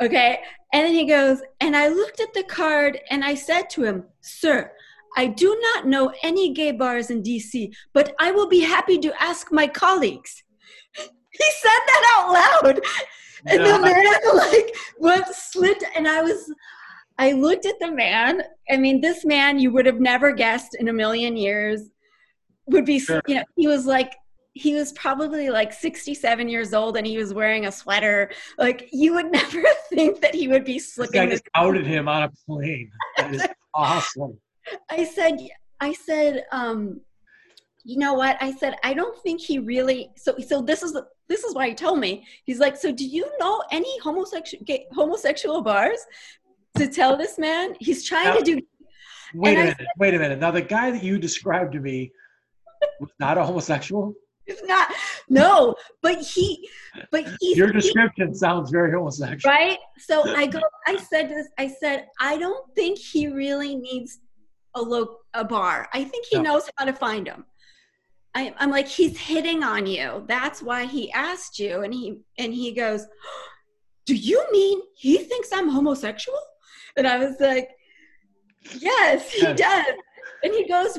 Okay. 0.00 0.38
And 0.72 0.86
then 0.86 0.94
he 0.94 1.06
goes, 1.06 1.40
and 1.60 1.76
I 1.76 1.88
looked 1.88 2.20
at 2.20 2.32
the 2.34 2.44
card 2.44 2.98
and 3.10 3.24
I 3.24 3.34
said 3.34 3.68
to 3.70 3.84
him, 3.84 4.04
Sir, 4.20 4.72
I 5.16 5.26
do 5.26 5.58
not 5.60 5.86
know 5.86 6.12
any 6.22 6.52
gay 6.52 6.72
bars 6.72 7.10
in 7.10 7.22
DC, 7.22 7.72
but 7.92 8.14
I 8.18 8.30
will 8.30 8.48
be 8.48 8.60
happy 8.60 8.98
to 8.98 9.22
ask 9.22 9.52
my 9.52 9.66
colleagues. 9.66 10.42
He 11.34 11.44
said 11.62 11.80
that 11.86 12.04
out 12.14 12.32
loud. 12.34 12.80
And 13.46 13.62
no. 13.62 13.72
the 13.72 13.82
man 13.82 14.04
like 14.34 14.74
went 14.98 15.26
slit 15.34 15.82
and 15.96 16.06
I 16.06 16.20
was 16.22 16.52
I 17.18 17.32
looked 17.32 17.64
at 17.66 17.78
the 17.80 17.90
man. 17.90 18.42
I 18.70 18.76
mean, 18.76 19.00
this 19.00 19.24
man 19.24 19.58
you 19.58 19.72
would 19.72 19.86
have 19.86 19.98
never 19.98 20.32
guessed 20.32 20.76
in 20.78 20.88
a 20.88 20.92
million 20.92 21.36
years 21.36 21.88
would 22.66 22.84
be 22.84 22.98
sure. 22.98 23.22
you 23.26 23.36
know, 23.36 23.44
he 23.56 23.66
was 23.66 23.86
like 23.86 24.14
he 24.54 24.74
was 24.74 24.92
probably 24.92 25.48
like 25.48 25.72
67 25.72 26.48
years 26.48 26.74
old 26.74 26.96
and 26.98 27.06
he 27.06 27.16
was 27.16 27.32
wearing 27.32 27.66
a 27.66 27.72
sweater. 27.72 28.30
Like 28.58 28.88
you 28.92 29.14
would 29.14 29.32
never 29.32 29.64
think 29.88 30.20
that 30.20 30.34
he 30.34 30.48
would 30.48 30.64
be 30.64 30.78
slipping. 30.78 31.20
I 31.20 31.26
just 31.26 31.48
outed 31.54 31.86
him 31.86 32.08
on 32.08 32.24
a 32.24 32.30
plane. 32.46 32.90
That 33.16 33.34
is 33.34 33.46
awesome. 33.74 34.38
I 34.90 35.04
said, 35.04 35.38
I 35.80 35.92
said, 35.92 36.44
um, 36.52 37.00
you 37.84 37.98
know 37.98 38.14
what? 38.14 38.36
I 38.40 38.52
said, 38.52 38.76
I 38.84 38.94
don't 38.94 39.20
think 39.22 39.40
he 39.40 39.58
really. 39.58 40.10
So, 40.16 40.36
so 40.46 40.62
this 40.62 40.82
is 40.82 40.96
this 41.28 41.44
is 41.44 41.54
why 41.54 41.68
he 41.70 41.74
told 41.74 41.98
me. 41.98 42.26
He's 42.44 42.58
like, 42.58 42.76
so 42.76 42.92
do 42.92 43.06
you 43.06 43.30
know 43.40 43.62
any 43.70 43.98
homosexual 44.00 44.64
gay, 44.64 44.86
homosexual 44.92 45.62
bars? 45.62 45.98
To 46.78 46.86
tell 46.88 47.18
this 47.18 47.38
man, 47.38 47.74
he's 47.80 48.04
trying 48.04 48.28
now, 48.28 48.36
to 48.36 48.42
do. 48.42 48.60
Wait 49.34 49.54
a 49.54 49.60
minute. 49.60 49.76
Said, 49.78 49.86
wait 49.98 50.14
a 50.14 50.18
minute. 50.18 50.38
Now, 50.38 50.50
the 50.50 50.62
guy 50.62 50.90
that 50.90 51.02
you 51.02 51.18
described 51.18 51.72
to 51.72 51.80
me 51.80 52.12
was 52.98 53.10
not 53.20 53.36
a 53.36 53.44
homosexual. 53.44 54.14
It's 54.46 54.62
not 54.64 54.92
no, 55.28 55.74
but 56.00 56.20
he 56.20 56.68
but 57.10 57.24
he 57.40 57.54
Your 57.54 57.70
description 57.70 58.28
he, 58.28 58.34
sounds 58.34 58.70
very 58.70 58.90
homosexual. 58.90 59.54
Right? 59.54 59.78
So 59.98 60.28
I 60.36 60.46
go 60.46 60.60
I 60.86 60.96
said 60.96 61.30
this 61.30 61.48
I 61.58 61.68
said 61.68 62.08
I 62.20 62.38
don't 62.38 62.74
think 62.74 62.98
he 62.98 63.28
really 63.28 63.76
needs 63.76 64.18
a 64.74 64.80
low 64.80 65.16
a 65.34 65.44
bar. 65.44 65.88
I 65.92 66.04
think 66.04 66.26
he 66.26 66.36
no. 66.36 66.42
knows 66.42 66.70
how 66.76 66.84
to 66.84 66.92
find 66.92 67.26
them. 67.26 67.44
I, 68.34 68.54
I'm 68.58 68.70
like 68.70 68.88
he's 68.88 69.18
hitting 69.18 69.62
on 69.62 69.86
you. 69.86 70.24
That's 70.26 70.62
why 70.62 70.86
he 70.86 71.12
asked 71.12 71.58
you 71.58 71.82
and 71.82 71.92
he 71.92 72.20
and 72.38 72.52
he 72.54 72.72
goes, 72.72 73.06
"Do 74.06 74.14
you 74.14 74.44
mean 74.50 74.80
he 74.94 75.18
thinks 75.18 75.52
I'm 75.52 75.68
homosexual?" 75.68 76.38
And 76.96 77.06
I 77.06 77.18
was 77.18 77.36
like, 77.40 77.68
"Yes, 78.78 79.30
he 79.30 79.42
yes. 79.42 79.58
does." 79.58 79.94
And 80.44 80.52
he 80.54 80.66
goes, 80.68 80.98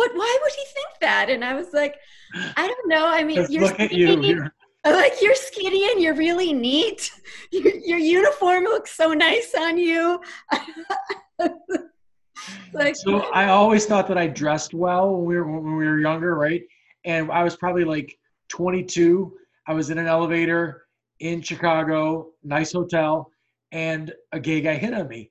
but 0.00 0.14
why 0.14 0.38
would 0.42 0.52
he 0.52 0.64
think 0.72 0.88
that? 1.02 1.28
And 1.28 1.44
I 1.44 1.52
was 1.52 1.74
like, 1.74 1.94
I 2.34 2.66
don't 2.66 2.88
know. 2.88 3.06
I 3.06 3.22
mean, 3.22 3.46
you're 3.50 3.66
at 3.78 3.92
you. 3.92 4.48
Like 4.82 5.20
you're 5.20 5.34
skinny 5.34 5.90
and 5.92 6.00
you're 6.00 6.14
really 6.14 6.54
neat. 6.54 7.10
Your, 7.52 7.74
your 7.84 7.98
uniform 7.98 8.64
looks 8.64 8.96
so 8.96 9.12
nice 9.12 9.54
on 9.58 9.76
you. 9.76 10.22
like, 12.72 12.96
so 12.96 13.20
I 13.32 13.48
always 13.48 13.86
thought 13.86 14.08
that 14.08 14.18
I 14.18 14.26
dressed 14.26 14.74
well 14.74 15.14
when 15.14 15.24
we 15.24 15.36
were 15.36 15.50
when 15.50 15.76
we 15.76 15.86
were 15.86 16.00
younger, 16.00 16.34
right? 16.34 16.62
And 17.04 17.30
I 17.30 17.42
was 17.42 17.56
probably 17.56 17.84
like 17.84 18.16
22. 18.48 19.36
I 19.66 19.72
was 19.72 19.90
in 19.90 19.98
an 19.98 20.06
elevator 20.06 20.84
in 21.20 21.42
Chicago, 21.42 22.30
nice 22.42 22.72
hotel, 22.72 23.30
and 23.72 24.12
a 24.32 24.40
gay 24.40 24.60
guy 24.60 24.76
hit 24.76 24.94
on 24.94 25.08
me. 25.08 25.30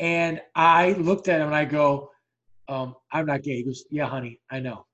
And 0.00 0.40
I 0.54 0.92
looked 0.92 1.28
at 1.28 1.40
him 1.40 1.48
and 1.48 1.56
I 1.56 1.64
go, 1.64 2.10
um, 2.68 2.94
I'm 3.12 3.26
not 3.26 3.42
gay. 3.42 3.56
He 3.56 3.62
goes, 3.64 3.84
yeah, 3.90 4.06
honey, 4.06 4.40
I 4.50 4.60
know. 4.60 4.86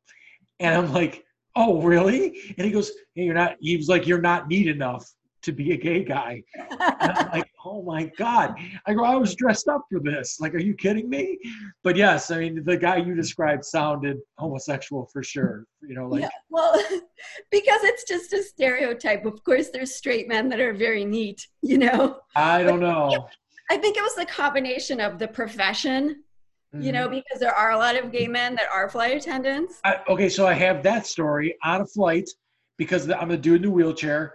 And 0.60 0.74
I'm 0.74 0.92
like, 0.92 1.24
oh, 1.56 1.82
really? 1.82 2.38
And 2.56 2.64
he 2.64 2.72
goes, 2.72 2.90
hey, 3.14 3.24
you're 3.24 3.34
not, 3.34 3.56
he 3.60 3.76
was 3.76 3.88
like, 3.88 4.06
you're 4.06 4.20
not 4.20 4.48
neat 4.48 4.68
enough 4.68 5.10
to 5.44 5.52
be 5.52 5.72
a 5.72 5.76
gay 5.76 6.02
guy. 6.02 6.42
And 6.58 6.78
I'm 6.80 7.30
like, 7.30 7.50
oh 7.64 7.82
my 7.82 8.10
God. 8.18 8.56
I 8.86 8.94
go, 8.94 9.04
I 9.04 9.14
was 9.14 9.34
dressed 9.34 9.68
up 9.68 9.82
for 9.90 10.00
this. 10.00 10.40
Like, 10.40 10.54
are 10.54 10.58
you 10.60 10.74
kidding 10.74 11.08
me? 11.08 11.38
But 11.82 11.96
yes, 11.96 12.30
I 12.30 12.38
mean, 12.38 12.62
the 12.64 12.76
guy 12.76 12.96
you 12.96 13.14
described 13.14 13.64
sounded 13.64 14.18
homosexual 14.38 15.06
for 15.12 15.22
sure. 15.22 15.66
You 15.82 15.94
know, 15.94 16.08
like, 16.08 16.22
yeah, 16.22 16.28
well, 16.50 16.74
because 17.50 17.84
it's 17.84 18.04
just 18.04 18.32
a 18.32 18.42
stereotype. 18.42 19.24
Of 19.26 19.44
course, 19.44 19.68
there's 19.70 19.94
straight 19.94 20.28
men 20.28 20.48
that 20.48 20.60
are 20.60 20.72
very 20.72 21.04
neat, 21.04 21.46
you 21.62 21.78
know? 21.78 22.20
I 22.34 22.62
don't 22.62 22.80
know. 22.80 23.28
I 23.70 23.76
think 23.76 23.96
it 23.96 24.02
was 24.02 24.14
the 24.14 24.26
combination 24.26 25.00
of 25.00 25.18
the 25.18 25.28
profession, 25.28 26.22
you 26.72 26.92
know, 26.92 27.08
Mhm. 27.08 27.22
because 27.22 27.40
there 27.40 27.54
are 27.54 27.70
a 27.70 27.78
lot 27.78 27.96
of 27.96 28.10
gay 28.10 28.26
men 28.26 28.54
that 28.56 28.66
are 28.74 28.88
flight 28.88 29.16
attendants. 29.16 29.80
I, 29.84 30.00
okay, 30.08 30.28
so 30.28 30.46
I 30.46 30.54
have 30.54 30.82
that 30.82 31.06
story 31.06 31.56
on 31.62 31.82
a 31.82 31.86
flight 31.86 32.28
because 32.76 33.08
I'm 33.10 33.30
a 33.30 33.36
dude 33.36 33.56
in 33.56 33.62
the 33.62 33.70
wheelchair. 33.70 34.34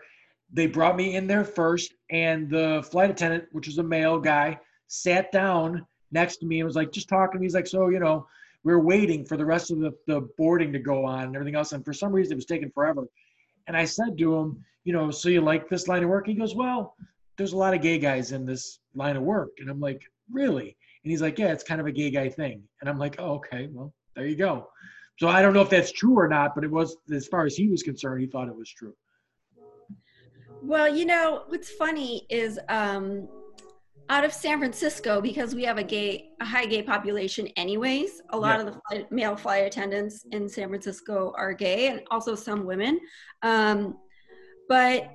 They 0.51 0.67
brought 0.67 0.95
me 0.95 1.15
in 1.15 1.27
there 1.27 1.43
first, 1.43 1.93
and 2.09 2.49
the 2.49 2.85
flight 2.89 3.11
attendant, 3.11 3.45
which 3.51 3.67
was 3.67 3.77
a 3.77 3.83
male 3.83 4.19
guy, 4.19 4.59
sat 4.87 5.31
down 5.31 5.85
next 6.11 6.37
to 6.37 6.45
me 6.45 6.59
and 6.59 6.65
was 6.65 6.75
like, 6.75 6.91
just 6.91 7.07
talking. 7.07 7.41
He's 7.41 7.53
like, 7.53 7.67
so, 7.67 7.89
you 7.89 7.99
know, 7.99 8.25
we 8.63 8.73
are 8.73 8.79
waiting 8.79 9.23
for 9.25 9.37
the 9.37 9.45
rest 9.45 9.71
of 9.71 9.79
the, 9.79 9.93
the 10.07 10.21
boarding 10.37 10.73
to 10.73 10.79
go 10.79 11.05
on 11.05 11.25
and 11.25 11.35
everything 11.35 11.55
else. 11.55 11.71
And 11.71 11.85
for 11.85 11.93
some 11.93 12.11
reason, 12.11 12.33
it 12.33 12.35
was 12.35 12.45
taking 12.45 12.71
forever. 12.71 13.07
And 13.67 13.77
I 13.77 13.85
said 13.85 14.17
to 14.17 14.35
him, 14.35 14.65
you 14.83 14.93
know, 14.93 15.11
so 15.11 15.29
you 15.29 15.41
like 15.41 15.69
this 15.69 15.87
line 15.87 16.03
of 16.03 16.09
work? 16.09 16.25
He 16.25 16.33
goes, 16.33 16.55
well, 16.55 16.95
there's 17.37 17.53
a 17.53 17.57
lot 17.57 17.73
of 17.75 17.81
gay 17.81 17.99
guys 17.99 18.31
in 18.31 18.45
this 18.45 18.79
line 18.95 19.15
of 19.15 19.23
work. 19.23 19.51
And 19.59 19.69
I'm 19.69 19.79
like, 19.79 20.01
really? 20.31 20.75
And 21.03 21.11
he's 21.11 21.21
like, 21.21 21.37
yeah, 21.37 21.51
it's 21.51 21.63
kind 21.63 21.79
of 21.79 21.87
a 21.87 21.91
gay 21.91 22.09
guy 22.09 22.27
thing. 22.27 22.63
And 22.81 22.89
I'm 22.89 22.97
like, 22.97 23.15
oh, 23.19 23.35
okay, 23.35 23.69
well, 23.71 23.93
there 24.15 24.25
you 24.25 24.35
go. 24.35 24.69
So 25.19 25.27
I 25.27 25.41
don't 25.41 25.53
know 25.53 25.61
if 25.61 25.69
that's 25.69 25.91
true 25.91 26.17
or 26.17 26.27
not, 26.27 26.55
but 26.55 26.63
it 26.63 26.71
was, 26.71 26.97
as 27.13 27.27
far 27.27 27.45
as 27.45 27.55
he 27.55 27.67
was 27.67 27.83
concerned, 27.83 28.21
he 28.21 28.27
thought 28.27 28.47
it 28.47 28.55
was 28.55 28.69
true. 28.69 28.95
Well, 30.61 30.93
you 30.93 31.05
know, 31.05 31.43
what's 31.47 31.69
funny 31.69 32.25
is 32.29 32.59
um, 32.69 33.27
out 34.09 34.23
of 34.23 34.33
San 34.33 34.59
Francisco, 34.59 35.21
because 35.21 35.55
we 35.55 35.63
have 35.63 35.77
a 35.77 35.83
gay, 35.83 36.29
a 36.41 36.45
high 36.45 36.65
gay 36.65 36.83
population 36.83 37.47
anyways, 37.55 38.21
a 38.31 38.37
lot 38.37 38.59
Yeah. 38.59 38.65
of 38.67 38.73
the 38.73 38.81
flight, 38.87 39.11
male 39.11 39.35
flight 39.35 39.65
attendants 39.65 40.25
in 40.31 40.49
San 40.49 40.69
Francisco 40.69 41.33
are 41.37 41.53
gay 41.53 41.87
and 41.87 42.01
also 42.11 42.35
some 42.35 42.65
women. 42.65 42.99
Um, 43.41 43.97
but 44.67 45.09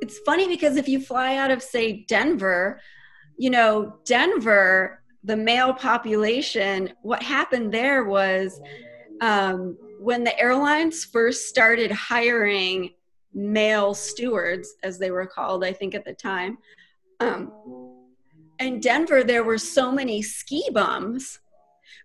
it's 0.00 0.18
funny 0.20 0.48
because 0.48 0.76
if 0.76 0.88
you 0.88 1.00
fly 1.00 1.36
out 1.36 1.50
of, 1.50 1.62
say, 1.62 2.04
Denver, 2.08 2.80
you 3.38 3.50
know, 3.50 3.98
Denver, 4.04 5.02
the 5.24 5.36
male 5.36 5.72
population, 5.72 6.92
what 7.02 7.22
happened 7.22 7.72
there 7.72 8.04
was 8.04 8.60
um, 9.20 9.78
when 10.00 10.24
the 10.24 10.38
airlines 10.38 11.04
first 11.04 11.48
started 11.48 11.92
hiring 11.92 12.90
male 13.34 13.94
stewards, 13.94 14.74
as 14.82 14.98
they 14.98 15.10
were 15.10 15.26
called, 15.26 15.64
I 15.64 15.72
think 15.72 15.94
at 15.94 16.04
the 16.04 16.12
time. 16.12 16.58
Um, 17.20 17.52
in 18.58 18.80
Denver, 18.80 19.24
there 19.24 19.44
were 19.44 19.58
so 19.58 19.90
many 19.92 20.22
ski 20.22 20.68
bums. 20.72 21.40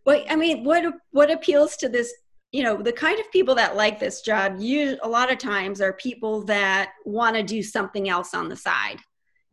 But 0.05 0.25
I 0.29 0.35
mean, 0.35 0.63
what 0.63 0.85
what 1.11 1.31
appeals 1.31 1.75
to 1.77 1.89
this? 1.89 2.13
You 2.51 2.63
know, 2.63 2.81
the 2.81 2.93
kind 2.93 3.19
of 3.19 3.29
people 3.31 3.55
that 3.55 3.75
like 3.75 3.99
this 3.99 4.21
job, 4.21 4.55
you 4.59 4.97
a 5.03 5.09
lot 5.09 5.31
of 5.31 5.37
times 5.37 5.81
are 5.81 5.93
people 5.93 6.43
that 6.45 6.91
want 7.05 7.35
to 7.35 7.43
do 7.43 7.61
something 7.61 8.07
else 8.09 8.33
on 8.33 8.47
the 8.47 8.55
side. 8.55 8.99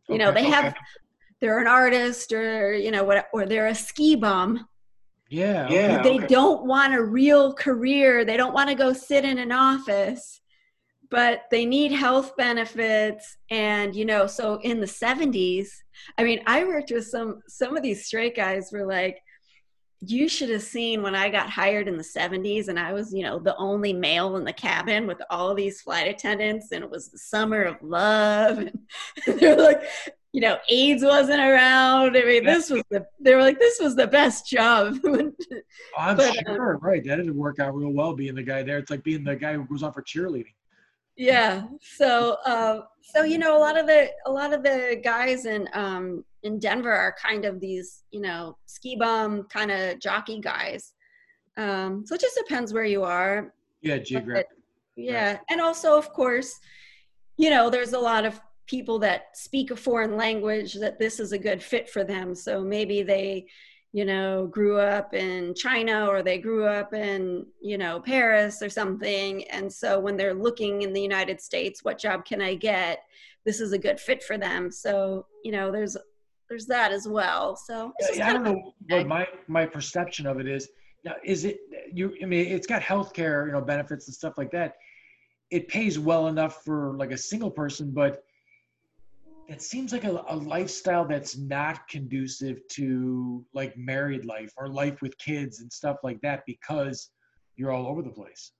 You 0.07 0.17
know, 0.17 0.29
Okay, 0.29 0.43
they 0.43 0.49
have 0.49 0.75
they're 1.41 1.59
an 1.59 1.67
artist 1.67 2.31
or 2.31 2.73
you 2.73 2.91
know 2.91 3.03
what, 3.03 3.27
or 3.33 3.45
they're 3.45 3.67
a 3.67 3.75
ski 3.75 4.15
bum. 4.15 4.67
Yeah. 5.29 5.67
Yeah. 5.69 6.01
they 6.01 6.15
okay. 6.15 6.27
don't 6.27 6.65
want 6.65 6.93
a 6.93 7.03
real 7.03 7.53
career. 7.53 8.23
They 8.23 8.37
don't 8.37 8.53
want 8.53 8.69
to 8.69 8.75
go 8.75 8.93
sit 8.93 9.25
in 9.25 9.37
an 9.39 9.51
office, 9.51 10.41
but 11.09 11.43
they 11.51 11.65
need 11.65 11.91
health 11.91 12.35
benefits. 12.37 13.37
And, 13.49 13.95
you 13.95 14.05
know, 14.05 14.27
so 14.27 14.59
in 14.61 14.79
the 14.79 14.85
70s, 14.85 15.69
I 16.17 16.23
mean, 16.23 16.41
I 16.45 16.63
worked 16.63 16.91
with 16.91 17.07
some, 17.07 17.41
some 17.47 17.75
of 17.75 17.83
these 17.83 18.05
straight 18.05 18.35
guys 18.35 18.69
were 18.71 18.85
like, 18.85 19.21
you 20.01 20.27
should 20.27 20.49
have 20.49 20.61
seen 20.61 21.01
when 21.01 21.15
I 21.15 21.29
got 21.29 21.49
hired 21.49 21.87
in 21.87 21.97
the 21.97 22.03
70s 22.03 22.67
and 22.67 22.77
I 22.77 22.93
was, 22.93 23.13
you 23.13 23.23
know, 23.23 23.39
the 23.39 23.55
only 23.55 23.93
male 23.93 24.35
in 24.37 24.43
the 24.43 24.53
cabin 24.53 25.07
with 25.07 25.21
all 25.29 25.55
these 25.55 25.81
flight 25.81 26.07
attendants 26.07 26.71
and 26.71 26.83
it 26.83 26.89
was 26.89 27.09
the 27.09 27.17
summer 27.17 27.63
of 27.63 27.77
love. 27.81 28.57
And 29.27 29.39
they're 29.39 29.55
like, 29.55 29.83
you 30.31 30.41
know, 30.41 30.57
AIDS 30.67 31.03
wasn't 31.03 31.39
around. 31.39 32.17
I 32.17 32.25
mean, 32.25 32.43
this 32.43 32.69
was 32.69 32.83
the, 32.91 33.05
they 33.19 33.33
were 33.33 33.41
like, 33.41 33.57
this 33.57 33.79
was 33.79 33.95
the 33.95 34.05
best 34.05 34.45
job. 34.45 34.97
I'm 35.97 36.17
But, 36.17 36.37
uh, 36.45 36.55
sure, 36.55 36.77
right? 36.81 37.03
That 37.05 37.15
didn't 37.15 37.35
work 37.37 37.59
out 37.59 37.73
real 37.73 37.91
well 37.91 38.13
being 38.13 38.35
the 38.35 38.43
guy 38.43 38.61
there. 38.61 38.77
It's 38.77 38.91
like 38.91 39.03
being 39.03 39.23
the 39.23 39.35
guy 39.35 39.53
who 39.53 39.65
goes 39.65 39.81
on 39.81 39.93
for 39.93 40.03
cheerleading. 40.03 40.53
Yeah 41.17 41.63
so 41.81 42.37
um 42.45 42.83
so 43.01 43.23
you 43.23 43.37
know 43.37 43.57
a 43.57 43.59
lot 43.59 43.77
of 43.77 43.87
the 43.87 44.09
a 44.25 44.31
lot 44.31 44.53
of 44.53 44.63
the 44.63 44.99
guys 45.03 45.45
in 45.45 45.67
um 45.73 46.23
in 46.43 46.59
denver 46.59 46.91
are 46.91 47.15
kind 47.21 47.45
of 47.45 47.59
these 47.59 48.03
you 48.11 48.19
know 48.19 48.57
ski 48.65 48.95
bum 48.95 49.43
kind 49.43 49.71
of 49.71 49.99
jockey 49.99 50.39
guys. 50.39 50.93
Um 51.57 52.03
so 52.05 52.15
it 52.15 52.21
just 52.21 52.37
depends 52.37 52.73
where 52.73 52.85
you 52.85 53.03
are. 53.03 53.53
Yeah, 53.81 53.97
geographic. 53.97 54.47
yeah 54.95 55.37
and 55.49 55.61
also 55.61 55.97
of 55.97 56.11
course 56.11 56.59
you 57.37 57.49
know 57.49 57.69
there's 57.69 57.93
a 57.93 57.99
lot 57.99 58.25
of 58.25 58.39
people 58.67 58.99
that 58.99 59.37
speak 59.37 59.71
a 59.71 59.75
foreign 59.75 60.17
language 60.17 60.73
that 60.73 60.99
this 60.99 61.19
is 61.19 61.31
a 61.31 61.37
good 61.37 61.61
fit 61.61 61.89
for 61.89 62.03
them. 62.03 62.33
So 62.33 62.63
maybe 62.63 63.03
they 63.03 63.45
you 63.95 64.03
know 64.03 64.45
grew 64.47 64.77
up 64.77 65.13
in 65.13 65.55
china 65.55 66.07
or 66.07 66.21
they 66.21 66.37
grew 66.37 66.65
up 66.65 66.93
in 66.93 67.45
you 67.61 67.77
know 67.77 68.01
paris 68.01 68.61
or 68.61 68.69
something 68.69 69.45
and 69.45 69.71
so 69.71 69.97
when 69.97 70.17
they're 70.17 70.33
looking 70.33 70.81
in 70.81 70.91
the 70.91 70.99
united 71.01 71.39
states 71.39 71.81
what 71.81 71.97
job 71.97 72.25
can 72.25 72.41
i 72.41 72.53
get 72.53 73.03
this 73.45 73.61
is 73.61 73.71
a 73.71 73.77
good 73.77 73.97
fit 73.97 74.21
for 74.21 74.37
them 74.37 74.69
so 74.69 75.25
you 75.45 75.51
know 75.53 75.71
there's 75.71 75.95
there's 76.49 76.65
that 76.65 76.91
as 76.91 77.07
well 77.07 77.55
so 77.55 77.93
Yeah, 78.13 78.29
I 78.29 78.33
don't 78.33 78.43
know 78.43 78.73
what 78.89 79.07
my 79.07 79.27
my 79.47 79.65
perception 79.65 80.27
of 80.27 80.39
it 80.39 80.47
is. 80.47 80.69
Now, 81.03 81.13
is 81.23 81.45
it 81.45 81.57
you? 81.91 82.15
I 82.21 82.25
mean, 82.25 82.45
it's 82.47 82.67
got 82.67 82.83
healthcare, 82.83 83.47
you 83.47 83.53
know, 83.53 83.61
benefits 83.61 84.07
and 84.07 84.13
stuff 84.13 84.37
like 84.37 84.51
that. 84.51 84.75
It 85.49 85.67
pays 85.67 85.97
well 85.97 86.27
enough 86.27 86.63
for 86.63 86.95
like 86.97 87.11
a 87.11 87.17
single 87.17 87.49
person, 87.49 87.91
but 87.91 88.23
it 89.47 89.61
seems 89.61 89.91
like 89.91 90.03
a, 90.03 90.23
a 90.27 90.35
lifestyle 90.35 91.05
that's 91.05 91.37
not 91.37 91.87
conducive 91.87 92.67
to 92.69 93.45
like 93.53 93.77
married 93.77 94.25
life 94.25 94.51
or 94.57 94.67
life 94.67 95.01
with 95.01 95.17
kids 95.17 95.59
and 95.59 95.71
stuff 95.71 95.97
like 96.03 96.19
that 96.21 96.43
because 96.47 97.11
you're 97.55 97.71
all 97.71 97.87
over 97.87 98.01
the 98.01 98.09
place. 98.09 98.51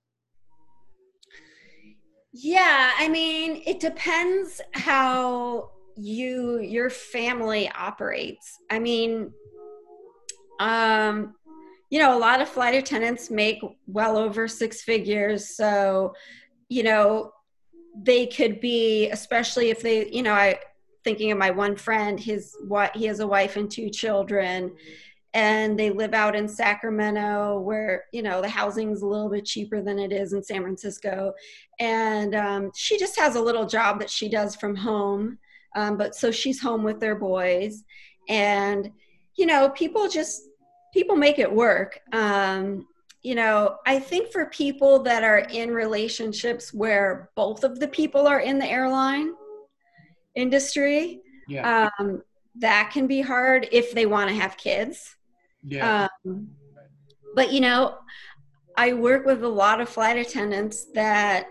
Yeah, 2.32 2.91
I 2.98 3.07
mean, 3.07 3.64
it 3.66 3.80
depends 3.80 4.62
how 4.74 5.72
you 5.95 6.60
your 6.60 6.90
family 6.90 7.70
operates. 7.70 8.60
I 8.70 8.80
mean, 8.80 9.32
um, 10.60 11.36
you 11.90 11.99
know, 11.99 12.18
a 12.18 12.20
lot 12.20 12.41
of 12.41 12.49
flight 12.49 12.76
attendants 12.76 13.32
make 13.32 13.60
well 13.88 14.18
over 14.18 14.48
six 14.48 14.82
figures, 14.82 15.56
so 15.56 16.14
you 16.68 16.84
know, 16.84 17.32
they 17.95 18.28
could 18.28 18.60
be, 18.60 19.10
especially 19.10 19.70
if 19.70 19.82
they, 19.82 20.10
you 20.10 20.24
know, 20.24 20.34
I 20.34 20.60
thinking 21.06 21.32
of 21.32 21.38
my 21.38 21.52
one 21.52 21.77
friend, 21.77 22.19
his 22.19 22.57
what 22.68 22.94
he 22.98 23.06
has 23.06 23.22
a 23.22 23.27
wife 23.27 23.56
and 23.56 23.72
two 23.72 23.90
children, 23.90 24.76
and 25.34 25.80
they 25.80 25.90
live 25.90 26.14
out 26.14 26.36
in 26.36 26.49
Sacramento, 26.49 27.61
where 27.61 28.03
you 28.11 28.22
know 28.22 28.41
the 28.41 28.49
housing's 28.49 29.03
a 29.03 29.07
little 29.07 29.30
bit 29.30 29.45
cheaper 29.45 29.82
than 29.82 29.99
it 29.99 30.11
is 30.11 30.34
in 30.34 30.44
San 30.44 30.64
Francisco. 30.64 31.34
And 31.80 32.36
um, 32.36 32.72
she 32.76 32.99
just 32.99 33.18
has 33.18 33.36
a 33.36 33.41
little 33.41 33.65
job 33.65 33.99
that 33.99 34.10
she 34.10 34.27
does 34.27 34.53
from 34.57 34.76
home 34.76 35.38
um, 35.76 35.98
but 35.98 36.15
so 36.15 36.32
she's 36.32 36.61
home 36.61 36.84
with 36.84 36.99
their 36.99 37.15
boys. 37.15 37.84
And 38.27 38.91
you 39.36 39.45
know 39.45 39.69
people 39.69 40.07
just 40.07 40.41
people 40.94 41.15
make 41.15 41.38
it 41.38 41.52
work. 41.52 41.99
Um, 42.14 42.88
you 43.22 43.34
know 43.34 43.77
i 43.88 43.98
think 43.98 44.32
for 44.32 44.45
people 44.52 45.02
that 45.02 45.23
are 45.23 45.40
in 45.49 45.72
relationships 45.72 46.72
where 46.72 47.32
both 47.36 47.64
of 47.64 47.80
the 47.80 47.88
people 47.88 48.27
are 48.27 48.41
in 48.41 48.60
the 48.60 48.68
airline 48.68 49.34
industry 50.36 51.22
Yeah, 51.48 51.90
um, 51.99 52.22
that 52.60 52.91
can 52.91 53.07
be 53.07 53.22
hard 53.22 53.68
if 53.72 53.94
they 53.94 54.06
want 54.06 54.30
to 54.30 54.36
have 54.36 54.57
kids 54.57 55.16
yeah, 55.68 56.07
um, 56.26 56.49
but 57.34 57.52
you 57.52 57.60
know, 57.60 57.98
I 58.78 58.94
work 58.94 59.26
with 59.26 59.44
a 59.44 59.49
lot 59.49 59.82
of 59.82 59.90
flight 59.90 60.18
attendants 60.18 60.86
that 60.94 61.48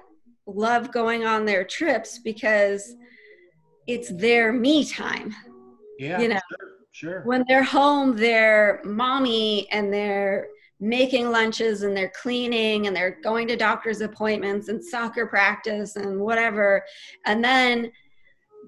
love 0.47 0.93
going 0.93 1.25
on 1.25 1.45
their 1.45 1.65
trips 1.65 2.19
because 2.19 2.95
it's 3.87 4.11
their 4.11 4.53
me 4.53 4.85
time. 4.85 5.35
yeah. 5.99 6.21
you 6.21 6.29
know, 6.29 6.41
sure, 6.51 6.71
sure. 6.93 7.23
When 7.25 7.45
they're 7.49 7.65
home, 7.65 8.17
they're 8.17 8.81
mommy 8.85 9.71
and 9.71 9.93
they're 9.93 10.49
making 10.81 11.31
lunches 11.31 11.83
and 11.83 11.97
they're 11.97 12.13
cleaning 12.21 12.87
and 12.87 12.95
they're 12.95 13.19
going 13.23 13.49
to 13.49 13.57
doctor's 13.57 14.01
appointments 14.01 14.69
and 14.69 14.85
soccer 14.85 15.27
practice 15.27 15.97
and 15.97 16.21
whatever. 16.21 16.85
And 17.25 17.43
then 17.43 17.91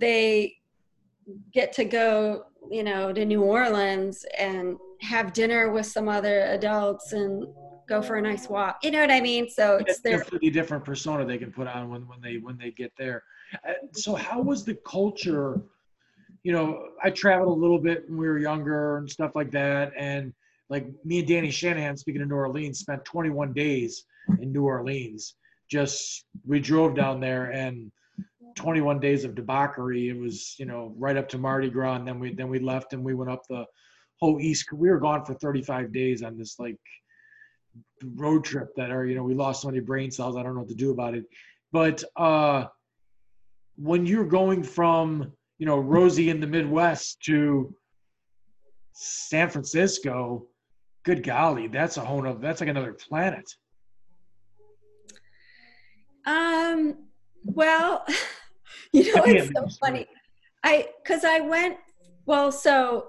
they 0.00 0.56
get 1.52 1.72
to 1.74 1.84
go, 1.84 2.44
you 2.70 2.82
know, 2.82 3.12
to 3.12 3.24
New 3.24 3.42
Orleans 3.42 4.24
and 4.38 4.76
have 5.00 5.32
dinner 5.32 5.70
with 5.70 5.86
some 5.86 6.08
other 6.08 6.42
adults 6.42 7.12
and 7.12 7.46
go 7.88 8.02
for 8.02 8.16
a 8.16 8.22
nice 8.22 8.48
walk. 8.48 8.78
You 8.82 8.90
know 8.90 9.00
what 9.00 9.10
I 9.10 9.20
mean? 9.20 9.48
So 9.48 9.76
it's 9.76 9.92
It's 9.92 10.00
their 10.00 10.18
a 10.18 10.20
completely 10.20 10.50
different 10.50 10.84
persona 10.84 11.24
they 11.24 11.38
can 11.38 11.52
put 11.52 11.66
on 11.66 11.88
when, 11.88 12.06
when 12.06 12.20
they 12.20 12.38
when 12.38 12.58
they 12.58 12.70
get 12.70 12.92
there. 12.98 13.22
Uh, 13.66 13.72
so 13.92 14.14
how 14.14 14.40
was 14.40 14.64
the 14.64 14.74
culture? 14.74 15.60
You 16.42 16.52
know, 16.52 16.88
I 17.02 17.10
traveled 17.10 17.56
a 17.56 17.60
little 17.60 17.78
bit 17.78 18.08
when 18.08 18.18
we 18.18 18.26
were 18.26 18.38
younger 18.38 18.98
and 18.98 19.10
stuff 19.10 19.32
like 19.34 19.50
that, 19.52 19.92
and 19.96 20.32
like 20.68 20.86
me 21.04 21.20
and 21.20 21.28
Danny 21.28 21.50
Shanahan, 21.50 21.96
speaking 21.96 22.22
of 22.22 22.28
New 22.28 22.34
Orleans, 22.34 22.80
spent 22.80 23.04
21 23.04 23.52
days 23.52 24.04
in 24.40 24.52
New 24.52 24.64
Orleans. 24.64 25.34
Just 25.70 26.26
we 26.44 26.60
drove 26.60 26.94
down 26.94 27.20
there 27.20 27.50
and 27.50 27.90
21 28.56 28.98
days 28.98 29.24
of 29.24 29.34
debauchery. 29.34 30.08
It 30.08 30.18
was 30.18 30.56
you 30.58 30.66
know 30.66 30.94
right 30.98 31.16
up 31.16 31.28
to 31.30 31.38
Mardi 31.38 31.70
Gras, 31.70 31.96
and 31.96 32.08
then 32.08 32.18
we 32.18 32.34
then 32.34 32.48
we 32.48 32.58
left 32.58 32.92
and 32.92 33.04
we 33.04 33.14
went 33.14 33.30
up 33.30 33.42
the 33.48 33.64
whole 34.20 34.40
East. 34.40 34.72
We 34.72 34.90
were 34.90 34.98
gone 34.98 35.24
for 35.24 35.34
35 35.34 35.92
days 35.92 36.22
on 36.22 36.36
this 36.36 36.58
like 36.58 36.78
road 38.14 38.44
trip 38.44 38.74
that 38.76 38.90
are 38.90 39.06
you 39.06 39.14
know 39.14 39.22
we 39.22 39.34
lost 39.34 39.62
so 39.62 39.68
many 39.68 39.80
brain 39.80 40.10
cells. 40.10 40.36
I 40.36 40.42
don't 40.42 40.54
know 40.54 40.60
what 40.60 40.68
to 40.70 40.74
do 40.74 40.90
about 40.90 41.14
it. 41.14 41.24
But 41.72 42.02
uh, 42.16 42.66
when 43.76 44.06
you're 44.06 44.24
going 44.24 44.62
from 44.62 45.32
you 45.58 45.66
know 45.66 45.78
Rosie 45.78 46.30
in 46.30 46.40
the 46.40 46.46
Midwest 46.46 47.22
to 47.24 47.74
San 48.92 49.50
Francisco, 49.50 50.46
good 51.04 51.22
golly, 51.22 51.68
that's 51.68 51.98
a 51.98 52.00
whole 52.00 52.22
nother, 52.22 52.40
that's 52.40 52.60
like 52.60 52.70
another 52.70 52.94
planet. 52.94 53.44
Um, 56.24 56.96
well, 57.44 58.04
you 58.92 59.14
know, 59.14 59.22
it's 59.24 59.52
so 59.54 59.66
funny. 59.80 60.06
I, 60.64 60.88
cause 61.04 61.24
I 61.24 61.40
went, 61.40 61.78
well, 62.26 62.50
so 62.50 63.08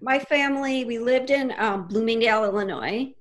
my 0.00 0.18
family, 0.18 0.84
we 0.84 0.98
lived 0.98 1.30
in 1.30 1.54
um, 1.58 1.86
Bloomingdale, 1.88 2.44
Illinois. 2.44 3.14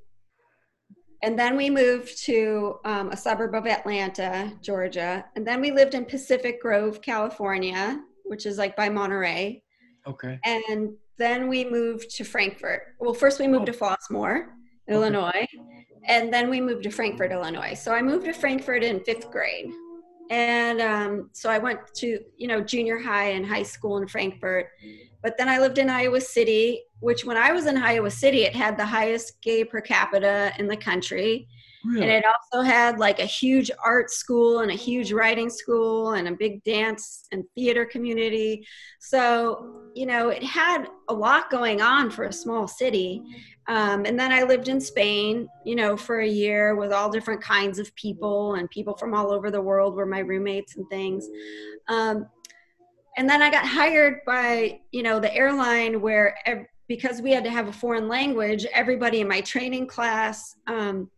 And 1.23 1.39
then 1.39 1.55
we 1.55 1.69
moved 1.69 2.21
to 2.25 2.79
um, 2.83 3.09
a 3.11 3.17
suburb 3.17 3.55
of 3.55 3.65
Atlanta, 3.65 4.51
Georgia. 4.61 5.25
And 5.35 5.47
then 5.47 5.61
we 5.61 5.71
lived 5.71 5.93
in 5.93 6.03
Pacific 6.03 6.61
Grove, 6.61 7.01
California, 7.01 8.01
which 8.25 8.45
is 8.45 8.57
like 8.57 8.75
by 8.75 8.89
Monterey. 8.89 9.63
Okay. 10.05 10.37
And 10.43 10.93
then 11.17 11.47
we 11.47 11.63
moved 11.63 12.09
to 12.17 12.23
Frankfort. 12.23 12.95
Well, 12.99 13.13
first 13.13 13.39
we 13.39 13.47
moved 13.47 13.67
to 13.67 13.71
Flossmoor, 13.71 14.47
Illinois, 14.89 15.47
and 16.07 16.33
then 16.33 16.49
we 16.49 16.59
moved 16.59 16.83
to 16.83 16.91
Frankfort, 16.91 17.31
Illinois. 17.31 17.75
So 17.75 17.93
I 17.93 18.01
moved 18.01 18.25
to 18.25 18.33
Frankfort 18.33 18.83
in 18.83 18.99
fifth 19.01 19.31
grade. 19.31 19.71
And 20.33 20.81
um, 20.81 21.29
so 21.31 21.47
I 21.47 21.59
went 21.59 21.93
to, 21.97 22.19
you 22.37 22.47
know, 22.47 22.59
junior 22.59 22.97
high 22.97 23.33
and 23.33 23.45
high 23.45 23.61
school 23.61 23.99
in 23.99 24.07
Frankfort. 24.07 24.71
But 25.21 25.37
then 25.37 25.47
I 25.47 25.59
lived 25.59 25.77
in 25.77 25.91
Iowa 25.91 26.21
City, 26.21 26.85
which 27.01 27.23
when 27.23 27.37
I 27.37 27.51
was 27.51 27.67
in 27.67 27.77
Iowa 27.77 28.09
City, 28.09 28.41
it 28.41 28.55
had 28.55 28.75
the 28.75 28.85
highest 28.85 29.39
gay 29.43 29.63
per 29.63 29.79
capita 29.79 30.51
in 30.57 30.65
the 30.65 30.75
country. 30.75 31.47
Really? 31.85 32.03
And 32.03 32.11
it 32.11 32.25
also 32.25 32.63
had 32.63 32.97
like 32.97 33.19
a 33.19 33.25
huge 33.25 33.69
art 33.83 34.09
school 34.09 34.59
and 34.59 34.71
a 34.71 34.75
huge 34.75 35.11
writing 35.11 35.49
school 35.49 36.13
and 36.13 36.27
a 36.27 36.31
big 36.31 36.63
dance 36.63 37.27
and 37.31 37.43
theater 37.55 37.85
community. 37.85 38.65
So, 38.99 39.89
you 39.93 40.05
know, 40.05 40.29
it 40.29 40.43
had 40.43 40.87
a 41.09 41.13
lot 41.13 41.49
going 41.49 41.81
on 41.81 42.09
for 42.09 42.23
a 42.23 42.33
small 42.33 42.67
city. 42.67 43.21
Um, 43.67 44.05
and 44.05 44.17
then 44.17 44.31
I 44.31 44.43
lived 44.43 44.69
in 44.69 44.79
Spain, 44.79 45.47
you 45.65 45.75
know, 45.75 45.97
for 45.97 46.21
a 46.21 46.27
year 46.27 46.75
with 46.75 46.93
all 46.93 47.11
different 47.11 47.41
kinds 47.41 47.79
of 47.79 47.93
people 47.95 48.55
and 48.55 48.69
people 48.69 48.95
from 48.95 49.13
all 49.13 49.31
over 49.31 49.51
the 49.51 49.61
world 49.61 49.95
were 49.95 50.05
my 50.05 50.19
roommates 50.19 50.77
and 50.77 50.89
things. 50.89 51.27
Um, 51.89 52.27
and 53.17 53.29
then 53.29 53.41
I 53.41 53.51
got 53.51 53.65
hired 53.65 54.21
by, 54.25 54.79
you 54.91 55.03
know, 55.03 55.19
the 55.19 55.33
airline 55.35 56.01
where, 56.01 56.35
because 56.87 57.21
we 57.21 57.31
had 57.31 57.43
to 57.43 57.49
have 57.49 57.67
a 57.67 57.73
foreign 57.73 58.07
language, 58.07 58.65
everybody 58.73 59.21
in 59.21 59.27
my 59.27 59.41
training 59.41 59.87
class, 59.87 60.55
um, 60.67 61.09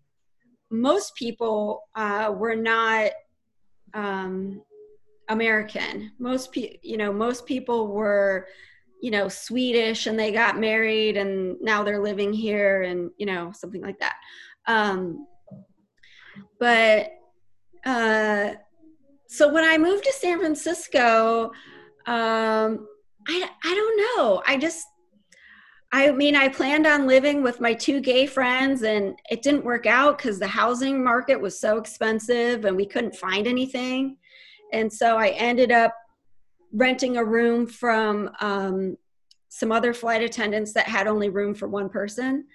most 0.82 1.16
people 1.16 1.88
uh, 1.96 2.34
were 2.36 2.56
not 2.56 3.12
um, 3.94 4.62
American. 5.30 6.12
Most 6.20 6.52
people, 6.52 6.78
you 6.84 6.98
know, 6.98 7.12
most 7.12 7.46
people 7.46 7.88
were, 7.88 8.48
you 9.02 9.12
know, 9.12 9.28
Swedish 9.28 10.08
and 10.08 10.18
they 10.18 10.32
got 10.32 10.60
married 10.60 11.18
and 11.18 11.60
now 11.62 11.84
they're 11.84 12.02
living 12.02 12.34
here 12.34 12.84
and, 12.84 13.12
you 13.18 13.26
know, 13.26 13.52
something 13.54 13.82
like 13.82 14.00
that. 14.00 14.16
Um, 14.68 15.28
but 16.60 17.12
uh, 17.86 18.54
so 19.28 19.52
when 19.52 19.64
I 19.64 19.78
moved 19.78 20.04
to 20.06 20.14
San 20.14 20.40
Francisco, 20.40 21.52
um, 22.08 22.88
I, 23.28 23.50
I 23.64 23.76
don't 23.76 24.18
know. 24.18 24.44
I 24.46 24.58
just 24.58 24.86
I 25.92 26.12
mean, 26.12 26.36
I 26.36 26.50
planned 26.50 26.88
on 26.88 27.08
living 27.08 27.42
with 27.42 27.62
my 27.62 27.74
two 27.74 28.02
gay 28.02 28.26
friends, 28.26 28.84
and 28.84 29.18
it 29.30 29.42
didn't 29.42 29.64
work 29.64 29.86
out 29.86 30.18
because 30.18 30.40
the 30.40 30.48
housing 30.48 31.04
market 31.04 31.40
was 31.40 31.60
so 31.60 31.78
expensive 31.78 32.66
and 32.66 32.76
we 32.76 32.86
couldn't 32.86 33.16
find 33.16 33.48
anything. 33.48 34.18
And 34.74 34.92
so 34.92 35.18
I 35.18 35.30
ended 35.30 35.72
up 35.72 35.94
renting 36.74 37.18
a 37.18 37.24
room 37.24 37.66
from 37.66 38.30
um, 38.42 38.98
some 39.48 39.72
other 39.72 39.94
flight 39.94 40.22
attendants 40.22 40.74
that 40.74 40.88
had 40.88 41.08
only 41.08 41.30
room 41.30 41.56
for 41.56 41.68
one 41.70 41.88
person. 41.88 42.46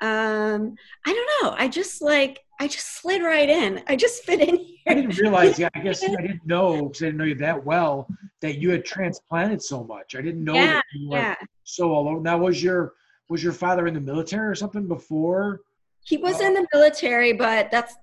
Um, 0.00 0.74
I 1.06 1.12
don't 1.12 1.30
know. 1.42 1.54
I 1.58 1.68
just 1.68 2.00
like, 2.00 2.40
I 2.60 2.68
just 2.68 3.00
slid 3.00 3.22
right 3.22 3.48
in. 3.48 3.82
I 3.86 3.96
just 3.96 4.22
fit 4.24 4.40
in 4.40 4.56
here. 4.56 4.76
I 4.86 4.92
didn't 4.92 5.16
realize, 5.16 5.58
yeah, 5.58 5.70
I 5.74 5.80
guess 5.82 6.04
I 6.04 6.08
didn't 6.08 6.46
know 6.46 6.88
because 6.88 7.02
I 7.02 7.06
didn't 7.06 7.16
know 7.16 7.24
you 7.24 7.34
that 7.36 7.64
well 7.64 8.06
that 8.42 8.58
you 8.58 8.70
had 8.70 8.84
transplanted 8.84 9.62
so 9.62 9.82
much. 9.82 10.14
I 10.14 10.20
didn't 10.20 10.44
know 10.44 10.54
yeah, 10.54 10.74
that 10.74 10.84
you 10.94 11.08
were 11.08 11.16
yeah. 11.16 11.36
so 11.64 11.92
alone. 11.92 12.22
Now, 12.22 12.36
was 12.36 12.62
your 12.62 12.92
was 13.30 13.42
your 13.42 13.54
father 13.54 13.86
in 13.86 13.94
the 13.94 14.00
military 14.00 14.46
or 14.46 14.54
something 14.54 14.86
before? 14.86 15.62
He 16.04 16.18
was 16.18 16.42
uh, 16.42 16.44
in 16.44 16.54
the 16.54 16.66
military, 16.74 17.32
but 17.32 17.70
that's 17.70 17.94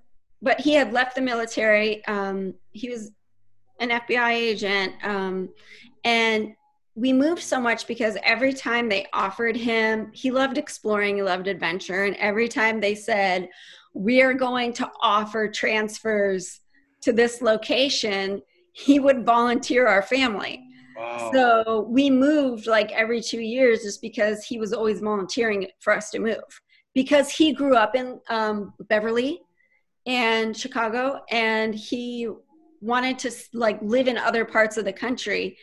but 0.42 0.60
he 0.60 0.74
had 0.74 0.92
left 0.92 1.14
the 1.14 1.22
military. 1.22 2.04
Um, 2.06 2.54
he 2.72 2.90
was 2.90 3.12
an 3.78 3.90
FBI 3.90 4.32
agent, 4.32 4.94
um, 5.04 5.50
and 6.02 6.52
we 6.96 7.12
moved 7.12 7.42
so 7.42 7.60
much 7.60 7.86
because 7.86 8.16
every 8.24 8.52
time 8.52 8.88
they 8.88 9.06
offered 9.12 9.56
him, 9.56 10.10
he 10.12 10.32
loved 10.32 10.58
exploring, 10.58 11.16
he 11.16 11.22
loved 11.22 11.46
adventure, 11.46 12.04
and 12.04 12.16
every 12.16 12.48
time 12.48 12.80
they 12.80 12.96
said, 12.96 13.48
"We 13.98 14.22
are 14.22 14.34
going 14.34 14.72
to 14.74 14.90
offer 15.02 15.48
transfers 15.48 16.60
to 17.02 17.12
this 17.12 17.42
location," 17.42 18.42
he 18.72 19.00
would 19.00 19.26
volunteer 19.26 19.86
our 19.88 20.02
family. 20.02 20.62
Wow. 20.96 21.30
So 21.32 21.86
we 21.88 22.10
moved 22.10 22.66
like 22.66 22.90
every 22.92 23.20
two 23.20 23.40
years 23.40 23.82
just 23.82 24.00
because 24.00 24.44
he 24.44 24.58
was 24.58 24.72
always 24.72 25.00
volunteering 25.00 25.68
for 25.80 25.92
us 25.92 26.10
to 26.10 26.18
move. 26.18 26.50
Because 26.94 27.30
he 27.30 27.52
grew 27.52 27.76
up 27.76 27.94
in 27.94 28.20
um, 28.28 28.72
Beverly 28.88 29.40
and 30.06 30.56
Chicago, 30.56 31.20
and 31.30 31.74
he 31.74 32.28
wanted 32.80 33.18
to 33.20 33.30
like 33.52 33.78
live 33.82 34.08
in 34.08 34.16
other 34.16 34.44
parts 34.44 34.76
of 34.76 34.84
the 34.84 34.92
country, 34.92 35.56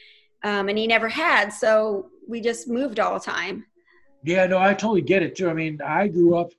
um, 0.44 0.70
and 0.70 0.78
he 0.78 0.88
never 0.88 1.10
had. 1.10 1.50
So 1.50 2.10
we 2.28 2.42
just 2.42 2.68
moved 2.68 3.00
all 3.00 3.14
the 3.14 3.26
time. 3.26 3.66
Yeah, 4.24 4.48
no, 4.48 4.58
I 4.58 4.74
totally 4.74 5.02
get 5.02 5.24
it 5.24 5.36
too. 5.36 5.50
I 5.50 5.54
mean, 5.54 5.82
I 5.82 6.08
grew 6.08 6.36
up 6.36 6.52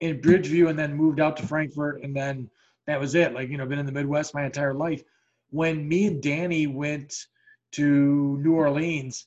in 0.00 0.20
Bridgeview 0.20 0.68
and 0.68 0.78
then 0.78 0.94
moved 0.94 1.20
out 1.20 1.36
to 1.38 1.46
Frankfort, 1.46 2.02
and 2.02 2.14
then 2.14 2.50
that 2.86 3.00
was 3.00 3.14
it. 3.14 3.32
Like 3.32 3.48
you 3.48 3.56
know, 3.56 3.66
been 3.66 3.78
in 3.78 3.86
the 3.86 3.92
Midwest 3.92 4.34
my 4.34 4.44
entire 4.44 4.74
life 4.74 5.02
when 5.50 5.86
me 5.88 6.06
and 6.06 6.22
Danny 6.22 6.66
went 6.66 7.14
to 7.72 8.38
New 8.42 8.54
Orleans, 8.54 9.26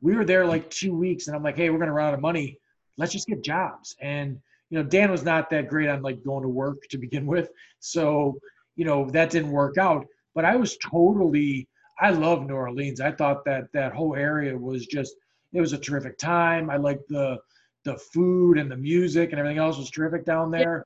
we 0.00 0.14
were 0.14 0.24
there 0.24 0.46
like 0.46 0.68
two 0.70 0.94
weeks, 0.94 1.26
and 1.26 1.36
I'm 1.36 1.42
like, 1.42 1.56
hey, 1.56 1.70
we're 1.70 1.78
gonna 1.78 1.92
run 1.92 2.08
out 2.08 2.14
of 2.14 2.20
money. 2.20 2.58
Let's 2.96 3.12
just 3.12 3.26
get 3.26 3.42
jobs. 3.42 3.96
And 4.00 4.40
you 4.70 4.78
know, 4.78 4.84
Dan 4.84 5.10
was 5.10 5.24
not 5.24 5.50
that 5.50 5.68
great 5.68 5.88
on 5.88 6.02
like 6.02 6.24
going 6.24 6.42
to 6.42 6.48
work 6.48 6.82
to 6.90 6.98
begin 6.98 7.26
with, 7.26 7.50
so 7.80 8.38
you 8.76 8.84
know 8.84 9.08
that 9.10 9.30
didn't 9.30 9.50
work 9.50 9.78
out. 9.78 10.06
But 10.34 10.44
I 10.44 10.56
was 10.56 10.76
totally, 10.78 11.68
I 12.00 12.10
love 12.10 12.46
New 12.46 12.54
Orleans. 12.54 13.00
I 13.00 13.12
thought 13.12 13.44
that 13.46 13.72
that 13.72 13.94
whole 13.94 14.14
area 14.14 14.56
was 14.56 14.86
just, 14.86 15.16
it 15.54 15.62
was 15.62 15.72
a 15.72 15.78
terrific 15.78 16.18
time. 16.18 16.68
I 16.68 16.76
liked 16.76 17.08
the 17.08 17.38
the 17.86 17.96
food 17.96 18.58
and 18.58 18.70
the 18.70 18.76
music 18.76 19.30
and 19.30 19.38
everything 19.38 19.58
else 19.58 19.78
was 19.78 19.90
terrific 19.90 20.24
down 20.24 20.50
there. 20.50 20.84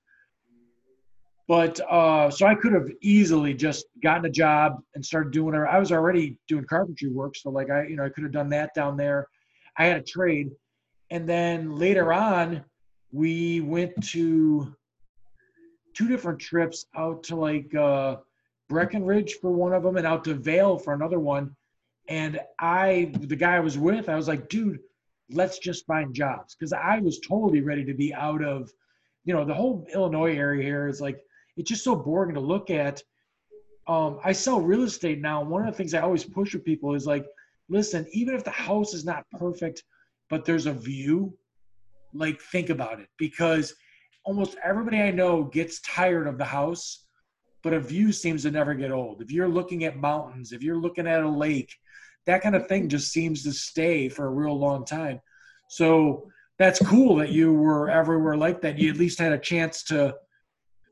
But 1.48 1.80
uh, 1.80 2.30
so 2.30 2.46
I 2.46 2.54
could 2.54 2.72
have 2.74 2.88
easily 3.00 3.54
just 3.54 3.86
gotten 4.04 4.24
a 4.26 4.30
job 4.30 4.80
and 4.94 5.04
started 5.04 5.32
doing 5.32 5.54
it. 5.56 5.58
I 5.58 5.80
was 5.80 5.90
already 5.90 6.38
doing 6.46 6.64
carpentry 6.64 7.08
work, 7.08 7.34
so 7.34 7.50
like 7.50 7.70
I, 7.70 7.86
you 7.86 7.96
know, 7.96 8.04
I 8.04 8.08
could 8.08 8.22
have 8.22 8.32
done 8.32 8.50
that 8.50 8.72
down 8.74 8.96
there. 8.96 9.26
I 9.76 9.86
had 9.86 9.96
a 9.96 10.02
trade, 10.02 10.50
and 11.10 11.28
then 11.28 11.74
later 11.74 12.12
on, 12.12 12.64
we 13.10 13.62
went 13.62 13.92
to 14.10 14.76
two 15.94 16.06
different 16.06 16.38
trips 16.38 16.86
out 16.94 17.24
to 17.24 17.36
like 17.36 17.74
uh, 17.74 18.18
Breckenridge 18.68 19.38
for 19.40 19.50
one 19.50 19.72
of 19.72 19.82
them, 19.82 19.96
and 19.96 20.06
out 20.06 20.22
to 20.24 20.34
Vail 20.34 20.78
for 20.78 20.92
another 20.92 21.18
one. 21.18 21.56
And 22.06 22.38
I, 22.60 23.12
the 23.18 23.36
guy 23.36 23.56
I 23.56 23.60
was 23.60 23.76
with, 23.78 24.08
I 24.08 24.14
was 24.16 24.28
like, 24.28 24.48
dude, 24.48 24.78
let's 25.32 25.58
just 25.58 25.86
find 25.86 26.14
jobs 26.14 26.54
because 26.54 26.72
I 26.72 26.98
was 26.98 27.20
totally 27.20 27.60
ready 27.60 27.84
to 27.84 27.94
be 27.94 28.14
out 28.14 28.42
of, 28.42 28.72
you 29.24 29.34
know, 29.34 29.44
the 29.44 29.54
whole 29.54 29.86
Illinois 29.92 30.36
area 30.36 30.62
here 30.62 30.88
is 30.88 31.00
like 31.00 31.20
it's 31.56 31.68
just 31.68 31.84
so 31.84 31.94
boring 31.94 32.34
to 32.34 32.40
look 32.40 32.70
at. 32.70 33.02
Um, 33.86 34.20
I 34.24 34.32
sell 34.32 34.60
real 34.60 34.82
estate 34.82 35.20
now. 35.20 35.42
One 35.42 35.66
of 35.66 35.72
the 35.72 35.76
things 35.76 35.94
I 35.94 36.00
always 36.00 36.24
push 36.24 36.54
with 36.54 36.64
people 36.64 36.94
is 36.94 37.06
like, 37.06 37.26
listen, 37.68 38.06
even 38.12 38.34
if 38.34 38.44
the 38.44 38.50
house 38.50 38.94
is 38.94 39.04
not 39.04 39.28
perfect, 39.32 39.82
but 40.28 40.44
there's 40.44 40.66
a 40.66 40.72
view, 40.72 41.36
like 42.14 42.40
think 42.40 42.70
about 42.70 43.00
it 43.00 43.08
because 43.18 43.74
almost 44.24 44.56
everybody 44.62 45.00
I 45.00 45.10
know 45.10 45.44
gets 45.44 45.80
tired 45.80 46.26
of 46.26 46.38
the 46.38 46.44
house 46.44 47.06
but 47.62 47.74
a 47.74 47.80
view 47.80 48.12
seems 48.12 48.42
to 48.42 48.50
never 48.50 48.74
get 48.74 48.90
old. 48.90 49.20
If 49.20 49.30
you're 49.30 49.48
looking 49.48 49.84
at 49.84 49.96
mountains, 49.96 50.52
if 50.52 50.62
you're 50.62 50.80
looking 50.80 51.06
at 51.06 51.22
a 51.22 51.28
lake, 51.28 51.76
that 52.26 52.42
kind 52.42 52.54
of 52.54 52.66
thing 52.66 52.88
just 52.88 53.12
seems 53.12 53.42
to 53.44 53.52
stay 53.52 54.08
for 54.08 54.26
a 54.26 54.30
real 54.30 54.58
long 54.58 54.84
time. 54.84 55.20
So 55.68 56.28
that's 56.58 56.84
cool 56.86 57.16
that 57.16 57.30
you 57.30 57.52
were 57.52 57.90
everywhere 57.90 58.36
like 58.36 58.60
that. 58.62 58.78
You 58.78 58.90
at 58.90 58.98
least 58.98 59.18
had 59.18 59.32
a 59.32 59.38
chance 59.38 59.82
to 59.84 60.14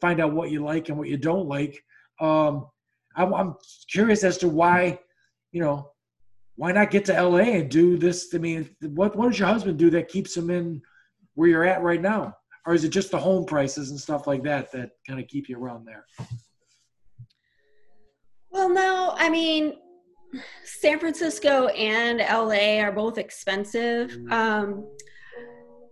find 0.01 0.21
out 0.21 0.33
what 0.33 0.51
you 0.51 0.65
like 0.65 0.89
and 0.89 0.97
what 0.97 1.09
you 1.09 1.17
don't 1.17 1.47
like. 1.47 1.83
Um, 2.21 2.67
I'm, 3.17 3.35
I'm 3.35 3.55
curious 3.91 4.25
as 4.25 4.39
to 4.39 4.49
why, 4.49 4.99
you 5.53 5.61
know, 5.61 5.91
why 6.57 6.73
not 6.73 6.91
get 6.91 7.05
to 7.07 7.23
LA 7.23 7.39
and 7.39 7.71
do 7.71 7.97
this? 7.97 8.35
I 8.35 8.39
mean, 8.39 8.69
what 8.81 9.15
what 9.15 9.31
does 9.31 9.39
your 9.39 9.49
husband 9.49 9.79
do 9.79 9.91
that 9.91 10.09
keeps 10.09 10.37
him 10.37 10.51
in 10.51 10.83
where 11.35 11.49
you're 11.49 11.65
at 11.65 11.83
right 11.83 12.03
now, 12.03 12.35
or 12.67 12.75
is 12.75 12.83
it 12.83 12.89
just 12.89 13.13
the 13.13 13.19
home 13.19 13.45
prices 13.45 13.91
and 13.91 14.01
stuff 14.01 14.27
like 14.27 14.43
that 14.43 14.73
that 14.73 14.91
kind 15.07 15.21
of 15.21 15.29
keep 15.29 15.49
you 15.49 15.57
around 15.57 15.87
there? 15.87 16.05
Well, 18.51 18.69
no, 18.69 19.15
I 19.17 19.29
mean, 19.29 19.75
San 20.65 20.99
Francisco 20.99 21.69
and 21.69 22.19
LA 22.21 22.81
are 22.83 22.93
both 22.93 23.19
expensive. 23.19 24.11
Mm-hmm. 24.11 24.33
Um, 24.33 24.87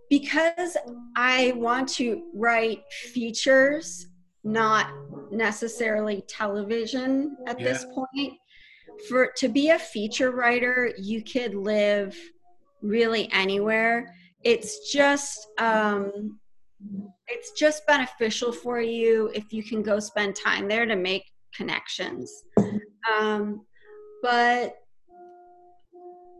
because 0.09 0.77
I 1.15 1.53
want 1.55 1.89
to 1.95 2.23
write 2.33 2.81
features, 2.91 4.07
not 4.43 4.87
necessarily 5.31 6.23
television 6.27 7.35
at 7.47 7.59
Yeah. 7.59 7.65
this 7.65 7.85
point. 7.93 8.33
For 9.09 9.31
to 9.37 9.47
be 9.47 9.69
a 9.69 9.77
feature 9.77 10.31
writer, 10.31 10.91
you 10.97 11.23
could 11.23 11.53
live 11.53 12.17
really 12.81 13.29
anywhere. 13.31 14.15
It's 14.43 14.91
just 14.91 15.47
um, 15.59 16.39
it's 17.27 17.51
just 17.51 17.85
beneficial 17.85 18.51
for 18.51 18.79
you 18.79 19.29
if 19.35 19.51
you 19.51 19.61
can 19.61 19.83
go 19.83 19.99
spend 19.99 20.35
time 20.35 20.67
there 20.67 20.85
to 20.85 20.95
make 20.95 21.23
connections. 21.53 22.31
Um, 23.19 23.66
but 24.21 24.75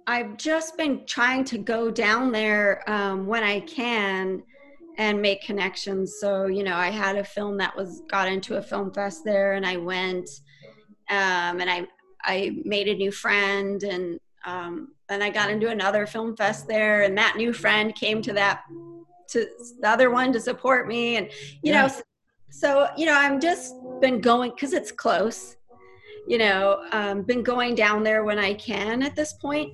I've 0.08 0.38
just 0.38 0.78
been 0.78 1.06
trying 1.06 1.44
to 1.46 1.58
go 1.58 1.92
down 1.92 2.32
there 2.32 2.90
um, 2.90 3.28
when 3.28 3.44
I 3.44 3.60
can 3.62 4.42
and 4.98 5.22
make 5.22 5.42
connections. 5.42 6.16
So 6.20 6.48
you 6.48 6.64
know, 6.64 6.76
I 6.76 6.90
had 6.90 7.18
a 7.18 7.24
film 7.24 7.58
that 7.58 7.76
was 7.76 8.02
got 8.10 8.28
into 8.28 8.56
a 8.56 8.62
film 8.62 8.92
fest 8.94 9.24
there, 9.26 9.54
and 9.54 9.66
I 9.66 9.78
went, 9.78 10.30
um, 11.10 11.60
and 11.60 11.70
I 11.70 11.88
I 12.24 12.58
made 12.64 12.88
a 12.88 12.96
new 12.96 13.12
friend, 13.12 13.84
and 13.84 14.20
um, 14.46 14.94
then 15.10 15.22
I 15.22 15.30
got 15.30 15.50
into 15.52 15.70
another 15.70 16.06
film 16.06 16.36
fest 16.36 16.68
there, 16.68 17.04
and 17.04 17.18
that 17.18 17.36
new 17.36 17.54
friend 17.54 17.94
came 17.94 18.22
to 18.24 18.34
that 18.34 18.62
to 19.30 19.46
the 19.82 19.90
other 19.90 20.10
one 20.10 20.32
to 20.32 20.40
support 20.40 20.88
me, 20.88 21.18
and 21.18 21.30
you 21.62 21.74
Yeah. 21.74 21.88
know, 21.88 22.02
so 22.50 22.90
you 22.98 23.06
know, 23.06 23.14
I'm 23.14 23.40
just 23.42 23.76
been 24.00 24.22
going 24.22 24.52
because 24.52 24.74
it's 24.74 24.92
close 24.92 25.58
you 26.28 26.38
know 26.38 26.84
um, 26.92 27.24
been 27.24 27.42
going 27.42 27.74
down 27.76 28.04
there 28.04 28.24
when 28.24 28.38
i 28.38 28.54
can 28.54 29.02
at 29.02 29.16
this 29.16 29.34
point. 29.34 29.74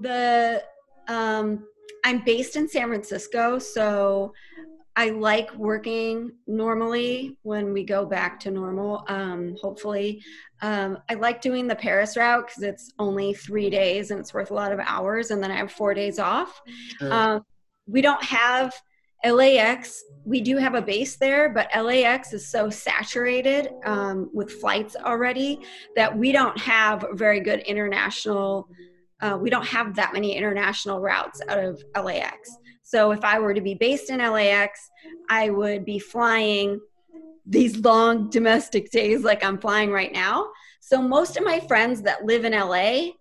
The 0.00 0.62
um, 1.08 1.66
i'm 2.04 2.22
based 2.24 2.56
in 2.56 2.68
san 2.68 2.88
francisco 2.88 3.58
so 3.58 4.32
i 4.94 5.10
like 5.10 5.54
working 5.54 6.32
normally 6.46 7.38
when 7.42 7.72
we 7.72 7.84
go 7.84 8.04
back 8.04 8.38
to 8.40 8.50
normal 8.50 9.04
um, 9.08 9.56
hopefully. 9.60 10.22
Um, 10.62 10.98
i 11.10 11.14
like 11.14 11.40
doing 11.40 11.66
the 11.66 11.76
paris 11.76 12.16
route 12.16 12.46
because 12.46 12.62
it's 12.62 12.92
only 12.98 13.34
three 13.34 13.70
days 13.70 14.10
and 14.10 14.18
it's 14.18 14.32
worth 14.32 14.50
a 14.50 14.54
lot 14.54 14.72
of 14.72 14.80
hours 14.80 15.30
and 15.30 15.42
then 15.42 15.50
i 15.50 15.56
have 15.56 15.72
four 15.72 15.94
days 15.94 16.18
off. 16.18 16.60
Sure. 16.98 17.12
um, 17.12 17.42
we 17.86 18.00
don't 18.00 18.22
have 18.22 18.74
LAX. 19.24 20.04
We 20.24 20.40
do 20.40 20.56
have 20.56 20.74
a 20.74 20.82
base 20.82 21.16
there, 21.16 21.48
but 21.48 21.68
LAX 21.74 22.32
is 22.32 22.48
so 22.48 22.70
saturated 22.70 23.70
um, 23.84 24.30
with 24.32 24.50
flights 24.50 24.96
already 24.96 25.60
that 25.94 26.16
we 26.16 26.32
don't 26.32 26.58
have 26.58 27.04
very 27.12 27.40
good 27.40 27.60
international. 27.60 28.68
Uh, 29.20 29.38
we 29.40 29.50
don't 29.50 29.66
have 29.66 29.94
that 29.96 30.12
many 30.12 30.36
international 30.36 31.00
routes 31.00 31.40
out 31.48 31.58
of 31.58 31.82
LAX. 32.02 32.50
So 32.82 33.10
if 33.10 33.24
I 33.24 33.38
were 33.38 33.54
to 33.54 33.60
be 33.60 33.74
based 33.74 34.10
in 34.10 34.18
LAX, 34.18 34.90
I 35.28 35.50
would 35.50 35.84
be 35.84 35.98
flying 35.98 36.80
these 37.46 37.78
long 37.78 38.28
domestic 38.28 38.90
days 38.90 39.22
like 39.22 39.44
I'm 39.44 39.58
flying 39.58 39.90
right 39.90 40.12
now. 40.12 40.50
So 40.80 41.00
most 41.00 41.36
of 41.36 41.44
my 41.44 41.60
friends 41.60 42.02
that 42.02 42.24
live 42.24 42.44
in 42.44 42.52
LA 42.52 43.12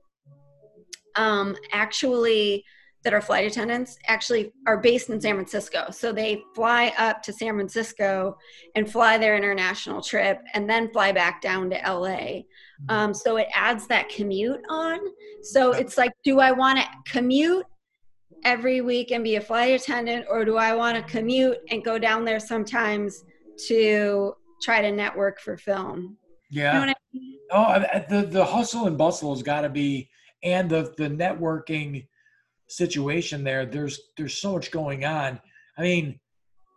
um, 1.15 1.55
actually 1.71 2.63
that 3.05 3.13
are 3.13 3.21
flight 3.21 3.45
attendants 3.45 3.97
actually 4.07 4.51
are 4.65 4.77
based 4.77 5.11
in 5.11 5.21
San 5.21 5.35
Francisco. 5.35 5.85
So 5.91 6.11
they 6.11 6.41
fly 6.55 6.91
up 6.97 7.21
to 7.23 7.31
San 7.31 7.53
Francisco 7.53 8.35
and 8.75 8.91
fly 8.91 9.19
their 9.19 9.37
international 9.37 10.01
trip 10.01 10.41
and 10.55 10.67
then 10.67 10.91
fly 10.91 11.11
back 11.11 11.39
down 11.39 11.69
to 11.69 11.77
LA. 11.85 12.41
Um, 12.89 13.13
so 13.13 13.37
it 13.37 13.47
adds 13.53 13.87
that 13.87 14.09
commute 14.09 14.59
on. 14.69 14.99
So 15.43 15.71
it's 15.71 15.99
like, 15.99 16.13
do 16.23 16.39
I 16.39 16.51
want 16.51 16.79
to 16.79 16.85
commute 17.05 17.67
every 18.43 18.81
week 18.81 19.11
and 19.11 19.23
be 19.23 19.35
a 19.35 19.41
flight 19.41 19.79
attendant, 19.79 20.25
or 20.27 20.43
do 20.43 20.57
I 20.57 20.73
want 20.73 20.97
to 20.97 21.03
commute 21.03 21.57
and 21.69 21.85
go 21.85 21.99
down 21.99 22.25
there 22.25 22.39
sometimes 22.39 23.23
to 23.67 24.33
try 24.63 24.81
to 24.81 24.91
network 24.91 25.39
for 25.39 25.57
film? 25.57 26.17
yeah. 26.49 26.73
You 26.73 26.85
know 26.85 26.91
I 26.91 26.95
mean? 27.13 27.39
Oh, 27.51 28.01
the 28.09 28.25
the 28.25 28.45
hustle 28.45 28.87
and 28.87 28.97
bustle 28.97 29.33
has 29.33 29.43
got 29.43 29.61
to 29.61 29.69
be, 29.69 30.09
and 30.43 30.69
the 30.69 30.93
the 30.97 31.09
networking 31.09 32.07
situation 32.67 33.43
there. 33.43 33.65
There's 33.65 33.99
there's 34.17 34.37
so 34.37 34.53
much 34.53 34.71
going 34.71 35.05
on. 35.05 35.39
I 35.77 35.81
mean, 35.81 36.19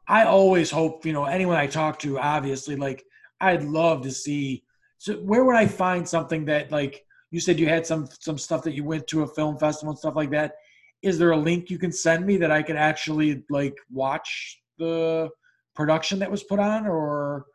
I 0.08 0.24
always 0.24 0.70
hope 0.70 1.04
you 1.06 1.12
know 1.12 1.24
anyone 1.24 1.56
I 1.56 1.66
talk 1.66 1.98
to. 2.00 2.18
Obviously, 2.18 2.76
like 2.76 3.04
I'd 3.40 3.64
love 3.64 4.02
to 4.02 4.10
see. 4.10 4.64
So 4.98 5.14
where 5.14 5.44
would 5.44 5.56
I 5.56 5.66
find 5.66 6.08
something 6.08 6.44
that 6.46 6.70
like 6.70 7.04
you 7.30 7.40
said 7.40 7.58
you 7.58 7.68
had 7.68 7.86
some 7.86 8.08
some 8.20 8.38
stuff 8.38 8.62
that 8.64 8.74
you 8.74 8.84
went 8.84 9.06
to 9.08 9.22
a 9.22 9.26
film 9.26 9.58
festival 9.58 9.90
and 9.90 9.98
stuff 9.98 10.16
like 10.16 10.30
that? 10.30 10.54
Is 11.02 11.18
there 11.18 11.30
a 11.30 11.36
link 11.36 11.70
you 11.70 11.78
can 11.78 11.92
send 11.92 12.26
me 12.26 12.36
that 12.38 12.50
I 12.50 12.62
could 12.62 12.76
actually 12.76 13.44
like 13.50 13.76
watch 13.90 14.60
the 14.78 15.30
production 15.74 16.18
that 16.18 16.30
was 16.30 16.42
put 16.42 16.58
on 16.58 16.86
or? 16.86 17.46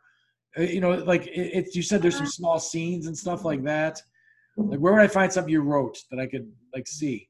uh, 0.58 0.62
you 0.62 0.80
know 0.80 0.92
like 0.92 1.28
it, 1.28 1.52
it's 1.54 1.76
you 1.76 1.82
said 1.82 2.02
there's 2.02 2.18
some 2.18 2.28
small 2.28 2.60
scenes 2.60 3.08
and 3.08 3.18
stuff 3.18 3.46
like 3.46 3.64
that 3.64 4.02
like 4.58 4.80
where 4.80 4.94
would 4.94 5.02
i 5.02 5.08
find 5.08 5.32
something 5.32 5.52
you 5.52 5.62
wrote 5.62 5.98
that 6.12 6.20
i 6.20 6.28
could 6.28 6.52
like 6.74 6.88
see 6.88 7.28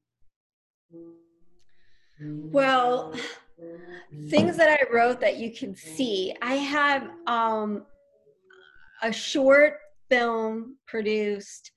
Well, 2.24 3.14
things 4.30 4.58
that 4.58 4.70
I 4.70 4.94
wrote 4.94 5.20
that 5.22 5.38
you 5.38 5.52
can 5.52 5.76
see. 5.76 6.36
I 6.42 6.56
have 6.56 7.10
um, 7.28 7.86
a 9.02 9.12
short 9.12 9.78
film 10.10 10.78
produced. 10.88 11.72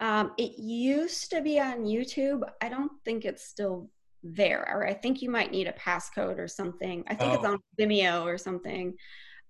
Um, 0.00 0.32
it 0.38 0.58
used 0.58 1.30
to 1.30 1.40
be 1.40 1.60
on 1.60 1.84
YouTube. 1.84 2.42
I 2.60 2.68
don't 2.68 2.92
think 3.04 3.24
it's 3.24 3.44
still 3.46 3.90
there, 4.22 4.66
or 4.72 4.86
I 4.86 4.94
think 4.94 5.22
you 5.22 5.30
might 5.30 5.50
need 5.52 5.66
a 5.66 5.72
passcode 5.72 6.38
or 6.38 6.48
something. 6.48 7.04
I 7.08 7.14
think 7.14 7.34
it's 7.34 7.44
Oh. 7.44 7.52
on 7.52 7.58
Vimeo 7.78 8.24
or 8.24 8.38
something. 8.38 8.94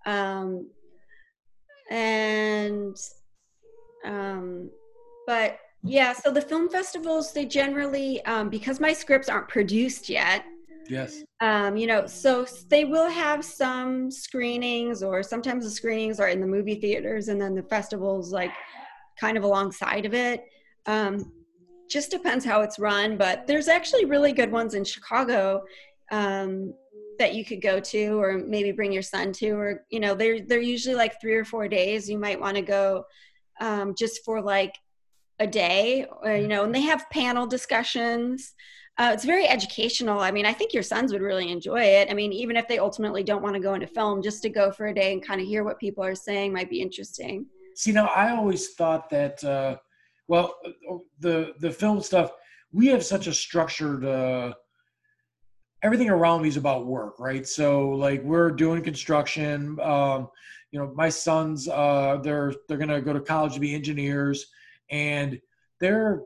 Um, 0.07 0.69
and 1.91 2.97
um, 4.05 4.71
but 5.27 5.59
yeah, 5.85 6.13
so 6.13 6.31
the 6.31 6.41
film 6.41 6.69
festivals 6.69 7.33
they 7.33 7.45
generally 7.45 8.25
um, 8.25 8.49
because 8.49 8.81
my 8.81 8.93
scripts 8.93 9.29
aren't 9.29 9.49
produced 9.49 10.09
yet 10.09 10.45
yes 10.89 11.25
um, 11.41 11.77
you 11.77 11.87
know, 11.87 12.07
so 12.07 12.47
they 12.71 12.85
will 12.87 13.11
have 13.11 13.45
some 13.45 14.11
screenings, 14.11 15.03
or 15.03 15.23
sometimes 15.23 15.65
the 15.65 15.71
screenings 15.71 16.21
are 16.21 16.29
in 16.29 16.41
the 16.41 16.47
movie 16.47 16.77
theaters, 16.77 17.29
and 17.29 17.41
then 17.41 17.55
the 17.55 17.63
festivals 17.63 18.33
like 18.33 18.53
kind 19.21 19.37
of 19.37 19.45
alongside 19.45 20.07
of 20.07 20.15
it. 20.15 20.45
Um, 20.87 21.33
just 21.91 22.11
depends 22.11 22.47
how 22.47 22.63
it's 22.63 22.79
run, 22.79 23.19
but 23.19 23.47
there's 23.47 23.69
actually 23.69 24.07
really 24.07 24.33
good 24.33 24.51
ones 24.51 24.73
in 24.73 24.85
Chicago 24.85 25.63
um, 26.11 26.73
that 27.19 27.35
you 27.35 27.45
could 27.45 27.61
go 27.61 27.79
to, 27.79 28.19
or 28.19 28.39
maybe 28.39 28.73
bring 28.73 28.91
your 28.91 29.03
son 29.03 29.33
to, 29.35 29.51
or 29.51 29.85
you 29.91 30.01
know, 30.01 30.15
they're 30.15 30.41
they're 30.41 30.61
usually 30.61 30.95
like 30.95 31.21
three 31.21 31.35
or 31.35 31.45
four 31.45 31.69
days. 31.69 32.09
You 32.09 32.19
might 32.19 32.41
want 32.41 32.57
to 32.57 32.63
go 32.63 33.05
um, 33.61 33.95
just 33.99 34.25
for 34.25 34.41
like 34.41 34.75
a 35.39 35.47
day, 35.47 36.07
or, 36.23 36.37
you 36.37 36.49
know, 36.49 36.65
and 36.65 36.75
they 36.75 36.83
have 36.83 37.09
panel 37.11 37.47
discussions. 37.47 38.55
Uh, 38.97 39.11
it's 39.13 39.25
very 39.25 39.49
educational. 39.49 40.21
I 40.21 40.31
mean, 40.31 40.47
I 40.47 40.53
think 40.53 40.73
your 40.73 40.85
sons 40.85 41.13
would 41.13 41.23
really 41.23 41.51
enjoy 41.51 41.81
it. 41.83 42.09
I 42.11 42.15
mean, 42.15 42.33
even 42.33 42.57
if 42.57 42.69
they 42.69 42.79
ultimately 42.79 43.25
don't 43.25 43.43
want 43.43 43.55
to 43.55 43.61
go 43.61 43.75
into 43.75 43.89
film, 43.89 44.23
just 44.23 44.43
to 44.43 44.49
go 44.49 44.71
for 44.71 44.87
a 44.87 44.95
day 44.95 45.13
and 45.13 45.27
kind 45.27 45.41
of 45.41 45.47
hear 45.47 45.65
what 45.65 45.81
people 45.81 46.05
are 46.05 46.15
saying 46.15 46.53
might 46.53 46.71
be 46.71 46.81
interesting. 46.81 47.47
see 47.75 47.93
now 47.93 48.07
i 48.15 48.31
always 48.31 48.71
thought 48.75 49.11
that 49.11 49.43
uh 49.45 49.77
well 50.29 50.55
the 51.21 51.55
the 51.61 51.71
film 51.71 52.01
stuff 52.01 52.31
we 52.73 52.87
have 52.87 53.05
such 53.05 53.27
a 53.27 53.35
structured 53.35 54.05
uh 54.05 54.53
everything 55.83 56.09
around 56.09 56.43
me 56.43 56.49
is 56.49 56.57
about 56.57 56.87
work 56.87 57.19
right 57.19 57.47
so 57.47 57.91
like 57.91 58.23
we're 58.23 58.51
doing 58.51 58.83
construction 58.83 59.79
um 59.81 60.29
you 60.71 60.79
know 60.79 60.93
my 60.95 61.09
sons 61.09 61.69
uh 61.69 62.19
they're 62.23 62.55
they're 62.69 62.79
gonna 62.79 63.01
go 63.01 63.13
to 63.13 63.21
college 63.21 63.55
to 63.55 63.61
be 63.61 63.75
engineers 63.75 64.47
and 64.91 65.41
they're 65.81 66.23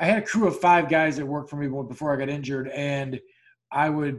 i 0.00 0.04
had 0.04 0.18
a 0.18 0.26
crew 0.26 0.46
of 0.46 0.58
five 0.60 0.88
guys 0.88 1.16
that 1.16 1.26
worked 1.26 1.50
for 1.50 1.56
me 1.56 1.68
before 1.88 2.12
i 2.12 2.16
got 2.16 2.28
injured 2.28 2.68
and 2.68 3.20
i 3.72 3.88
would 3.88 4.18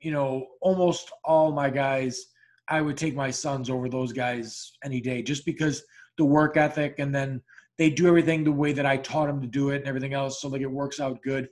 you 0.00 0.10
know 0.10 0.46
almost 0.60 1.10
all 1.24 1.52
my 1.52 1.70
guys 1.70 2.26
I 2.70 2.80
would 2.80 2.96
take 2.96 3.16
my 3.16 3.30
sons 3.30 3.68
over 3.68 3.88
those 3.88 4.12
guys 4.12 4.72
any 4.84 5.00
day, 5.00 5.22
just 5.22 5.44
because 5.44 5.82
the 6.16 6.24
work 6.24 6.56
ethic, 6.56 7.00
and 7.00 7.12
then 7.12 7.42
they 7.78 7.90
do 7.90 8.06
everything 8.06 8.44
the 8.44 8.52
way 8.52 8.72
that 8.72 8.86
I 8.86 8.96
taught 8.96 9.26
them 9.26 9.40
to 9.40 9.46
do 9.48 9.70
it, 9.70 9.78
and 9.78 9.86
everything 9.86 10.14
else, 10.14 10.40
so 10.40 10.48
like 10.48 10.62
it 10.62 10.70
works 10.70 11.00
out 11.00 11.20
good. 11.22 11.48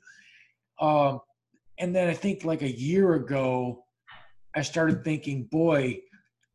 Um, 0.81 1.20
and 1.78 1.95
then 1.95 2.09
I 2.09 2.15
think 2.15 2.45
like 2.45 2.62
a 2.62 2.70
year 2.70 3.15
ago, 3.15 3.85
I 4.55 4.62
started 4.62 5.03
thinking, 5.03 5.45
boy, 5.51 6.01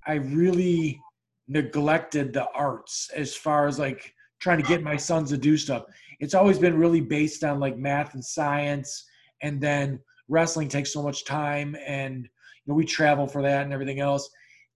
I 0.08 0.14
really 0.14 1.02
neglected 1.50 2.32
the 2.32 2.48
arts 2.56 3.10
as 3.14 3.36
far 3.36 3.68
as 3.68 3.78
like 3.78 4.14
trying 4.44 4.62
to 4.62 4.68
get 4.68 4.84
my 4.84 4.98
sons 4.98 5.30
to 5.30 5.38
do 5.38 5.56
stuff. 5.56 5.86
It's 6.20 6.34
always 6.34 6.60
been 6.60 6.78
really 6.78 7.00
based 7.00 7.46
on 7.46 7.62
like 7.62 7.78
math 7.78 8.14
and 8.14 8.24
science, 8.24 9.06
and 9.42 9.62
then 9.62 10.00
wrestling 10.28 10.68
takes 10.68 10.92
so 10.92 11.02
much 11.02 11.24
time, 11.24 11.78
and 11.88 12.24
you 12.26 12.68
know 12.68 12.76
we 12.76 12.84
travel 12.86 13.26
for 13.26 13.42
that 13.42 13.64
and 13.64 13.72
everything 13.72 14.02
else. 14.02 14.30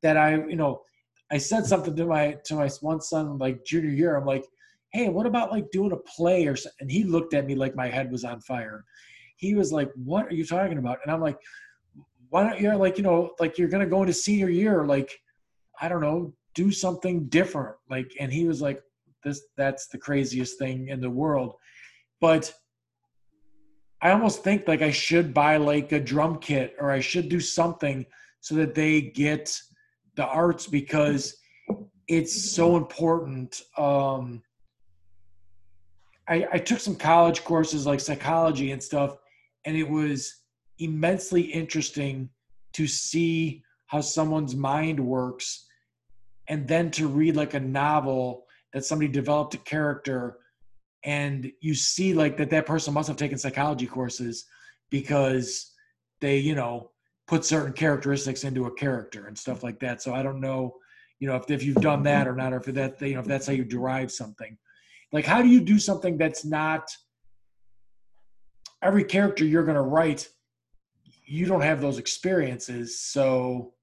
That 0.03 0.15
I, 0.15 0.35
you 0.35 0.55
know, 0.55 0.81
I 1.31 1.37
said 1.37 1.65
something 1.65 1.95
to 1.97 2.05
my 2.05 2.37
to 2.45 2.55
my 2.55 2.69
one 2.79 3.01
son 3.01 3.37
like 3.37 3.65
junior 3.65 3.89
year. 3.89 4.15
I'm 4.15 4.25
like, 4.25 4.45
hey, 4.93 5.09
what 5.09 5.25
about 5.25 5.51
like 5.51 5.69
doing 5.71 5.91
a 5.91 5.97
play 5.97 6.47
or 6.47 6.55
something? 6.55 6.77
And 6.79 6.91
he 6.91 7.03
looked 7.03 7.33
at 7.33 7.45
me 7.45 7.55
like 7.55 7.75
my 7.75 7.89
head 7.89 8.09
was 8.09 8.23
on 8.23 8.39
fire. 8.39 8.85
He 9.35 9.53
was 9.53 9.73
like, 9.73 9.91
what 9.95 10.27
are 10.27 10.33
you 10.33 10.45
talking 10.45 10.77
about? 10.77 10.99
And 11.03 11.11
I'm 11.11 11.21
like, 11.21 11.37
why 12.29 12.43
don't 12.43 12.59
you 12.61 12.73
like 12.77 12.97
you 12.97 13.03
know 13.03 13.31
like 13.39 13.57
you're 13.57 13.67
gonna 13.67 13.85
go 13.85 14.01
into 14.01 14.13
senior 14.13 14.49
year 14.49 14.85
like 14.85 15.19
I 15.81 15.89
don't 15.89 16.01
know 16.01 16.33
do 16.55 16.71
something 16.71 17.27
different 17.27 17.75
like 17.89 18.11
and 18.19 18.31
he 18.33 18.47
was 18.47 18.61
like 18.61 18.81
this 19.27 19.41
that's 19.55 19.87
the 19.87 19.97
craziest 19.97 20.57
thing 20.57 20.89
in 20.89 20.99
the 20.99 21.09
world. 21.09 21.55
But 22.19 22.53
i 24.01 24.11
almost 24.11 24.43
think 24.43 24.67
like 24.67 24.81
i 24.81 24.91
should 24.91 25.33
buy 25.33 25.57
like 25.57 25.91
a 25.91 25.99
drum 25.99 26.37
kit 26.39 26.75
or 26.79 26.91
i 26.91 26.99
should 26.99 27.29
do 27.29 27.39
something 27.39 28.05
so 28.41 28.55
that 28.55 28.75
they 28.75 29.01
get 29.01 29.59
the 30.15 30.25
arts 30.25 30.67
because 30.67 31.37
it's 32.07 32.51
so 32.51 32.77
important 32.77 33.61
um 33.77 34.41
I, 36.29 36.45
I 36.53 36.57
took 36.57 36.79
some 36.79 36.97
college 36.97 37.45
courses 37.45 37.85
like 37.85 38.01
psychology 38.01 38.71
and 38.71 38.83
stuff 38.83 39.17
and 39.65 39.77
it 39.77 39.89
was 39.89 40.43
immensely 40.79 41.41
interesting 41.41 42.29
to 42.73 42.85
see 42.85 43.63
how 43.87 44.01
someone's 44.01 44.55
mind 44.55 44.99
works 44.99 45.65
and 46.49 46.67
then 46.67 46.91
to 46.91 47.07
read 47.07 47.35
like 47.35 47.53
a 47.53 47.59
novel 47.59 48.45
that 48.73 48.85
somebody 48.85 49.11
developed 49.11 49.53
a 49.53 49.59
character 49.59 50.37
and 51.03 51.51
you 51.61 51.73
see 51.73 52.13
like 52.13 52.37
that 52.37 52.49
that 52.49 52.65
person 52.65 52.93
must 52.93 53.07
have 53.07 53.17
taken 53.17 53.37
psychology 53.37 53.85
courses 53.85 54.45
because 54.89 55.73
they 56.21 56.37
you 56.37 56.55
know 56.55 56.91
put 57.27 57.45
certain 57.45 57.73
characteristics 57.73 58.43
into 58.43 58.65
a 58.65 58.73
character 58.75 59.27
and 59.27 59.37
stuff 59.37 59.63
like 59.63 59.79
that. 59.79 60.01
So 60.01 60.13
i 60.13 60.23
don't 60.23 60.39
know 60.41 60.75
you 61.19 61.27
know 61.27 61.35
if, 61.35 61.49
if 61.49 61.63
you've 61.63 61.75
done 61.75 62.03
that 62.03 62.27
or 62.27 62.35
not 62.35 62.53
or 62.53 62.57
if 62.57 62.65
that 62.65 63.01
you 63.01 63.13
know 63.13 63.21
if 63.21 63.25
that's 63.25 63.47
how 63.47 63.53
you 63.53 63.63
derive 63.63 64.11
something. 64.11 64.57
Like 65.11 65.25
how 65.25 65.41
do 65.41 65.47
you 65.47 65.61
do 65.61 65.79
something 65.79 66.17
that's 66.17 66.43
not 66.43 66.89
every 68.83 69.03
character 69.03 69.45
you're 69.45 69.63
going 69.63 69.75
to 69.75 69.81
write 69.81 70.27
you 71.25 71.45
don't 71.45 71.61
have 71.61 71.81
those 71.81 71.97
experiences 71.97 73.01
so 73.01 73.73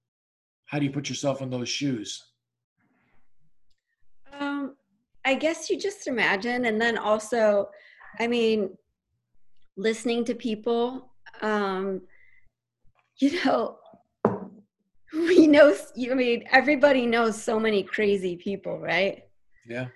how 0.66 0.78
do 0.78 0.84
you 0.84 0.90
put 0.90 1.08
yourself 1.08 1.42
in 1.42 1.50
those 1.50 1.68
shoes 1.68 2.22
I 5.24 5.34
guess 5.34 5.70
you 5.70 5.78
just 5.78 6.06
imagine, 6.06 6.66
and 6.66 6.80
then 6.80 6.98
also, 6.98 7.70
I 8.20 8.26
mean, 8.26 8.76
listening 9.76 10.24
to 10.26 10.34
people. 10.34 11.12
Um, 11.42 12.02
you 13.18 13.44
know, 13.44 13.78
we 15.12 15.46
know. 15.46 15.74
I 16.10 16.14
mean, 16.14 16.44
everybody 16.50 17.06
knows 17.06 17.42
so 17.42 17.58
many 17.58 17.82
crazy 17.82 18.36
people, 18.36 18.78
right? 18.78 19.24
Yeah. 19.66 19.86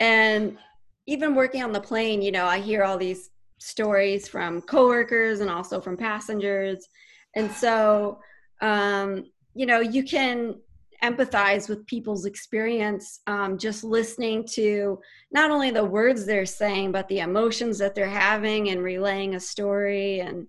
And 0.00 0.58
even 1.06 1.34
working 1.34 1.62
on 1.62 1.72
the 1.72 1.80
plane, 1.80 2.20
you 2.20 2.32
know, 2.32 2.44
I 2.44 2.60
hear 2.60 2.84
all 2.84 2.98
these 2.98 3.30
stories 3.58 4.28
from 4.28 4.60
coworkers 4.62 5.40
and 5.40 5.48
also 5.48 5.80
from 5.80 5.96
passengers, 5.96 6.86
and 7.34 7.50
so 7.50 8.18
um, 8.60 9.24
you 9.54 9.66
know, 9.66 9.80
you 9.80 10.04
can 10.04 10.56
empathize 11.02 11.68
with 11.68 11.86
people's 11.86 12.24
experience 12.24 13.20
um, 13.26 13.58
just 13.58 13.84
listening 13.84 14.44
to 14.44 14.98
not 15.30 15.50
only 15.50 15.70
the 15.70 15.84
words 15.84 16.24
they're 16.24 16.46
saying 16.46 16.92
but 16.92 17.08
the 17.08 17.20
emotions 17.20 17.78
that 17.78 17.94
they're 17.94 18.08
having 18.08 18.70
and 18.70 18.82
relaying 18.82 19.34
a 19.34 19.40
story. 19.40 20.20
And 20.20 20.46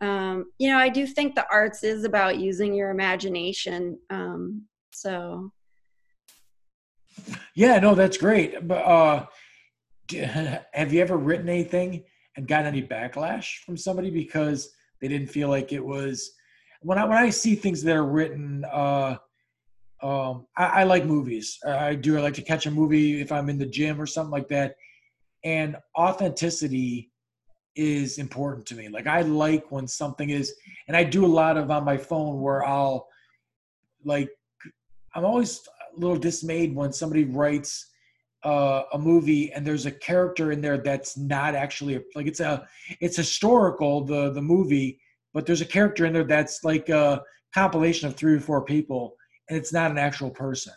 um, 0.00 0.46
you 0.58 0.68
know 0.68 0.78
i 0.78 0.88
do 0.88 1.06
think 1.06 1.34
the 1.34 1.46
arts 1.50 1.84
is 1.84 2.04
about 2.04 2.38
using 2.38 2.74
your 2.74 2.90
imagination 2.90 3.98
um, 4.10 4.66
so. 4.90 5.52
Yeah 7.54 7.78
no 7.78 7.94
that's 7.94 8.16
great. 8.16 8.66
But 8.66 8.84
uh 8.84 9.26
have 10.72 10.92
you 10.92 11.00
ever 11.00 11.16
written 11.16 11.48
anything 11.48 12.04
and 12.36 12.48
gotten 12.48 12.66
any 12.66 12.82
backlash 12.82 13.58
from 13.64 13.76
somebody 13.76 14.10
because 14.10 14.70
they 15.00 15.08
didn't 15.08 15.28
feel 15.28 15.48
like 15.48 15.72
it 15.72 15.84
was 15.84 16.32
when 16.80 16.98
i 16.98 17.04
when 17.04 17.18
i 17.18 17.30
see 17.30 17.54
things 17.54 17.82
that 17.82 17.96
are 17.96 18.04
written 18.04 18.64
uh 18.70 19.16
um, 20.02 20.46
I, 20.56 20.64
I, 20.64 20.84
like 20.84 21.04
movies. 21.04 21.58
I 21.64 21.94
do. 21.94 22.18
I 22.18 22.20
like 22.20 22.34
to 22.34 22.42
catch 22.42 22.66
a 22.66 22.70
movie 22.70 23.20
if 23.20 23.30
I'm 23.30 23.48
in 23.48 23.58
the 23.58 23.66
gym 23.66 24.00
or 24.00 24.06
something 24.06 24.32
like 24.32 24.48
that. 24.48 24.74
And 25.44 25.76
authenticity 25.96 27.10
is 27.76 28.18
important 28.18 28.66
to 28.66 28.74
me. 28.74 28.88
Like 28.88 29.06
I 29.06 29.22
like 29.22 29.70
when 29.70 29.86
something 29.86 30.30
is, 30.30 30.54
and 30.88 30.96
I 30.96 31.04
do 31.04 31.24
a 31.24 31.26
lot 31.26 31.56
of 31.56 31.70
on 31.70 31.84
my 31.84 31.96
phone 31.96 32.40
where 32.40 32.64
I'll 32.64 33.06
like, 34.04 34.28
I'm 35.14 35.24
always 35.24 35.60
a 35.96 36.00
little 36.00 36.18
dismayed 36.18 36.74
when 36.74 36.92
somebody 36.92 37.24
writes 37.24 37.88
uh, 38.44 38.82
a 38.92 38.98
movie 38.98 39.52
and 39.52 39.64
there's 39.64 39.86
a 39.86 39.90
character 39.90 40.50
in 40.50 40.60
there 40.60 40.78
that's 40.78 41.16
not 41.16 41.54
actually 41.54 41.94
a, 41.94 42.00
like 42.16 42.26
it's 42.26 42.40
a 42.40 42.66
it's 43.00 43.16
historical 43.16 44.04
the 44.04 44.32
the 44.32 44.42
movie, 44.42 44.98
but 45.32 45.46
there's 45.46 45.60
a 45.60 45.66
character 45.66 46.06
in 46.06 46.12
there 46.12 46.24
that's 46.24 46.64
like 46.64 46.88
a 46.88 47.22
compilation 47.54 48.08
of 48.08 48.16
three 48.16 48.34
or 48.34 48.40
four 48.40 48.64
people 48.64 49.14
and 49.52 49.60
it's 49.60 49.72
not 49.72 49.90
an 49.90 49.98
actual 49.98 50.30
person. 50.30 50.72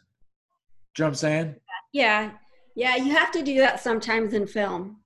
Do 0.95 1.01
you 1.01 1.03
know 1.03 1.07
what 1.07 1.11
I'm 1.11 1.15
saying? 1.15 1.55
Yeah. 1.93 2.31
Yeah, 2.75 2.97
you 2.97 3.13
have 3.13 3.31
to 3.31 3.41
do 3.41 3.57
that 3.59 3.79
sometimes 3.79 4.33
in 4.33 4.45
film. 4.45 4.97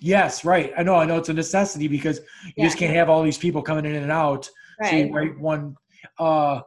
Yes, 0.00 0.44
right. 0.44 0.72
I 0.76 0.82
know. 0.82 0.96
I 0.96 1.04
know 1.04 1.16
it's 1.16 1.28
a 1.28 1.32
necessity 1.32 1.86
because 1.86 2.18
you 2.44 2.52
yeah. 2.56 2.64
just 2.64 2.76
can't 2.76 2.92
have 2.92 3.08
all 3.08 3.22
these 3.22 3.38
people 3.38 3.62
coming 3.62 3.84
in 3.84 3.94
and 3.94 4.10
out. 4.10 4.50
Right. 4.80 4.90
So 4.90 4.96
you 4.96 5.14
write 5.14 5.38
one. 5.38 5.76
Uh, 6.18 6.62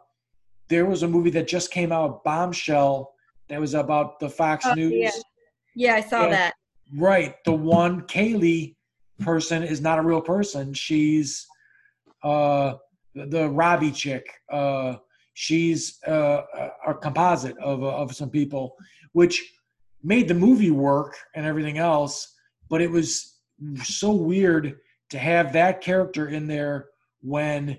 there 0.69 0.85
was 0.85 1.03
a 1.03 1.07
movie 1.07 1.31
that 1.31 1.49
just 1.49 1.69
came 1.69 1.91
out, 1.91 2.23
Bombshell, 2.23 3.13
that 3.49 3.59
was 3.59 3.73
about 3.73 4.21
the 4.21 4.29
Fox 4.29 4.65
oh, 4.65 4.73
News. 4.73 4.93
Yeah. 4.93 5.11
yeah, 5.75 5.95
I 5.95 6.01
saw 6.01 6.23
and, 6.23 6.33
that. 6.33 6.53
Right. 6.95 7.35
The 7.43 7.51
one 7.51 8.03
Kaylee 8.03 8.75
person 9.19 9.63
is 9.63 9.81
not 9.81 9.99
a 9.99 10.01
real 10.01 10.21
person. 10.21 10.73
She's 10.73 11.45
uh, 12.23 12.75
the, 13.15 13.25
the 13.25 13.49
Robbie 13.49 13.91
chick. 13.91 14.29
Uh, 14.49 14.95
she's 15.39 15.99
uh, 16.07 16.41
a 16.87 16.95
composite 16.95 17.55
of, 17.59 17.83
of 17.83 18.15
some 18.15 18.31
people, 18.31 18.75
which 19.11 19.53
made 20.01 20.27
the 20.27 20.33
movie 20.33 20.71
work 20.71 21.15
and 21.35 21.45
everything 21.45 21.77
else. 21.77 22.33
But 22.69 22.81
it 22.81 22.89
was 22.89 23.37
so 23.83 24.11
weird 24.11 24.79
to 25.11 25.19
have 25.19 25.53
that 25.53 25.79
character 25.79 26.29
in 26.29 26.47
there 26.47 26.87
when 27.21 27.77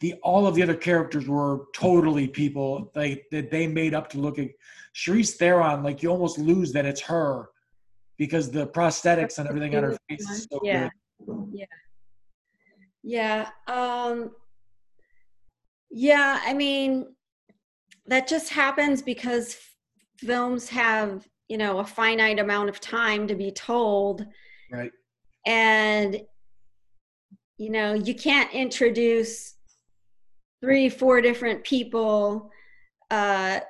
the 0.00 0.14
all 0.22 0.46
of 0.46 0.54
the 0.54 0.62
other 0.62 0.74
characters 0.74 1.28
were 1.28 1.66
totally 1.74 2.26
people 2.26 2.90
like 2.94 3.26
that 3.32 3.50
they 3.50 3.66
made 3.66 3.92
up 3.92 4.08
to 4.10 4.18
look 4.18 4.38
at 4.38 4.48
Charlize 4.94 5.34
Theron. 5.34 5.82
Like 5.82 6.02
you 6.02 6.08
almost 6.08 6.38
lose 6.38 6.72
that 6.72 6.86
it's 6.86 7.02
her 7.02 7.50
because 8.16 8.50
the 8.50 8.66
prosthetics 8.68 9.38
and 9.38 9.46
everything 9.46 9.76
on 9.76 9.82
her 9.82 9.98
face 10.08 10.28
is 10.30 10.48
so 10.50 10.58
yeah. 10.62 10.88
good. 11.26 11.50
Yeah. 11.52 11.66
Yeah. 13.02 13.48
Um, 13.68 14.30
yeah, 15.90 16.40
I 16.44 16.54
mean, 16.54 17.06
that 18.06 18.28
just 18.28 18.50
happens 18.50 19.02
because 19.02 19.56
films 20.18 20.68
have, 20.68 21.26
you 21.48 21.58
know, 21.58 21.78
a 21.78 21.84
finite 21.84 22.38
amount 22.38 22.68
of 22.68 22.80
time 22.80 23.26
to 23.28 23.34
be 23.34 23.50
told. 23.50 24.26
Right. 24.70 24.92
And, 25.46 26.20
you 27.58 27.70
know, 27.70 27.94
you 27.94 28.14
can't 28.14 28.52
introduce 28.52 29.54
three, 30.60 30.88
four 30.88 31.20
different 31.20 31.64
people. 31.64 32.50
Uh, 33.10 33.60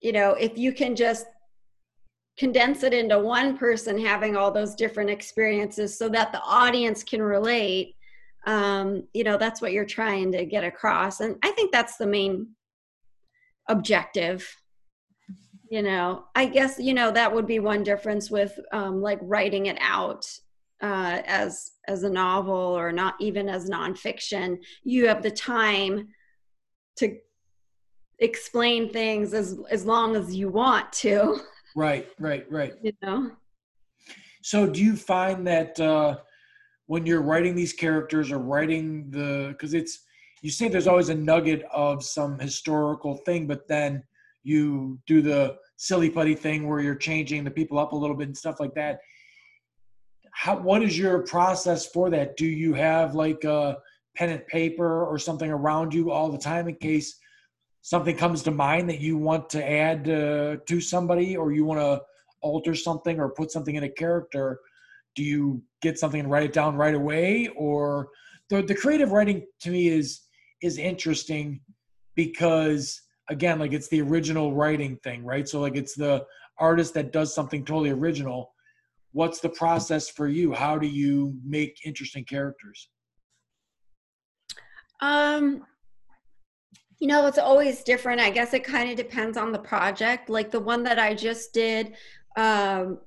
you 0.00 0.12
know, 0.12 0.32
if 0.32 0.56
you 0.56 0.72
can 0.72 0.96
just 0.96 1.26
condense 2.38 2.82
it 2.82 2.94
into 2.94 3.18
one 3.18 3.56
person 3.58 3.98
having 3.98 4.36
all 4.36 4.50
those 4.50 4.74
different 4.74 5.10
experiences 5.10 5.96
so 5.96 6.08
that 6.08 6.32
the 6.32 6.40
audience 6.40 7.04
can 7.04 7.20
relate 7.20 7.94
um, 8.46 9.06
you 9.14 9.24
know 9.24 9.36
that's 9.36 9.60
what 9.62 9.72
you're 9.72 9.84
trying 9.84 10.32
to 10.32 10.44
get 10.44 10.64
across 10.64 11.20
and 11.20 11.36
i 11.42 11.50
think 11.52 11.72
that's 11.72 11.96
the 11.96 12.06
main 12.06 12.48
objective 13.68 14.56
you 15.70 15.82
know 15.82 16.24
i 16.34 16.44
guess 16.44 16.78
you 16.78 16.94
know 16.94 17.10
that 17.10 17.32
would 17.32 17.46
be 17.46 17.58
one 17.58 17.82
difference 17.82 18.30
with 18.30 18.58
um, 18.72 19.00
like 19.00 19.18
writing 19.22 19.66
it 19.66 19.78
out 19.80 20.26
uh, 20.82 21.22
as 21.26 21.72
as 21.86 22.02
a 22.02 22.10
novel 22.10 22.54
or 22.54 22.90
not 22.90 23.14
even 23.20 23.48
as 23.48 23.70
nonfiction 23.70 24.58
you 24.82 25.06
have 25.06 25.22
the 25.22 25.30
time 25.30 26.08
to 26.96 27.16
explain 28.22 28.88
things 28.88 29.34
as 29.34 29.58
as 29.70 29.84
long 29.84 30.16
as 30.16 30.34
you 30.34 30.48
want 30.48 30.90
to. 30.92 31.40
Right, 31.76 32.08
right, 32.18 32.46
right. 32.50 32.74
You 32.82 32.92
know. 33.02 33.32
So, 34.42 34.66
do 34.66 34.82
you 34.82 34.96
find 34.96 35.46
that 35.46 35.78
uh, 35.78 36.18
when 36.92 37.06
you're 37.06 37.22
writing 37.22 37.54
these 37.54 37.72
characters 37.72 38.30
or 38.30 38.38
writing 38.38 39.08
the 39.08 39.48
because 39.52 39.72
it's 39.72 40.00
you 40.42 40.50
say 40.50 40.68
there's 40.68 40.86
always 40.86 41.08
a 41.08 41.14
nugget 41.14 41.62
of 41.72 42.04
some 42.04 42.38
historical 42.38 43.16
thing, 43.24 43.46
but 43.46 43.66
then 43.66 44.02
you 44.42 44.98
do 45.06 45.22
the 45.22 45.56
silly 45.78 46.10
putty 46.10 46.34
thing 46.34 46.68
where 46.68 46.80
you're 46.80 46.94
changing 46.94 47.44
the 47.44 47.50
people 47.50 47.78
up 47.78 47.92
a 47.92 47.96
little 47.96 48.14
bit 48.14 48.26
and 48.26 48.36
stuff 48.36 48.60
like 48.60 48.74
that. 48.74 48.98
How 50.32 50.58
what 50.58 50.82
is 50.82 50.98
your 50.98 51.20
process 51.20 51.86
for 51.86 52.10
that? 52.10 52.36
Do 52.36 52.44
you 52.44 52.74
have 52.74 53.14
like 53.14 53.42
a 53.44 53.78
pen 54.14 54.28
and 54.28 54.46
paper 54.46 55.06
or 55.06 55.18
something 55.18 55.50
around 55.50 55.94
you 55.94 56.10
all 56.10 56.30
the 56.30 56.36
time 56.36 56.68
in 56.68 56.74
case 56.74 57.18
something 57.80 58.18
comes 58.18 58.42
to 58.42 58.50
mind 58.50 58.90
that 58.90 59.00
you 59.00 59.16
want 59.16 59.48
to 59.48 59.66
add 59.66 60.10
uh, 60.10 60.56
to 60.66 60.78
somebody 60.78 61.38
or 61.38 61.52
you 61.52 61.64
want 61.64 61.80
to 61.80 62.02
alter 62.42 62.74
something 62.74 63.18
or 63.18 63.30
put 63.30 63.50
something 63.50 63.76
in 63.76 63.84
a 63.84 63.88
character 63.88 64.60
do 65.14 65.22
you 65.22 65.62
get 65.80 65.98
something 65.98 66.20
and 66.20 66.30
write 66.30 66.44
it 66.44 66.52
down 66.52 66.76
right 66.76 66.94
away? 66.94 67.48
Or 67.56 68.08
the, 68.48 68.62
the 68.62 68.74
creative 68.74 69.12
writing 69.12 69.46
to 69.60 69.70
me 69.70 69.88
is 69.88 70.22
is 70.62 70.78
interesting 70.78 71.60
because 72.14 73.02
again 73.30 73.58
like 73.58 73.72
it's 73.72 73.88
the 73.88 74.00
original 74.00 74.54
writing 74.54 74.96
thing 74.98 75.24
right? 75.24 75.48
So 75.48 75.60
like 75.60 75.76
it's 75.76 75.94
the 75.94 76.24
artist 76.58 76.94
that 76.94 77.12
does 77.12 77.34
something 77.34 77.64
totally 77.64 77.90
original. 77.90 78.52
What's 79.12 79.40
the 79.40 79.48
process 79.48 80.08
for 80.08 80.28
you? 80.28 80.52
How 80.52 80.78
do 80.78 80.86
you 80.86 81.34
make 81.44 81.80
interesting 81.84 82.24
characters? 82.24 82.88
Um 85.00 85.64
you 87.00 87.08
know 87.08 87.26
it's 87.26 87.38
always 87.38 87.82
different. 87.82 88.20
I 88.20 88.30
guess 88.30 88.54
it 88.54 88.64
kind 88.64 88.90
of 88.90 88.96
depends 88.96 89.36
on 89.36 89.50
the 89.50 89.58
project. 89.58 90.28
Like 90.28 90.50
the 90.50 90.60
one 90.60 90.82
that 90.84 90.98
i 90.98 91.14
just 91.14 91.52
did 91.52 91.94
um 92.36 92.98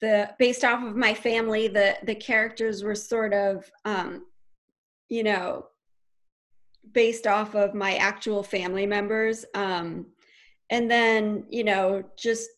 the 0.00 0.30
based 0.38 0.64
off 0.64 0.82
of 0.82 0.96
my 0.96 1.14
family 1.14 1.68
the 1.68 1.96
the 2.04 2.14
characters 2.14 2.82
were 2.82 2.94
sort 2.94 3.34
of 3.34 3.70
um 3.84 4.24
you 5.08 5.22
know 5.22 5.66
based 6.92 7.26
off 7.26 7.54
of 7.54 7.74
my 7.74 7.96
actual 7.96 8.42
family 8.42 8.86
members. 8.86 9.44
Um 9.54 10.06
and 10.70 10.90
then 10.90 11.44
you 11.48 11.64
know 11.64 12.02
just 12.16 12.48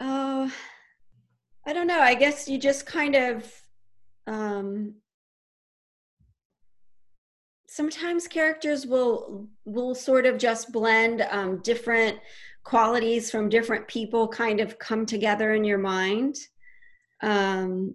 oh 0.00 0.50
i 1.66 1.72
don't 1.72 1.86
know 1.86 2.00
i 2.00 2.14
guess 2.14 2.48
you 2.48 2.58
just 2.58 2.86
kind 2.86 3.14
of 3.14 3.50
um 4.26 4.94
sometimes 7.70 8.26
characters 8.26 8.84
will 8.84 9.48
will 9.64 9.94
sort 9.94 10.26
of 10.26 10.38
just 10.38 10.72
blend 10.72 11.24
um, 11.30 11.58
different 11.58 12.18
qualities 12.64 13.30
from 13.30 13.48
different 13.48 13.88
people 13.88 14.28
kind 14.28 14.60
of 14.60 14.78
come 14.78 15.06
together 15.06 15.54
in 15.54 15.64
your 15.64 15.78
mind. 15.78 16.36
Um, 17.22 17.94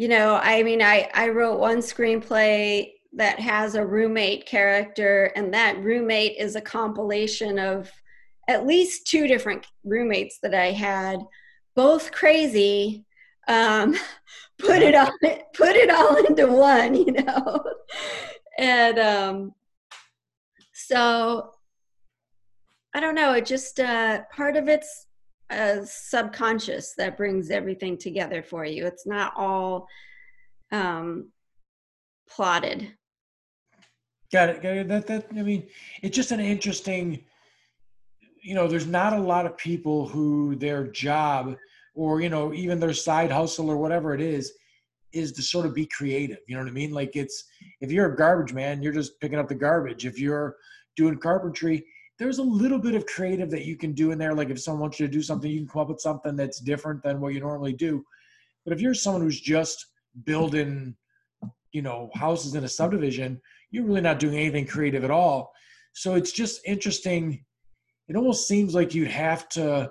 you 0.00 0.08
know 0.08 0.40
i 0.42 0.62
mean 0.62 0.80
i 0.80 1.06
i 1.12 1.28
wrote 1.28 1.60
one 1.60 1.80
screenplay 1.80 2.90
that 3.12 3.38
has 3.38 3.74
a 3.74 3.84
roommate 3.84 4.46
character 4.46 5.30
and 5.36 5.52
that 5.52 5.78
roommate 5.82 6.38
is 6.38 6.56
a 6.56 6.60
compilation 6.60 7.58
of 7.58 7.90
at 8.48 8.66
least 8.66 9.06
two 9.06 9.26
different 9.26 9.66
roommates 9.84 10.38
that 10.42 10.54
i 10.54 10.70
had 10.70 11.20
both 11.76 12.12
crazy 12.12 13.04
um, 13.48 13.94
put 14.58 14.80
it 14.80 14.94
all 14.94 15.12
put 15.52 15.76
it 15.76 15.90
all 15.90 16.16
into 16.24 16.46
one 16.46 16.94
you 17.06 17.12
know? 17.12 17.64
And 18.58 18.98
um, 18.98 19.54
so 20.72 21.52
I 22.94 23.00
don't 23.00 23.14
know. 23.14 23.32
It 23.32 23.46
just 23.46 23.78
uh, 23.78 24.22
part 24.34 24.56
of 24.56 24.68
it's 24.68 25.06
uh, 25.50 25.78
subconscious 25.84 26.94
that 26.96 27.16
brings 27.16 27.50
everything 27.50 27.96
together 27.96 28.42
for 28.42 28.64
you. 28.64 28.86
It's 28.86 29.06
not 29.06 29.32
all 29.36 29.86
um, 30.72 31.30
plotted. 32.28 32.92
Got 34.32 34.50
it. 34.50 34.62
Got 34.62 34.76
it. 34.76 34.88
That 34.88 35.06
that 35.06 35.26
I 35.30 35.42
mean, 35.42 35.66
it's 36.02 36.16
just 36.16 36.32
an 36.32 36.40
interesting. 36.40 37.24
You 38.42 38.54
know, 38.54 38.66
there's 38.66 38.86
not 38.86 39.12
a 39.12 39.20
lot 39.20 39.46
of 39.46 39.56
people 39.56 40.08
who 40.08 40.56
their 40.56 40.86
job 40.86 41.56
or 41.94 42.20
you 42.20 42.28
know 42.28 42.52
even 42.54 42.80
their 42.80 42.94
side 42.94 43.30
hustle 43.30 43.70
or 43.70 43.76
whatever 43.76 44.14
it 44.14 44.20
is 44.20 44.52
is 45.12 45.32
to 45.32 45.42
sort 45.42 45.66
of 45.66 45.74
be 45.74 45.86
creative. 45.86 46.38
You 46.46 46.56
know 46.56 46.62
what 46.62 46.70
I 46.70 46.74
mean? 46.74 46.92
Like 46.92 47.16
it's 47.16 47.44
if 47.80 47.90
you're 47.90 48.12
a 48.12 48.16
garbage 48.16 48.52
man, 48.52 48.82
you're 48.82 48.92
just 48.92 49.20
picking 49.20 49.38
up 49.38 49.48
the 49.48 49.54
garbage. 49.54 50.06
If 50.06 50.18
you're 50.18 50.56
doing 50.96 51.18
carpentry, 51.18 51.84
there's 52.20 52.38
a 52.38 52.42
little 52.42 52.78
bit 52.78 52.94
of 52.94 53.06
creative 53.06 53.50
that 53.50 53.64
you 53.64 53.78
can 53.78 53.92
do 53.92 54.10
in 54.10 54.18
there. 54.18 54.34
Like 54.34 54.50
if 54.50 54.60
someone 54.60 54.82
wants 54.82 55.00
you 55.00 55.06
to 55.06 55.12
do 55.12 55.22
something, 55.22 55.50
you 55.50 55.60
can 55.60 55.68
come 55.68 55.80
up 55.80 55.88
with 55.88 56.02
something 56.02 56.36
that's 56.36 56.60
different 56.60 57.02
than 57.02 57.18
what 57.18 57.32
you 57.32 57.40
normally 57.40 57.72
do. 57.72 58.04
But 58.62 58.74
if 58.74 58.80
you're 58.82 58.92
someone 58.92 59.22
who's 59.22 59.40
just 59.40 59.86
building, 60.24 60.94
you 61.72 61.80
know, 61.80 62.10
houses 62.14 62.54
in 62.54 62.64
a 62.64 62.68
subdivision, 62.68 63.40
you're 63.70 63.86
really 63.86 64.02
not 64.02 64.18
doing 64.18 64.34
anything 64.36 64.66
creative 64.66 65.02
at 65.02 65.10
all. 65.10 65.50
So 65.94 66.14
it's 66.14 66.30
just 66.30 66.60
interesting. 66.66 67.42
It 68.06 68.16
almost 68.16 68.46
seems 68.46 68.74
like 68.74 68.94
you'd 68.94 69.08
have 69.08 69.48
to, 69.50 69.90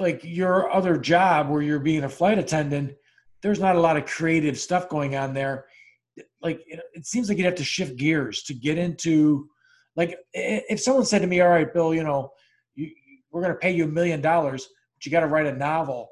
like 0.00 0.20
your 0.24 0.72
other 0.72 0.96
job 0.96 1.48
where 1.48 1.62
you're 1.62 1.78
being 1.78 2.02
a 2.02 2.08
flight 2.08 2.38
attendant, 2.38 2.94
there's 3.40 3.60
not 3.60 3.76
a 3.76 3.80
lot 3.80 3.96
of 3.96 4.04
creative 4.04 4.58
stuff 4.58 4.88
going 4.88 5.14
on 5.14 5.32
there. 5.32 5.66
Like 6.42 6.60
it 6.66 7.06
seems 7.06 7.28
like 7.28 7.38
you'd 7.38 7.44
have 7.44 7.54
to 7.54 7.64
shift 7.64 7.96
gears 7.96 8.42
to 8.44 8.54
get 8.54 8.76
into 8.76 9.48
like 10.00 10.16
if 10.32 10.80
someone 10.80 11.04
said 11.04 11.20
to 11.20 11.28
me, 11.28 11.40
"All 11.42 11.50
right, 11.50 11.72
Bill, 11.72 11.94
you 11.94 12.02
know, 12.02 12.32
you, 12.74 12.90
we're 13.30 13.42
going 13.42 13.52
to 13.52 13.58
pay 13.58 13.70
you 13.70 13.84
a 13.84 13.88
million 13.88 14.22
dollars, 14.22 14.66
but 14.96 15.04
you 15.04 15.12
got 15.12 15.20
to 15.20 15.26
write 15.26 15.46
a 15.46 15.52
novel," 15.52 16.08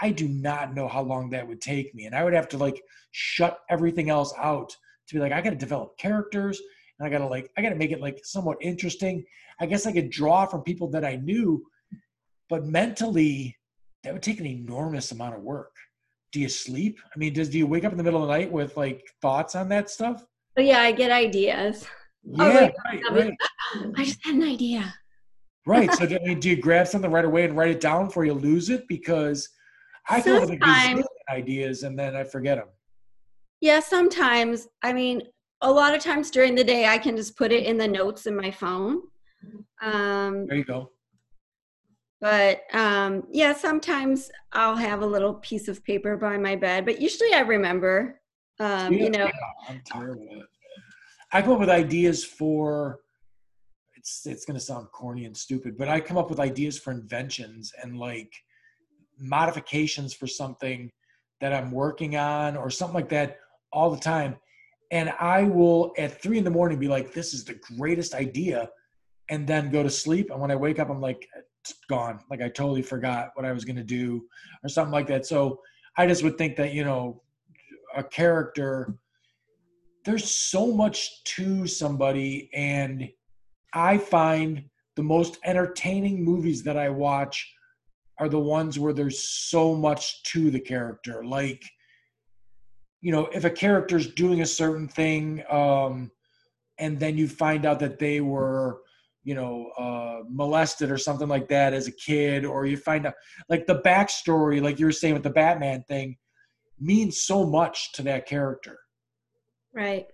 I 0.00 0.10
do 0.10 0.26
not 0.26 0.74
know 0.74 0.88
how 0.88 1.02
long 1.02 1.28
that 1.30 1.46
would 1.46 1.60
take 1.60 1.94
me, 1.94 2.06
and 2.06 2.14
I 2.14 2.24
would 2.24 2.32
have 2.32 2.48
to 2.50 2.58
like 2.58 2.82
shut 3.12 3.58
everything 3.68 4.08
else 4.08 4.32
out 4.38 4.74
to 5.08 5.14
be 5.14 5.20
like, 5.20 5.32
I 5.32 5.40
got 5.42 5.50
to 5.50 5.56
develop 5.56 5.98
characters, 5.98 6.60
and 6.98 7.06
I 7.06 7.10
got 7.10 7.18
to 7.18 7.26
like, 7.26 7.50
I 7.56 7.62
got 7.62 7.70
to 7.70 7.76
make 7.76 7.92
it 7.92 8.00
like 8.00 8.20
somewhat 8.24 8.56
interesting. 8.60 9.24
I 9.60 9.66
guess 9.66 9.86
I 9.86 9.92
could 9.92 10.10
draw 10.10 10.46
from 10.46 10.62
people 10.62 10.88
that 10.90 11.04
I 11.04 11.16
knew, 11.16 11.64
but 12.48 12.64
mentally, 12.64 13.56
that 14.02 14.12
would 14.12 14.22
take 14.22 14.40
an 14.40 14.46
enormous 14.46 15.12
amount 15.12 15.34
of 15.34 15.42
work. 15.42 15.74
Do 16.32 16.40
you 16.40 16.48
sleep? 16.48 16.98
I 17.14 17.18
mean, 17.18 17.34
does 17.34 17.50
do 17.50 17.58
you 17.58 17.66
wake 17.66 17.84
up 17.84 17.92
in 17.92 17.98
the 17.98 18.04
middle 18.04 18.22
of 18.22 18.28
the 18.28 18.34
night 18.34 18.50
with 18.50 18.76
like 18.76 19.02
thoughts 19.22 19.54
on 19.54 19.68
that 19.70 19.90
stuff? 19.90 20.24
Oh 20.58 20.62
yeah, 20.62 20.80
I 20.80 20.92
get 20.92 21.10
ideas. 21.10 21.86
Yeah, 22.32 22.70
right, 22.84 23.02
right. 23.10 23.34
I 23.96 24.04
just 24.04 24.24
had 24.24 24.34
an 24.34 24.42
idea. 24.42 24.94
Right. 25.66 25.92
So, 25.94 26.06
do, 26.06 26.16
I 26.16 26.24
mean, 26.24 26.40
do 26.40 26.50
you 26.50 26.56
grab 26.56 26.86
something 26.86 27.10
right 27.10 27.24
away 27.24 27.44
and 27.44 27.56
write 27.56 27.70
it 27.70 27.80
down 27.80 28.06
before 28.06 28.24
you 28.24 28.34
lose 28.34 28.70
it? 28.70 28.86
Because 28.88 29.48
I 30.08 30.20
come 30.20 30.42
up 30.42 30.48
with 30.48 31.06
ideas 31.28 31.82
and 31.82 31.98
then 31.98 32.14
I 32.14 32.24
forget 32.24 32.58
them. 32.58 32.68
Yeah, 33.60 33.80
sometimes. 33.80 34.68
I 34.82 34.92
mean, 34.92 35.22
a 35.62 35.70
lot 35.70 35.94
of 35.94 36.02
times 36.02 36.30
during 36.30 36.54
the 36.54 36.64
day, 36.64 36.86
I 36.86 36.98
can 36.98 37.16
just 37.16 37.36
put 37.36 37.52
it 37.52 37.64
in 37.64 37.78
the 37.78 37.88
notes 37.88 38.26
in 38.26 38.36
my 38.36 38.50
phone. 38.50 39.02
Um, 39.82 40.46
there 40.46 40.58
you 40.58 40.64
go. 40.64 40.90
But 42.20 42.62
um, 42.72 43.24
yeah, 43.30 43.52
sometimes 43.52 44.30
I'll 44.52 44.76
have 44.76 45.02
a 45.02 45.06
little 45.06 45.34
piece 45.34 45.68
of 45.68 45.84
paper 45.84 46.16
by 46.16 46.38
my 46.38 46.56
bed, 46.56 46.84
but 46.84 47.00
usually 47.00 47.32
I 47.34 47.40
remember. 47.40 48.20
Um, 48.58 48.92
yeah, 48.94 49.02
you 49.02 49.10
know, 49.10 49.24
yeah, 49.24 49.68
I'm 49.68 49.82
terrible 49.84 50.26
at 50.32 50.38
it. 50.38 50.46
I 51.32 51.42
come 51.42 51.52
up 51.52 51.60
with 51.60 51.68
ideas 51.68 52.24
for 52.24 53.00
it's 53.96 54.26
it's 54.26 54.44
gonna 54.44 54.60
sound 54.60 54.88
corny 54.92 55.24
and 55.24 55.36
stupid, 55.36 55.76
but 55.76 55.88
I 55.88 56.00
come 56.00 56.16
up 56.16 56.30
with 56.30 56.38
ideas 56.38 56.78
for 56.78 56.92
inventions 56.92 57.72
and 57.82 57.98
like 57.98 58.32
modifications 59.18 60.14
for 60.14 60.26
something 60.26 60.90
that 61.40 61.52
I'm 61.52 61.70
working 61.70 62.16
on 62.16 62.56
or 62.56 62.70
something 62.70 62.94
like 62.94 63.08
that 63.10 63.38
all 63.72 63.90
the 63.90 64.00
time. 64.00 64.36
And 64.92 65.12
I 65.18 65.42
will 65.42 65.92
at 65.98 66.22
three 66.22 66.38
in 66.38 66.44
the 66.44 66.50
morning 66.50 66.78
be 66.78 66.88
like, 66.88 67.12
this 67.12 67.34
is 67.34 67.44
the 67.44 67.58
greatest 67.76 68.14
idea, 68.14 68.70
and 69.28 69.46
then 69.46 69.70
go 69.70 69.82
to 69.82 69.90
sleep. 69.90 70.30
And 70.30 70.40
when 70.40 70.52
I 70.52 70.56
wake 70.56 70.78
up, 70.78 70.88
I'm 70.88 71.00
like, 71.00 71.26
it's 71.60 71.74
gone. 71.88 72.20
Like 72.30 72.40
I 72.40 72.48
totally 72.48 72.82
forgot 72.82 73.30
what 73.34 73.44
I 73.44 73.52
was 73.52 73.64
gonna 73.64 73.82
do 73.82 74.24
or 74.62 74.68
something 74.68 74.92
like 74.92 75.08
that. 75.08 75.26
So 75.26 75.60
I 75.96 76.06
just 76.06 76.22
would 76.22 76.38
think 76.38 76.54
that, 76.56 76.72
you 76.72 76.84
know, 76.84 77.22
a 77.96 78.04
character 78.04 78.96
there's 80.06 80.30
so 80.30 80.72
much 80.72 81.22
to 81.24 81.66
somebody 81.66 82.48
and 82.54 83.08
i 83.74 83.98
find 83.98 84.64
the 84.94 85.02
most 85.02 85.38
entertaining 85.44 86.24
movies 86.24 86.62
that 86.62 86.76
i 86.76 86.88
watch 86.88 87.52
are 88.18 88.28
the 88.28 88.38
ones 88.38 88.78
where 88.78 88.92
there's 88.92 89.28
so 89.28 89.74
much 89.74 90.22
to 90.22 90.50
the 90.50 90.60
character. 90.60 91.24
Like 91.24 91.62
you 93.02 93.12
know 93.12 93.26
if 93.26 93.44
a 93.44 93.50
character's 93.50 94.12
doing 94.14 94.40
a 94.40 94.46
certain 94.46 94.88
thing 94.88 95.44
um 95.50 96.10
and 96.78 96.98
then 96.98 97.16
you 97.16 97.28
find 97.28 97.66
out 97.66 97.78
that 97.78 97.98
they 97.98 98.20
were 98.20 98.80
you 99.22 99.34
know 99.34 99.70
uh 99.78 100.22
molested 100.28 100.90
or 100.90 100.96
something 100.96 101.28
like 101.28 101.46
that 101.48 101.74
as 101.74 101.86
a 101.86 101.92
kid 101.92 102.44
or 102.44 102.64
you 102.64 102.76
find 102.76 103.06
out 103.06 103.12
like 103.50 103.66
the 103.66 103.80
backstory 103.82 104.62
like 104.62 104.80
you 104.80 104.86
were 104.86 104.92
saying 104.92 105.12
with 105.12 105.22
the 105.22 105.30
batman 105.30 105.84
thing 105.86 106.16
means 106.80 107.20
so 107.20 107.44
much 107.44 107.92
to 107.92 108.02
that 108.02 108.26
character 108.26 108.78
Right. 109.76 110.06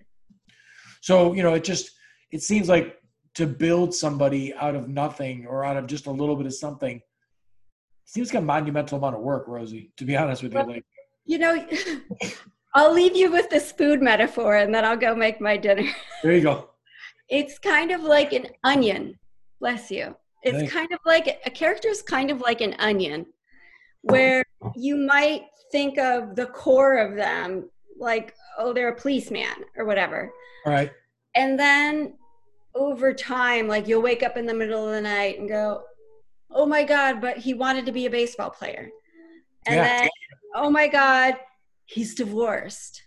So, 1.00 1.32
you 1.32 1.42
know, 1.42 1.54
it 1.54 1.64
just 1.64 1.92
it 2.32 2.42
seems 2.42 2.68
like 2.68 2.98
to 3.34 3.46
build 3.46 3.94
somebody 3.94 4.52
out 4.54 4.74
of 4.74 4.88
nothing 4.88 5.46
or 5.46 5.64
out 5.64 5.76
of 5.76 5.86
just 5.86 6.06
a 6.06 6.10
little 6.10 6.36
bit 6.36 6.46
of 6.46 6.54
something 6.54 7.00
seems 8.04 8.34
like 8.34 8.42
a 8.42 8.44
monumental 8.44 8.98
amount 8.98 9.16
of 9.16 9.22
work, 9.22 9.46
Rosie, 9.46 9.90
to 9.96 10.04
be 10.04 10.16
honest 10.16 10.42
with 10.42 10.52
you. 10.52 10.62
Like 10.62 10.84
You 11.24 11.38
know, 11.38 11.66
I'll 12.74 12.92
leave 12.92 13.16
you 13.16 13.30
with 13.30 13.48
this 13.48 13.72
food 13.72 14.02
metaphor 14.02 14.56
and 14.56 14.74
then 14.74 14.84
I'll 14.84 14.96
go 14.96 15.14
make 15.14 15.40
my 15.40 15.56
dinner. 15.56 15.88
there 16.22 16.32
you 16.32 16.42
go. 16.42 16.68
It's 17.28 17.58
kind 17.58 17.92
of 17.92 18.02
like 18.02 18.34
an 18.34 18.48
onion. 18.62 19.18
Bless 19.58 19.90
you. 19.90 20.14
It's 20.42 20.58
Thanks. 20.58 20.72
kind 20.72 20.92
of 20.92 20.98
like 21.06 21.40
a 21.46 21.50
character 21.50 21.88
is 21.88 22.02
kind 22.02 22.30
of 22.30 22.42
like 22.42 22.60
an 22.60 22.74
onion 22.78 23.24
where 24.02 24.44
oh. 24.62 24.70
you 24.76 24.96
might 24.96 25.44
think 25.70 25.96
of 25.96 26.36
the 26.36 26.46
core 26.46 26.98
of 26.98 27.16
them 27.16 27.70
like, 27.98 28.34
oh, 28.58 28.72
they're 28.72 28.88
a 28.88 29.00
policeman 29.00 29.64
or 29.76 29.84
whatever. 29.84 30.30
All 30.66 30.72
right. 30.72 30.90
And 31.34 31.58
then 31.58 32.14
over 32.74 33.12
time, 33.12 33.68
like 33.68 33.86
you'll 33.86 34.02
wake 34.02 34.22
up 34.22 34.36
in 34.36 34.46
the 34.46 34.54
middle 34.54 34.86
of 34.86 34.92
the 34.92 35.00
night 35.00 35.38
and 35.38 35.48
go, 35.48 35.82
oh 36.50 36.66
my 36.66 36.82
God, 36.82 37.20
but 37.20 37.38
he 37.38 37.54
wanted 37.54 37.86
to 37.86 37.92
be 37.92 38.06
a 38.06 38.10
baseball 38.10 38.50
player. 38.50 38.90
And 39.66 39.76
Yeah. 39.76 39.82
then, 40.00 40.08
oh 40.54 40.70
my 40.70 40.88
God, 40.88 41.34
he's 41.86 42.14
divorced. 42.14 43.02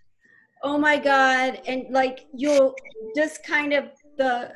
Oh 0.64 0.78
my 0.78 0.98
God. 0.98 1.62
And 1.68 1.86
like 1.92 2.26
you'll 2.34 2.76
just 3.16 3.46
kind 3.46 3.74
of, 3.74 3.86
the, 4.18 4.54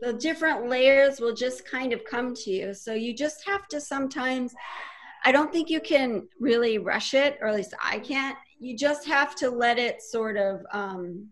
the 0.00 0.14
different 0.14 0.68
layers 0.68 1.20
will 1.20 1.34
just 1.34 1.68
kind 1.68 1.92
of 1.92 2.04
come 2.04 2.34
to 2.34 2.50
you. 2.50 2.74
So 2.74 2.92
you 2.94 3.14
just 3.14 3.46
have 3.46 3.68
to 3.68 3.80
sometimes, 3.80 4.54
I 5.24 5.32
don't 5.32 5.52
think 5.52 5.70
you 5.70 5.80
can 5.80 6.28
really 6.40 6.78
rush 6.78 7.14
it, 7.14 7.38
or 7.40 7.48
at 7.48 7.54
least 7.54 7.74
I 7.82 7.98
can't. 8.00 8.36
You 8.58 8.76
just 8.76 9.06
have 9.06 9.34
to 9.36 9.50
let 9.50 9.78
it 9.78 10.02
sort 10.02 10.36
of 10.36 10.64
um, 10.72 11.28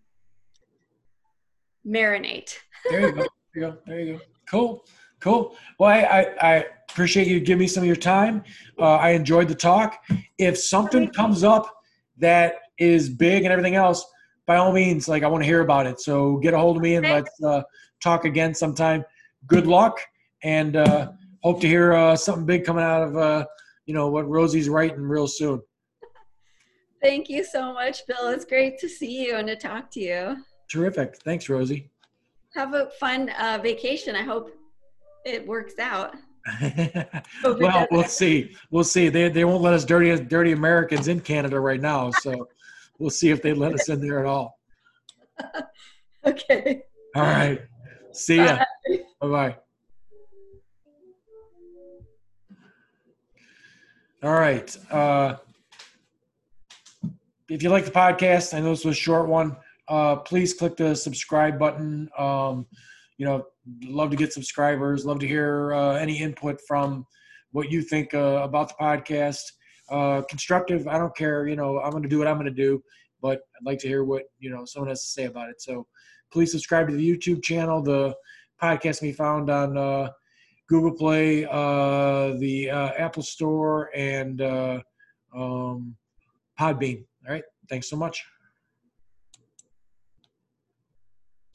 marinate. 1.87 2.55
There 2.91 3.01
you 3.01 3.13
go. 3.13 3.23
There 3.23 3.29
you 3.55 3.61
go. 3.61 3.79
There 3.87 4.01
you 4.01 4.13
go. 4.15 4.21
Cool. 4.49 4.85
Cool. 5.21 5.57
Well, 5.79 5.89
I, 5.89 6.03
I, 6.03 6.55
I 6.57 6.65
appreciate 6.91 7.29
you 7.29 7.39
giving 7.39 7.61
me 7.61 7.67
some 7.69 7.83
of 7.83 7.87
your 7.87 7.97
time. 7.97 8.43
Uh, 8.79 8.97
I 8.97 9.11
enjoyed 9.11 9.49
the 9.49 9.55
talk. 9.55 10.03
If 10.39 10.59
something 10.59 11.09
comes 11.11 11.45
up 11.45 11.73
that 12.19 12.57
is 12.79 13.09
big 13.09 13.45
and 13.45 13.53
everything 13.53 13.77
else, 13.77 14.05
by 14.47 14.57
all 14.57 14.73
means, 14.73 15.09
like 15.09 15.23
I 15.23 15.29
want 15.29 15.43
to 15.43 15.47
hear 15.47 15.61
about 15.61 15.87
it. 15.87 16.01
So 16.01 16.39
get 16.39 16.55
a 16.55 16.59
hold 16.59 16.77
of 16.77 16.83
me 16.83 16.97
and 16.97 17.07
Thanks. 17.07 17.31
let's 17.41 17.55
uh, 17.55 17.63
talk 18.03 18.25
again 18.25 18.55
sometime. 18.55 19.05
Good 19.47 19.67
luck, 19.67 20.01
and 20.43 20.77
uh, 20.77 21.13
hope 21.43 21.61
to 21.61 21.69
hear 21.69 21.93
uh, 21.93 22.17
something 22.17 22.45
big 22.45 22.65
coming 22.65 22.85
out 22.85 23.03
of 23.03 23.17
uh, 23.17 23.47
you 23.87 23.95
know 23.95 24.09
what 24.09 24.29
Rosie's 24.29 24.69
writing 24.69 25.03
real 25.03 25.29
soon. 25.29 25.63
Thank 27.03 27.29
you 27.29 27.45
so 27.45 27.73
much, 27.73 28.07
Bill. 28.07 28.29
It's 28.29 28.45
great 28.45 28.79
to 28.79 28.89
see 28.89 29.27
you 29.27 29.35
and 29.35 29.49
to 29.49 29.57
talk 29.57 29.91
to 29.93 30.01
you. 30.01 30.37
Terrific. 30.71 31.17
Thanks, 31.25 31.49
Rosie. 31.49 31.91
Have 32.55 32.75
a 32.75 32.91
fun 33.01 33.31
uh, 33.41 33.59
vacation. 33.61 34.15
I 34.15 34.23
hope 34.23 34.53
it 35.27 35.47
works 35.47 35.79
out. 35.79 36.15
Well, 37.45 37.87
we'll 37.91 38.05
see. 38.05 38.57
We'll 38.71 38.85
see. 38.85 39.09
They 39.09 39.29
they 39.29 39.45
won't 39.45 39.63
let 39.63 39.75
us 39.75 39.85
dirty 39.85 40.17
dirty 40.25 40.53
Americans 40.53 41.07
in 41.07 41.21
Canada 41.21 41.61
right 41.61 41.81
now, 41.81 42.11
so 42.11 42.49
we'll 42.99 43.11
see 43.11 43.31
if 43.31 43.43
they 43.43 43.53
let 43.53 43.73
us 43.75 43.89
in 43.89 44.01
there 44.01 44.21
at 44.21 44.27
all. 44.27 44.59
Okay. 46.25 46.83
All 47.17 47.23
right. 47.23 47.61
See 48.13 48.37
ya. 48.37 48.65
Bye 49.21 49.29
bye. 49.29 49.57
All 54.23 54.33
right. 54.35 54.77
Uh, 54.89 55.35
if 57.53 57.63
you 57.63 57.69
like 57.69 57.85
the 57.85 57.91
podcast, 57.91 58.55
I 58.55 58.61
know 58.61 58.71
this 58.71 58.85
was 58.85 58.97
a 58.97 59.01
short 59.01 59.29
one. 59.29 59.57
Uh, 59.87 60.17
please 60.17 60.55
click 60.55 60.75
the 60.75 60.95
subscribe 60.97 61.59
button. 61.59 62.09
Um, 62.17 62.67
you 63.19 63.27
know, 63.27 63.45
love 63.85 64.11
to 64.11 64.17
get 64.17 64.33
subscribers. 64.33 65.05
Love 65.05 65.19
to 65.19 65.29
hear 65.29 65.75
uh, 65.75 65.97
any 65.97 66.19
input 66.19 66.59
from 66.67 67.07
what 67.51 67.71
you 67.71 67.83
think 67.83 68.15
uh, 68.15 68.41
about 68.43 68.69
the 68.69 68.75
podcast. 68.81 69.43
Uh, 69.91 70.23
constructive, 70.31 70.89
I 70.89 70.97
don't 70.97 71.15
care. 71.15 71.47
You 71.47 71.57
know, 71.57 71.79
I'm 71.79 71.91
going 71.91 72.03
to 72.03 72.09
do 72.09 72.19
what 72.19 72.27
I'm 72.27 72.37
going 72.37 72.47
to 72.47 72.51
do, 72.51 72.83
but 73.21 73.43
I'd 73.55 73.67
like 73.67 73.79
to 73.81 73.89
hear 73.89 74.03
what 74.03 74.23
you 74.39 74.49
know 74.49 74.65
someone 74.65 74.89
has 74.89 75.03
to 75.03 75.09
say 75.09 75.25
about 75.25 75.51
it. 75.51 75.61
So 75.61 75.87
please 76.33 76.53
subscribe 76.53 76.89
to 76.89 76.97
the 76.97 77.17
YouTube 77.17 77.43
channel. 77.43 77.83
The 77.83 78.15
podcast 78.63 79.01
can 79.01 79.09
be 79.09 79.13
found 79.13 79.51
on 79.51 79.77
uh, 79.77 80.09
Google 80.69 80.93
Play, 80.93 81.45
uh, 81.45 82.33
the 82.39 82.71
Apple 82.71 83.23
Store, 83.23 83.91
and 83.95 84.41
um, 85.35 85.97
Podbean. 86.59 87.05
All 87.27 87.33
right. 87.33 87.45
Thanks 87.69 87.89
so 87.89 87.97
much. 87.97 88.25